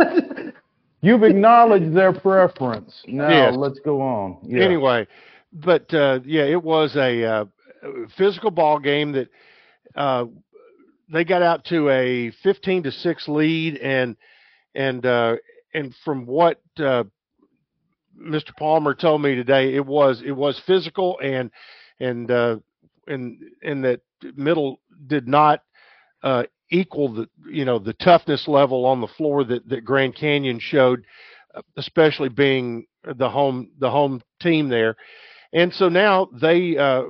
You've 1.01 1.25
acknowledged 1.25 1.95
their 1.95 2.13
preference. 2.13 3.03
Now 3.09 3.47
Yes. 3.47 3.57
let's 3.57 3.81
go 3.81 4.01
on. 4.03 4.37
Yeah. 4.43 4.65
anyway, 4.65 5.09
but 5.53 5.93
uh, 5.95 6.21
yeah, 6.25 6.45
it 6.45 6.63
was 6.63 6.95
a 6.95 7.25
uh, 7.25 7.45
physical 8.17 8.51
ball 8.51 8.79
game 8.79 9.13
that 9.13 9.29
uh, 9.97 10.27
they 11.11 11.25
got 11.25 11.43
out 11.43 11.65
to 11.67 11.89
a 11.89 12.31
15 12.43 12.83
to 12.85 12.93
six 12.93 13.27
lead, 13.29 13.79
and 13.79 14.17
and 14.75 15.05
uh, 15.07 15.37
and 15.75 15.95
from 16.05 16.27
what 16.27 16.61
uh, 16.79 17.05
Mr. 18.21 18.55
Palmer 18.59 18.95
told 18.95 19.23
me 19.23 19.35
today, 19.35 19.75
it 19.75 19.85
was 19.87 20.23
it 20.25 20.33
was 20.37 20.61
physical 20.67 21.19
and 21.21 21.51
and 21.99 22.31
uh, 22.31 22.57
and 23.07 23.39
and 23.63 23.85
that 23.85 24.01
middle 24.37 24.81
did 25.07 25.27
not 25.27 25.63
uh, 26.23 26.45
equal 26.71 27.13
the 27.13 27.29
you 27.49 27.65
know 27.65 27.79
the 27.79 27.95
toughness 27.95 28.49
level 28.49 28.85
on 28.85 29.01
the 29.01 29.09
floor 29.09 29.45
that 29.45 29.69
that 29.69 29.85
Grand 29.85 30.15
Canyon 30.15 30.59
showed, 30.61 31.05
uh, 31.55 31.63
especially 31.77 32.29
being 32.29 32.87
the 33.17 33.29
home 33.29 33.71
the 33.79 33.91
home 33.91 34.23
team 34.41 34.69
there, 34.69 34.97
and 35.53 35.73
so 35.73 35.89
now 35.89 36.29
they 36.41 36.77
uh, 36.77 37.05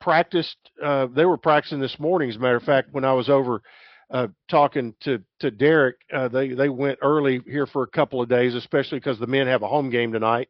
practiced. 0.00 0.56
Uh, 0.82 1.06
they 1.06 1.24
were 1.24 1.38
practicing 1.38 1.80
this 1.80 1.98
morning, 1.98 2.30
as 2.30 2.36
a 2.36 2.38
matter 2.38 2.56
of 2.56 2.62
fact, 2.62 2.88
when 2.92 3.04
I 3.04 3.12
was 3.12 3.28
over 3.28 3.62
uh, 4.10 4.28
talking 4.48 4.94
to 5.00 5.22
to 5.40 5.50
Derek. 5.50 5.96
Uh, 6.12 6.28
they 6.28 6.48
they 6.48 6.68
went 6.68 6.98
early 7.02 7.40
here 7.46 7.66
for 7.66 7.82
a 7.82 7.88
couple 7.88 8.22
of 8.22 8.28
days, 8.28 8.54
especially 8.54 8.98
because 8.98 9.18
the 9.18 9.26
men 9.26 9.46
have 9.46 9.62
a 9.62 9.68
home 9.68 9.90
game 9.90 10.12
tonight, 10.12 10.48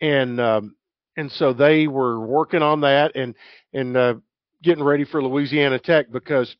and 0.00 0.40
um, 0.40 0.76
and 1.16 1.30
so 1.30 1.52
they 1.52 1.86
were 1.86 2.20
working 2.20 2.62
on 2.62 2.80
that 2.82 3.16
and 3.16 3.34
and 3.72 3.96
uh, 3.96 4.14
getting 4.62 4.84
ready 4.84 5.04
for 5.04 5.22
Louisiana 5.22 5.78
Tech 5.78 6.10
because 6.10 6.54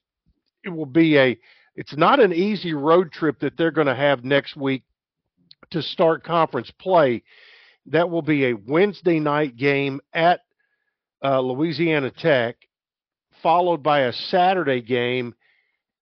it 0.64 0.70
will 0.70 0.86
be 0.86 1.18
a 1.18 1.38
it's 1.74 1.96
not 1.96 2.20
an 2.20 2.32
easy 2.32 2.74
road 2.74 3.12
trip 3.12 3.40
that 3.40 3.56
they're 3.56 3.70
going 3.70 3.86
to 3.86 3.94
have 3.94 4.24
next 4.24 4.56
week 4.56 4.84
to 5.70 5.82
start 5.82 6.22
conference 6.22 6.70
play. 6.78 7.22
That 7.86 8.10
will 8.10 8.22
be 8.22 8.46
a 8.46 8.54
Wednesday 8.54 9.18
night 9.18 9.56
game 9.56 10.00
at 10.12 10.40
uh, 11.24 11.40
Louisiana 11.40 12.10
Tech, 12.10 12.56
followed 13.42 13.82
by 13.82 14.00
a 14.00 14.12
Saturday 14.12 14.82
game 14.82 15.34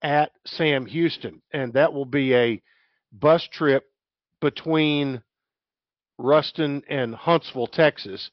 at 0.03 0.33
Sam 0.45 0.87
Houston, 0.87 1.41
and 1.53 1.73
that 1.75 1.93
will 1.93 2.05
be 2.05 2.35
a 2.35 2.63
bus 3.13 3.47
trip 3.53 3.85
between 4.41 5.23
Ruston 6.21 6.83
and 6.89 7.15
Huntsville, 7.15 7.67
Texas. 7.67 8.31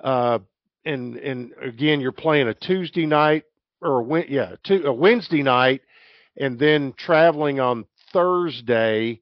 Uh, 0.00 0.38
and 0.84 1.16
and 1.16 1.52
again, 1.62 2.00
you're 2.00 2.12
playing 2.12 2.48
a 2.48 2.54
Tuesday 2.54 3.06
night 3.06 3.44
or 3.82 4.00
a, 4.18 4.28
yeah, 4.28 4.54
a 4.84 4.92
Wednesday 4.92 5.42
night, 5.42 5.82
and 6.38 6.58
then 6.58 6.94
traveling 6.96 7.60
on 7.60 7.84
Thursday, 8.12 9.20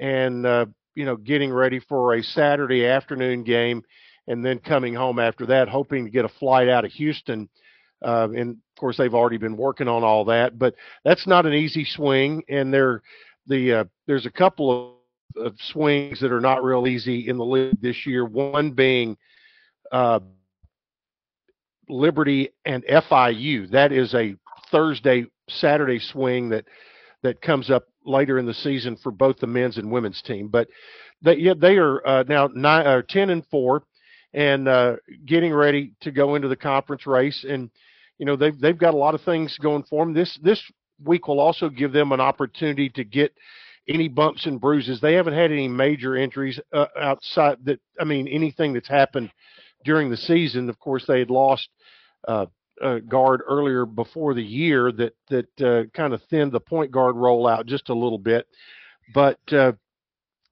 and 0.00 0.46
uh, 0.46 0.66
you 0.94 1.04
know 1.04 1.16
getting 1.16 1.52
ready 1.52 1.80
for 1.80 2.14
a 2.14 2.22
Saturday 2.22 2.86
afternoon 2.86 3.44
game, 3.44 3.82
and 4.26 4.44
then 4.44 4.58
coming 4.58 4.94
home 4.94 5.18
after 5.18 5.46
that, 5.46 5.68
hoping 5.68 6.04
to 6.04 6.10
get 6.10 6.24
a 6.24 6.30
flight 6.40 6.68
out 6.68 6.84
of 6.84 6.92
Houston. 6.92 7.48
Uh, 8.02 8.28
and 8.36 8.50
of 8.50 8.80
course, 8.80 8.96
they've 8.96 9.14
already 9.14 9.38
been 9.38 9.56
working 9.56 9.88
on 9.88 10.02
all 10.02 10.24
that, 10.26 10.58
but 10.58 10.74
that's 11.04 11.26
not 11.26 11.46
an 11.46 11.54
easy 11.54 11.84
swing. 11.84 12.42
And 12.48 12.72
there, 12.72 13.02
the 13.46 13.72
uh, 13.72 13.84
there's 14.06 14.26
a 14.26 14.30
couple 14.30 14.98
of, 15.36 15.54
swings 15.58 16.20
that 16.20 16.32
are 16.32 16.40
not 16.40 16.64
real 16.64 16.86
easy 16.86 17.28
in 17.28 17.36
the 17.36 17.44
league 17.44 17.80
this 17.80 18.06
year. 18.06 18.24
One 18.24 18.72
being 18.72 19.16
uh, 19.92 20.20
Liberty 21.88 22.50
and 22.64 22.84
FIU. 22.84 23.70
That 23.70 23.92
is 23.92 24.14
a 24.14 24.36
Thursday 24.70 25.26
Saturday 25.48 25.98
swing 25.98 26.48
that 26.50 26.64
that 27.22 27.40
comes 27.40 27.70
up 27.70 27.84
later 28.04 28.38
in 28.38 28.46
the 28.46 28.54
season 28.54 28.96
for 29.02 29.10
both 29.10 29.38
the 29.38 29.46
men's 29.46 29.78
and 29.78 29.90
women's 29.90 30.22
team. 30.22 30.48
But 30.48 30.68
they 31.22 31.36
yeah, 31.36 31.54
they 31.58 31.76
are 31.76 32.06
uh, 32.06 32.24
now 32.28 32.48
nine 32.54 32.86
or 32.86 33.02
ten 33.02 33.30
and 33.30 33.44
four, 33.50 33.84
and 34.32 34.68
uh, 34.68 34.96
getting 35.26 35.52
ready 35.52 35.92
to 36.02 36.10
go 36.10 36.34
into 36.34 36.48
the 36.48 36.56
conference 36.56 37.06
race. 37.06 37.44
And 37.48 37.70
you 38.18 38.26
know 38.26 38.36
they've 38.36 38.58
they've 38.58 38.78
got 38.78 38.94
a 38.94 38.98
lot 38.98 39.14
of 39.14 39.22
things 39.22 39.58
going 39.58 39.84
for 39.84 40.04
them. 40.04 40.14
This 40.14 40.38
this 40.42 40.62
week 41.02 41.28
will 41.28 41.40
also 41.40 41.68
give 41.68 41.92
them 41.92 42.12
an 42.12 42.20
opportunity 42.20 42.88
to 42.90 43.04
get 43.04 43.32
any 43.88 44.08
bumps 44.08 44.46
and 44.46 44.60
bruises. 44.60 45.00
They 45.00 45.14
haven't 45.14 45.34
had 45.34 45.52
any 45.52 45.68
major 45.68 46.16
injuries 46.16 46.60
uh, 46.72 46.86
outside 46.98 47.58
that. 47.64 47.80
I 48.00 48.04
mean 48.04 48.28
anything 48.28 48.72
that's 48.72 48.88
happened 48.88 49.30
during 49.84 50.10
the 50.10 50.16
season. 50.16 50.68
Of 50.68 50.78
course, 50.78 51.04
they 51.06 51.18
had 51.18 51.30
lost 51.30 51.68
uh, 52.26 52.46
uh, 52.82 52.98
guard 53.00 53.42
earlier 53.46 53.86
before 53.86 54.34
the 54.34 54.42
year 54.42 54.90
that 54.92 55.14
that 55.28 55.60
uh, 55.60 55.84
kind 55.94 56.14
of 56.14 56.22
thinned 56.30 56.52
the 56.52 56.60
point 56.60 56.90
guard 56.90 57.16
roll 57.16 57.46
out 57.46 57.66
just 57.66 57.88
a 57.88 57.94
little 57.94 58.18
bit, 58.18 58.46
but 59.14 59.38
uh, 59.52 59.72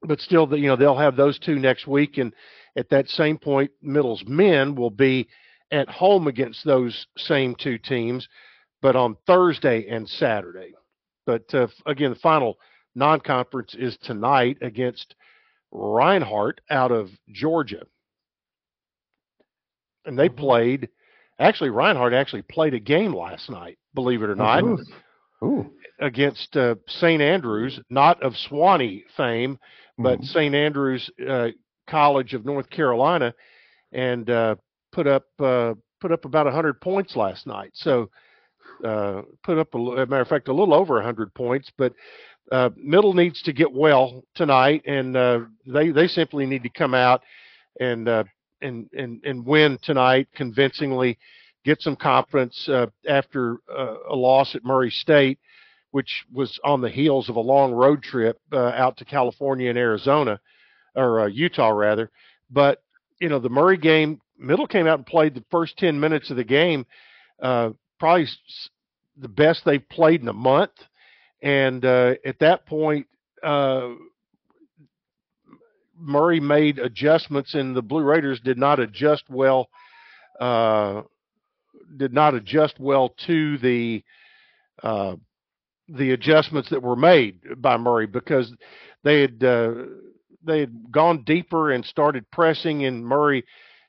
but 0.02 0.20
still, 0.20 0.46
the, 0.46 0.58
you 0.58 0.68
know, 0.68 0.76
they'll 0.76 0.96
have 0.96 1.16
those 1.16 1.38
two 1.38 1.58
next 1.58 1.86
week, 1.86 2.18
and 2.18 2.34
at 2.76 2.88
that 2.90 3.08
same 3.08 3.38
point, 3.38 3.70
Middle's 3.80 4.22
men 4.26 4.74
will 4.74 4.90
be 4.90 5.28
at 5.70 5.88
home 5.88 6.26
against 6.26 6.64
those 6.64 7.06
same 7.16 7.54
two 7.54 7.78
teams, 7.78 8.28
but 8.80 8.96
on 8.96 9.16
Thursday 9.26 9.86
and 9.88 10.08
Saturday. 10.08 10.74
But 11.24 11.52
uh, 11.54 11.68
again, 11.86 12.10
the 12.10 12.18
final 12.18 12.58
non-conference 12.94 13.74
is 13.78 13.96
tonight 14.02 14.58
against 14.60 15.14
Reinhardt 15.70 16.60
out 16.70 16.90
of 16.92 17.10
Georgia 17.30 17.82
and 20.04 20.18
they 20.18 20.28
played. 20.28 20.88
Actually, 21.38 21.70
Reinhardt 21.70 22.12
actually 22.12 22.42
played 22.42 22.74
a 22.74 22.80
game 22.80 23.14
last 23.14 23.50
night. 23.50 23.78
Believe 23.94 24.22
it 24.22 24.30
or 24.30 24.34
not. 24.36 24.62
Oof. 24.62 24.80
Ooh. 25.44 25.72
against 25.98 26.56
uh, 26.56 26.76
St. 26.86 27.20
Andrews, 27.20 27.78
not 27.90 28.22
of 28.22 28.32
Sewanee 28.34 29.02
fame, 29.16 29.58
but 29.98 30.20
Mhm. 30.20 30.24
St. 30.26 30.54
Andrews 30.54 31.10
uh, 31.28 31.48
College 31.88 32.34
of 32.34 32.44
North 32.44 32.70
Carolina, 32.70 33.34
and 33.92 34.28
uh, 34.30 34.54
put 34.92 35.06
up 35.06 35.24
uh, 35.40 35.74
put 36.00 36.12
up 36.12 36.24
about 36.24 36.46
100 36.46 36.80
points 36.80 37.16
last 37.16 37.46
night. 37.46 37.70
So 37.74 38.08
uh, 38.84 39.22
put 39.44 39.58
up, 39.58 39.74
a, 39.74 39.78
as 39.78 40.02
a 40.02 40.06
matter 40.06 40.22
of 40.22 40.28
fact, 40.28 40.48
a 40.48 40.52
little 40.52 40.74
over 40.74 40.94
100 40.94 41.34
points. 41.34 41.70
But 41.76 41.92
uh, 42.50 42.70
Middle 42.76 43.14
needs 43.14 43.42
to 43.42 43.52
get 43.52 43.72
well 43.72 44.24
tonight, 44.34 44.82
and 44.86 45.16
uh, 45.16 45.40
they 45.66 45.90
they 45.90 46.08
simply 46.08 46.46
need 46.46 46.62
to 46.64 46.68
come 46.68 46.94
out 46.94 47.22
and 47.80 48.08
uh, 48.08 48.24
and 48.60 48.88
and 48.92 49.22
and 49.24 49.46
win 49.46 49.78
tonight 49.82 50.28
convincingly. 50.34 51.18
Get 51.64 51.80
some 51.80 51.94
confidence 51.94 52.68
uh, 52.68 52.86
after 53.08 53.58
uh, 53.72 53.94
a 54.08 54.16
loss 54.16 54.56
at 54.56 54.64
Murray 54.64 54.90
State, 54.90 55.38
which 55.92 56.24
was 56.32 56.58
on 56.64 56.80
the 56.80 56.90
heels 56.90 57.28
of 57.28 57.36
a 57.36 57.40
long 57.40 57.72
road 57.72 58.02
trip 58.02 58.40
uh, 58.52 58.72
out 58.74 58.96
to 58.96 59.04
California 59.04 59.68
and 59.68 59.78
Arizona, 59.78 60.40
or 60.96 61.28
Utah 61.28 61.70
rather. 61.70 62.10
But 62.50 62.82
you 63.20 63.28
know 63.28 63.38
the 63.38 63.48
Murray 63.48 63.78
game, 63.78 64.20
Middle 64.36 64.66
came 64.66 64.88
out 64.88 64.98
and 64.98 65.06
played 65.06 65.34
the 65.34 65.44
first 65.50 65.78
ten 65.78 66.00
minutes 66.00 66.30
of 66.30 66.36
the 66.36 66.44
game, 66.44 66.84
probably 67.38 68.26
the 69.16 69.28
best 69.28 69.64
they've 69.64 69.88
played 69.88 70.22
in 70.22 70.28
a 70.28 70.32
month. 70.32 70.72
And 71.42 71.84
uh, 71.84 72.14
at 72.24 72.38
that 72.38 72.66
point, 72.66 73.06
uh, 73.42 73.90
Murray 75.98 76.40
made 76.40 76.78
adjustments, 76.78 77.54
and 77.54 77.76
the 77.76 77.82
Blue 77.82 78.02
Raiders 78.02 78.40
did 78.40 78.58
not 78.58 78.80
adjust 78.80 79.24
well. 79.28 79.68
Uh, 80.40 81.02
did 81.96 82.12
not 82.12 82.34
adjust 82.34 82.78
well 82.80 83.10
to 83.26 83.58
the 83.58 84.02
uh, 84.82 85.16
the 85.88 86.12
adjustments 86.12 86.70
that 86.70 86.82
were 86.82 86.96
made 86.96 87.40
by 87.60 87.76
Murray 87.76 88.06
because 88.06 88.52
they 89.04 89.20
had 89.20 89.42
uh, 89.44 89.74
they 90.44 90.60
had 90.60 90.90
gone 90.90 91.22
deeper 91.24 91.72
and 91.72 91.84
started 91.84 92.30
pressing, 92.30 92.84
and 92.84 93.04
Murray 93.04 93.44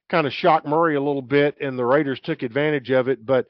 kind 0.09 0.27
of 0.27 0.33
shocked 0.33 0.67
Murray 0.67 0.95
a 0.95 1.01
little 1.01 1.21
bit, 1.21 1.55
and 1.61 1.77
the 1.77 1.85
Raiders 1.85 2.19
took 2.23 2.43
advantage 2.43 2.91
of 2.91 3.07
it. 3.07 3.25
But 3.25 3.47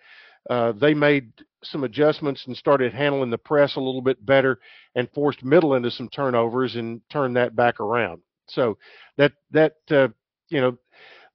uh, 0.49 0.73
they 0.73 0.93
made 0.93 1.31
some 1.63 1.83
adjustments 1.83 2.43
and 2.47 2.55
started 2.55 2.93
handling 2.93 3.29
the 3.29 3.37
press 3.37 3.75
a 3.75 3.79
little 3.79 4.01
bit 4.01 4.23
better, 4.25 4.59
and 4.95 5.09
forced 5.13 5.43
Middle 5.43 5.75
into 5.75 5.91
some 5.91 6.09
turnovers 6.09 6.75
and 6.75 7.01
turned 7.09 7.35
that 7.35 7.55
back 7.55 7.79
around. 7.79 8.21
So 8.47 8.77
that 9.17 9.33
that 9.51 9.75
uh, 9.89 10.09
you 10.49 10.61
know 10.61 10.77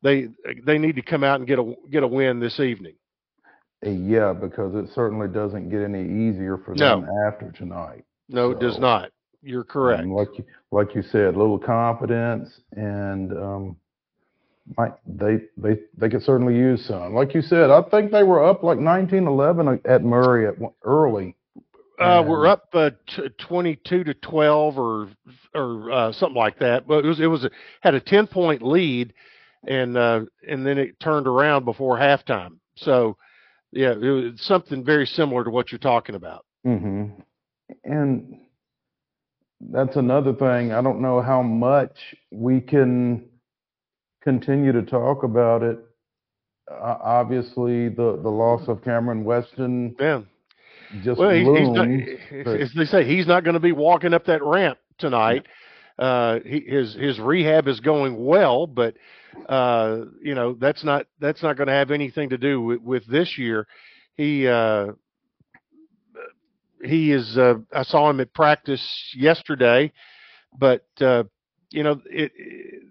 they 0.02 0.28
they 0.64 0.78
need 0.78 0.96
to 0.96 1.02
come 1.02 1.24
out 1.24 1.40
and 1.40 1.48
get 1.48 1.58
a 1.58 1.74
get 1.90 2.02
a 2.02 2.06
win 2.08 2.40
this 2.40 2.60
evening. 2.60 2.94
Uh, 3.84 3.90
Yeah, 3.90 4.32
because 4.32 4.74
it 4.74 4.92
certainly 4.94 5.28
doesn't 5.28 5.70
get 5.70 5.82
any 5.82 6.02
easier 6.02 6.58
for 6.58 6.74
No. 6.74 7.00
them 7.00 7.10
after 7.26 7.52
tonight. 7.52 8.04
No, 8.28 8.50
it 8.50 8.60
does 8.60 8.78
not. 8.78 9.10
You're 9.40 9.64
correct. 9.64 10.06
like 10.06 10.36
you, 10.36 10.44
like 10.72 10.94
you 10.94 11.02
said, 11.02 11.34
a 11.34 11.38
little 11.38 11.58
confidence, 11.58 12.60
and 12.72 13.32
um, 13.32 13.76
might 14.76 14.92
they 15.06 15.38
they 15.56 15.80
they 15.96 16.08
could 16.08 16.22
certainly 16.22 16.54
use 16.54 16.84
some. 16.86 17.14
Like 17.14 17.34
you 17.34 17.42
said, 17.42 17.70
I 17.70 17.82
think 17.82 18.10
they 18.10 18.22
were 18.22 18.44
up 18.44 18.62
like 18.62 18.78
19-11 18.78 19.80
at 19.84 20.04
Murray 20.04 20.46
at 20.46 20.54
early. 20.84 21.34
Uh, 21.98 22.22
we're 22.24 22.46
up 22.46 22.68
uh, 22.74 22.90
t- 23.08 23.28
22 23.40 24.04
to 24.04 24.14
12 24.14 24.78
or 24.78 25.08
or 25.54 25.90
uh, 25.90 26.12
something 26.12 26.36
like 26.36 26.58
that. 26.60 26.86
But 26.86 27.04
it 27.04 27.08
was 27.08 27.20
it 27.20 27.26
was 27.26 27.44
a, 27.44 27.50
had 27.80 27.94
a 27.94 28.00
10 28.00 28.28
point 28.28 28.62
lead, 28.62 29.12
and 29.66 29.96
uh, 29.96 30.20
and 30.48 30.64
then 30.66 30.78
it 30.78 31.00
turned 31.00 31.26
around 31.26 31.64
before 31.64 31.96
halftime. 31.96 32.58
So 32.76 33.16
yeah, 33.72 33.92
it 33.92 33.98
was 33.98 34.40
something 34.42 34.84
very 34.84 35.06
similar 35.06 35.44
to 35.44 35.50
what 35.50 35.72
you're 35.72 35.78
talking 35.78 36.14
about. 36.14 36.44
hmm 36.64 37.06
And 37.84 38.40
that's 39.60 39.96
another 39.96 40.34
thing. 40.34 40.72
I 40.72 40.80
don't 40.80 41.00
know 41.00 41.20
how 41.20 41.42
much 41.42 41.96
we 42.30 42.60
can 42.60 43.28
continue 44.28 44.72
to 44.72 44.82
talk 44.82 45.22
about 45.22 45.62
it. 45.62 45.78
Uh, 46.70 46.98
obviously, 47.02 47.88
the 47.88 48.20
the 48.22 48.28
loss 48.28 48.68
of 48.68 48.82
Camryn 48.82 49.22
Weston 49.22 49.96
Yeah. 49.98 50.20
just 51.02 51.18
well, 51.18 51.30
he, 51.30 51.38
he's 51.38 51.70
not, 51.70 51.88
but- 52.44 52.60
as 52.60 52.70
they 52.74 52.84
say, 52.84 53.04
he's 53.04 53.26
not 53.26 53.42
going 53.42 53.54
to 53.54 53.60
be 53.60 53.72
walking 53.72 54.12
up 54.12 54.26
that 54.26 54.42
ramp 54.42 54.78
tonight. 54.98 55.46
Uh, 55.98 56.40
he, 56.44 56.60
his 56.60 56.94
his 56.94 57.18
rehab 57.18 57.68
is 57.68 57.80
going 57.80 58.22
well, 58.22 58.66
but 58.66 58.96
uh, 59.48 60.02
you 60.22 60.34
know 60.34 60.52
that's 60.52 60.84
not 60.84 61.06
that's 61.20 61.42
not 61.42 61.56
going 61.56 61.68
to 61.68 61.72
have 61.72 61.90
anything 61.90 62.28
to 62.28 62.36
do 62.38 62.60
with, 62.60 62.82
with 62.82 63.06
this 63.06 63.38
year. 63.38 63.66
He 64.14 64.46
uh, 64.46 64.88
he 66.84 67.12
is. 67.12 67.38
Uh, 67.38 67.54
I 67.72 67.82
saw 67.82 68.10
him 68.10 68.20
at 68.20 68.34
practice 68.34 68.86
yesterday, 69.16 69.90
but 70.56 70.86
uh, 71.00 71.24
you 71.70 71.82
know 71.82 72.02
it, 72.10 72.30
it. 72.36 72.82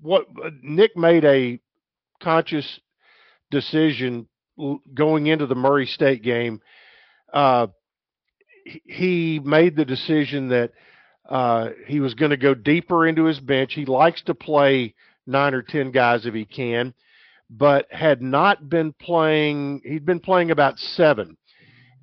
What 0.00 0.26
Nick 0.62 0.96
made 0.96 1.24
a 1.24 1.60
conscious 2.20 2.80
decision 3.50 4.28
going 4.94 5.26
into 5.26 5.46
the 5.46 5.54
Murray 5.54 5.86
State 5.86 6.22
game. 6.22 6.60
Uh, 7.32 7.68
he- 8.64 9.40
made 9.44 9.76
the 9.76 9.84
decision 9.84 10.48
that 10.48 10.72
uh, 11.28 11.70
he 11.86 12.00
was 12.00 12.14
going 12.14 12.30
to 12.30 12.36
go 12.36 12.54
deeper 12.54 13.06
into 13.06 13.24
his 13.24 13.40
bench. 13.40 13.74
He 13.74 13.84
likes 13.84 14.22
to 14.22 14.34
play 14.34 14.94
nine 15.26 15.54
or 15.54 15.62
ten 15.62 15.90
guys 15.90 16.26
if 16.26 16.34
he 16.34 16.44
can, 16.44 16.94
but 17.50 17.86
had 17.92 18.22
not 18.22 18.68
been 18.68 18.92
playing. 18.92 19.82
He'd 19.84 20.06
been 20.06 20.20
playing 20.20 20.50
about 20.50 20.78
seven, 20.78 21.36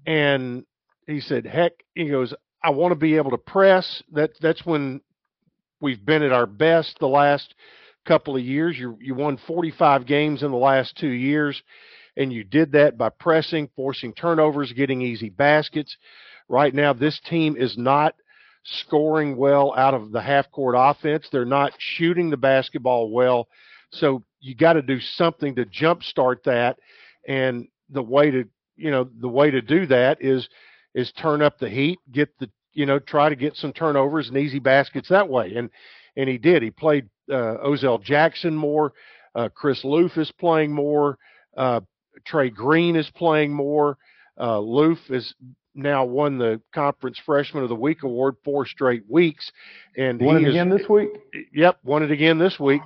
and 0.05 0.65
he 1.07 1.19
said, 1.19 1.45
"Heck," 1.45 1.73
he 1.95 2.09
goes, 2.09 2.33
"I 2.63 2.69
want 2.69 2.91
to 2.91 2.95
be 2.95 3.17
able 3.17 3.31
to 3.31 3.37
press." 3.37 4.03
That 4.11 4.31
that's 4.39 4.65
when 4.65 5.01
we've 5.81 6.03
been 6.05 6.23
at 6.23 6.31
our 6.31 6.47
best 6.47 6.99
the 6.99 7.07
last 7.07 7.55
couple 8.05 8.35
of 8.35 8.43
years. 8.43 8.77
You 8.77 8.97
you 9.01 9.15
won 9.15 9.37
45 9.47 10.05
games 10.05 10.43
in 10.43 10.51
the 10.51 10.57
last 10.57 10.97
two 10.97 11.09
years, 11.09 11.61
and 12.17 12.31
you 12.31 12.43
did 12.43 12.71
that 12.73 12.97
by 12.97 13.09
pressing, 13.09 13.69
forcing 13.75 14.13
turnovers, 14.13 14.71
getting 14.73 15.01
easy 15.01 15.29
baskets. 15.29 15.95
Right 16.47 16.73
now, 16.73 16.93
this 16.93 17.19
team 17.27 17.55
is 17.57 17.77
not 17.77 18.15
scoring 18.63 19.37
well 19.37 19.73
out 19.75 19.93
of 19.93 20.11
the 20.11 20.21
half 20.21 20.51
court 20.51 20.75
offense. 20.77 21.27
They're 21.31 21.45
not 21.45 21.73
shooting 21.77 22.29
the 22.29 22.37
basketball 22.37 23.09
well. 23.11 23.47
So 23.91 24.23
you 24.39 24.55
got 24.55 24.73
to 24.73 24.81
do 24.81 24.99
something 24.99 25.55
to 25.55 25.65
jumpstart 25.65 26.43
that. 26.45 26.77
And 27.27 27.67
the 27.89 28.03
way 28.03 28.31
to, 28.31 28.45
you 28.75 28.91
know, 28.91 29.09
the 29.19 29.29
way 29.29 29.51
to 29.51 29.61
do 29.61 29.85
that 29.87 30.17
is 30.21 30.47
is 30.93 31.11
turn 31.11 31.41
up 31.41 31.59
the 31.59 31.69
heat, 31.69 31.99
get 32.11 32.29
the, 32.39 32.49
you 32.73 32.85
know, 32.85 32.99
try 32.99 33.27
to 33.27 33.35
get 33.35 33.55
some 33.55 33.73
turnovers 33.73 34.29
and 34.29 34.37
easy 34.37 34.59
baskets 34.59 35.09
that 35.09 35.27
way. 35.27 35.55
And 35.55 35.69
and 36.15 36.29
he 36.29 36.37
did. 36.37 36.63
He 36.63 36.71
played 36.71 37.09
uh, 37.29 37.57
Ozell 37.65 38.01
Jackson 38.01 38.55
more. 38.55 38.93
Uh, 39.33 39.49
Chris 39.53 39.83
Loof 39.83 40.17
is 40.17 40.31
playing 40.31 40.71
more. 40.71 41.17
Uh, 41.55 41.81
Trey 42.25 42.49
Green 42.49 42.95
is 42.95 43.09
playing 43.15 43.53
more. 43.53 43.97
Uh, 44.39 44.59
Loof 44.59 44.99
is 45.09 45.33
now 45.75 46.05
won 46.05 46.37
the 46.37 46.61
conference 46.73 47.19
freshman 47.25 47.63
of 47.63 47.69
the 47.69 47.75
week 47.75 48.03
award 48.03 48.35
four 48.43 48.65
straight 48.65 49.03
weeks, 49.09 49.51
and 49.97 50.21
Won 50.21 50.39
he 50.39 50.45
it 50.45 50.47
is, 50.49 50.53
again 50.53 50.69
this 50.69 50.87
week. 50.89 51.09
Yep, 51.53 51.79
won 51.83 52.03
it 52.03 52.11
again 52.11 52.39
this 52.39 52.59
week. 52.59 52.81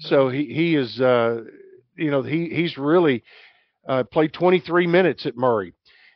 So 0.00 0.28
he 0.28 0.46
he 0.46 0.74
is 0.74 1.00
uh, 1.00 1.42
you 1.96 2.10
know 2.10 2.22
he 2.22 2.48
he's 2.48 2.76
really 2.76 3.22
uh, 3.86 4.04
played 4.04 4.32
23 4.32 4.86
minutes 4.86 5.26
at 5.26 5.36
Murray, 5.36 5.74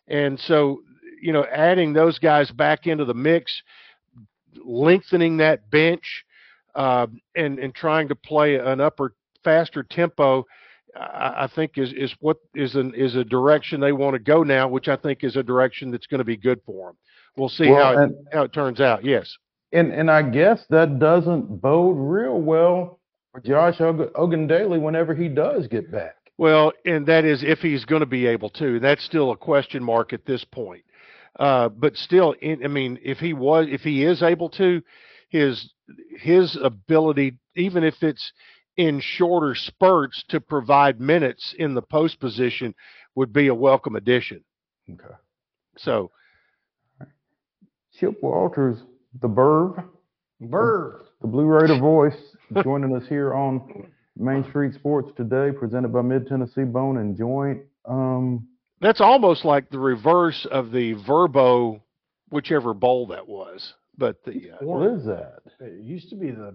and 0.09 0.39
so 0.41 0.81
you 1.23 1.33
know 1.33 1.45
adding 1.45 1.93
those 1.93 2.19
guys 2.19 2.51
back 2.51 2.87
into 2.87 3.05
the 3.05 3.15
mix, 3.15 3.63
lengthening 4.65 5.37
that 5.37 5.71
bench, 5.71 6.25
uh, 6.77 7.07
and 7.35 7.59
and 7.59 7.75
trying 7.75 8.07
to 8.09 8.15
play 8.15 8.57
an 8.57 8.81
upper 8.81 9.15
faster 9.43 9.83
tempo. 9.83 10.45
I 10.95 11.45
I 11.45 11.49
think 11.55 11.73
is 11.79 11.93
is 11.93 12.15
what 12.21 12.37
is 12.55 12.75
an 12.77 12.95
is 12.95 13.17
a 13.17 13.25
direction 13.25 13.81
they 13.81 13.93
want 13.93 14.15
to 14.15 14.19
go 14.21 14.43
now, 14.43 14.69
which 14.69 14.89
I 14.89 14.97
think 14.97 15.25
is 15.25 15.37
a 15.37 15.43
direction 15.43 15.91
that's 15.91 16.07
going 16.07 16.21
to 16.21 16.25
be 16.25 16.37
good 16.37 16.61
for 16.65 16.89
them. 16.89 16.97
We'll 17.37 17.49
see 17.49 17.69
Well, 17.71 17.85
how 17.85 17.93
it, 17.93 18.05
and- 18.05 18.15
how 18.33 18.43
it 18.45 18.53
turns 18.53 18.81
out. 18.81 19.05
Yes. 19.05 19.35
And 19.73 19.93
and 19.93 20.11
I 20.11 20.23
guess 20.23 20.65
that 20.71 20.99
doesn't 20.99 21.61
bode 21.61 21.97
real 21.99 22.41
well 22.41 23.01
for 23.33 23.41
Josh 23.41 23.81
Og- 23.81 24.13
Ogundele 24.15 24.81
whenever 24.81 25.15
he 25.15 25.29
does 25.29 25.67
get 25.67 25.91
back. 25.91 26.15
Well, 26.39 26.73
and 26.85 27.07
that 27.07 27.25
is 27.25 27.43
if 27.43 27.61
he's 27.61 27.85
going 27.85 28.01
to 28.01 28.07
be 28.07 28.27
able 28.27 28.51
to. 28.51 28.79
That's 28.79 29.03
still 29.05 29.33
a 29.33 29.37
question 29.37 29.83
mark 29.83 30.13
at 30.13 30.25
this 30.27 30.45
point. 30.45 30.85
Uh, 31.39 31.69
but 31.69 31.97
still, 31.97 32.33
in, 32.41 32.65
I 32.65 32.69
mean, 32.69 32.99
if 33.03 33.19
he 33.19 33.33
was, 33.35 33.67
if 33.71 33.83
he 33.83 34.05
is 34.05 34.23
able 34.23 34.49
to, 34.51 34.83
his 35.29 35.73
his 36.19 36.57
ability, 36.57 37.39
even 37.55 37.85
if 37.85 38.03
it's 38.03 38.33
in 38.77 39.01
shorter 39.01 39.55
spurts, 39.55 40.23
to 40.29 40.41
provide 40.41 41.01
minutes 41.01 41.55
in 41.59 41.75
the 41.75 41.83
post 41.83 42.21
position, 42.21 42.75
would 43.15 43.33
be 43.33 43.49
a 43.49 43.55
welcome 43.55 43.97
addition. 43.97 44.45
Okay. 44.91 45.15
So, 45.79 46.11
Chip 47.99 48.23
Walters, 48.23 48.79
the 49.21 49.29
Burv, 49.29 49.83
Burv, 50.43 51.01
the 51.21 51.27
Blue 51.27 51.47
Raider 51.47 51.79
voice, 51.79 52.17
joining 52.63 52.95
us 52.95 53.05
here 53.09 53.35
on 53.35 53.89
Main 54.17 54.45
Street 54.51 54.75
Sports 54.75 55.11
today, 55.17 55.51
presented 55.57 55.93
by 55.93 56.03
Mid 56.03 56.27
Tennessee 56.27 56.65
Bone 56.65 56.99
and 56.99 57.17
Joint. 57.17 57.61
Um, 57.87 58.47
That's 58.81 59.01
almost 59.01 59.45
like 59.45 59.71
the 59.71 59.79
reverse 59.79 60.47
of 60.51 60.71
the 60.71 60.95
Vrbo, 60.95 61.81
whichever 62.31 62.75
bowl 62.75 63.09
that 63.09 63.27
was. 63.27 63.75
But 63.99 64.23
the 64.25 64.53
uh, 64.53 64.65
What 64.65 64.93
is 64.93 65.05
that? 65.07 65.41
It 65.61 65.83
used 65.83 66.11
to 66.11 66.17
be 66.17 66.31
the 66.31 66.55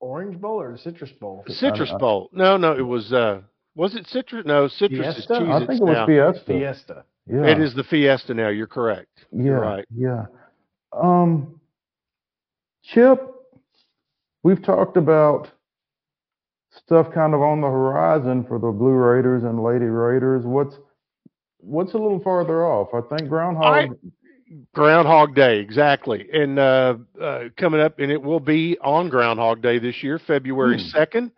Orange 0.00 0.40
Bowl 0.40 0.60
or 0.60 0.72
the 0.72 0.78
Citrus 0.78 1.10
Bowl. 1.12 1.44
Citrus 1.48 1.92
Bowl. 1.98 2.30
No, 2.32 2.56
no, 2.56 2.76
it 2.76 2.82
was. 2.82 3.12
uh 3.12 3.40
Was 3.74 3.94
it 3.96 4.06
citrus? 4.06 4.44
No, 4.46 4.68
citrus 4.68 5.16
is 5.16 5.26
Fiesta? 5.26 5.38
cheese. 5.40 5.48
I 5.50 5.66
think 5.66 5.80
it 5.80 5.84
was 5.84 6.06
Fiesta. 6.06 6.44
Fiesta. 6.46 7.04
Yeah. 7.26 7.46
It 7.46 7.60
is 7.60 7.74
the 7.74 7.84
Fiesta 7.84 8.34
now. 8.34 8.48
You're 8.48 8.66
correct. 8.66 9.24
Yeah. 9.32 9.44
You're 9.44 9.60
right. 9.60 9.84
Yeah. 9.96 10.26
Um, 10.92 11.58
Chip, 12.82 13.20
we've 14.42 14.62
talked 14.62 14.96
about 14.96 15.48
stuff 16.76 17.06
kind 17.12 17.34
of 17.34 17.40
on 17.40 17.60
the 17.60 17.66
horizon 17.66 18.44
for 18.46 18.58
the 18.58 18.70
Blue 18.70 18.90
Raiders 18.92 19.42
and 19.42 19.62
Lady 19.62 19.86
Raiders. 19.86 20.44
What's 20.44 20.76
what's 21.58 21.94
a 21.94 21.98
little 21.98 22.20
farther 22.20 22.66
off? 22.66 22.88
I 22.94 23.16
think 23.16 23.28
Groundhog. 23.28 23.96
Groundhog 24.72 25.34
Day, 25.34 25.58
exactly. 25.58 26.28
And 26.32 26.58
uh, 26.58 26.96
uh, 27.20 27.40
coming 27.56 27.80
up, 27.80 27.98
and 27.98 28.10
it 28.10 28.22
will 28.22 28.40
be 28.40 28.76
on 28.80 29.08
Groundhog 29.08 29.62
Day 29.62 29.78
this 29.78 30.02
year, 30.02 30.18
February 30.18 30.78
Hmm. 30.78 30.96
2nd, 30.96 31.30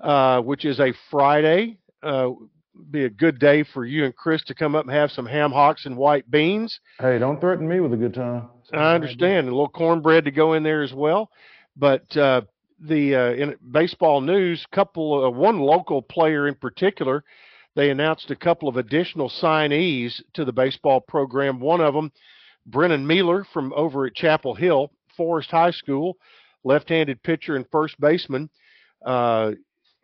uh, 0.00 0.40
which 0.42 0.64
is 0.64 0.80
a 0.80 0.92
Friday. 1.10 1.78
Uh, 2.02 2.30
be 2.90 3.04
a 3.04 3.10
good 3.10 3.40
day 3.40 3.64
for 3.64 3.84
you 3.84 4.04
and 4.04 4.14
Chris 4.14 4.44
to 4.44 4.54
come 4.54 4.76
up 4.76 4.84
and 4.84 4.94
have 4.94 5.10
some 5.10 5.26
ham 5.26 5.50
hocks 5.50 5.84
and 5.84 5.96
white 5.96 6.30
beans. 6.30 6.78
Hey, 7.00 7.18
don't 7.18 7.40
threaten 7.40 7.68
me 7.68 7.80
with 7.80 7.92
a 7.92 7.96
good 7.96 8.14
time. 8.14 8.48
I 8.72 8.94
understand. 8.94 9.48
A 9.48 9.50
little 9.50 9.68
cornbread 9.68 10.24
to 10.26 10.30
go 10.30 10.52
in 10.52 10.62
there 10.62 10.82
as 10.82 10.92
well. 10.92 11.30
But 11.76 12.16
uh, 12.16 12.42
the 12.80 13.16
uh, 13.16 13.32
in 13.32 13.56
baseball 13.72 14.20
news, 14.20 14.64
couple 14.70 15.24
uh, 15.24 15.30
one 15.30 15.58
local 15.58 16.02
player 16.02 16.46
in 16.46 16.54
particular, 16.54 17.24
they 17.78 17.90
announced 17.90 18.28
a 18.32 18.34
couple 18.34 18.68
of 18.68 18.76
additional 18.76 19.30
signees 19.30 20.20
to 20.34 20.44
the 20.44 20.52
baseball 20.52 21.00
program. 21.00 21.60
One 21.60 21.80
of 21.80 21.94
them, 21.94 22.10
Brennan 22.66 23.06
Mealer 23.06 23.46
from 23.52 23.72
over 23.72 24.04
at 24.04 24.16
Chapel 24.16 24.56
Hill 24.56 24.90
Forrest 25.16 25.52
High 25.52 25.70
School, 25.70 26.16
left-handed 26.64 27.22
pitcher 27.22 27.54
and 27.54 27.64
first 27.70 27.94
baseman, 28.00 28.50
uh, 29.06 29.52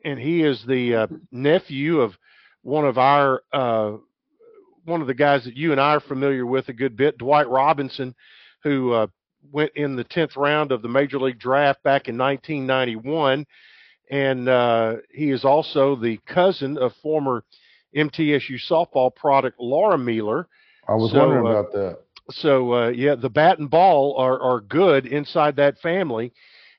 and 0.05 0.21
he 0.21 0.45
is 0.45 0.65
the 0.65 0.95
uh, 0.95 1.07
nephew 1.33 2.01
of 2.01 2.17
one 2.63 2.87
of 2.87 2.97
our 2.97 3.43
uh, 3.53 3.95
one 4.85 5.01
of 5.01 5.09
the 5.09 5.15
guys 5.15 5.43
that 5.43 5.57
you 5.57 5.73
and 5.73 5.81
I 5.81 5.95
are 5.95 6.01
familiar 6.01 6.47
with 6.47 6.69
a 6.69 6.73
good 6.73 6.97
bit, 6.97 7.19
Dwight 7.19 7.49
Robinson, 7.49 8.15
who 8.63 8.93
uh, 8.93 9.09
went 9.51 9.73
in 9.75 9.97
the 9.97 10.05
10th 10.05 10.37
round 10.37 10.71
of 10.71 10.81
the 10.81 10.89
Major 10.89 11.19
League 11.19 11.41
Draft 11.41 11.83
back 11.83 12.07
in 12.07 12.17
1991. 12.17 13.45
And 14.13 14.49
uh, 14.49 14.97
he 15.11 15.31
is 15.31 15.45
also 15.45 15.97
the 15.97 16.21
cousin 16.27 16.79
of 16.79 16.93
former 17.03 17.43
MTSU 17.97 18.59
softball 18.69 19.15
product 19.15 19.59
Laura 19.61 19.99
Mealer. 19.99 20.49
I 20.89 20.95
was 20.95 21.13
So, 21.13 21.19
wondering 21.19 21.47
uh, 21.47 21.51
about 21.51 21.73
that. 21.73 21.99
So 22.31 22.73
uh, 22.75 22.89
yeah, 22.89 23.15
the 23.15 23.31
bat 23.31 23.59
and 23.59 23.71
ball 23.71 24.17
are 24.17 24.41
are 24.41 24.61
good 24.61 25.07
inside 25.07 25.57
that 25.57 25.79
family, 25.81 26.33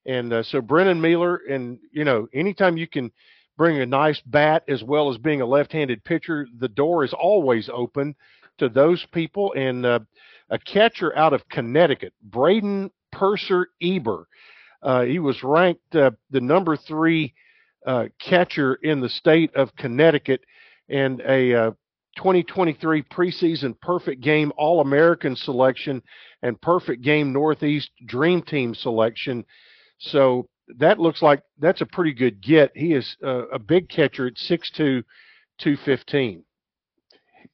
and 0.05 0.33
uh, 0.33 0.43
so 0.43 0.61
Brennan 0.61 0.99
Mealer, 1.01 1.41
and 1.49 1.79
you 1.91 2.03
know, 2.03 2.27
anytime 2.33 2.77
you 2.77 2.87
can 2.87 3.11
bring 3.57 3.79
a 3.79 3.85
nice 3.85 4.21
bat 4.25 4.63
as 4.67 4.83
well 4.83 5.09
as 5.09 5.17
being 5.17 5.41
a 5.41 5.45
left-handed 5.45 6.03
pitcher, 6.03 6.47
the 6.59 6.67
door 6.67 7.03
is 7.03 7.13
always 7.13 7.69
open 7.71 8.15
to 8.57 8.69
those 8.69 9.05
people. 9.13 9.53
And 9.53 9.85
uh, 9.85 9.99
a 10.49 10.59
catcher 10.59 11.15
out 11.17 11.33
of 11.33 11.47
Connecticut, 11.49 12.13
Braden 12.21 12.91
Purser 13.11 13.69
Eber, 13.81 14.27
uh, 14.83 15.03
he 15.03 15.19
was 15.19 15.43
ranked 15.43 15.95
uh, 15.95 16.11
the 16.29 16.41
number 16.41 16.75
three 16.75 17.33
uh, 17.85 18.05
catcher 18.19 18.75
in 18.75 18.99
the 18.99 19.09
state 19.09 19.53
of 19.55 19.75
Connecticut, 19.75 20.41
and 20.89 21.21
a 21.21 21.53
uh, 21.53 21.71
2023 22.17 23.03
preseason 23.03 23.79
perfect 23.81 24.21
game 24.21 24.51
All 24.57 24.81
American 24.81 25.35
selection 25.35 26.01
and 26.41 26.59
perfect 26.61 27.01
game 27.01 27.33
Northeast 27.33 27.89
Dream 28.05 28.41
Team 28.41 28.73
selection. 28.73 29.45
So 29.99 30.47
that 30.77 30.99
looks 30.99 31.21
like 31.21 31.41
that's 31.59 31.81
a 31.81 31.85
pretty 31.85 32.13
good 32.13 32.41
get. 32.41 32.71
He 32.75 32.93
is 32.93 33.15
uh, 33.23 33.47
a 33.47 33.59
big 33.59 33.89
catcher 33.89 34.27
at 34.27 34.35
6'2, 34.35 35.03
215. 35.59 36.43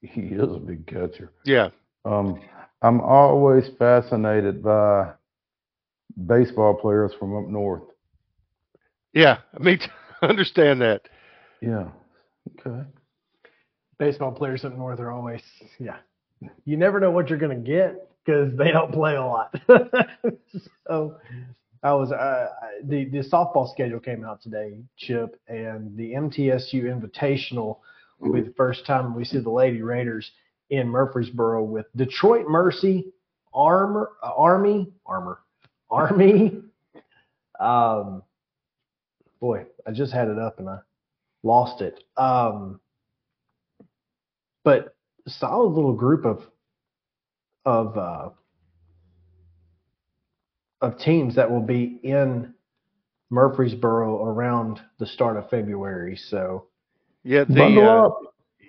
He 0.02 0.22
is 0.22 0.42
a 0.42 0.60
big 0.60 0.88
catcher. 0.88 1.32
Yeah. 1.46 1.70
Um, 2.06 2.42
I'm 2.82 3.02
always 3.02 3.70
fascinated 3.78 4.64
by 4.64 5.12
baseball 6.26 6.74
players 6.74 7.12
from 7.20 7.36
up 7.36 7.50
north. 7.50 7.84
Yeah. 9.14 9.38
I 9.54 9.64
mean, 9.64 9.80
understand 10.22 10.82
that. 10.82 11.02
Yeah. 11.62 11.90
Okay. 12.60 12.88
Baseball 14.02 14.32
players 14.32 14.66
up 14.66 14.76
north 14.76 15.00
are 15.00 15.12
always, 15.12 15.44
yeah. 15.80 15.98
You 16.66 16.76
never 16.76 17.00
know 17.00 17.12
what 17.12 17.30
you're 17.30 17.38
going 17.38 17.64
to 17.64 17.72
get 17.72 18.10
because 18.26 18.52
they 18.58 18.72
don't 18.72 18.92
play 18.92 19.16
a 19.16 19.24
lot. 19.24 19.54
so 20.88 21.18
I 21.84 21.94
was, 21.94 22.12
uh, 22.12 22.48
the, 22.84 23.06
the 23.06 23.20
softball 23.20 23.72
schedule 23.72 24.00
came 24.00 24.26
out 24.26 24.42
today, 24.42 24.80
Chip, 24.98 25.40
and 25.48 25.96
the 25.96 26.14
MTSU 26.14 26.86
Invitational 26.86 27.78
will 28.18 28.34
be 28.34 28.42
the 28.42 28.56
first 28.58 28.88
time 28.88 29.14
we 29.14 29.24
see 29.24 29.38
the 29.38 29.52
Lady 29.52 29.84
Raiders 29.84 30.32
in 30.72 30.88
Murfreesboro 30.88 31.64
with 31.64 31.86
Detroit 31.96 32.48
Mercy, 32.48 33.06
Armor, 33.54 34.14
uh, 34.24 34.32
Army, 34.36 34.92
Armor, 35.06 35.42
Army. 35.92 36.58
Um, 37.60 38.24
boy, 39.40 39.68
I 39.86 39.92
just 39.92 40.12
had 40.12 40.30
it 40.30 40.40
up 40.40 40.58
and 40.58 40.68
I 40.68 40.80
lost 41.44 41.82
it. 41.82 42.04
Um, 42.18 42.80
but 44.64 44.96
a 45.26 45.30
solid 45.30 45.70
little 45.70 45.94
group 45.94 46.26
of 46.26 46.44
of 47.66 47.98
uh, 47.98 48.30
of 50.82 50.98
teams 50.98 51.36
that 51.36 51.50
will 51.50 51.62
be 51.62 52.00
in 52.04 52.54
Murfreesboro 53.30 54.26
around 54.26 54.82
the 55.00 55.06
start 55.06 55.38
of 55.38 55.50
February. 55.50 56.16
So 56.18 56.68
Yeah, 57.24 57.46
the 57.48 57.60
Bundle 57.60 57.88
uh, 57.88 58.08
up. 58.08 58.20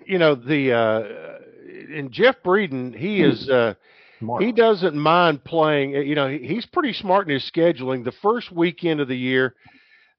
you 0.05 0.19
know 0.19 0.35
the 0.35 0.71
uh, 0.73 1.39
and 1.95 2.11
Jeff 2.11 2.35
Breeden, 2.43 2.95
he 2.95 3.21
is 3.21 3.49
uh, 3.49 3.73
he 4.39 4.51
doesn't 4.51 4.95
mind 4.95 5.43
playing. 5.43 5.95
uh, 5.95 5.99
You 5.99 6.15
know, 6.15 6.29
he's 6.29 6.65
pretty 6.65 6.93
smart 6.93 7.27
in 7.27 7.33
his 7.33 7.49
scheduling. 7.51 8.03
The 8.03 8.13
first 8.21 8.51
weekend 8.51 8.99
of 8.99 9.07
the 9.07 9.17
year, 9.17 9.55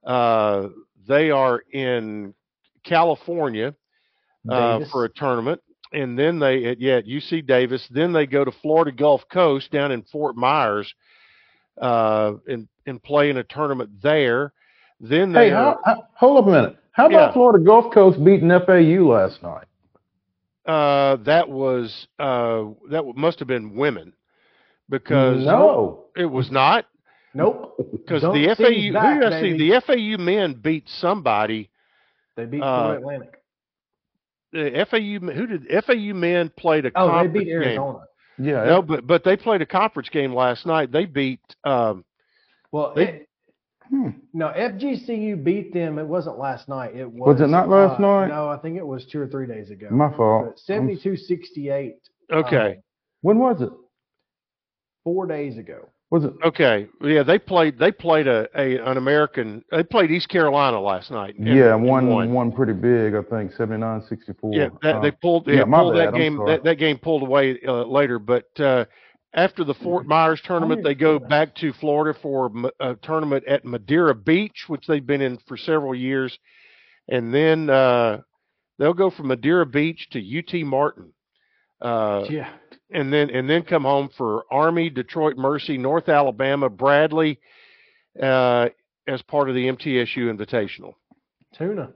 uh, 0.05 0.69
they 1.07 1.31
are 1.31 1.63
in 1.73 2.35
California 2.85 3.75
uh, 4.49 4.81
for 4.91 5.05
a 5.05 5.09
tournament, 5.09 5.61
and 5.95 6.19
then 6.19 6.39
they 6.39 6.65
at, 6.67 6.81
yeah 6.81 6.97
at 6.97 7.07
UC 7.07 7.47
Davis. 7.47 7.87
Then 7.91 8.13
they 8.13 8.27
go 8.27 8.45
to 8.45 8.53
Florida 8.53 8.93
Gulf 8.93 9.23
Coast 9.33 9.71
down 9.71 9.93
in 9.93 10.03
Fort 10.03 10.37
Myers, 10.37 10.93
uh, 11.81 12.33
and 12.47 12.69
and 12.87 13.03
play 13.03 13.31
in 13.31 13.39
a 13.39 13.45
tournament 13.45 13.91
there. 14.03 14.53
Then 15.01 15.33
they 15.33 15.47
Hey, 15.49 15.51
how, 15.51 15.79
how, 15.85 16.05
hold 16.15 16.39
up 16.39 16.47
a 16.47 16.51
minute. 16.51 16.77
How 16.93 17.07
about 17.07 17.29
Yeah. 17.29 17.33
Florida 17.33 17.65
Gulf 17.65 17.93
Coast 17.93 18.23
beating 18.25 18.49
FAU 18.51 19.05
last 19.09 19.43
night? 19.43 19.67
Uh, 20.67 21.17
that 21.25 21.49
was 21.49 22.07
uh, 22.19 22.65
that 22.91 23.05
must 23.17 23.39
have 23.39 23.49
been 23.49 23.75
women 23.77 24.13
because 24.89 25.45
No. 25.45 26.05
it 26.17 26.27
was 26.27 26.51
not. 26.51 26.87
Nope. 27.35 27.75
Because 27.93 28.23
the 28.23 28.55
FAU, 28.57 28.93
that, 28.93 29.15
who 29.15 29.21
did 29.21 29.33
I 29.33 29.41
see? 29.41 29.59
The 29.59 29.81
FAU 29.85 30.23
men 30.23 30.55
beat 30.55 30.89
somebody. 30.89 31.69
They 32.37 32.45
beat 32.47 32.63
Uh, 32.63 32.83
Florida 32.85 33.01
Atlantic. 33.01 33.35
The 34.55 34.87
FAU, 34.89 35.33
who 35.33 35.47
did 35.49 35.85
FAU 35.85 36.15
men 36.15 36.49
played 36.57 36.87
a 36.87 36.93
Oh, 36.95 37.23
they 37.23 37.27
beat 37.27 37.49
Arizona. 37.49 37.99
game? 38.39 38.47
Yeah. 38.47 38.65
No, 38.65 38.83
but 38.83 39.05
but 39.07 39.25
they 39.25 39.37
played 39.37 39.63
a 39.63 39.67
conference 39.67 40.09
game 40.09 40.33
last 40.33 40.65
night. 40.65 40.93
They 40.93 41.05
beat. 41.07 41.41
Um, 41.65 42.05
Well, 42.73 42.93
They- 42.95 43.09
it- 43.09 43.29
no, 44.33 44.49
FGCU 44.49 45.37
beat 45.43 45.73
them. 45.75 45.99
It 45.99 46.07
wasn't 46.07 46.39
last 46.39 46.69
night. 46.69 46.95
It 46.97 47.11
was. 47.11 47.35
Was 47.35 47.41
it 47.41 47.49
not 47.49 47.69
last 47.69 47.99
uh, 47.99 48.03
night? 48.03 48.29
No, 48.29 48.49
I 48.49 48.57
think 48.59 48.77
it 48.79 48.87
was 48.87 49.05
two 49.07 49.21
or 49.21 49.27
three 49.29 49.47
days 49.47 49.71
ago. 49.71 49.89
My 49.91 50.11
fault. 50.17 50.47
But 50.47 50.75
72-68. 50.75 51.95
okay, 52.33 52.77
When 53.23 53.39
was 53.39 53.61
it? 53.61 53.71
four 55.05 55.27
days 55.27 55.59
ago. 55.59 55.89
Was 56.11 56.25
it? 56.25 56.33
okay, 56.45 56.87
yeah. 57.03 57.23
They 57.25 57.39
played. 57.39 57.79
They 57.79 57.91
played 57.91 58.29
a, 58.29 58.47
a 58.55 58.77
an 58.79 58.97
American. 58.99 59.65
They 59.71 59.83
played 59.83 60.11
East 60.11 60.29
Carolina 60.29 60.81
last 60.81 61.11
night. 61.11 61.35
yeah, 61.39 61.75
one 61.75 62.09
won. 62.09 62.33
one 62.33 62.53
pretty 62.53 62.75
big, 62.75 63.15
I 63.15 63.23
think, 63.23 63.53
79-64. 63.53 64.35
Yeah, 64.53 64.69
that, 64.83 64.97
Uh, 64.97 65.01
they 65.01 65.11
pulled. 65.11 65.49
yeah, 65.49 65.55
Yeah, 65.55 65.65
pulled 65.65 65.95
bad, 65.95 66.13
that 66.13 66.19
game. 66.19 66.37
That, 66.47 66.63
that 66.65 66.77
game 66.77 66.99
pulled 66.99 67.23
away 67.23 67.59
uh, 67.67 67.85
later, 67.85 68.19
but 68.21 68.45
uh, 68.61 68.85
after 69.35 69.65
the 69.65 69.75
Fort 69.75 70.07
Myers 70.07 70.41
tournament, 70.45 70.85
they 70.85 70.95
go 70.95 71.19
back 71.19 71.55
to 71.57 71.73
Florida 71.73 72.17
for 72.23 72.53
a 72.79 72.95
tournament 73.03 73.45
at 73.49 73.65
Madeira 73.65 74.15
Beach, 74.15 74.65
which 74.69 74.87
they've 74.87 75.05
been 75.05 75.21
in 75.23 75.39
for 75.49 75.57
several 75.57 75.95
years, 75.95 76.39
and 77.09 77.35
then 77.35 77.69
uh, 77.69 78.21
they'll 78.79 78.95
go 78.95 79.11
from 79.11 79.29
Madeira 79.29 79.67
Beach 79.67 80.09
to 80.11 80.21
UT 80.39 80.65
Martin. 80.65 81.13
Uh, 81.81 82.25
Yeah. 82.31 82.49
And 82.95 83.13
then 83.13 83.29
and 83.31 83.51
then 83.51 83.63
come 83.63 83.83
home 83.83 84.09
for 84.17 84.45
Army, 84.51 84.89
Detroit 84.89 85.37
Mercy, 85.37 85.77
North 85.77 86.09
Alabama, 86.09 86.71
Bradley, 86.71 87.41
uh, 88.23 88.69
as 89.07 89.21
part 89.23 89.49
of 89.49 89.55
the 89.55 89.67
MTSU 89.67 90.33
Invitational. 90.33 90.95
Tuna. 91.57 91.93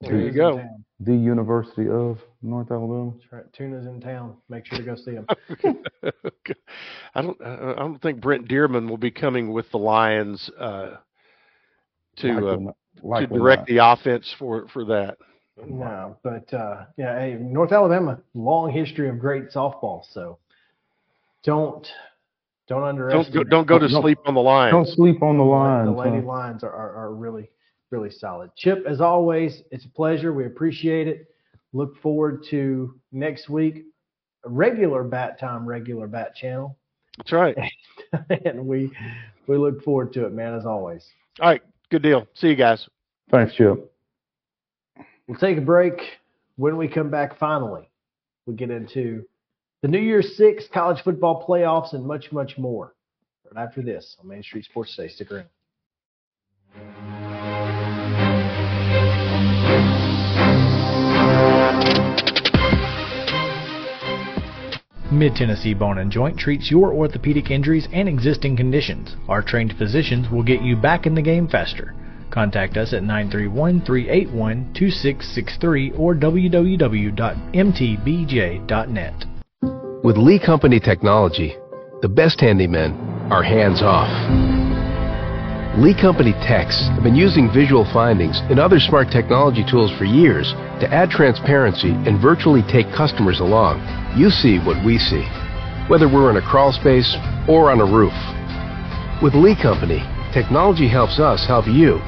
There 0.00 0.18
you 0.18 0.32
go. 0.32 0.62
the 1.00 1.14
University 1.14 1.88
of 1.88 2.18
North 2.42 2.70
Alabama. 2.70 3.12
That's 3.12 3.32
right. 3.32 3.52
Tuna's 3.52 3.86
in 3.86 4.00
town. 4.00 4.36
Make 4.48 4.66
sure 4.66 4.78
to 4.78 4.84
go 4.84 4.96
see 4.96 5.12
him. 5.12 5.26
I 7.14 7.22
don't. 7.22 7.40
I 7.42 7.72
I 7.72 7.74
don't 7.76 8.02
think 8.02 8.20
Brent 8.20 8.48
Dearmon 8.48 8.88
will 8.88 8.98
be 8.98 9.10
coming 9.10 9.52
with 9.52 9.70
the 9.70 9.78
Lions 9.78 10.50
uh, 10.58 10.96
to 12.16 12.48
uh, 12.48 13.20
to 13.20 13.26
direct 13.26 13.60
not. 13.60 13.66
the 13.66 13.78
offense 13.78 14.34
for 14.38 14.68
for 14.68 14.84
that. 14.86 15.16
No, 15.66 16.16
but 16.22 16.52
uh, 16.52 16.86
yeah, 16.96 17.18
hey, 17.18 17.34
North 17.40 17.72
Alabama, 17.72 18.18
long 18.34 18.70
history 18.72 19.08
of 19.08 19.18
great 19.18 19.50
softball. 19.50 20.02
So 20.12 20.38
don't 21.44 21.86
don't 22.66 22.80
Don't 22.80 22.88
underestimate. 22.88 23.32
go, 23.34 23.44
don't 23.44 23.66
go 23.66 23.78
to 23.78 23.86
Don't- 23.88 24.02
sleep 24.02 24.18
on 24.26 24.34
the 24.34 24.40
line. 24.40 24.72
Don't 24.72 24.88
sleep 24.88 25.22
on 25.22 25.38
the 25.38 25.44
line. 25.44 25.84
The 25.86 25.90
line. 25.92 26.12
Lady 26.14 26.26
lines 26.26 26.64
are, 26.64 26.72
are, 26.72 26.94
are 26.96 27.14
really, 27.14 27.50
really 27.90 28.10
solid. 28.10 28.50
Chip, 28.56 28.84
as 28.88 29.00
always, 29.00 29.62
it's 29.70 29.84
a 29.84 29.88
pleasure. 29.90 30.32
We 30.32 30.46
appreciate 30.46 31.06
it. 31.06 31.28
Look 31.72 32.00
forward 32.00 32.44
to 32.50 32.98
next 33.12 33.48
week, 33.48 33.84
a 34.44 34.48
regular 34.48 35.04
bat 35.04 35.38
time, 35.38 35.66
regular 35.66 36.06
bat 36.06 36.34
channel. 36.34 36.76
That's 37.18 37.32
right. 37.32 37.56
and 38.44 38.66
we 38.66 38.90
we 39.46 39.56
look 39.56 39.82
forward 39.84 40.12
to 40.14 40.24
it, 40.26 40.32
man, 40.32 40.54
as 40.54 40.66
always. 40.66 41.06
All 41.40 41.48
right. 41.50 41.62
Good 41.90 42.02
deal. 42.02 42.26
See 42.34 42.48
you 42.48 42.56
guys. 42.56 42.88
Thanks, 43.30 43.54
Chip. 43.54 43.93
We'll 45.26 45.38
take 45.38 45.56
a 45.56 45.62
break. 45.62 45.94
When 46.56 46.76
we 46.76 46.86
come 46.86 47.10
back, 47.10 47.38
finally, 47.38 47.88
we 48.46 48.54
get 48.54 48.70
into 48.70 49.24
the 49.82 49.88
New 49.88 49.98
Year's 49.98 50.36
Six 50.36 50.64
college 50.72 51.02
football 51.02 51.44
playoffs 51.48 51.94
and 51.94 52.04
much, 52.04 52.30
much 52.30 52.58
more. 52.58 52.94
Right 53.50 53.62
after 53.62 53.82
this 53.82 54.16
on 54.20 54.28
Main 54.28 54.42
Street 54.42 54.64
Sports 54.64 54.94
Today. 54.94 55.08
Stick 55.08 55.32
around. 55.32 55.48
Mid 65.10 65.36
Tennessee 65.36 65.74
Bone 65.74 65.98
and 65.98 66.10
Joint 66.10 66.38
treats 66.38 66.70
your 66.70 66.92
orthopedic 66.92 67.50
injuries 67.50 67.88
and 67.92 68.08
existing 68.08 68.56
conditions. 68.56 69.16
Our 69.28 69.42
trained 69.42 69.74
physicians 69.78 70.28
will 70.30 70.42
get 70.42 70.60
you 70.60 70.76
back 70.76 71.06
in 71.06 71.14
the 71.14 71.22
game 71.22 71.48
faster. 71.48 71.94
Contact 72.34 72.76
us 72.76 72.92
at 72.92 73.04
931 73.04 73.86
381 73.86 74.74
2663 74.74 75.92
or 75.92 76.16
www.mtbj.net. 76.16 77.14
With 80.02 80.16
Lee 80.16 80.40
Company 80.44 80.80
technology, 80.80 81.56
the 82.02 82.08
best 82.08 82.40
handymen 82.40 83.30
are 83.30 83.44
hands 83.44 83.82
off. 83.82 84.10
Lee 85.78 85.94
Company 85.94 86.32
techs 86.42 86.88
have 86.88 87.04
been 87.04 87.14
using 87.14 87.52
visual 87.54 87.86
findings 87.92 88.40
and 88.50 88.58
other 88.58 88.80
smart 88.80 89.12
technology 89.12 89.64
tools 89.70 89.92
for 89.96 90.04
years 90.04 90.54
to 90.80 90.92
add 90.92 91.10
transparency 91.10 91.92
and 91.92 92.20
virtually 92.20 92.62
take 92.66 92.90
customers 92.90 93.38
along. 93.38 93.78
You 94.18 94.30
see 94.30 94.58
what 94.58 94.84
we 94.84 94.98
see, 94.98 95.22
whether 95.86 96.08
we're 96.08 96.30
in 96.30 96.42
a 96.42 96.42
crawl 96.50 96.72
space 96.72 97.14
or 97.46 97.70
on 97.70 97.78
a 97.80 97.86
roof. 97.86 98.12
With 99.22 99.34
Lee 99.34 99.54
Company, 99.54 100.02
technology 100.34 100.88
helps 100.88 101.20
us 101.20 101.46
help 101.46 101.68
you, 101.68 102.02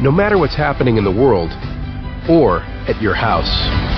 no 0.00 0.12
matter 0.12 0.38
what's 0.38 0.56
happening 0.56 0.96
in 0.96 1.04
the 1.04 1.10
world 1.10 1.50
or 2.30 2.60
at 2.86 3.00
your 3.02 3.14
house. 3.14 3.97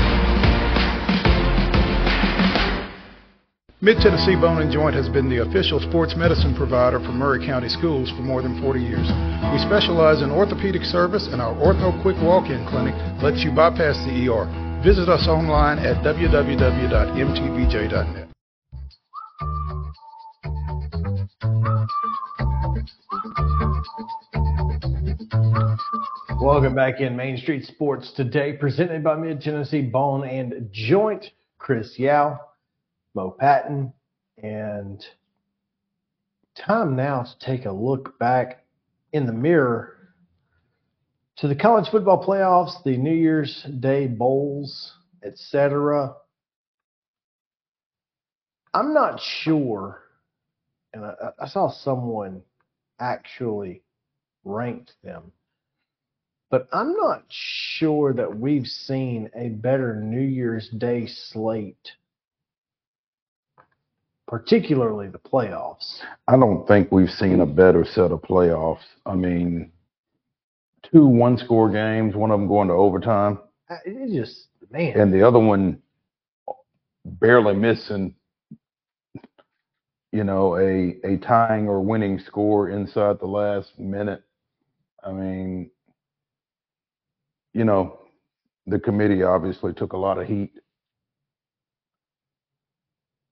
Mid 3.83 3.97
Tennessee 3.97 4.35
Bone 4.35 4.61
and 4.61 4.71
Joint 4.71 4.93
has 4.93 5.09
been 5.09 5.27
the 5.27 5.41
official 5.41 5.79
sports 5.79 6.13
medicine 6.15 6.53
provider 6.53 6.99
for 6.99 7.09
Maury 7.17 7.43
County 7.43 7.67
Schools 7.67 8.11
for 8.11 8.21
more 8.21 8.43
than 8.43 8.61
40 8.61 8.79
years. 8.79 9.09
We 9.51 9.57
specialize 9.57 10.21
in 10.21 10.29
orthopedic 10.29 10.83
service, 10.83 11.27
and 11.31 11.41
our 11.41 11.55
Ortho 11.55 11.99
Quick 12.03 12.17
Walk-In 12.21 12.63
Clinic 12.69 12.93
lets 13.23 13.43
you 13.43 13.49
bypass 13.49 13.97
the 14.05 14.29
ER. 14.29 14.45
Visit 14.85 15.09
us 15.09 15.27
online 15.27 15.79
at 15.79 16.05
www.mtbj.net. 16.05 16.37
Welcome 26.39 26.75
back 26.75 27.01
in 27.01 27.15
Main 27.15 27.37
Street 27.37 27.65
Sports 27.65 28.11
today, 28.15 28.53
presented 28.53 29.03
by 29.03 29.15
Mid 29.15 29.41
Tennessee 29.41 29.81
Bone 29.81 30.27
and 30.29 30.69
Joint. 30.71 31.25
Chris 31.57 31.97
Yao, 31.99 32.39
Mo 33.13 33.31
Patton, 33.31 33.93
and 34.41 35.05
time 36.55 36.95
now 36.95 37.23
to 37.23 37.39
take 37.45 37.65
a 37.65 37.71
look 37.71 38.17
back 38.19 38.65
in 39.13 39.25
the 39.25 39.33
mirror 39.33 39.97
to 41.37 41.47
the 41.47 41.55
college 41.55 41.89
football 41.89 42.23
playoffs, 42.23 42.83
the 42.83 42.97
New 42.97 43.13
Year's 43.13 43.63
Day 43.79 44.07
bowls, 44.07 44.93
etc. 45.23 46.15
I'm 48.73 48.93
not 48.93 49.19
sure, 49.19 50.01
and 50.93 51.05
I, 51.05 51.13
I 51.39 51.47
saw 51.47 51.69
someone 51.69 52.41
actually 52.99 53.81
ranked 54.43 54.93
them 55.03 55.31
but 56.51 56.67
I'm 56.73 56.93
not 56.97 57.23
sure 57.29 58.13
that 58.13 58.37
we've 58.37 58.67
seen 58.67 59.31
a 59.33 59.47
better 59.47 59.95
New 59.95 60.19
Year's 60.19 60.67
Day 60.67 61.07
slate, 61.07 61.93
particularly 64.31 65.09
the 65.09 65.19
playoffs. 65.19 65.99
I 66.29 66.37
don't 66.37 66.65
think 66.65 66.89
we've 66.89 67.09
seen 67.09 67.41
a 67.41 67.45
better 67.45 67.83
set 67.83 68.11
of 68.11 68.21
playoffs. 68.21 68.85
I 69.05 69.13
mean, 69.13 69.73
two 70.89 71.05
one 71.05 71.37
score 71.37 71.69
games, 71.69 72.15
one 72.15 72.31
of 72.31 72.39
them 72.39 72.47
going 72.47 72.69
to 72.69 72.73
overtime, 72.73 73.39
I- 73.69 73.79
It 73.85 74.15
just, 74.15 74.47
man, 74.71 74.97
and 74.97 75.13
the 75.13 75.21
other 75.27 75.37
one 75.39 75.81
barely 77.03 77.53
missing, 77.55 78.15
you 80.13 80.23
know, 80.23 80.55
a, 80.55 80.97
a 81.03 81.17
tying 81.17 81.67
or 81.67 81.81
winning 81.81 82.17
score 82.19 82.69
inside 82.69 83.19
the 83.19 83.27
last 83.27 83.77
minute. 83.77 84.23
I 85.03 85.11
mean, 85.11 85.71
you 87.53 87.65
know, 87.65 87.99
the 88.65 88.79
committee 88.79 89.23
obviously 89.23 89.73
took 89.73 89.91
a 89.91 89.97
lot 89.97 90.17
of 90.19 90.25
heat. 90.27 90.53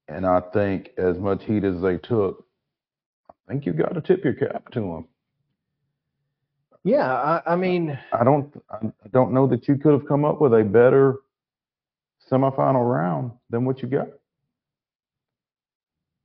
And 0.10 0.26
I 0.26 0.42
think 0.54 0.90
as 0.98 1.20
much 1.20 1.46
heat 1.46 1.64
as 1.64 1.82
they 1.82 1.98
took, 1.98 2.44
I 3.30 3.34
think 3.48 3.66
you've 3.66 3.78
got 3.78 3.94
to 3.94 4.02
tip 4.02 4.24
your 4.24 4.34
cap 4.34 4.72
to 4.72 4.80
them. 4.80 5.08
yeah, 6.84 7.14
I, 7.14 7.54
I 7.54 7.56
mean, 7.56 7.98
I 8.12 8.24
don't, 8.24 8.52
I 8.72 8.80
don't 9.14 9.34
know 9.34 9.46
that 9.48 9.68
you 9.68 9.76
could 9.76 9.94
have 9.94 10.08
come 10.08 10.26
up 10.26 10.42
with 10.42 10.54
a 10.54 10.64
better 10.64 11.18
semifinal 12.30 12.92
round 12.92 13.32
than 13.52 13.66
what 13.66 13.82
you 13.84 13.88
got. 13.88 14.08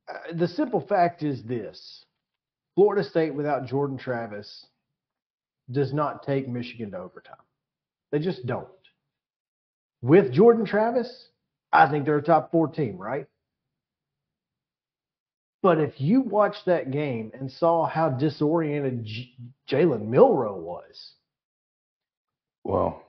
Uh, 0.09 0.33
the 0.35 0.49
simple 0.49 0.81
fact 0.81 1.23
is 1.23 1.43
this 1.43 2.05
Florida 2.75 3.05
State 3.05 3.35
without 3.35 3.67
Jordan 3.67 3.99
Travis 3.99 4.67
does 5.71 5.93
not 5.93 6.23
take 6.23 6.49
Michigan 6.49 6.91
to 6.93 6.99
overtime. 6.99 7.37
They 8.13 8.19
just 8.19 8.47
don't. 8.47 8.69
With 10.01 10.33
Jordan 10.33 10.65
Travis, 10.65 11.29
I 11.73 11.91
think 11.91 12.05
they're 12.05 12.19
a 12.19 12.23
top 12.23 12.51
four 12.51 12.69
team, 12.69 12.97
right? 12.97 13.27
But 15.65 15.81
if 15.81 15.99
you 15.99 16.21
watched 16.21 16.67
that 16.67 16.91
game 16.91 17.33
and 17.33 17.51
saw 17.51 17.87
how 17.87 18.11
disoriented 18.11 19.03
J- 19.03 19.35
Jalen 19.67 20.11
Milrow 20.11 20.59
was, 20.59 21.15
Well, 22.65 23.03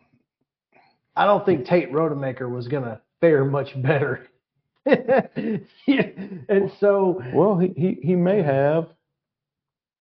I 1.18 1.26
don't 1.26 1.46
think 1.46 1.66
Tate 1.66 1.92
Rodemaker 1.92 2.50
was 2.50 2.70
going 2.70 2.86
to 2.86 3.02
fare 3.20 3.44
much 3.44 3.74
better. 3.84 4.30
and 4.86 6.72
so, 6.80 7.22
well, 7.34 7.60
he, 7.60 7.74
he 7.76 7.98
he 8.02 8.16
may 8.16 8.42
have 8.42 8.88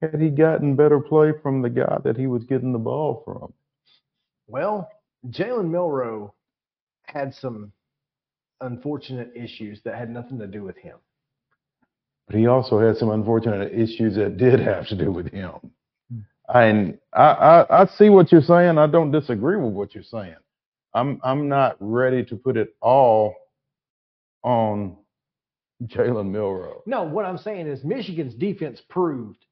had 0.03 0.21
he 0.21 0.29
gotten 0.29 0.77
better 0.77 1.01
play 1.01 1.33
from 1.43 1.63
the 1.63 1.71
guy 1.71 2.01
that 2.05 2.19
he 2.19 2.27
was 2.27 2.45
getting 2.45 2.75
the 2.75 2.79
ball 2.79 3.23
from. 3.25 3.55
well, 4.47 4.91
Jalen 5.31 5.71
Milrow 5.71 6.33
had 7.05 7.35
some 7.35 7.73
unfortunate 8.61 9.33
issues 9.35 9.81
that 9.87 9.95
had 9.95 10.11
nothing 10.11 10.39
to 10.39 10.47
do 10.47 10.63
with 10.63 10.77
him. 10.77 10.99
But 12.27 12.37
he 12.37 12.47
also 12.47 12.79
had 12.79 12.97
some 12.97 13.11
unfortunate 13.11 13.73
issues 13.73 14.17
that 14.17 14.37
did 14.37 14.61
have 14.73 14.87
to 14.89 14.97
do 14.97 15.11
with 15.11 15.31
him. 15.31 15.53
Hmm. 16.11 16.21
And 16.55 16.99
I, 17.13 17.23
I, 17.23 17.83
I 17.83 17.87
see 17.87 18.09
what 18.09 18.33
you're 18.33 18.43
saying. 18.43 18.79
I 18.79 18.87
don't 18.87 19.11
disagree 19.11 19.57
with 19.57 19.73
what 19.73 19.95
you're 19.95 20.05
saying. 20.05 20.37
I'm 20.95 21.21
I'm 21.23 21.49
not 21.49 21.77
ready 21.81 22.25
to 22.27 22.37
put 22.37 22.57
it 22.57 22.75
all 22.81 23.35
on 24.43 24.97
Jalen 25.87 26.31
Milrow. 26.31 26.81
No, 26.87 27.03
what 27.03 27.25
I'm 27.25 27.39
saying 27.39 27.67
is 27.67 27.83
Michigan's 27.83 28.35
defense 28.35 28.81
proved 28.89 29.45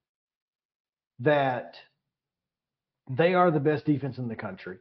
that 1.20 1.74
they 3.08 3.34
are 3.34 3.50
the 3.50 3.60
best 3.60 3.84
defense 3.84 4.18
in 4.18 4.28
the 4.28 4.36
country. 4.36 4.78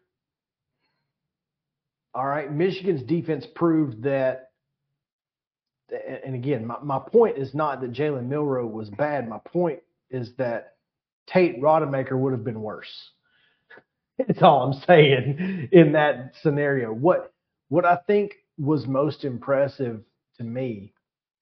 All 2.14 2.26
right. 2.26 2.52
Michigan's 2.52 3.04
defense 3.04 3.46
proved 3.56 4.04
that, 4.04 4.49
and 6.24 6.36
again, 6.36 6.66
my, 6.66 6.78
my 6.82 7.00
point 7.00 7.38
is 7.38 7.54
not 7.54 7.82
that 7.82 7.92
Jalen 7.94 8.28
Milrow 8.28 8.70
was 8.70 8.90
bad. 8.90 9.28
My 9.28 9.40
point 9.40 9.80
is 10.10 10.34
that 10.38 10.74
Tate 11.28 11.62
Rodemaker 11.62 12.18
would 12.18 12.34
have 12.34 12.44
been 12.44 12.62
worse. 12.62 13.12
That's 14.18 14.42
all 14.42 14.64
I'm 14.64 14.82
saying 14.88 15.70
in 15.72 15.94
that 15.94 16.34
scenario. 16.42 16.92
What 16.92 17.34
what 17.70 17.86
I 17.86 17.98
think 18.08 18.34
was 18.58 18.88
most 18.88 19.24
impressive 19.24 20.02
to 20.38 20.44
me, 20.44 20.94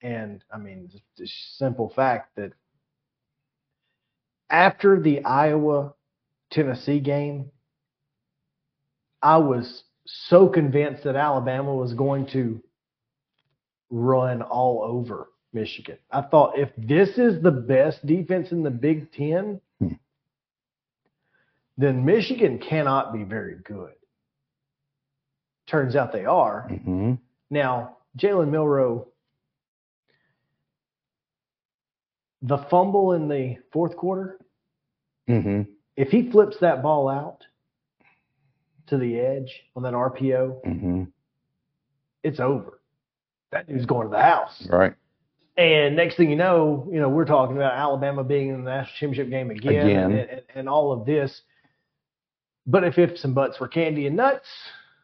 and 0.02 0.44
I 0.52 0.58
mean, 0.58 0.90
the 1.16 1.26
simple 1.56 1.92
fact 1.94 2.36
that 2.36 2.52
after 4.50 5.00
the 5.00 5.24
Iowa 5.24 5.94
Tennessee 6.50 7.00
game, 7.00 7.50
I 9.22 9.38
was 9.38 9.84
so 10.06 10.48
convinced 10.48 11.04
that 11.04 11.16
Alabama 11.16 11.74
was 11.74 11.92
going 11.92 12.26
to 12.28 12.62
run 13.90 14.42
all 14.42 14.82
over 14.82 15.28
Michigan. 15.52 15.98
I 16.10 16.22
thought 16.22 16.58
if 16.58 16.70
this 16.76 17.16
is 17.18 17.42
the 17.42 17.50
best 17.50 18.04
defense 18.06 18.52
in 18.52 18.62
the 18.62 18.70
Big 18.70 19.10
Ten, 19.12 19.60
then 21.76 22.04
Michigan 22.04 22.58
cannot 22.58 23.12
be 23.12 23.22
very 23.24 23.56
good. 23.64 23.92
Turns 25.68 25.94
out 25.96 26.12
they 26.12 26.24
are. 26.24 26.66
Mm-hmm. 26.70 27.14
Now, 27.50 27.98
Jalen 28.18 28.50
Milrow, 28.50 29.06
the 32.42 32.58
fumble 32.70 33.12
in 33.12 33.28
the 33.28 33.56
fourth 33.72 33.96
quarter, 33.96 34.38
Mm-hmm. 35.28 35.70
if 35.94 36.08
he 36.08 36.30
flips 36.30 36.56
that 36.62 36.82
ball 36.82 37.06
out 37.06 37.44
to 38.86 38.96
the 38.96 39.18
edge 39.20 39.52
on 39.76 39.82
that 39.82 39.92
RPO, 39.92 40.64
Mm-hmm. 40.64 41.04
it's 42.22 42.40
over. 42.40 42.77
That 43.52 43.66
dude's 43.68 43.86
going 43.86 44.06
to 44.08 44.10
the 44.10 44.22
house. 44.22 44.66
Right. 44.70 44.94
And 45.56 45.96
next 45.96 46.16
thing 46.16 46.30
you 46.30 46.36
know, 46.36 46.86
you 46.92 47.00
know, 47.00 47.08
we're 47.08 47.24
talking 47.24 47.56
about 47.56 47.72
Alabama 47.74 48.22
being 48.22 48.48
in 48.50 48.62
the 48.64 48.70
national 48.70 48.94
championship 49.00 49.30
game 49.30 49.50
again, 49.50 49.86
Again. 49.86 50.02
And, 50.12 50.30
and, 50.30 50.42
and 50.54 50.68
all 50.68 50.92
of 50.92 51.04
this. 51.06 51.42
But 52.66 52.84
if 52.84 52.98
ifs 52.98 53.24
and 53.24 53.34
buts 53.34 53.58
were 53.58 53.68
candy 53.68 54.06
and 54.06 54.16
nuts, 54.16 54.46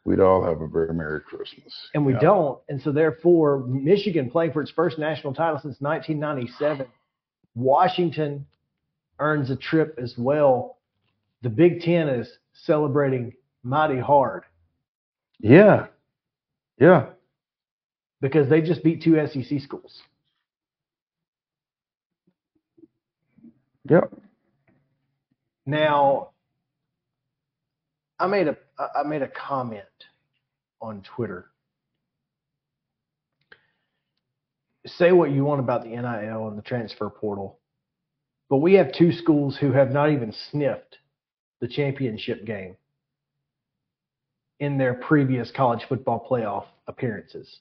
We'd 0.05 0.19
all 0.19 0.43
have 0.45 0.61
a 0.61 0.67
very 0.67 0.93
Merry 0.93 1.19
Christmas. 1.19 1.73
and 1.95 2.05
we 2.05 2.13
Yeah. 2.13 2.19
don't. 2.19 2.59
And 2.69 2.79
so 2.81 2.91
therefore, 2.91 3.65
Michigan 3.65 4.29
playing 4.29 4.51
for 4.53 4.61
its 4.61 4.69
first 4.71 4.99
national 4.99 5.33
title 5.33 5.57
since 5.59 5.81
1997. 5.81 6.85
Washington 7.55 8.45
earns 9.19 9.49
a 9.49 9.55
trip 9.55 9.97
as 10.01 10.13
well. 10.17 10.77
The 11.41 11.49
Big 11.49 11.81
Ten 11.81 12.07
is 12.07 12.29
celebrating 12.53 13.33
mighty 13.63 13.97
hard 13.99 14.43
Yeah. 15.39 15.87
Yeah. 16.79 17.07
Because 18.21 18.49
they 18.49 18.61
just 18.61 18.83
beat 18.83 19.01
two 19.01 19.15
SEC 19.27 19.61
schools. 19.61 20.01
Yep. 23.89 24.11
Now, 25.65 26.29
I 28.19 28.27
made 28.27 28.47
a 28.47 28.57
I 28.77 29.03
made 29.03 29.21
a 29.21 29.27
comment 29.27 29.83
on 30.81 31.01
Twitter. 31.15 31.45
Say 34.85 35.11
what 35.11 35.31
you 35.31 35.43
want 35.43 35.59
about 35.59 35.83
the 35.83 35.89
NIL 35.89 36.47
and 36.47 36.57
the 36.57 36.61
transfer 36.61 37.09
portal, 37.09 37.59
but 38.49 38.57
we 38.57 38.73
have 38.75 38.93
two 38.93 39.11
schools 39.11 39.57
who 39.57 39.71
have 39.71 39.91
not 39.91 40.11
even 40.11 40.33
sniffed 40.51 40.97
the 41.59 41.67
championship 41.67 42.45
game 42.45 42.75
in 44.59 44.77
their 44.77 44.93
previous 44.93 45.51
college 45.51 45.83
football 45.89 46.25
playoff 46.29 46.65
appearances. 46.87 47.59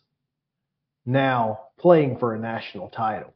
Now 1.06 1.60
playing 1.78 2.18
for 2.18 2.35
a 2.35 2.39
national 2.39 2.89
title. 2.89 3.35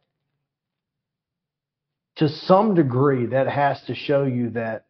To 2.17 2.29
some 2.29 2.75
degree, 2.75 3.27
that 3.27 3.49
has 3.49 3.81
to 3.87 3.95
show 3.95 4.25
you 4.25 4.51
that 4.51 4.87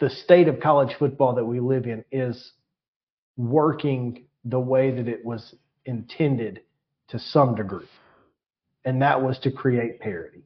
the 0.00 0.10
state 0.10 0.48
of 0.48 0.58
college 0.60 0.94
football 0.98 1.34
that 1.36 1.44
we 1.44 1.60
live 1.60 1.86
in 1.86 2.04
is 2.10 2.52
working 3.36 4.24
the 4.44 4.58
way 4.58 4.90
that 4.90 5.06
it 5.06 5.24
was 5.24 5.54
intended 5.84 6.62
to 7.08 7.18
some 7.18 7.54
degree. 7.54 7.86
And 8.84 9.02
that 9.02 9.22
was 9.22 9.38
to 9.40 9.52
create 9.52 10.00
parity. 10.00 10.42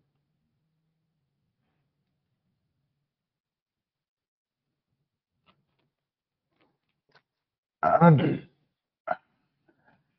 I, 7.82 8.40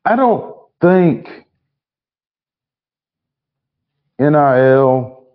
I 0.04 0.16
don't 0.16 0.56
think 0.80 1.28
NIL 4.18 5.26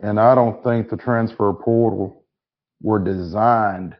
and 0.00 0.20
I 0.20 0.34
don't 0.34 0.62
think 0.62 0.90
the 0.90 0.96
transfer 0.96 1.52
portal 1.52 2.24
were 2.82 2.98
designed 2.98 3.96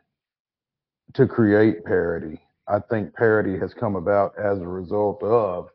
to 1.14 1.26
create 1.26 1.84
parity. 1.84 2.40
I 2.68 2.78
think 2.90 3.14
parity 3.14 3.58
has 3.58 3.72
come 3.72 3.96
about 3.96 4.34
as 4.38 4.58
a 4.58 4.66
result 4.66 5.22
of 5.22 5.68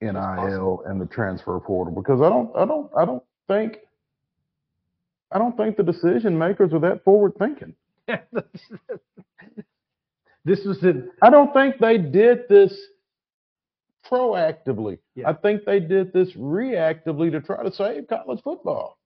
NIL 0.00 0.82
and 0.86 1.00
the 1.00 1.06
transfer 1.06 1.58
portal 1.60 1.94
because 1.94 2.20
I 2.20 2.28
don't 2.28 2.56
I 2.56 2.64
don't 2.64 2.90
I 2.96 3.04
don't 3.04 3.22
think 3.48 3.78
I 5.30 5.38
don't 5.38 5.56
think 5.56 5.76
the 5.76 5.82
decision 5.82 6.38
makers 6.38 6.72
are 6.72 6.78
that 6.80 7.04
forward 7.04 7.32
thinking. 7.38 7.74
this 10.44 10.64
was 10.64 10.82
an 10.82 11.10
I 11.20 11.30
don't 11.30 11.52
think 11.52 11.78
they 11.78 11.98
did 11.98 12.48
this 12.48 12.72
proactively. 14.10 14.98
I 15.26 15.32
think 15.32 15.64
they 15.64 15.80
did 15.80 16.12
this 16.12 16.32
reactively 16.32 17.30
to 17.32 17.40
try 17.40 17.62
to 17.62 17.72
save 17.72 18.08
college 18.08 18.40
football. 18.42 18.98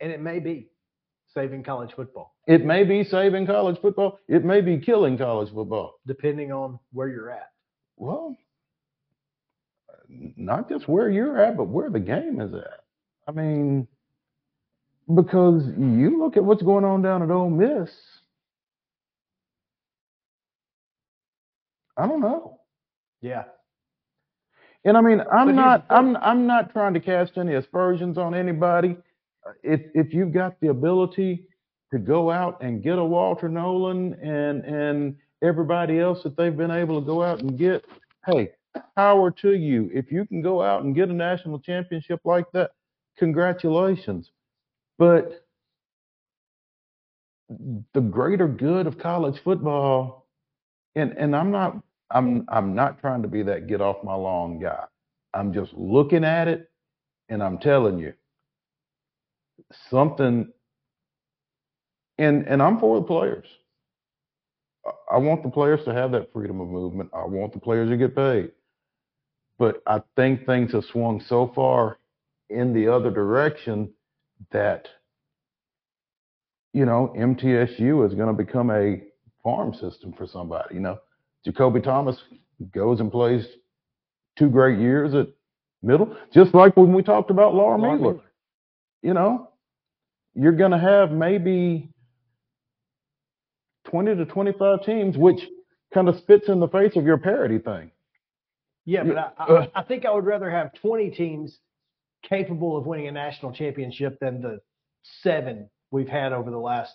and 0.00 0.10
it 0.10 0.20
may 0.20 0.38
be 0.40 0.68
saving 1.34 1.62
college 1.62 1.92
football, 1.94 2.34
It 2.46 2.64
may 2.64 2.84
be 2.84 3.04
saving 3.04 3.46
college 3.46 3.80
football. 3.80 4.18
It 4.28 4.44
may 4.44 4.60
be 4.60 4.78
killing 4.78 5.16
college 5.16 5.50
football. 5.52 5.94
depending 6.06 6.52
on 6.52 6.78
where 6.92 7.08
you're 7.08 7.30
at. 7.30 7.50
Well, 7.96 8.36
not 10.08 10.68
just 10.68 10.88
where 10.88 11.08
you're 11.08 11.40
at, 11.42 11.56
but 11.56 11.68
where 11.68 11.88
the 11.88 12.00
game 12.00 12.40
is 12.40 12.52
at. 12.52 12.84
I 13.26 13.32
mean, 13.32 13.86
because 15.14 15.64
you 15.78 16.18
look 16.18 16.36
at 16.36 16.44
what's 16.44 16.62
going 16.62 16.84
on 16.84 17.00
down 17.02 17.22
at 17.22 17.30
Ole 17.30 17.48
Miss. 17.50 17.90
I 21.96 22.06
don't 22.06 22.20
know. 22.20 22.60
Yeah. 23.20 23.44
And 24.84 24.96
I 24.96 25.00
mean, 25.00 25.22
I'm 25.32 25.54
not, 25.54 25.86
I'm, 25.90 26.16
I'm 26.16 26.46
not 26.46 26.72
trying 26.72 26.94
to 26.94 27.00
cast 27.00 27.38
any 27.38 27.54
aspersions 27.54 28.18
on 28.18 28.34
anybody. 28.34 28.96
If, 29.62 29.80
if 29.94 30.12
you've 30.12 30.32
got 30.32 30.60
the 30.60 30.68
ability 30.68 31.44
to 31.92 31.98
go 31.98 32.30
out 32.30 32.62
and 32.62 32.82
get 32.82 32.98
a 32.98 33.04
Walter 33.04 33.48
Nolen 33.48 34.14
and, 34.14 34.64
and, 34.64 35.16
everybody 35.42 35.98
else 35.98 36.22
that 36.22 36.36
they've 36.36 36.56
been 36.56 36.70
able 36.70 37.00
to 37.00 37.06
go 37.06 37.22
out 37.22 37.40
and 37.40 37.58
get, 37.58 37.84
hey, 38.26 38.50
power 38.96 39.30
to 39.30 39.54
you. 39.54 39.90
If 39.92 40.10
you 40.10 40.24
can 40.24 40.40
go 40.40 40.62
out 40.62 40.84
and 40.84 40.94
get 40.94 41.08
a 41.08 41.12
national 41.12 41.58
championship 41.58 42.20
like 42.24 42.46
that, 42.52 42.70
congratulations. 43.18 44.30
But 44.98 45.44
the 47.48 48.00
greater 48.00 48.48
good 48.48 48.86
of 48.86 48.98
college 48.98 49.38
football, 49.42 50.26
and 50.94 51.12
and 51.18 51.36
I'm 51.36 51.50
not 51.50 51.82
I'm 52.12 52.46
I'm 52.48 52.74
not 52.74 53.00
trying 53.00 53.22
to 53.22 53.28
be 53.28 53.42
that 53.44 53.68
get 53.68 53.80
off 53.80 54.04
my 54.04 54.14
lawn 54.14 54.60
guy. 54.60 54.84
I'm 55.34 55.52
just 55.52 55.72
looking 55.74 56.24
at 56.24 56.48
it 56.48 56.70
and 57.28 57.42
I'm 57.42 57.58
telling 57.58 57.98
you 57.98 58.14
something 59.90 60.52
and 62.18 62.46
and 62.48 62.62
I'm 62.62 62.80
for 62.80 63.00
the 63.00 63.06
players. 63.06 63.46
I- 64.86 65.16
I 65.16 65.18
want 65.18 65.42
the 65.42 65.50
players 65.50 65.84
to 65.84 65.94
have 65.94 66.12
that 66.12 66.32
freedom 66.32 66.60
of 66.60 66.68
movement. 66.68 67.10
I 67.14 67.24
want 67.26 67.52
the 67.52 67.60
players 67.60 67.90
to 67.90 67.96
get 67.96 68.14
paid. 68.16 68.52
But 69.58 69.82
I 69.86 70.02
think 70.16 70.46
things 70.46 70.72
have 70.72 70.84
swung 70.86 71.20
so 71.20 71.48
far 71.54 71.98
in 72.50 72.72
the 72.74 72.88
other 72.88 73.10
direction 73.10 73.92
that 74.52 74.88
you 76.74 76.86
know, 76.86 77.14
MTSU 77.18 78.06
is 78.08 78.14
going 78.14 78.28
to 78.28 78.34
become 78.44 78.70
a 78.70 79.02
farm 79.44 79.74
system 79.74 80.14
for 80.14 80.26
somebody. 80.28 80.76
You 80.76 80.82
know, 80.82 80.98
Jakobe 81.46 81.82
Thomas 81.82 82.16
goes 82.72 83.00
and 83.00 83.10
plays 83.10 83.46
two 84.38 84.48
great 84.48 84.78
years 84.78 85.14
at 85.14 85.28
middle, 85.82 86.16
just 86.32 86.54
like 86.54 86.76
when 86.76 86.92
we 86.92 87.02
talked 87.02 87.30
about 87.30 87.54
Laura, 87.54 87.78
Laura 87.78 87.96
Miller. 87.96 88.12
Miller. 88.12 88.24
You 89.02 89.14
know, 89.14 89.48
you're 90.34 90.52
going 90.52 90.70
to 90.70 90.78
have 90.78 91.10
maybe 91.10 91.90
20 93.86 94.14
to 94.16 94.24
25 94.24 94.84
teams, 94.84 95.16
which 95.16 95.40
kind 95.92 96.08
of 96.08 96.16
spits 96.18 96.48
in 96.48 96.60
the 96.60 96.68
face 96.68 96.96
of 96.96 97.04
your 97.04 97.18
parity 97.18 97.58
thing. 97.58 97.90
Yeah, 98.84 99.04
but 99.04 99.16
I, 99.16 99.44
uh, 99.44 99.66
I, 99.74 99.80
I 99.80 99.82
think 99.82 100.04
I 100.04 100.12
would 100.12 100.24
rather 100.24 100.50
have 100.50 100.72
20 100.74 101.10
teams 101.10 101.58
capable 102.28 102.76
of 102.76 102.86
winning 102.86 103.08
a 103.08 103.12
national 103.12 103.52
championship 103.52 104.18
than 104.20 104.40
the 104.40 104.60
seven 105.22 105.68
we've 105.90 106.08
had 106.08 106.32
over 106.32 106.50
the 106.50 106.58
last 106.58 106.94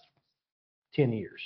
10 0.95 1.13
years. 1.13 1.41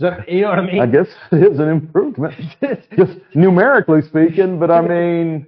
That, 0.00 0.28
you 0.28 0.42
know 0.42 0.50
what 0.50 0.58
I 0.60 0.66
mean? 0.66 0.80
I 0.80 0.86
guess 0.86 1.08
it 1.32 1.52
is 1.52 1.58
an 1.58 1.68
improvement, 1.68 2.34
just 2.96 3.18
numerically 3.34 4.02
speaking. 4.02 4.58
But 4.60 4.70
I 4.70 4.80
mean, 4.80 5.46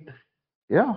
yeah, 0.68 0.94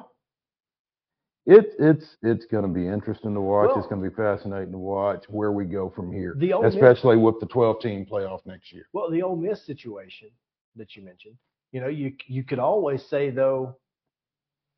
it's 1.46 1.76
it's 1.78 2.18
it's 2.22 2.46
going 2.46 2.64
to 2.64 2.70
be 2.70 2.88
interesting 2.88 3.34
to 3.34 3.42
watch. 3.42 3.70
it's 3.76 3.88
going 3.88 4.02
to 4.02 4.10
be 4.10 4.16
fascinating 4.16 4.72
to 4.72 4.78
watch 4.78 5.26
where 5.28 5.52
we 5.52 5.66
go 5.66 5.92
from 5.96 6.12
here, 6.12 6.36
The 6.38 6.54
Ole 6.54 6.64
Miss- 6.64 6.76
especially 6.76 7.18
with 7.18 7.40
the 7.40 7.48
12 7.48 7.80
team 7.82 8.06
playoff 8.10 8.40
next 8.46 8.72
year. 8.72 8.88
Well, 8.94 9.12
the 9.12 9.22
Ole 9.22 9.36
Miss 9.36 9.64
situation 9.66 10.30
that 10.76 10.96
you 10.96 11.04
mentioned, 11.04 11.36
you 11.72 11.82
know, 11.82 11.90
you 11.90 12.14
you 12.28 12.44
could 12.44 12.60
always 12.60 13.06
say 13.06 13.30
though, 13.30 13.76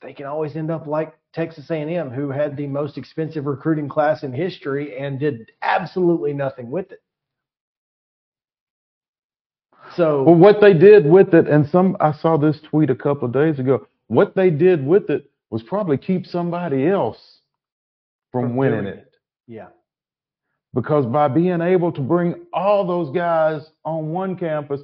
they 0.02 0.11
can 0.11 0.26
always 0.26 0.56
end 0.56 0.72
up 0.72 0.88
like 0.88 1.15
Texas 1.34 1.69
A&M, 1.69 2.10
who 2.10 2.30
had 2.30 2.57
the 2.57 2.68
most 2.68 2.97
expensive 2.97 3.45
recruiting 3.45 3.88
class 3.88 4.23
in 4.23 4.34
history 4.34 4.97
and 4.97 5.19
did 5.19 5.52
absolutely 5.61 6.34
nothing 6.34 6.72
with 6.72 6.91
it. 6.91 7.02
So 9.95 10.23
Well, 10.23 10.35
what 10.35 10.61
they 10.61 10.73
did 10.73 11.05
with 11.05 11.34
it, 11.34 11.47
and 11.47 11.67
some 11.69 11.95
I 11.99 12.11
saw 12.13 12.38
this 12.38 12.59
tweet 12.69 12.89
a 12.89 12.95
couple 12.95 13.27
of 13.27 13.34
days 13.34 13.59
ago. 13.59 13.88
What 14.07 14.35
they 14.35 14.49
did 14.49 14.85
with 14.85 15.09
it 15.09 15.30
was 15.49 15.63
probably 15.63 15.97
keep 15.97 16.26
somebody 16.26 16.88
else 16.88 17.17
from, 18.31 18.49
From 18.49 18.55
winning 18.57 18.84
doing 18.84 18.97
it. 18.97 19.13
yeah, 19.47 19.67
because 20.73 21.05
by 21.05 21.27
being 21.27 21.61
able 21.61 21.91
to 21.91 22.01
bring 22.01 22.35
all 22.53 22.85
those 22.85 23.13
guys 23.15 23.61
on 23.84 24.09
one 24.09 24.35
campus, 24.35 24.81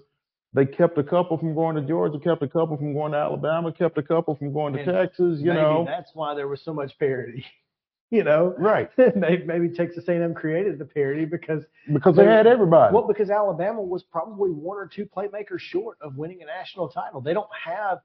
they 0.54 0.66
kept 0.66 0.98
a 0.98 1.04
couple 1.04 1.38
from 1.38 1.54
going 1.54 1.76
to 1.76 1.82
Georgia, 1.82 2.20
kept 2.20 2.42
a 2.44 2.48
couple 2.48 2.78
from 2.78 2.94
going 2.94 3.12
to 3.12 3.18
Alabama, 3.18 3.72
kept 3.72 3.98
a 3.98 4.04
couple 4.04 4.36
from 4.36 4.54
going 4.54 4.74
to 4.74 4.80
And 4.80 4.92
Texas. 4.92 5.40
You 5.40 5.54
know, 5.54 5.86
that's 5.86 6.12
why 6.14 6.34
there 6.36 6.48
was 6.48 6.62
so 6.64 6.74
much 6.74 6.98
parity. 7.00 7.46
You 8.12 8.26
know, 8.26 8.54
right? 8.58 8.90
maybe, 9.16 9.46
maybe 9.46 9.70
Texas 9.70 10.04
A&M 10.08 10.34
created 10.34 10.78
the 10.78 10.86
parity 10.86 11.24
because 11.24 11.64
Because 11.92 12.18
they 12.18 12.26
had 12.26 12.46
everybody. 12.46 12.94
Well, 12.94 13.08
because 13.08 13.30
Alabama 13.30 13.82
was 13.82 14.04
probably 14.04 14.52
one 14.52 14.78
or 14.78 14.86
two 14.86 15.06
playmakers 15.06 15.60
short 15.60 15.98
of 16.02 16.18
winning 16.18 16.44
a 16.44 16.46
national 16.46 16.90
title. 16.90 17.22
They 17.22 17.34
don't 17.34 17.50
have 17.66 18.00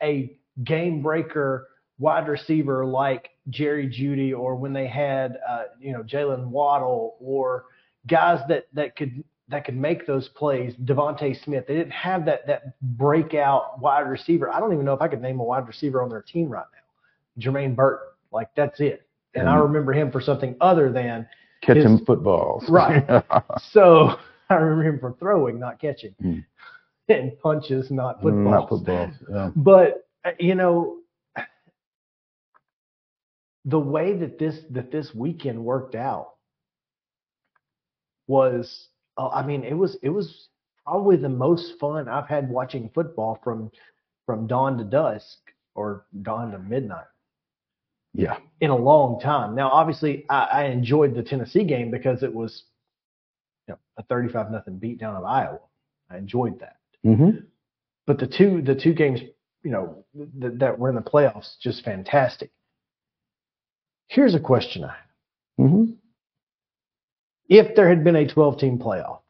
a 0.00 0.38
game 0.64 1.02
breaker 1.02 1.68
wide 1.98 2.28
receiver 2.28 2.86
like 2.86 3.30
Jerry 3.50 3.88
Jeudy 3.88 4.36
or 4.36 4.54
when 4.54 4.72
they 4.72 4.86
had 4.86 5.38
uh, 5.48 5.64
you 5.80 5.92
know 5.92 6.02
Jaylen 6.02 6.46
Waddle 6.46 7.16
or 7.20 7.64
guys 8.06 8.40
that 8.48 8.68
that 8.74 8.96
could 8.96 9.24
that 9.48 9.64
could 9.64 9.76
make 9.76 10.06
those 10.06 10.28
plays. 10.28 10.74
DeVonta 10.84 11.42
Smith. 11.44 11.66
They 11.66 11.74
didn't 11.74 11.92
have 11.92 12.24
that 12.26 12.46
that 12.46 12.80
breakout 12.80 13.80
wide 13.80 14.08
receiver. 14.08 14.52
I 14.52 14.60
don't 14.60 14.72
even 14.72 14.84
know 14.84 14.94
if 14.94 15.02
I 15.02 15.08
could 15.08 15.22
name 15.22 15.40
a 15.40 15.44
wide 15.44 15.66
receiver 15.66 16.02
on 16.02 16.08
their 16.08 16.22
team 16.22 16.48
right 16.48 16.66
now. 16.72 17.42
Jermaine 17.42 17.74
Burton. 17.74 18.08
Like 18.30 18.48
that's 18.54 18.80
it. 18.80 19.07
And 19.40 19.48
I 19.48 19.56
remember 19.56 19.92
him 19.92 20.10
for 20.10 20.20
something 20.20 20.56
other 20.60 20.90
than 20.92 21.26
catching 21.62 21.98
his- 21.98 22.06
footballs. 22.06 22.64
Right. 22.70 23.04
so 23.72 24.18
I 24.50 24.54
remember 24.54 24.84
him 24.84 24.98
for 25.00 25.12
throwing, 25.18 25.58
not 25.58 25.80
catching, 25.80 26.14
Hmm. 26.20 26.38
and 27.08 27.38
punches, 27.40 27.90
not 27.90 28.20
Mm, 28.20 28.22
footballs. 28.22 28.44
Not 28.52 28.68
footballs. 28.68 29.14
Yeah. 29.30 29.50
But 29.56 30.08
uh, 30.24 30.30
you 30.38 30.54
know, 30.54 30.96
the 33.64 33.78
way 33.78 34.14
that 34.16 34.38
this 34.38 34.60
that 34.70 34.90
this 34.90 35.14
weekend 35.14 35.62
worked 35.62 35.94
out 35.94 36.34
was, 38.26 38.88
uh, 39.16 39.28
I 39.28 39.44
mean, 39.44 39.64
it 39.64 39.74
was 39.74 39.96
it 40.02 40.10
was 40.10 40.48
probably 40.86 41.16
the 41.16 41.28
most 41.28 41.78
fun 41.78 42.08
I've 42.08 42.28
had 42.28 42.48
watching 42.48 42.90
football 42.94 43.38
from 43.44 43.70
from 44.26 44.46
dawn 44.46 44.78
to 44.78 44.84
dusk 44.84 45.38
or 45.74 46.06
dawn 46.22 46.52
to 46.52 46.58
midnight 46.58 47.06
Yeah. 48.18 48.38
in 48.60 48.70
a 48.70 48.76
long 48.76 49.20
time. 49.20 49.54
Now, 49.54 49.70
obviously, 49.70 50.26
I, 50.28 50.40
I 50.52 50.64
enjoyed 50.64 51.14
the 51.14 51.22
Tennessee 51.22 51.62
game 51.62 51.88
because 51.90 52.24
it 52.24 52.34
was 52.34 52.64
you 53.68 53.74
know, 53.74 53.78
a 53.96 54.02
35 54.02 54.50
nothing 54.50 54.80
beatdown 54.80 55.16
of 55.16 55.22
Iowa. 55.22 55.60
I 56.10 56.18
enjoyed 56.18 56.58
that. 56.58 56.78
Mm-hmm. 57.06 57.44
But 58.06 58.18
the 58.18 58.26
two 58.26 58.60
the 58.62 58.74
two 58.74 58.92
games, 58.92 59.20
you 59.62 59.70
know, 59.70 60.04
th- 60.40 60.54
that 60.56 60.78
were 60.78 60.88
in 60.88 60.96
the 60.96 61.00
playoffs, 61.00 61.58
just 61.62 61.84
fantastic. 61.84 62.50
Here's 64.08 64.34
a 64.34 64.40
question 64.40 64.82
I 64.82 64.88
have: 64.88 65.66
Mm-hmm. 65.66 65.92
If 67.48 67.76
there 67.76 67.88
had 67.88 68.02
been 68.02 68.16
a 68.16 68.26
12 68.26 68.58
team 68.58 68.78
playoff, 68.78 69.20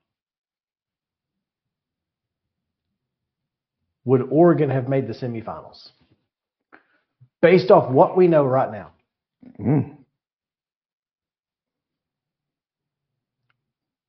would 4.05 4.23
Oregon 4.31 4.71
have 4.71 4.89
made 4.89 5.09
the 5.09 5.13
semifinals? 5.13 5.91
Based 7.41 7.71
off 7.71 7.91
what 7.91 8.17
we 8.17 8.27
know 8.27 8.45
right 8.45 8.71
now, 8.71 8.93
Mm. 9.61 9.97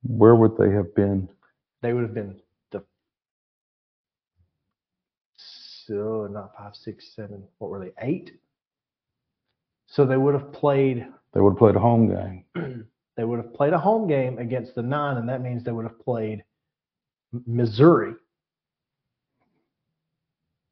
Where 0.03 0.35
would 0.35 0.57
they 0.57 0.71
have 0.71 0.93
been? 0.95 1.29
they 1.81 1.93
would 1.93 2.03
have 2.03 2.13
been 2.13 2.35
the 2.71 2.83
so 5.37 6.27
not 6.31 6.55
five, 6.57 6.75
six, 6.75 7.13
seven. 7.15 7.43
What 7.59 7.69
were 7.71 7.79
they? 7.79 7.91
Eight. 8.01 8.31
So 9.87 10.05
they 10.05 10.17
would 10.17 10.33
have 10.33 10.51
played. 10.51 11.07
They 11.33 11.39
would 11.41 11.51
have 11.51 11.59
played 11.59 11.75
a 11.75 11.79
home 11.79 12.07
game. 12.09 12.45
They 13.17 13.25
would 13.25 13.39
have 13.39 13.53
played 13.53 13.73
a 13.73 13.77
home 13.77 14.07
game 14.07 14.37
against 14.37 14.75
the 14.75 14.81
nine, 14.81 15.17
and 15.17 15.27
that 15.27 15.41
means 15.41 15.65
they 15.65 15.73
would 15.73 15.83
have 15.83 15.99
played 15.99 16.41
Missouri 17.45 18.13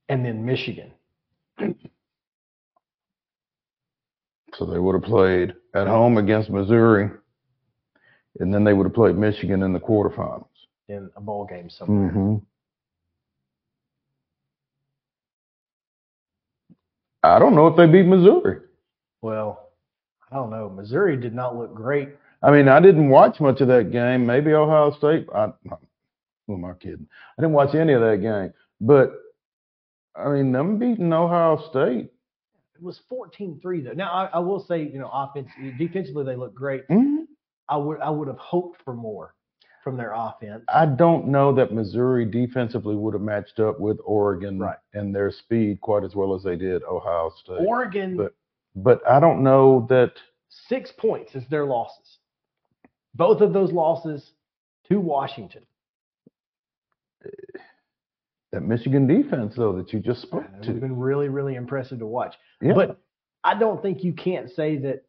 and 0.07 0.23
then 0.25 0.45
Michigan. 0.45 0.93
So 4.57 4.65
they 4.65 4.79
would 4.79 4.93
have 4.93 5.03
played 5.03 5.53
at 5.75 5.87
home 5.87 6.17
against 6.17 6.49
Missouri, 6.49 7.11
and 8.39 8.53
then 8.53 8.63
they 8.63 8.73
would 8.73 8.85
have 8.85 8.93
played 8.93 9.15
Michigan 9.15 9.61
in 9.63 9.73
the 9.73 9.79
quarterfinals. 9.79 10.45
in 10.89 11.09
a 11.15 11.21
bowl 11.21 11.45
game 11.45 11.69
somewhere. 11.69 12.09
Mm-hmm. 12.11 12.35
I 17.23 17.39
don't 17.39 17.55
know 17.55 17.67
if 17.67 17.75
they 17.75 17.87
beat 17.87 18.05
Missouri. 18.05 18.59
Well, 19.21 19.69
I 20.31 20.35
don't 20.35 20.49
know. 20.49 20.69
Missouri 20.69 21.17
did 21.17 21.35
not 21.35 21.57
look 21.57 21.75
great. 21.75 22.09
I 22.41 22.51
mean, 22.51 22.67
I 22.67 22.79
didn't 22.79 23.09
watch 23.09 23.39
much 23.39 23.61
of 23.61 23.67
that 23.67 23.91
game. 23.91 24.25
Maybe 24.25 24.53
Ohio 24.53 24.91
State. 24.97 25.27
I, 25.35 25.49
who 26.47 26.55
am 26.55 26.65
I 26.65 26.73
kidding? 26.73 27.07
I 27.37 27.41
didn't 27.41 27.53
watch 27.53 27.75
any 27.75 27.93
of 27.93 28.01
that 28.01 28.21
game. 28.21 28.53
But 28.79 29.11
I 30.15 30.29
mean, 30.29 30.51
them 30.51 30.79
beating 30.79 31.11
Ohio 31.11 31.61
State. 31.69 32.11
It 32.77 32.83
was 32.83 33.01
14-3 33.11 33.83
though. 33.83 33.91
Now 33.93 34.11
I, 34.11 34.25
I 34.33 34.39
will 34.39 34.59
say, 34.59 34.83
you 34.83 34.99
know, 34.99 35.09
offense 35.11 35.49
defensively 35.77 36.23
they 36.23 36.35
look 36.35 36.53
great. 36.53 36.87
Mhm. 36.89 37.25
I 37.69 37.77
would 37.77 37.99
I 38.01 38.09
would 38.09 38.27
have 38.27 38.37
hoped 38.37 38.81
for 38.83 38.93
more 38.93 39.33
from 39.83 39.97
their 39.97 40.13
offense. 40.13 40.63
I 40.69 40.85
don't 40.85 41.27
know 41.27 41.53
that 41.55 41.73
Missouri 41.73 42.25
defensively 42.25 42.95
would 42.95 43.13
have 43.13 43.21
matched 43.23 43.59
up 43.59 43.79
with 43.79 43.97
Oregon 44.05 44.59
Right. 44.59 44.77
and 44.93 45.15
their 45.15 45.31
speed 45.31 45.81
quite 45.81 46.03
as 46.03 46.15
well 46.15 46.33
as 46.35 46.43
they 46.43 46.55
did 46.55 46.83
Ohio 46.83 47.31
State. 47.41 47.65
Oregon 47.65 48.15
But 48.17 48.35
but 48.75 49.07
I 49.09 49.19
don't 49.19 49.41
know 49.43 49.87
that. 49.89 50.13
six 50.49 50.91
points 50.91 51.35
is 51.35 51.47
their 51.47 51.65
losses. 51.65 52.19
Both 53.15 53.41
of 53.41 53.53
those 53.53 53.71
losses 53.71 54.33
to 54.89 54.99
Washington. 54.99 55.65
That 58.57 58.63
Michigan 58.63 59.05
defense, 59.05 59.53
though, 59.55 59.73
that 59.73 59.93
you 59.93 59.99
just 59.99 60.23
spoke 60.23 60.43
It 60.45 60.51
would 60.51 60.63
to. 60.63 60.71
have 60.71 60.79
been 60.79 60.97
really, 60.97 61.29
really 61.29 61.53
impressive 61.53 61.99
to 61.99 62.07
watch. 62.07 62.33
Yeah. 62.59 62.73
But 62.73 62.99
I 63.43 63.53
don't 63.53 63.79
think 63.83 64.03
you 64.03 64.13
can't 64.13 64.49
say 64.49 64.77
that 64.77 65.03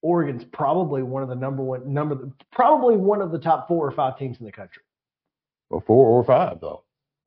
Oregon's 0.00 0.44
probably 0.52 1.02
one 1.02 1.24
of 1.24 1.28
the 1.28 1.34
number 1.34 1.64
one 1.64 1.92
number 1.92 2.30
probably 2.52 2.96
one 2.96 3.20
of 3.20 3.32
the 3.32 3.38
top 3.40 3.66
four 3.66 3.84
or 3.84 3.90
five 3.90 4.16
teams 4.16 4.38
in 4.38 4.46
the 4.46 4.52
country. 4.52 4.84
Or 5.70 5.80
four 5.80 6.06
or 6.06 6.22
five, 6.22 6.60
though. 6.60 6.84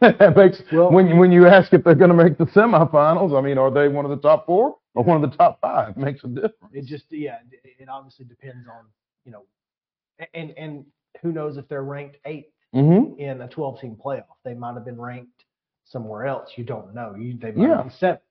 that 0.00 0.34
makes 0.34 0.62
when 0.72 1.06
you- 1.08 1.16
when 1.16 1.30
you 1.32 1.46
ask 1.46 1.74
if 1.74 1.84
they're 1.84 1.94
going 1.94 2.08
to 2.10 2.16
make 2.16 2.38
the 2.38 2.46
semifinals. 2.46 3.36
I 3.38 3.42
mean, 3.42 3.58
are 3.58 3.70
they 3.70 3.88
one 3.88 4.06
of 4.06 4.10
the 4.10 4.26
top 4.26 4.46
four 4.46 4.76
or 4.94 5.04
one 5.04 5.22
of 5.22 5.30
the 5.30 5.36
top 5.36 5.60
five? 5.60 5.90
It 5.90 5.96
makes 5.98 6.24
a 6.24 6.28
difference. 6.28 6.72
It 6.72 6.86
just 6.86 7.04
yeah, 7.10 7.40
it, 7.78 7.90
obviously 7.90 8.24
depends 8.24 8.66
on 8.68 8.86
you 9.26 9.32
know, 9.32 9.42
and 10.32 10.52
and 10.56 10.86
who 11.20 11.30
knows 11.30 11.58
if 11.58 11.68
they're 11.68 11.84
ranked 11.84 12.16
eighth 12.24 12.48
Mhm. 12.74 13.18
in 13.18 13.40
a 13.40 13.48
twelve 13.48 13.80
team 13.80 13.96
playoff? 13.96 14.24
They 14.44 14.54
might 14.54 14.74
have 14.74 14.84
been 14.84 15.00
ranked 15.00 15.44
somewhere 15.84 16.26
else. 16.26 16.50
You 16.56 16.64
don't 16.64 16.94
know. 16.94 17.14
You 17.14 17.36
they 17.38 17.52
might 17.52 17.62
Yeah. 17.68 17.76
have 17.76 17.84
been 17.86 17.90
seventh 17.92 18.22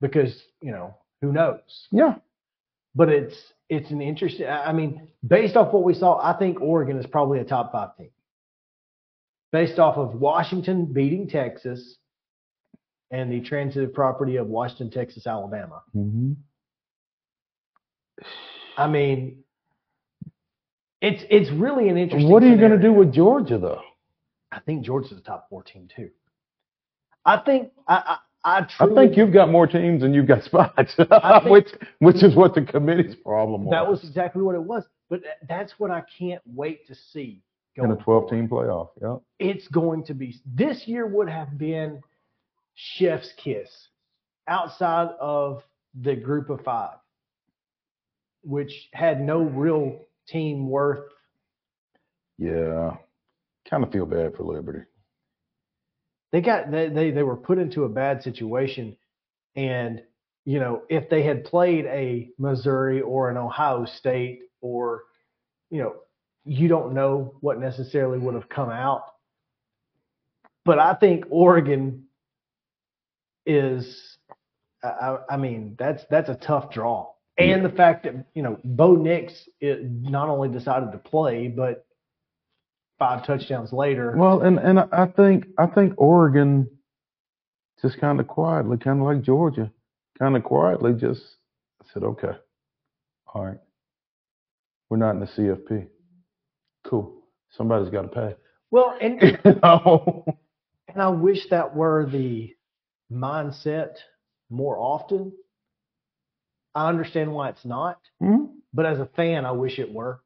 because 0.00 0.42
you 0.60 0.72
know 0.72 0.94
who 1.20 1.32
knows. 1.32 1.88
Yeah. 1.90 2.18
But 2.94 3.10
it's 3.10 3.52
it's 3.68 3.90
an 3.90 4.00
interesting. 4.00 4.46
I 4.46 4.70
I 4.70 4.72
mean, 4.72 5.08
based 5.26 5.56
off 5.56 5.72
what 5.72 5.84
we 5.84 5.94
saw, 5.94 6.18
I 6.18 6.36
think 6.38 6.60
Oregon 6.60 6.98
is 6.98 7.06
probably 7.06 7.38
a 7.40 7.44
top 7.44 7.70
five 7.72 7.96
team. 7.96 8.10
Based 9.52 9.78
off 9.78 9.96
of 9.96 10.20
Washington 10.20 10.86
beating 10.92 11.28
Texas 11.28 11.98
and 13.10 13.32
the 13.32 13.40
transitive 13.40 13.94
property 13.94 14.36
of 14.36 14.46
Washington, 14.48 14.90
Texas, 14.90 15.26
Alabama. 15.26 15.82
Mm-hmm. 15.94 16.32
I 18.76 18.86
mean, 18.88 19.44
it's 21.00 21.22
it's 21.30 21.50
really 21.50 21.88
an 21.88 21.96
interesting. 21.96 22.30
What 22.30 22.42
are 22.42 22.48
you 22.48 22.56
going 22.56 22.72
to 22.72 22.78
do 22.78 22.92
with 22.92 23.12
Georgia, 23.12 23.58
though? 23.58 23.82
I 24.50 24.60
think 24.60 24.84
Georgia's 24.84 25.18
a 25.18 25.20
top 25.20 25.48
four 25.48 25.62
team 25.62 25.88
too. 25.94 26.10
I 27.24 27.38
think 27.38 27.70
I 27.86 28.18
I, 28.44 28.60
I 28.60 28.66
I 28.80 28.94
think 28.94 29.16
you've 29.16 29.32
got 29.32 29.50
more 29.50 29.66
teams 29.66 30.02
than 30.02 30.12
you've 30.14 30.26
got 30.26 30.42
spots, 30.42 30.94
which 31.46 31.68
which 32.00 32.22
is 32.22 32.34
what 32.34 32.54
the 32.54 32.62
committee's 32.62 33.14
problem 33.16 33.64
was. 33.64 33.72
that 33.72 33.88
was 33.88 34.02
exactly 34.04 34.42
what 34.42 34.54
it 34.54 34.62
was. 34.62 34.84
But 35.08 35.22
that's 35.48 35.74
what 35.78 35.90
I 35.90 36.02
can't 36.18 36.42
wait 36.46 36.86
to 36.88 36.94
see. 36.94 37.42
in 37.76 37.90
a 37.90 37.96
12 37.96 38.30
team 38.30 38.48
playoff. 38.48 38.88
Yeah. 39.00 39.16
it's 39.38 39.68
going 39.68 40.04
to 40.04 40.14
be 40.14 40.36
this 40.44 40.86
year 40.86 41.06
would 41.06 41.28
have 41.28 41.56
been 41.56 42.02
chef's 42.74 43.32
kiss 43.36 43.70
outside 44.48 45.10
of 45.20 45.62
the 45.94 46.16
group 46.16 46.50
of 46.50 46.60
five 46.62 46.96
which 48.42 48.88
had 48.92 49.20
no 49.20 49.42
real 49.42 50.06
team 50.28 50.68
worth 50.68 51.00
Yeah. 52.38 52.96
Kind 53.68 53.84
of 53.84 53.92
feel 53.92 54.06
bad 54.06 54.34
for 54.36 54.44
Liberty. 54.44 54.80
they 56.32 56.40
got 56.40 56.70
they, 56.70 56.88
they 56.88 57.10
they 57.10 57.22
were 57.22 57.36
put 57.36 57.58
into 57.58 57.84
a 57.84 57.88
bad 57.88 58.22
situation 58.22 58.96
and 59.56 60.02
you 60.44 60.58
know 60.60 60.82
if 60.88 61.08
they 61.10 61.22
had 61.22 61.44
played 61.44 61.84
a 61.86 62.30
missouri 62.38 63.00
or 63.02 63.30
an 63.30 63.36
ohio 63.36 63.84
state 63.84 64.40
or 64.60 65.04
you 65.70 65.80
know 65.82 65.94
you 66.44 66.68
don't 66.68 66.94
know 66.94 67.34
what 67.40 67.58
necessarily 67.58 68.18
would 68.18 68.34
have 68.34 68.48
come 68.48 68.70
out 68.70 69.02
but 70.64 70.78
i 70.78 70.94
think 70.94 71.24
oregon 71.30 72.04
is 73.46 74.16
i, 74.82 74.88
I- 74.88 75.24
I 75.30 75.36
mean 75.36 75.76
that's 75.78 76.04
that's 76.10 76.28
a 76.30 76.34
tough 76.36 76.70
draw 76.70 77.08
and 77.38 77.64
the 77.64 77.70
fact 77.70 78.04
that 78.04 78.26
you 78.34 78.42
know 78.42 78.58
bo 78.64 78.94
nix 78.94 79.32
it 79.60 79.84
not 79.84 80.28
only 80.28 80.48
decided 80.48 80.92
to 80.92 80.98
play 80.98 81.48
but 81.48 81.86
five 82.98 83.24
touchdowns 83.24 83.72
later 83.72 84.14
Well, 84.16 84.42
and 84.42 84.58
and 84.58 84.80
I 84.80 85.06
think 85.06 85.46
I 85.56 85.66
think 85.66 85.94
Oregon 85.96 86.68
just 87.80 88.00
kind 88.00 88.18
of 88.18 88.26
quietly, 88.26 88.76
kind 88.76 89.00
of 89.00 89.06
like 89.06 89.22
Georgia, 89.22 89.70
kind 90.18 90.36
of 90.36 90.42
quietly 90.42 90.94
just 90.94 91.20
said, 91.92 92.02
okay, 92.02 92.32
all 93.32 93.46
right, 93.46 93.58
we're 94.90 94.96
not 94.96 95.12
in 95.12 95.20
the 95.20 95.26
CFP. 95.26 95.86
Cool. 96.84 97.22
Somebody's 97.50 97.90
got 97.90 98.02
to 98.02 98.08
pay. 98.08 98.34
well 98.70 98.96
and? 99.00 99.38
And 100.94 101.02
I 101.02 101.08
wish 101.10 101.46
that 101.50 101.76
were 101.76 102.06
the 102.06 102.54
mindset 103.12 103.96
more 104.50 104.78
often. 104.78 105.32
I 106.78 106.88
understand 106.88 107.32
why 107.34 107.48
it's 107.48 107.64
not, 107.64 107.98
Mhm. 108.22 108.50
but 108.72 108.86
as 108.86 109.00
a 109.00 109.06
fan, 109.06 109.44
I 109.44 109.50
wish 109.50 109.78
it 109.80 109.92
were. 109.92 110.20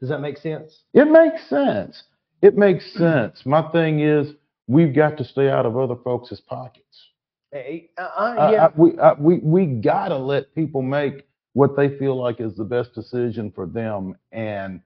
Does 0.00 0.10
that 0.10 0.20
make 0.20 0.36
sense? 0.36 0.82
It 0.92 1.06
makes 1.10 1.42
sense. 1.48 2.02
It 2.42 2.58
makes 2.58 2.84
sense. 3.04 3.46
My 3.46 3.62
thing 3.72 4.00
is, 4.00 4.34
we've 4.68 4.94
got 4.94 5.16
to 5.18 5.24
stay 5.24 5.48
out 5.48 5.64
of 5.64 5.78
other 5.78 5.96
folks' 5.96 6.40
pockets. 6.40 7.10
Hey, 7.52 7.88
uh, 7.96 8.02
uh, 8.02 8.50
yeah, 8.52 8.66
I- 8.66 8.72
we 8.76 8.98
I, 8.98 9.12
we 9.14 9.38
we 9.38 9.66
gotta 9.66 10.18
let 10.18 10.54
people 10.54 10.82
make 10.82 11.26
what 11.54 11.74
they 11.76 11.96
feel 11.98 12.16
like 12.16 12.40
is 12.40 12.54
the 12.56 12.64
best 12.64 12.92
decision 12.94 13.50
for 13.52 13.64
them, 13.66 14.18
and 14.32 14.80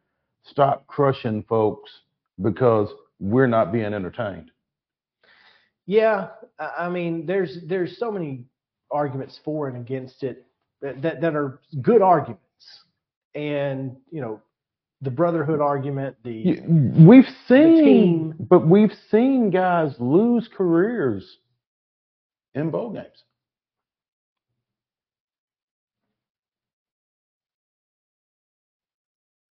stop 0.44 0.86
crushing 0.86 1.43
folks 1.44 1.90
because 2.43 2.89
we're 3.19 3.47
not 3.48 3.73
being 3.73 3.93
entertained. 3.94 4.51
yeah. 5.86 6.28
I 6.60 6.85
I 6.86 6.89
mean, 6.90 7.27
there's 7.27 7.59
there's 7.66 7.98
so 7.98 8.12
many 8.12 8.44
arguments 8.90 9.39
for 9.44 9.69
and 9.69 9.77
against 9.77 10.23
it 10.23 10.44
that 10.81 11.02
that, 11.02 11.20
that 11.20 11.35
are 11.35 11.60
good 11.82 12.02
arguments, 12.02 12.43
and 13.35 13.97
you 14.10 14.20
know, 14.20 14.40
the 15.01 15.10
brotherhood 15.10 15.60
argument, 15.60 16.16
the 16.24 16.60
We've 16.66 17.28
seen, 17.47 17.85
team- 17.85 18.35
but 18.39 18.66
we've 18.66 18.94
seen 19.10 19.51
guys 19.51 19.94
lose 19.98 20.48
careers 20.48 21.39
in 22.55 22.70
bowl 22.70 22.90
games. 22.93 23.24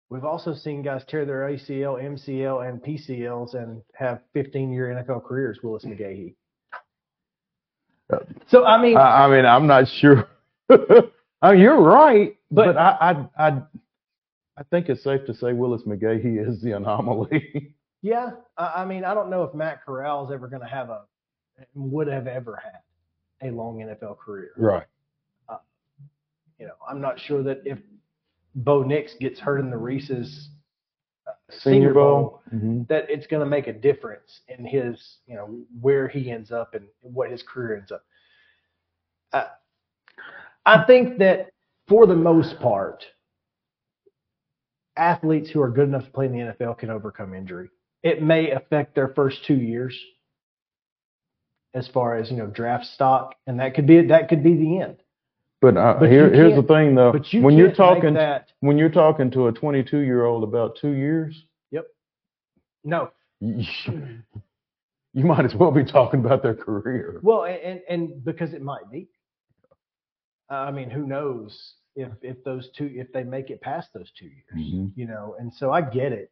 We've 0.08 0.24
also 0.24 0.54
seen 0.54 0.82
guys 0.82 1.02
tear 1.08 1.24
their 1.24 1.48
ACL, 1.50 2.00
MCL, 2.00 2.68
and 2.68 2.80
PCLs 2.80 3.54
and 3.54 3.82
have 3.94 4.20
15-year 4.36 5.04
NFL 5.04 5.24
careers. 5.24 5.58
Willis 5.62 5.84
McGahee. 5.86 6.34
So 8.48 8.64
I 8.64 8.80
mean, 8.80 8.96
I, 8.96 9.24
I 9.24 9.30
mean, 9.30 9.44
I'm 9.44 9.66
not 9.66 9.88
sure. 9.88 10.28
oh, 10.70 11.52
you're 11.52 11.80
right, 11.80 12.36
but, 12.50 12.76
I, 12.76 13.26
I, 13.38 13.46
I, 13.48 13.62
I 14.56 14.62
think 14.70 14.88
it's 14.88 15.02
safe 15.02 15.26
to 15.26 15.34
say 15.34 15.52
Willis 15.52 15.82
McGahee 15.82 16.48
is 16.48 16.62
the 16.62 16.72
anomaly. 16.72 17.74
yeah, 18.02 18.30
I, 18.56 18.82
I 18.82 18.84
mean, 18.84 19.04
I 19.04 19.14
don't 19.14 19.30
know 19.30 19.42
if 19.42 19.54
Matt 19.54 19.84
Corral 19.84 20.26
is 20.26 20.32
ever 20.32 20.48
going 20.48 20.62
to 20.62 20.68
have 20.68 20.90
a 20.90 21.02
would 21.74 22.06
have 22.06 22.26
ever 22.26 22.60
had 22.62 23.48
a 23.48 23.50
long 23.50 23.78
NFL 23.78 24.18
career. 24.18 24.52
right. 24.56 24.84
You 26.58 26.66
know, 26.66 26.72
I'm 26.88 27.02
not 27.02 27.20
sure 27.20 27.42
that 27.42 27.60
if 27.66 27.78
Bo 28.54 28.82
Nix 28.82 29.12
gets 29.20 29.38
hurt 29.38 29.58
in 29.58 29.68
the 29.68 29.76
Reese's 29.76 30.48
uh, 30.48 30.55
Senior 31.50 31.94
Bowl. 31.94 32.42
Mhm. 32.52 32.88
that 32.88 33.08
it's 33.08 33.26
going 33.26 33.40
to 33.40 33.48
make 33.48 33.66
a 33.66 33.72
difference 33.72 34.40
in 34.48 34.64
his, 34.64 35.18
you 35.26 35.36
know, 35.36 35.64
where 35.80 36.08
he 36.08 36.30
ends 36.30 36.50
up 36.50 36.74
and 36.74 36.86
what 37.00 37.30
his 37.30 37.42
career 37.42 37.76
ends 37.76 37.92
up. 37.92 38.04
Uh, 39.32 39.48
I 40.64 40.84
think 40.86 41.18
that 41.18 41.50
for 41.86 42.06
the 42.06 42.16
most 42.16 42.58
part, 42.60 43.04
athletes 44.96 45.50
who 45.50 45.60
are 45.62 45.70
good 45.70 45.88
enough 45.88 46.04
to 46.04 46.10
play 46.10 46.26
in 46.26 46.32
the 46.32 46.38
NFL 46.38 46.78
can 46.78 46.90
overcome 46.90 47.34
injury. 47.34 47.70
It 48.02 48.22
may 48.22 48.50
affect 48.50 48.94
their 48.94 49.08
first 49.08 49.44
two 49.44 49.56
years 49.56 49.98
as 51.74 51.86
far 51.88 52.16
as, 52.16 52.30
you 52.30 52.36
know, 52.38 52.46
draft 52.46 52.86
stock, 52.86 53.34
and 53.46 53.60
that 53.60 53.74
could 53.74 53.86
be 53.86 54.06
that 54.06 54.28
could 54.28 54.42
be 54.42 54.54
the 54.54 54.80
end. 54.80 54.96
But, 55.66 55.76
uh, 55.76 55.96
But 55.98 56.10
here, 56.12 56.32
here's 56.32 56.54
the 56.54 56.62
thing, 56.62 56.94
though. 56.94 57.10
but 57.10 57.32
you 57.32 57.42
when 57.42 57.56
you're 57.56 57.72
talking, 57.72 58.14
that- 58.14 58.52
when 58.60 58.78
you're 58.78 58.88
talking 58.88 59.32
to 59.32 59.48
a 59.48 59.52
22 59.52 59.98
year 59.98 60.24
old 60.24 60.44
about 60.44 60.76
two 60.76 60.92
years, 60.92 61.44
Yep. 61.72 61.86
No. 62.84 63.10
you, 63.40 63.64
you 65.12 65.24
might 65.24 65.44
as 65.44 65.56
well 65.56 65.72
be 65.72 65.84
talking 65.84 66.20
about 66.24 66.44
their 66.44 66.54
career. 66.54 67.18
Well, 67.24 67.46
and 67.46 67.80
and, 67.88 68.24
because 68.24 68.52
it 68.54 68.62
might 68.62 68.88
be. 68.92 69.08
Uh, 70.48 70.54
I 70.54 70.70
mean, 70.70 70.88
who 70.88 71.04
knows 71.04 71.74
if 71.96 72.10
if 72.22 72.44
those 72.44 72.70
two 72.78 72.88
if 72.94 73.10
they 73.12 73.24
make 73.24 73.50
it 73.50 73.60
past 73.60 73.88
those 73.92 74.12
two 74.16 74.26
years, 74.26 74.54
Mhm. 74.72 74.92
you 74.94 75.06
know? 75.08 75.34
And 75.40 75.52
so 75.52 75.72
I 75.72 75.80
get 75.80 76.12
it. 76.12 76.30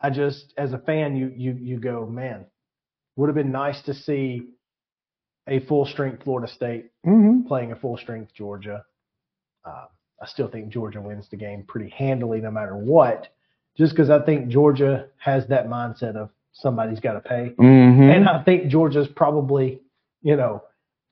I 0.00 0.08
just, 0.08 0.54
as 0.56 0.72
a 0.72 0.78
fan, 0.78 1.14
you 1.14 1.30
you 1.36 1.52
you 1.52 1.78
go, 1.78 2.06
man, 2.06 2.46
would 3.16 3.28
have 3.28 3.36
been 3.36 3.52
nice 3.52 3.82
to 3.82 3.92
see 3.92 4.48
a 5.48 5.60
full 5.60 5.84
strength 5.86 6.22
Florida 6.24 6.46
State 6.52 6.90
Mhm. 7.06 7.46
playing 7.46 7.72
a 7.72 7.76
full 7.76 7.96
strength 7.96 8.32
Georgia. 8.34 8.84
Uh, 9.64 9.86
I 10.20 10.26
still 10.26 10.48
think 10.48 10.68
Georgia 10.70 11.00
wins 11.00 11.28
the 11.28 11.36
game 11.36 11.62
pretty 11.66 11.90
handily, 11.90 12.40
no 12.40 12.50
matter 12.50 12.76
what. 12.76 13.28
Just 13.76 13.92
because 13.92 14.10
I 14.10 14.20
think 14.24 14.48
Georgia 14.48 15.06
has 15.18 15.46
that 15.48 15.68
mindset 15.68 16.16
of 16.16 16.30
somebody's 16.52 17.00
got 17.00 17.12
to 17.14 17.20
pay. 17.20 17.54
Mhm. 17.58 18.16
And 18.16 18.28
I 18.28 18.42
think 18.42 18.68
Georgia's 18.68 19.06
probably, 19.08 19.80
you 20.22 20.34
know, 20.36 20.62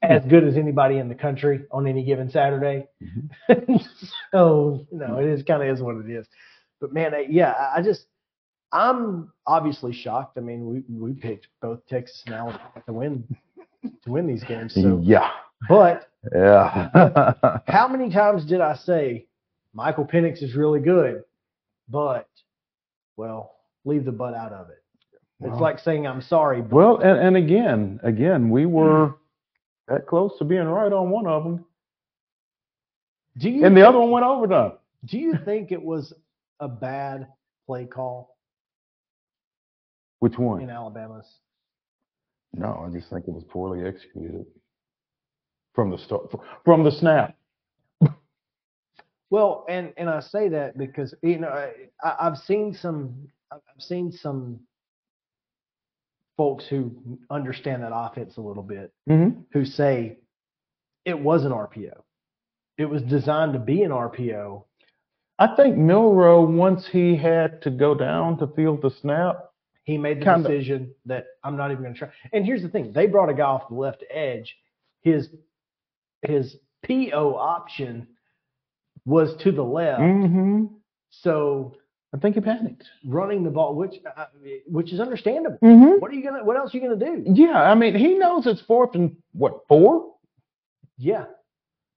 as 0.02 0.24
good 0.26 0.44
as 0.44 0.56
anybody 0.56 0.98
in 0.98 1.08
the 1.08 1.14
country 1.14 1.64
on 1.70 1.86
any 1.86 2.02
given 2.04 2.28
Saturday. 2.30 2.88
so, 4.32 4.86
you 4.90 4.98
know, 4.98 5.18
it 5.18 5.26
is 5.26 5.42
kind 5.42 5.62
of 5.62 5.68
is 5.68 5.82
what 5.82 5.96
it 5.96 6.10
is. 6.10 6.26
But 6.80 6.92
man, 6.92 7.14
I, 7.14 7.26
yeah, 7.28 7.52
I- 7.52 7.78
I 7.78 7.82
just 7.82 8.06
I'm 8.72 9.32
obviously 9.46 9.92
shocked. 9.92 10.36
I 10.36 10.40
mean, 10.40 10.66
we 10.66 10.84
we 10.90 11.12
picked 11.14 11.46
both 11.62 11.86
Texas 11.86 12.22
and 12.26 12.34
Alabama 12.34 12.82
to 12.86 12.92
win 12.92 13.24
to 14.04 14.10
win 14.10 14.26
these 14.26 14.44
games. 14.44 14.74
So, 14.74 15.00
yeah. 15.02 15.30
but 15.68 16.08
Yeah. 16.34 17.60
how 17.68 17.88
many 17.88 18.10
times 18.10 18.44
did 18.44 18.60
I 18.60 18.74
say 18.74 19.26
Michael 19.72 20.06
Penix 20.06 20.42
is 20.42 20.54
really 20.54 20.80
good, 20.80 21.22
but 21.88 22.28
well, 23.16 23.56
leave 23.84 24.04
the 24.04 24.12
butt 24.12 24.34
out 24.34 24.52
of 24.52 24.70
it. 24.70 24.82
It's 25.40 25.50
Well- 25.50 25.60
like 25.60 25.78
saying 25.78 26.06
I'm 26.06 26.22
sorry. 26.22 26.62
But 26.62 26.72
well, 26.72 26.96
and, 26.98 27.18
and 27.18 27.36
again, 27.36 28.00
again, 28.02 28.50
we 28.50 28.66
were 28.66 29.08
mm-hmm. 29.08 29.94
that 29.94 30.06
close 30.06 30.36
to 30.38 30.44
being 30.44 30.64
right 30.64 30.92
on 30.92 31.10
one 31.10 31.26
of 31.26 31.44
them, 31.44 31.64
do 33.38 33.50
you 33.50 33.64
and 33.66 33.76
the 33.76 33.86
other 33.86 33.98
one 33.98 34.10
went 34.10 34.24
over 34.24 34.44
overtime. 34.44 34.78
Do 35.04 35.18
you 35.18 35.34
think 35.44 35.72
it 35.72 35.82
was 35.82 36.12
a 36.58 36.68
bad 36.68 37.28
play 37.66 37.84
call 37.84 38.36
Which 40.20 40.38
one? 40.38 40.62
in 40.62 40.70
Alabama's? 40.70 41.26
No, 42.56 42.84
I 42.86 42.90
just 42.92 43.10
think 43.10 43.28
it 43.28 43.34
was 43.34 43.44
poorly 43.44 43.86
executed 43.86 44.46
from 45.74 45.90
the 45.90 45.98
start, 45.98 46.32
from 46.64 46.84
the 46.84 46.90
snap. 46.90 47.36
Well, 49.28 49.64
and 49.68 49.92
and 49.96 50.08
I 50.08 50.20
say 50.20 50.48
that 50.50 50.78
because 50.78 51.12
you 51.22 51.38
know 51.38 51.48
I, 51.48 52.14
I've 52.20 52.38
seen 52.38 52.72
some 52.72 53.28
I've 53.50 53.60
seen 53.80 54.12
some 54.12 54.60
folks 56.36 56.66
who 56.66 56.92
understand 57.30 57.82
that 57.82 57.92
offense 57.94 58.36
a 58.36 58.40
little 58.40 58.62
bit 58.62 58.92
Mm-hmm. 59.08 59.40
who 59.52 59.64
say 59.64 60.18
it 61.04 61.18
was 61.18 61.44
an 61.44 61.52
RPO. 61.52 61.94
It 62.78 62.84
was 62.86 63.02
designed 63.02 63.54
to 63.54 63.58
be 63.58 63.82
an 63.82 63.90
RPO. 63.90 64.64
I 65.38 65.54
think 65.56 65.76
Milrow, 65.76 66.46
once 66.46 66.86
he 66.86 67.16
had 67.16 67.62
to 67.62 67.70
go 67.70 67.94
down 67.94 68.38
to 68.38 68.46
field 68.48 68.82
the 68.82 68.90
snap, 68.90 69.38
He 69.86 69.96
made 69.96 70.20
the 70.20 70.24
Kinda. 70.24 70.48
decision 70.48 70.92
that 71.06 71.26
I'm 71.44 71.56
not 71.56 71.70
even 71.70 71.84
going 71.84 71.94
to 71.94 71.98
try. 71.98 72.08
And 72.32 72.44
here's 72.44 72.62
the 72.62 72.68
thing: 72.68 72.92
they 72.92 73.06
brought 73.06 73.30
a 73.30 73.34
guy 73.34 73.44
off 73.44 73.68
the 73.68 73.76
left 73.76 74.04
edge. 74.10 74.54
His 75.02 75.28
his 76.22 76.56
PO 76.84 77.36
option 77.36 78.08
was 79.04 79.36
to 79.44 79.52
the 79.52 79.62
left, 79.62 80.00
mm-hmm. 80.00 80.64
so 81.10 81.76
I 82.12 82.18
think 82.18 82.34
he 82.34 82.40
panicked. 82.40 82.82
running 83.06 83.44
the 83.44 83.50
ball, 83.50 83.76
which 83.76 83.94
uh, 84.16 84.24
which 84.66 84.92
is 84.92 84.98
understandable. 84.98 85.58
Mm-hmm. 85.62 86.00
What 86.00 86.10
are 86.10 86.14
you 86.14 86.24
gonna? 86.24 86.44
What 86.44 86.56
else 86.56 86.74
are 86.74 86.78
you 86.78 86.82
gonna 86.82 86.96
do? 86.96 87.22
Yeah, 87.32 87.62
I 87.62 87.76
mean, 87.76 87.94
he 87.94 88.14
knows 88.14 88.44
it's 88.48 88.62
fourth 88.62 88.96
and 88.96 89.16
what 89.32 89.60
four, 89.68 90.14
Yeah, 90.98 91.26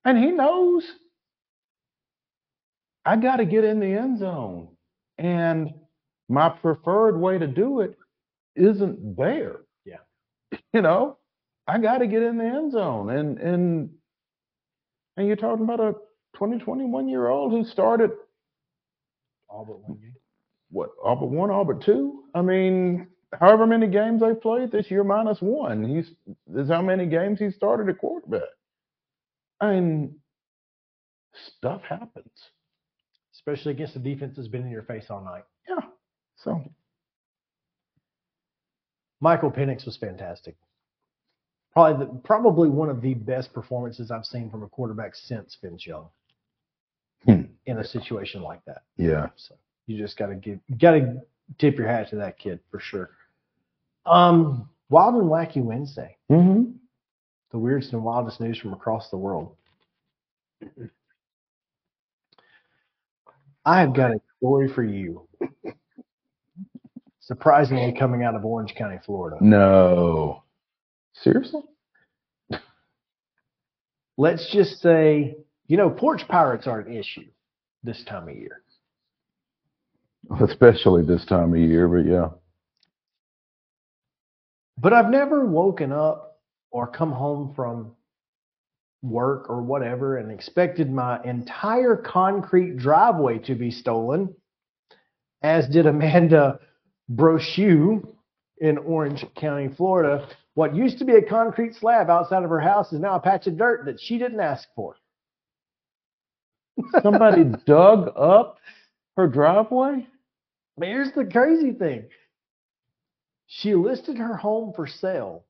and 0.06 0.16
he 0.16 0.30
knows 0.30 0.84
I 3.04 3.16
got 3.16 3.38
to 3.38 3.46
get 3.46 3.64
in 3.64 3.80
the 3.80 3.88
end 3.88 4.20
zone, 4.20 4.68
and 5.18 5.74
my 6.30 6.50
preferred 6.50 7.18
way 7.20 7.40
to 7.40 7.48
do 7.48 7.82
it 7.82 7.98
isn't 8.56 9.18
there. 9.18 9.62
Yeah. 9.86 9.98
you 10.74 10.82
know, 10.84 11.18
I 11.68 11.80
got 11.80 12.00
to 12.00 12.08
get 12.08 12.24
in 12.24 12.38
the 12.40 12.46
end 12.46 12.74
zone, 12.74 13.12
and 13.12 13.40
and 13.40 13.92
and 15.18 15.28
you're 15.28 15.38
talking 15.38 15.66
about 15.66 15.82
a 15.82 15.96
20, 16.38 16.60
21 16.60 17.10
year 17.10 17.28
old 17.30 17.52
who 17.54 17.66
started 17.66 18.12
all 19.50 19.66
but 19.66 19.80
one 19.88 20.00
game. 20.00 20.16
what 20.72 20.92
all 21.04 21.18
but 21.18 21.30
one, 21.32 21.52
all 21.52 21.66
but 21.66 21.82
two. 21.84 22.24
I 22.36 22.42
mean, 22.44 23.08
however 23.40 23.68
many 23.68 23.88
games 23.88 24.22
they 24.22 24.36
played 24.36 24.72
this 24.72 24.92
year 24.92 25.04
minus 25.06 25.42
one, 25.42 25.84
he's 25.84 26.12
is 26.56 26.70
how 26.70 26.82
many 26.84 27.08
games 27.08 27.40
he 27.40 27.52
started 27.52 27.90
at 27.90 28.00
quarterback. 28.00 28.44
I 29.62 29.74
mean, 29.74 30.16
stuff 31.34 31.84
happens. 31.84 32.50
especially 33.36 33.74
against 33.74 33.96
a 33.96 34.00
defense 34.00 34.36
that's 34.38 34.50
been 34.50 34.64
in 34.64 34.72
your 34.72 34.84
face 34.84 35.06
all 35.10 35.24
night. 35.24 35.44
Yeah. 36.46 36.54
So 36.54 36.64
Michael 39.22 39.52
Penix 39.52 39.86
was 39.86 39.98
fantastic. 39.98 40.56
Probably 41.74 42.06
the, 42.06 42.12
probably 42.24 42.70
one 42.70 42.90
of 42.90 43.02
the 43.02 43.14
best 43.14 43.54
performances 43.54 44.12
I've 44.12 44.26
seen 44.26 44.50
from 44.50 44.64
a 44.64 44.68
quarterback 44.68 45.16
since 45.16 45.58
Vince 45.62 45.86
Young 45.86 46.08
Hmm. 47.26 47.42
in 47.66 47.78
a 47.80 47.84
situation 47.84 48.42
like 48.42 48.64
that. 48.66 48.84
yeah, 48.96 49.28
So 49.36 49.56
you 49.88 49.98
just 49.98 50.18
got 50.18 50.28
to 50.28 50.36
give, 50.36 50.60
got 50.80 50.92
to 50.92 51.22
tip 51.58 51.78
your 51.78 51.88
hat 51.88 52.10
to 52.12 52.16
that 52.18 52.40
kid 52.40 52.60
for 52.72 52.80
sure. 52.80 53.10
Um, 54.06 54.70
Wild 54.90 55.16
and 55.16 55.26
Wacky 55.30 55.62
Wednesday, 55.62 56.16
mm-hmm. 56.32 56.72
the 57.52 57.58
weirdest 57.60 57.92
and 57.92 58.04
wildest 58.06 58.40
news 58.40 58.58
from 58.58 58.72
across 58.74 59.10
the 59.10 59.18
world. 59.18 59.56
I 63.66 63.82
have 63.82 63.94
got 63.94 64.12
a 64.12 64.22
story 64.38 64.70
for 64.74 64.84
you. 64.84 65.28
Surprisingly, 67.30 67.94
coming 67.94 68.24
out 68.24 68.34
of 68.34 68.44
Orange 68.44 68.74
County, 68.74 68.98
Florida. 69.06 69.38
no, 69.40 70.42
seriously. 71.14 71.62
Let's 74.18 74.52
just 74.52 74.82
say, 74.82 75.38
you 75.68 75.78
know, 75.78 75.92
porch 75.92 76.28
pirates 76.28 76.66
are 76.66 76.80
an 76.80 76.92
issue 76.92 77.28
this 77.84 78.04
time 78.06 78.30
of 78.30 78.36
year. 78.36 78.64
Especially 80.42 81.06
this 81.06 81.24
time 81.26 81.54
of 81.54 81.60
year, 81.60 81.88
but 81.88 82.10
yeah. 82.10 82.30
But 84.80 84.94
I've 84.94 85.12
never 85.12 85.46
woken 85.46 85.92
up 85.92 86.40
or 86.72 86.88
come 86.88 87.12
home 87.12 87.54
from 87.56 87.92
work 89.04 89.52
or 89.52 89.62
whatever 89.62 90.18
and 90.18 90.32
expected 90.32 90.92
my 90.92 91.22
entire 91.24 91.96
concrete 91.96 92.78
driveway 92.78 93.38
to 93.38 93.54
be 93.54 93.70
stolen, 93.70 94.34
as 95.44 95.68
did 95.68 95.86
Amanda 95.86 96.60
Brochu 97.12 98.08
in 98.60 98.78
Orange 98.78 99.26
County, 99.36 99.70
Florida. 99.76 100.28
What 100.54 100.76
used 100.76 101.00
to 101.00 101.06
be 101.06 101.14
a 101.14 101.22
concrete 101.22 101.76
slab 101.76 102.10
outside 102.10 102.44
of 102.44 102.50
her 102.50 102.60
house 102.60 102.92
is 102.92 103.00
now 103.00 103.16
a 103.16 103.20
patch 103.20 103.48
of 103.48 103.58
dirt 103.58 103.86
that 103.86 104.00
she 104.00 104.18
didn't 104.18 104.40
ask 104.40 104.68
for. 104.76 104.96
Somebody 107.02 107.46
dug 107.66 108.12
up 108.18 108.58
her 109.16 109.28
driveway. 109.28 110.08
But 110.78 110.88
here's 110.88 111.12
the 111.12 111.26
crazy 111.26 111.72
thing. 111.72 112.06
She 113.48 113.74
listed 113.74 114.18
her 114.18 114.38
home 114.38 114.74
for 114.76 114.86
sale, 114.88 115.44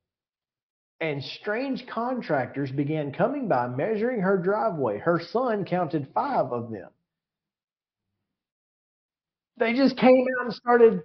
and 1.02 1.24
strange 1.24 1.86
contractors 1.86 2.72
began 2.72 3.12
coming 3.12 3.48
by 3.48 3.68
measuring 3.68 4.22
her 4.22 4.38
driveway. 4.38 5.00
Her 5.00 5.20
son 5.20 5.66
counted 5.66 6.08
five 6.14 6.52
of 6.52 6.72
them. 6.72 6.90
They 9.58 9.74
just 9.74 9.98
came 9.98 10.26
out 10.40 10.46
and 10.46 10.56
started, 10.56 11.04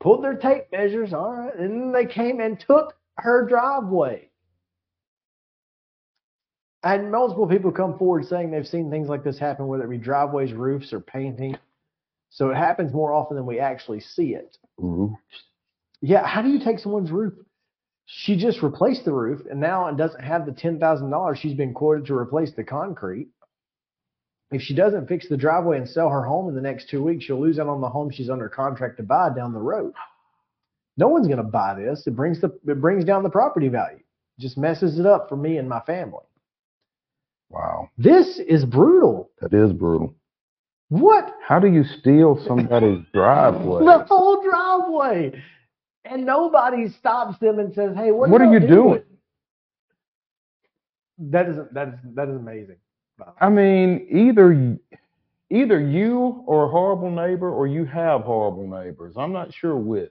pulled 0.00 0.24
their 0.24 0.34
tape 0.36 0.66
measures, 0.72 1.12
all 1.12 1.32
right, 1.32 1.54
and 1.54 1.70
then 1.70 1.92
they 1.92 2.06
came 2.06 2.40
and 2.40 2.58
took 2.58 2.94
her 3.18 3.46
driveway. 3.46 4.28
And 6.82 7.12
multiple 7.12 7.46
people 7.46 7.70
come 7.70 7.98
forward 7.98 8.24
saying 8.24 8.50
they've 8.50 8.66
seen 8.66 8.90
things 8.90 9.08
like 9.08 9.22
this 9.22 9.38
happen, 9.38 9.66
whether 9.66 9.84
it 9.84 9.90
be 9.90 9.98
driveways, 9.98 10.52
roofs, 10.54 10.92
or 10.94 11.00
painting. 11.00 11.56
So 12.30 12.50
it 12.50 12.56
happens 12.56 12.94
more 12.94 13.12
often 13.12 13.36
than 13.36 13.44
we 13.44 13.58
actually 13.58 14.00
see 14.00 14.34
it. 14.34 14.56
Ooh. 14.80 15.14
Yeah, 16.00 16.26
how 16.26 16.40
do 16.40 16.48
you 16.48 16.58
take 16.58 16.78
someone's 16.78 17.10
roof? 17.10 17.34
She 18.06 18.36
just 18.36 18.62
replaced 18.62 19.04
the 19.04 19.12
roof 19.12 19.46
and 19.50 19.60
now 19.60 19.86
it 19.88 19.96
doesn't 19.96 20.22
have 20.22 20.46
the 20.46 20.52
ten 20.52 20.80
thousand 20.80 21.10
dollars 21.10 21.38
she's 21.38 21.54
been 21.54 21.74
quoted 21.74 22.06
to 22.06 22.16
replace 22.16 22.52
the 22.52 22.64
concrete. 22.64 23.28
If 24.50 24.62
she 24.62 24.74
doesn't 24.74 25.06
fix 25.08 25.28
the 25.28 25.36
driveway 25.36 25.78
and 25.78 25.88
sell 25.88 26.08
her 26.08 26.22
home 26.24 26.48
in 26.48 26.54
the 26.56 26.60
next 26.60 26.88
two 26.88 27.02
weeks, 27.02 27.24
she'll 27.24 27.40
lose 27.40 27.58
out 27.58 27.68
on 27.68 27.80
the 27.80 27.88
home 27.88 28.10
she's 28.10 28.30
under 28.30 28.48
contract 28.48 28.96
to 28.96 29.02
buy 29.04 29.30
down 29.34 29.52
the 29.52 29.60
road. 29.60 29.92
No 30.96 31.08
one's 31.08 31.28
going 31.28 31.36
to 31.38 31.44
buy 31.44 31.74
this. 31.74 32.04
It 32.06 32.16
brings 32.16 32.40
the 32.40 32.48
it 32.66 32.80
brings 32.80 33.04
down 33.04 33.22
the 33.22 33.30
property 33.30 33.68
value. 33.68 34.00
Just 34.38 34.58
messes 34.58 34.98
it 34.98 35.06
up 35.06 35.28
for 35.28 35.36
me 35.36 35.58
and 35.58 35.68
my 35.68 35.80
family. 35.80 36.24
Wow, 37.48 37.90
This 37.98 38.38
is 38.38 38.64
brutal. 38.64 39.30
that 39.40 39.52
is 39.52 39.72
brutal. 39.72 40.14
What 40.88 41.32
How 41.46 41.58
do 41.60 41.68
you 41.68 41.84
steal 41.84 42.40
somebody's 42.46 43.04
driveway? 43.14 43.84
the 43.84 44.04
whole 44.08 44.42
driveway, 44.42 45.40
and 46.04 46.24
nobody 46.26 46.88
stops 46.88 47.38
them 47.38 47.58
and 47.60 47.72
says, 47.74 47.94
"Hey, 47.96 48.10
what, 48.12 48.30
What 48.30 48.40
are 48.40 48.52
you 48.52 48.60
doing? 48.60 49.02
That 51.18 51.48
is 51.48 51.56
that 51.72 51.88
is 51.88 51.94
that 52.14 52.28
is 52.28 52.36
amazing. 52.36 52.76
I 53.40 53.48
mean, 53.48 54.06
either 54.10 54.78
either 55.50 55.80
you 55.80 56.44
are 56.48 56.64
a 56.66 56.68
horrible 56.68 57.10
neighbor 57.10 57.50
or 57.50 57.66
you 57.66 57.84
have 57.86 58.22
horrible 58.22 58.68
neighbors. 58.68 59.14
I'm 59.16 59.32
not 59.32 59.52
sure 59.52 59.76
which. 59.76 60.10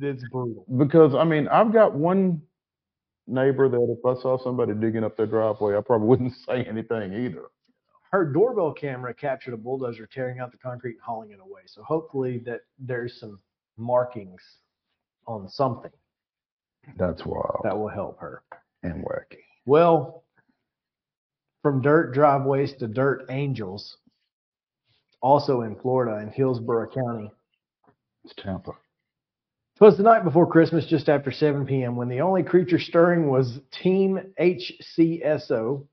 It's 0.00 0.24
brutal. 0.30 0.64
Because 0.78 1.14
I 1.14 1.24
mean, 1.24 1.48
I've 1.48 1.72
got 1.72 1.94
one 1.94 2.42
neighbor 3.26 3.68
that 3.68 3.96
if 3.98 4.04
I 4.04 4.20
saw 4.20 4.38
somebody 4.38 4.74
digging 4.74 5.04
up 5.04 5.16
their 5.16 5.26
driveway, 5.26 5.76
I 5.76 5.80
probably 5.80 6.08
wouldn't 6.08 6.34
say 6.34 6.64
anything 6.64 7.12
either. 7.12 7.44
Her 8.12 8.24
doorbell 8.24 8.72
camera 8.72 9.12
captured 9.12 9.54
a 9.54 9.56
bulldozer 9.56 10.06
tearing 10.06 10.38
out 10.38 10.52
the 10.52 10.58
concrete 10.58 10.92
and 10.94 11.02
hauling 11.02 11.32
it 11.32 11.40
away. 11.40 11.62
So 11.66 11.82
hopefully 11.82 12.38
that 12.46 12.60
there's 12.78 13.18
some 13.20 13.40
markings 13.76 14.40
on 15.26 15.48
something 15.48 15.90
That's 16.96 17.26
wild 17.26 17.60
that 17.64 17.76
will 17.76 17.88
help 17.88 18.18
her. 18.20 18.42
and 18.82 19.04
wacky. 19.04 19.40
Well, 19.66 20.24
from 21.66 21.82
dirt 21.82 22.14
driveways 22.14 22.72
to 22.74 22.86
dirt 22.86 23.26
angels, 23.28 23.96
also 25.20 25.62
in 25.62 25.74
Florida 25.74 26.22
in 26.22 26.28
Hillsborough 26.28 26.88
County, 26.94 27.28
It's 28.24 28.34
Tampa. 28.36 28.70
It 28.70 29.80
was 29.80 29.96
the 29.96 30.04
night 30.04 30.22
before 30.22 30.46
Christmas, 30.46 30.86
just 30.86 31.08
after 31.08 31.32
7 31.32 31.66
p.m., 31.66 31.96
when 31.96 32.08
the 32.08 32.20
only 32.20 32.44
creature 32.44 32.78
stirring 32.78 33.28
was 33.28 33.58
Team 33.82 34.20
HCSO 34.40 35.84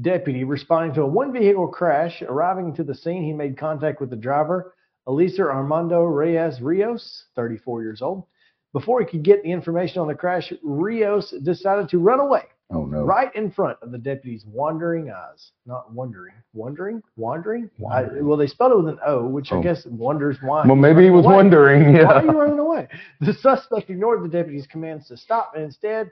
deputy 0.00 0.42
responding 0.42 0.92
to 0.96 1.02
a 1.02 1.06
one 1.06 1.32
vehicle 1.32 1.68
crash. 1.68 2.20
Arriving 2.22 2.74
to 2.74 2.82
the 2.82 2.92
scene, 2.92 3.22
he 3.22 3.32
made 3.32 3.56
contact 3.56 4.00
with 4.00 4.10
the 4.10 4.16
driver, 4.16 4.74
Elisa 5.06 5.42
Armando 5.42 6.02
Reyes 6.02 6.60
Rios, 6.60 7.26
34 7.36 7.82
years 7.82 8.02
old. 8.02 8.24
Before 8.72 8.98
he 8.98 9.06
could 9.06 9.22
get 9.22 9.44
the 9.44 9.52
information 9.52 10.00
on 10.00 10.08
the 10.08 10.16
crash, 10.16 10.52
Rios 10.64 11.30
decided 11.44 11.90
to 11.90 12.00
run 12.00 12.18
away 12.18 12.42
Oh 12.70 12.84
no. 12.84 13.04
right 13.04 13.32
in 13.36 13.50
front 13.52 13.78
of 13.80 13.92
the 13.92 13.98
deputy's 13.98 14.44
wandering 14.44 15.10
eyes. 15.10 15.52
Not 15.66 15.92
wondering, 15.92 16.34
wondering, 16.52 17.00
wandering. 17.16 17.70
I, 17.90 18.02
well, 18.20 18.36
they 18.36 18.48
spelled 18.48 18.72
it 18.72 18.76
with 18.78 18.88
an 18.88 18.98
O, 19.06 19.24
which 19.26 19.52
I 19.52 19.56
Oh. 19.56 19.62
guess 19.62 19.86
wonders 19.86 20.36
why. 20.42 20.66
Well, 20.66 20.74
maybe 20.74 21.04
he 21.04 21.10
was 21.10 21.24
away. 21.24 21.34
wondering. 21.36 21.94
Why 21.94 22.02
are 22.14 22.24
you 22.24 22.30
running 22.32 22.58
away? 22.58 22.88
The 23.20 23.32
suspect 23.34 23.88
ignored 23.88 24.24
the 24.24 24.28
deputy's 24.28 24.66
commands 24.66 25.06
to 25.08 25.16
stop 25.16 25.52
and 25.54 25.62
instead, 25.64 26.10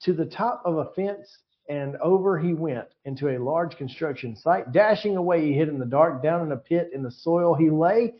to 0.00 0.12
the 0.14 0.24
top 0.24 0.62
of 0.64 0.78
a 0.78 0.86
fence 0.94 1.38
and 1.68 1.96
over 1.96 2.38
he 2.38 2.54
went 2.54 2.86
into 3.04 3.28
a 3.28 3.38
large 3.38 3.76
construction 3.76 4.34
site. 4.36 4.72
Dashing 4.72 5.18
away, 5.18 5.44
he 5.44 5.52
hid 5.52 5.68
in 5.68 5.78
the 5.78 5.84
dark, 5.84 6.22
down 6.22 6.46
in 6.46 6.52
a 6.52 6.56
pit 6.56 6.90
in 6.94 7.02
the 7.02 7.10
soil 7.10 7.54
he 7.54 7.68
lay, 7.68 8.14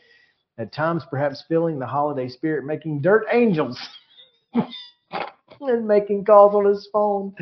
at 0.59 0.71
times 0.71 1.03
perhaps 1.09 1.43
feeling 1.47 1.79
the 1.79 1.85
holiday 1.87 2.29
spirit, 2.29 2.63
making 2.65 3.01
dirt 3.01 3.25
angels 3.31 3.79
and 5.61 5.87
making 5.87 6.25
calls 6.25 6.55
on 6.55 6.65
his 6.65 6.87
phone. 6.91 7.33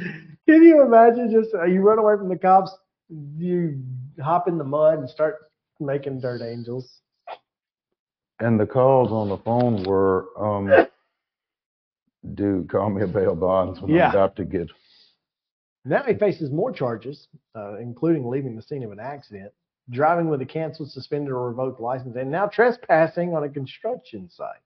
Can 0.47 0.63
you 0.63 0.81
imagine 0.81 1.31
just 1.31 1.53
uh, 1.53 1.65
you 1.65 1.81
run 1.81 1.99
away 1.99 2.15
from 2.17 2.29
the 2.29 2.37
cops, 2.37 2.75
you 3.37 3.81
hop 4.21 4.47
in 4.47 4.57
the 4.57 4.63
mud 4.63 4.99
and 4.99 5.09
start 5.09 5.51
making 5.79 6.19
dirt 6.21 6.41
angels? 6.41 7.01
And 8.39 8.59
the 8.59 8.65
calls 8.65 9.11
on 9.11 9.29
the 9.29 9.37
phone 9.37 9.83
were, 9.83 10.27
um, 10.37 10.87
dude, 12.35 12.69
call 12.69 12.89
me 12.89 13.03
a 13.03 13.07
bail 13.07 13.35
bonds 13.35 13.81
when 13.81 13.91
Yeah. 13.91 14.05
I'm 14.05 14.11
about 14.11 14.35
to 14.37 14.45
get. 14.45 14.69
Now 15.85 16.03
he 16.03 16.13
faces 16.15 16.51
more 16.51 16.71
charges, 16.71 17.27
uh, 17.55 17.77
including 17.77 18.27
leaving 18.27 18.55
the 18.55 18.61
scene 18.61 18.83
of 18.83 18.91
an 18.91 18.99
accident, 18.99 19.53
driving 19.89 20.27
with 20.27 20.41
a 20.41 20.45
canceled, 20.45 20.91
suspended, 20.91 21.31
or 21.31 21.49
revoked 21.49 21.79
license, 21.79 22.15
and 22.17 22.29
now 22.29 22.45
trespassing 22.47 23.33
on 23.33 23.43
a 23.45 23.49
construction 23.49 24.29
site. 24.29 24.59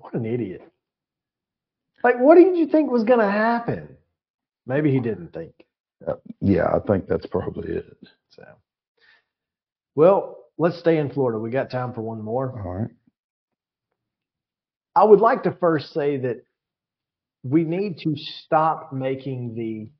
What 0.00 0.14
an 0.14 0.26
idiot. 0.26 0.62
Like, 2.02 2.18
what 2.18 2.36
did 2.36 2.56
you 2.56 2.66
think 2.66 2.90
was 2.90 3.04
going 3.04 3.20
to 3.20 3.30
happen? 3.30 3.96
Maybe 4.66 4.90
he 4.90 5.00
didn't 5.00 5.32
think. 5.32 5.52
Uh, 6.06 6.14
yeah, 6.40 6.66
I 6.66 6.78
think 6.80 7.06
that's 7.06 7.26
probably 7.26 7.74
it. 7.74 7.96
So, 8.30 8.44
well, 9.94 10.38
let's 10.56 10.78
stay 10.78 10.96
in 10.96 11.10
Florida. 11.10 11.38
We 11.38 11.50
got 11.50 11.70
time 11.70 11.92
for 11.92 12.00
one 12.00 12.22
more. 12.22 12.50
All 12.50 12.74
right. 12.74 12.90
I 14.96 15.04
would 15.04 15.20
like 15.20 15.42
to 15.44 15.52
first 15.52 15.92
say 15.92 16.16
that 16.18 16.42
we 17.42 17.64
need 17.64 17.98
to 17.98 18.14
stop 18.16 18.92
making 18.92 19.54
the 19.54 19.90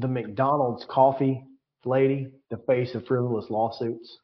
the 0.00 0.08
McDonald's 0.08 0.86
coffee 0.88 1.44
lady 1.84 2.32
the 2.50 2.56
face 2.56 2.94
of 2.94 3.06
frivolous 3.06 3.50
lawsuits. 3.50 4.18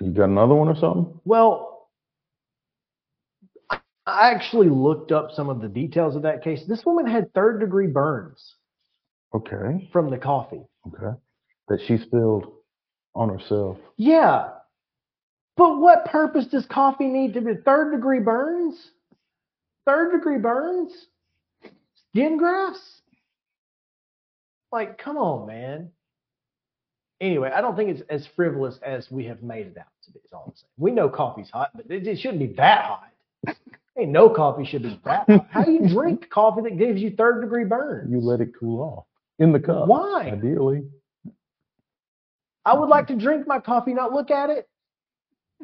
You 0.00 0.10
got 0.10 0.24
another 0.24 0.54
one 0.54 0.68
or 0.68 0.76
something? 0.76 1.18
Well, 1.24 1.75
I 4.06 4.30
actually 4.30 4.68
looked 4.68 5.10
up 5.10 5.30
some 5.32 5.48
of 5.48 5.60
the 5.60 5.68
details 5.68 6.14
of 6.14 6.22
that 6.22 6.44
case. 6.44 6.62
This 6.66 6.84
woman 6.86 7.06
had 7.06 7.32
third 7.34 7.58
degree 7.60 7.88
burns 7.88 8.54
Okay. 9.34 9.88
from 9.92 10.10
the 10.10 10.18
coffee. 10.18 10.62
Okay. 10.86 11.16
That 11.68 11.80
she 11.86 11.98
spilled 11.98 12.46
on 13.14 13.28
herself. 13.28 13.78
Yeah. 13.96 14.50
But 15.56 15.78
what 15.78 16.04
purpose 16.04 16.46
does 16.46 16.64
coffee 16.66 17.08
need 17.08 17.34
to 17.34 17.40
be 17.40 17.54
third 17.64 17.92
degree 17.92 18.20
burns? 18.20 18.76
Third 19.86 20.12
degree 20.12 20.38
burns? 20.38 20.92
Skin 22.10 22.36
grafts? 22.36 23.00
Like, 24.70 24.98
come 24.98 25.16
on, 25.16 25.46
man. 25.46 25.90
Anyway, 27.20 27.50
I 27.52 27.60
don't 27.62 27.76
think 27.76 27.90
it's 27.90 28.02
as 28.10 28.26
frivolous 28.36 28.78
as 28.84 29.10
we 29.10 29.24
have 29.24 29.42
made 29.42 29.66
it 29.68 29.78
out 29.78 29.86
to 30.04 30.12
be. 30.12 30.18
Is 30.18 30.32
all 30.32 30.44
I'm 30.46 30.54
saying. 30.54 30.68
We 30.76 30.90
know 30.90 31.08
coffee's 31.08 31.48
hot, 31.50 31.70
but 31.74 31.90
it, 31.90 32.06
it 32.06 32.18
shouldn't 32.18 32.40
be 32.40 32.54
that 32.56 32.84
hot. 32.84 33.08
Ain't 33.98 34.10
no 34.10 34.28
coffee 34.28 34.64
should 34.66 34.82
be 34.82 35.00
that 35.04 35.24
hot. 35.28 35.46
How 35.50 35.62
do 35.64 35.72
you 35.72 35.88
drink 35.88 36.28
coffee 36.30 36.62
that 36.62 36.76
gives 36.78 37.00
you 37.00 37.12
third 37.16 37.40
degree 37.40 37.64
burns? 37.64 38.10
You 38.10 38.20
let 38.20 38.40
it 38.40 38.50
cool 38.58 38.80
off 38.82 39.04
in 39.38 39.52
the 39.52 39.60
cup. 39.60 39.88
Why? 39.88 40.30
Ideally. 40.32 40.84
I 42.64 42.74
would 42.78 42.88
like 42.88 43.06
to 43.08 43.16
drink 43.16 43.46
my 43.46 43.58
coffee, 43.60 43.94
not 43.94 44.12
look 44.12 44.30
at 44.30 44.50
it. 44.50 44.68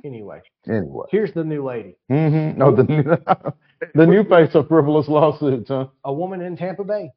Anyway, 0.04 0.40
Anyway. 0.66 1.04
here's 1.10 1.34
the 1.34 1.44
new 1.44 1.62
lady. 1.66 1.96
Mm-hmm. 2.10 2.58
No, 2.58 2.74
the 2.74 2.84
new, 2.84 3.02
the 3.94 4.06
new 4.06 4.24
face 4.24 4.54
of 4.54 4.68
frivolous 4.68 5.06
lawsuits, 5.08 5.68
huh? 5.68 5.88
a 6.04 6.12
woman 6.12 6.40
in 6.40 6.56
Tampa 6.56 6.84
Bay 6.84 7.10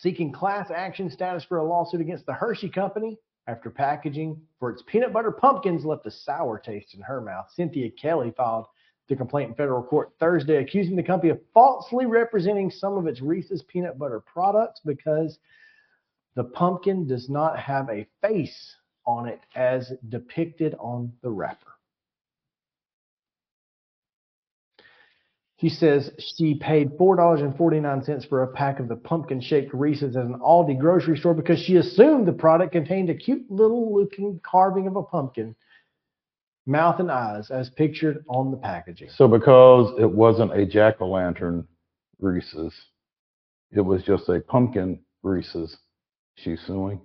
seeking 0.00 0.32
class 0.32 0.70
action 0.74 1.10
status 1.10 1.44
for 1.44 1.58
a 1.58 1.64
lawsuit 1.64 2.00
against 2.00 2.24
the 2.24 2.32
Hershey 2.32 2.68
Company 2.68 3.18
after 3.48 3.68
packaging 3.70 4.40
for 4.60 4.70
its 4.70 4.82
peanut 4.86 5.12
butter 5.12 5.32
pumpkins 5.32 5.84
left 5.84 6.06
a 6.06 6.10
sour 6.12 6.58
taste 6.58 6.94
in 6.94 7.00
her 7.02 7.20
mouth. 7.20 7.46
Cynthia 7.54 7.90
Kelly 8.00 8.32
filed 8.36 8.66
the 9.10 9.16
complaint 9.16 9.50
in 9.50 9.54
federal 9.54 9.82
court 9.82 10.12
Thursday, 10.18 10.56
accusing 10.56 10.96
the 10.96 11.02
company 11.02 11.30
of 11.30 11.40
falsely 11.52 12.06
representing 12.06 12.70
some 12.70 12.96
of 12.96 13.06
its 13.06 13.20
Reese's 13.20 13.62
peanut 13.64 13.98
butter 13.98 14.20
products 14.20 14.80
because 14.84 15.38
the 16.36 16.44
pumpkin 16.44 17.06
does 17.06 17.28
not 17.28 17.58
have 17.58 17.90
a 17.90 18.06
face 18.22 18.76
on 19.06 19.28
it 19.28 19.40
as 19.54 19.92
depicted 20.08 20.74
on 20.78 21.12
the 21.22 21.30
wrapper. 21.30 21.66
She 25.60 25.68
says 25.68 26.10
she 26.18 26.54
paid 26.54 26.96
$4.49 26.96 28.28
for 28.30 28.44
a 28.44 28.48
pack 28.48 28.80
of 28.80 28.88
the 28.88 28.96
pumpkin 28.96 29.42
shaped 29.42 29.74
Reese's 29.74 30.16
at 30.16 30.24
an 30.24 30.38
Aldi 30.40 30.78
grocery 30.78 31.18
store 31.18 31.34
because 31.34 31.58
she 31.58 31.76
assumed 31.76 32.26
the 32.26 32.32
product 32.32 32.72
contained 32.72 33.10
a 33.10 33.14
cute 33.14 33.50
little 33.50 33.92
looking 33.94 34.40
carving 34.42 34.86
of 34.86 34.96
a 34.96 35.02
pumpkin, 35.02 35.54
mouth 36.66 37.00
and 37.00 37.10
eyes, 37.10 37.50
as 37.50 37.70
pictured 37.70 38.24
on 38.28 38.50
the 38.50 38.56
packaging. 38.56 39.08
So 39.14 39.26
because 39.26 39.94
it 39.98 40.10
wasn't 40.10 40.52
a 40.52 40.66
jack 40.66 41.00
o' 41.00 41.08
lantern 41.08 41.66
Reese's, 42.20 42.74
it 43.72 43.80
was 43.80 44.02
just 44.02 44.28
a 44.28 44.40
pumpkin 44.40 45.00
Reese's. 45.22 45.76
She's 46.36 46.60
suing. 46.66 47.00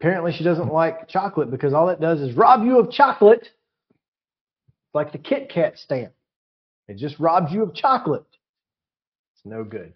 Apparently, 0.00 0.32
she 0.32 0.44
doesn't 0.44 0.72
like 0.72 1.08
chocolate 1.08 1.50
because 1.50 1.72
all 1.72 1.88
it 1.88 2.00
does 2.00 2.20
is 2.20 2.34
rob 2.36 2.64
you 2.64 2.78
of 2.78 2.90
chocolate, 2.90 3.48
like 4.92 5.12
the 5.12 5.18
Kit 5.18 5.48
Kat 5.48 5.78
stamp. 5.78 6.12
It 6.88 6.98
just 6.98 7.18
robs 7.18 7.52
you 7.52 7.62
of 7.62 7.74
chocolate. 7.74 8.26
It's 9.34 9.44
no 9.46 9.64
good. 9.64 9.92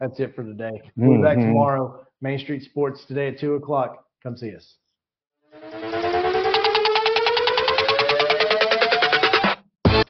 That's 0.00 0.18
it 0.18 0.34
for 0.34 0.42
today. 0.42 0.82
We'll 0.96 1.18
be 1.18 1.22
back 1.22 1.38
Mhm. 1.38 1.46
tomorrow. 1.46 2.06
Main 2.20 2.38
Street 2.38 2.62
Sports 2.62 3.04
today 3.06 3.28
at 3.28 3.38
2 3.38 3.54
o'clock. 3.54 4.06
Come 4.22 4.36
see 4.36 4.54
us. 4.54 4.76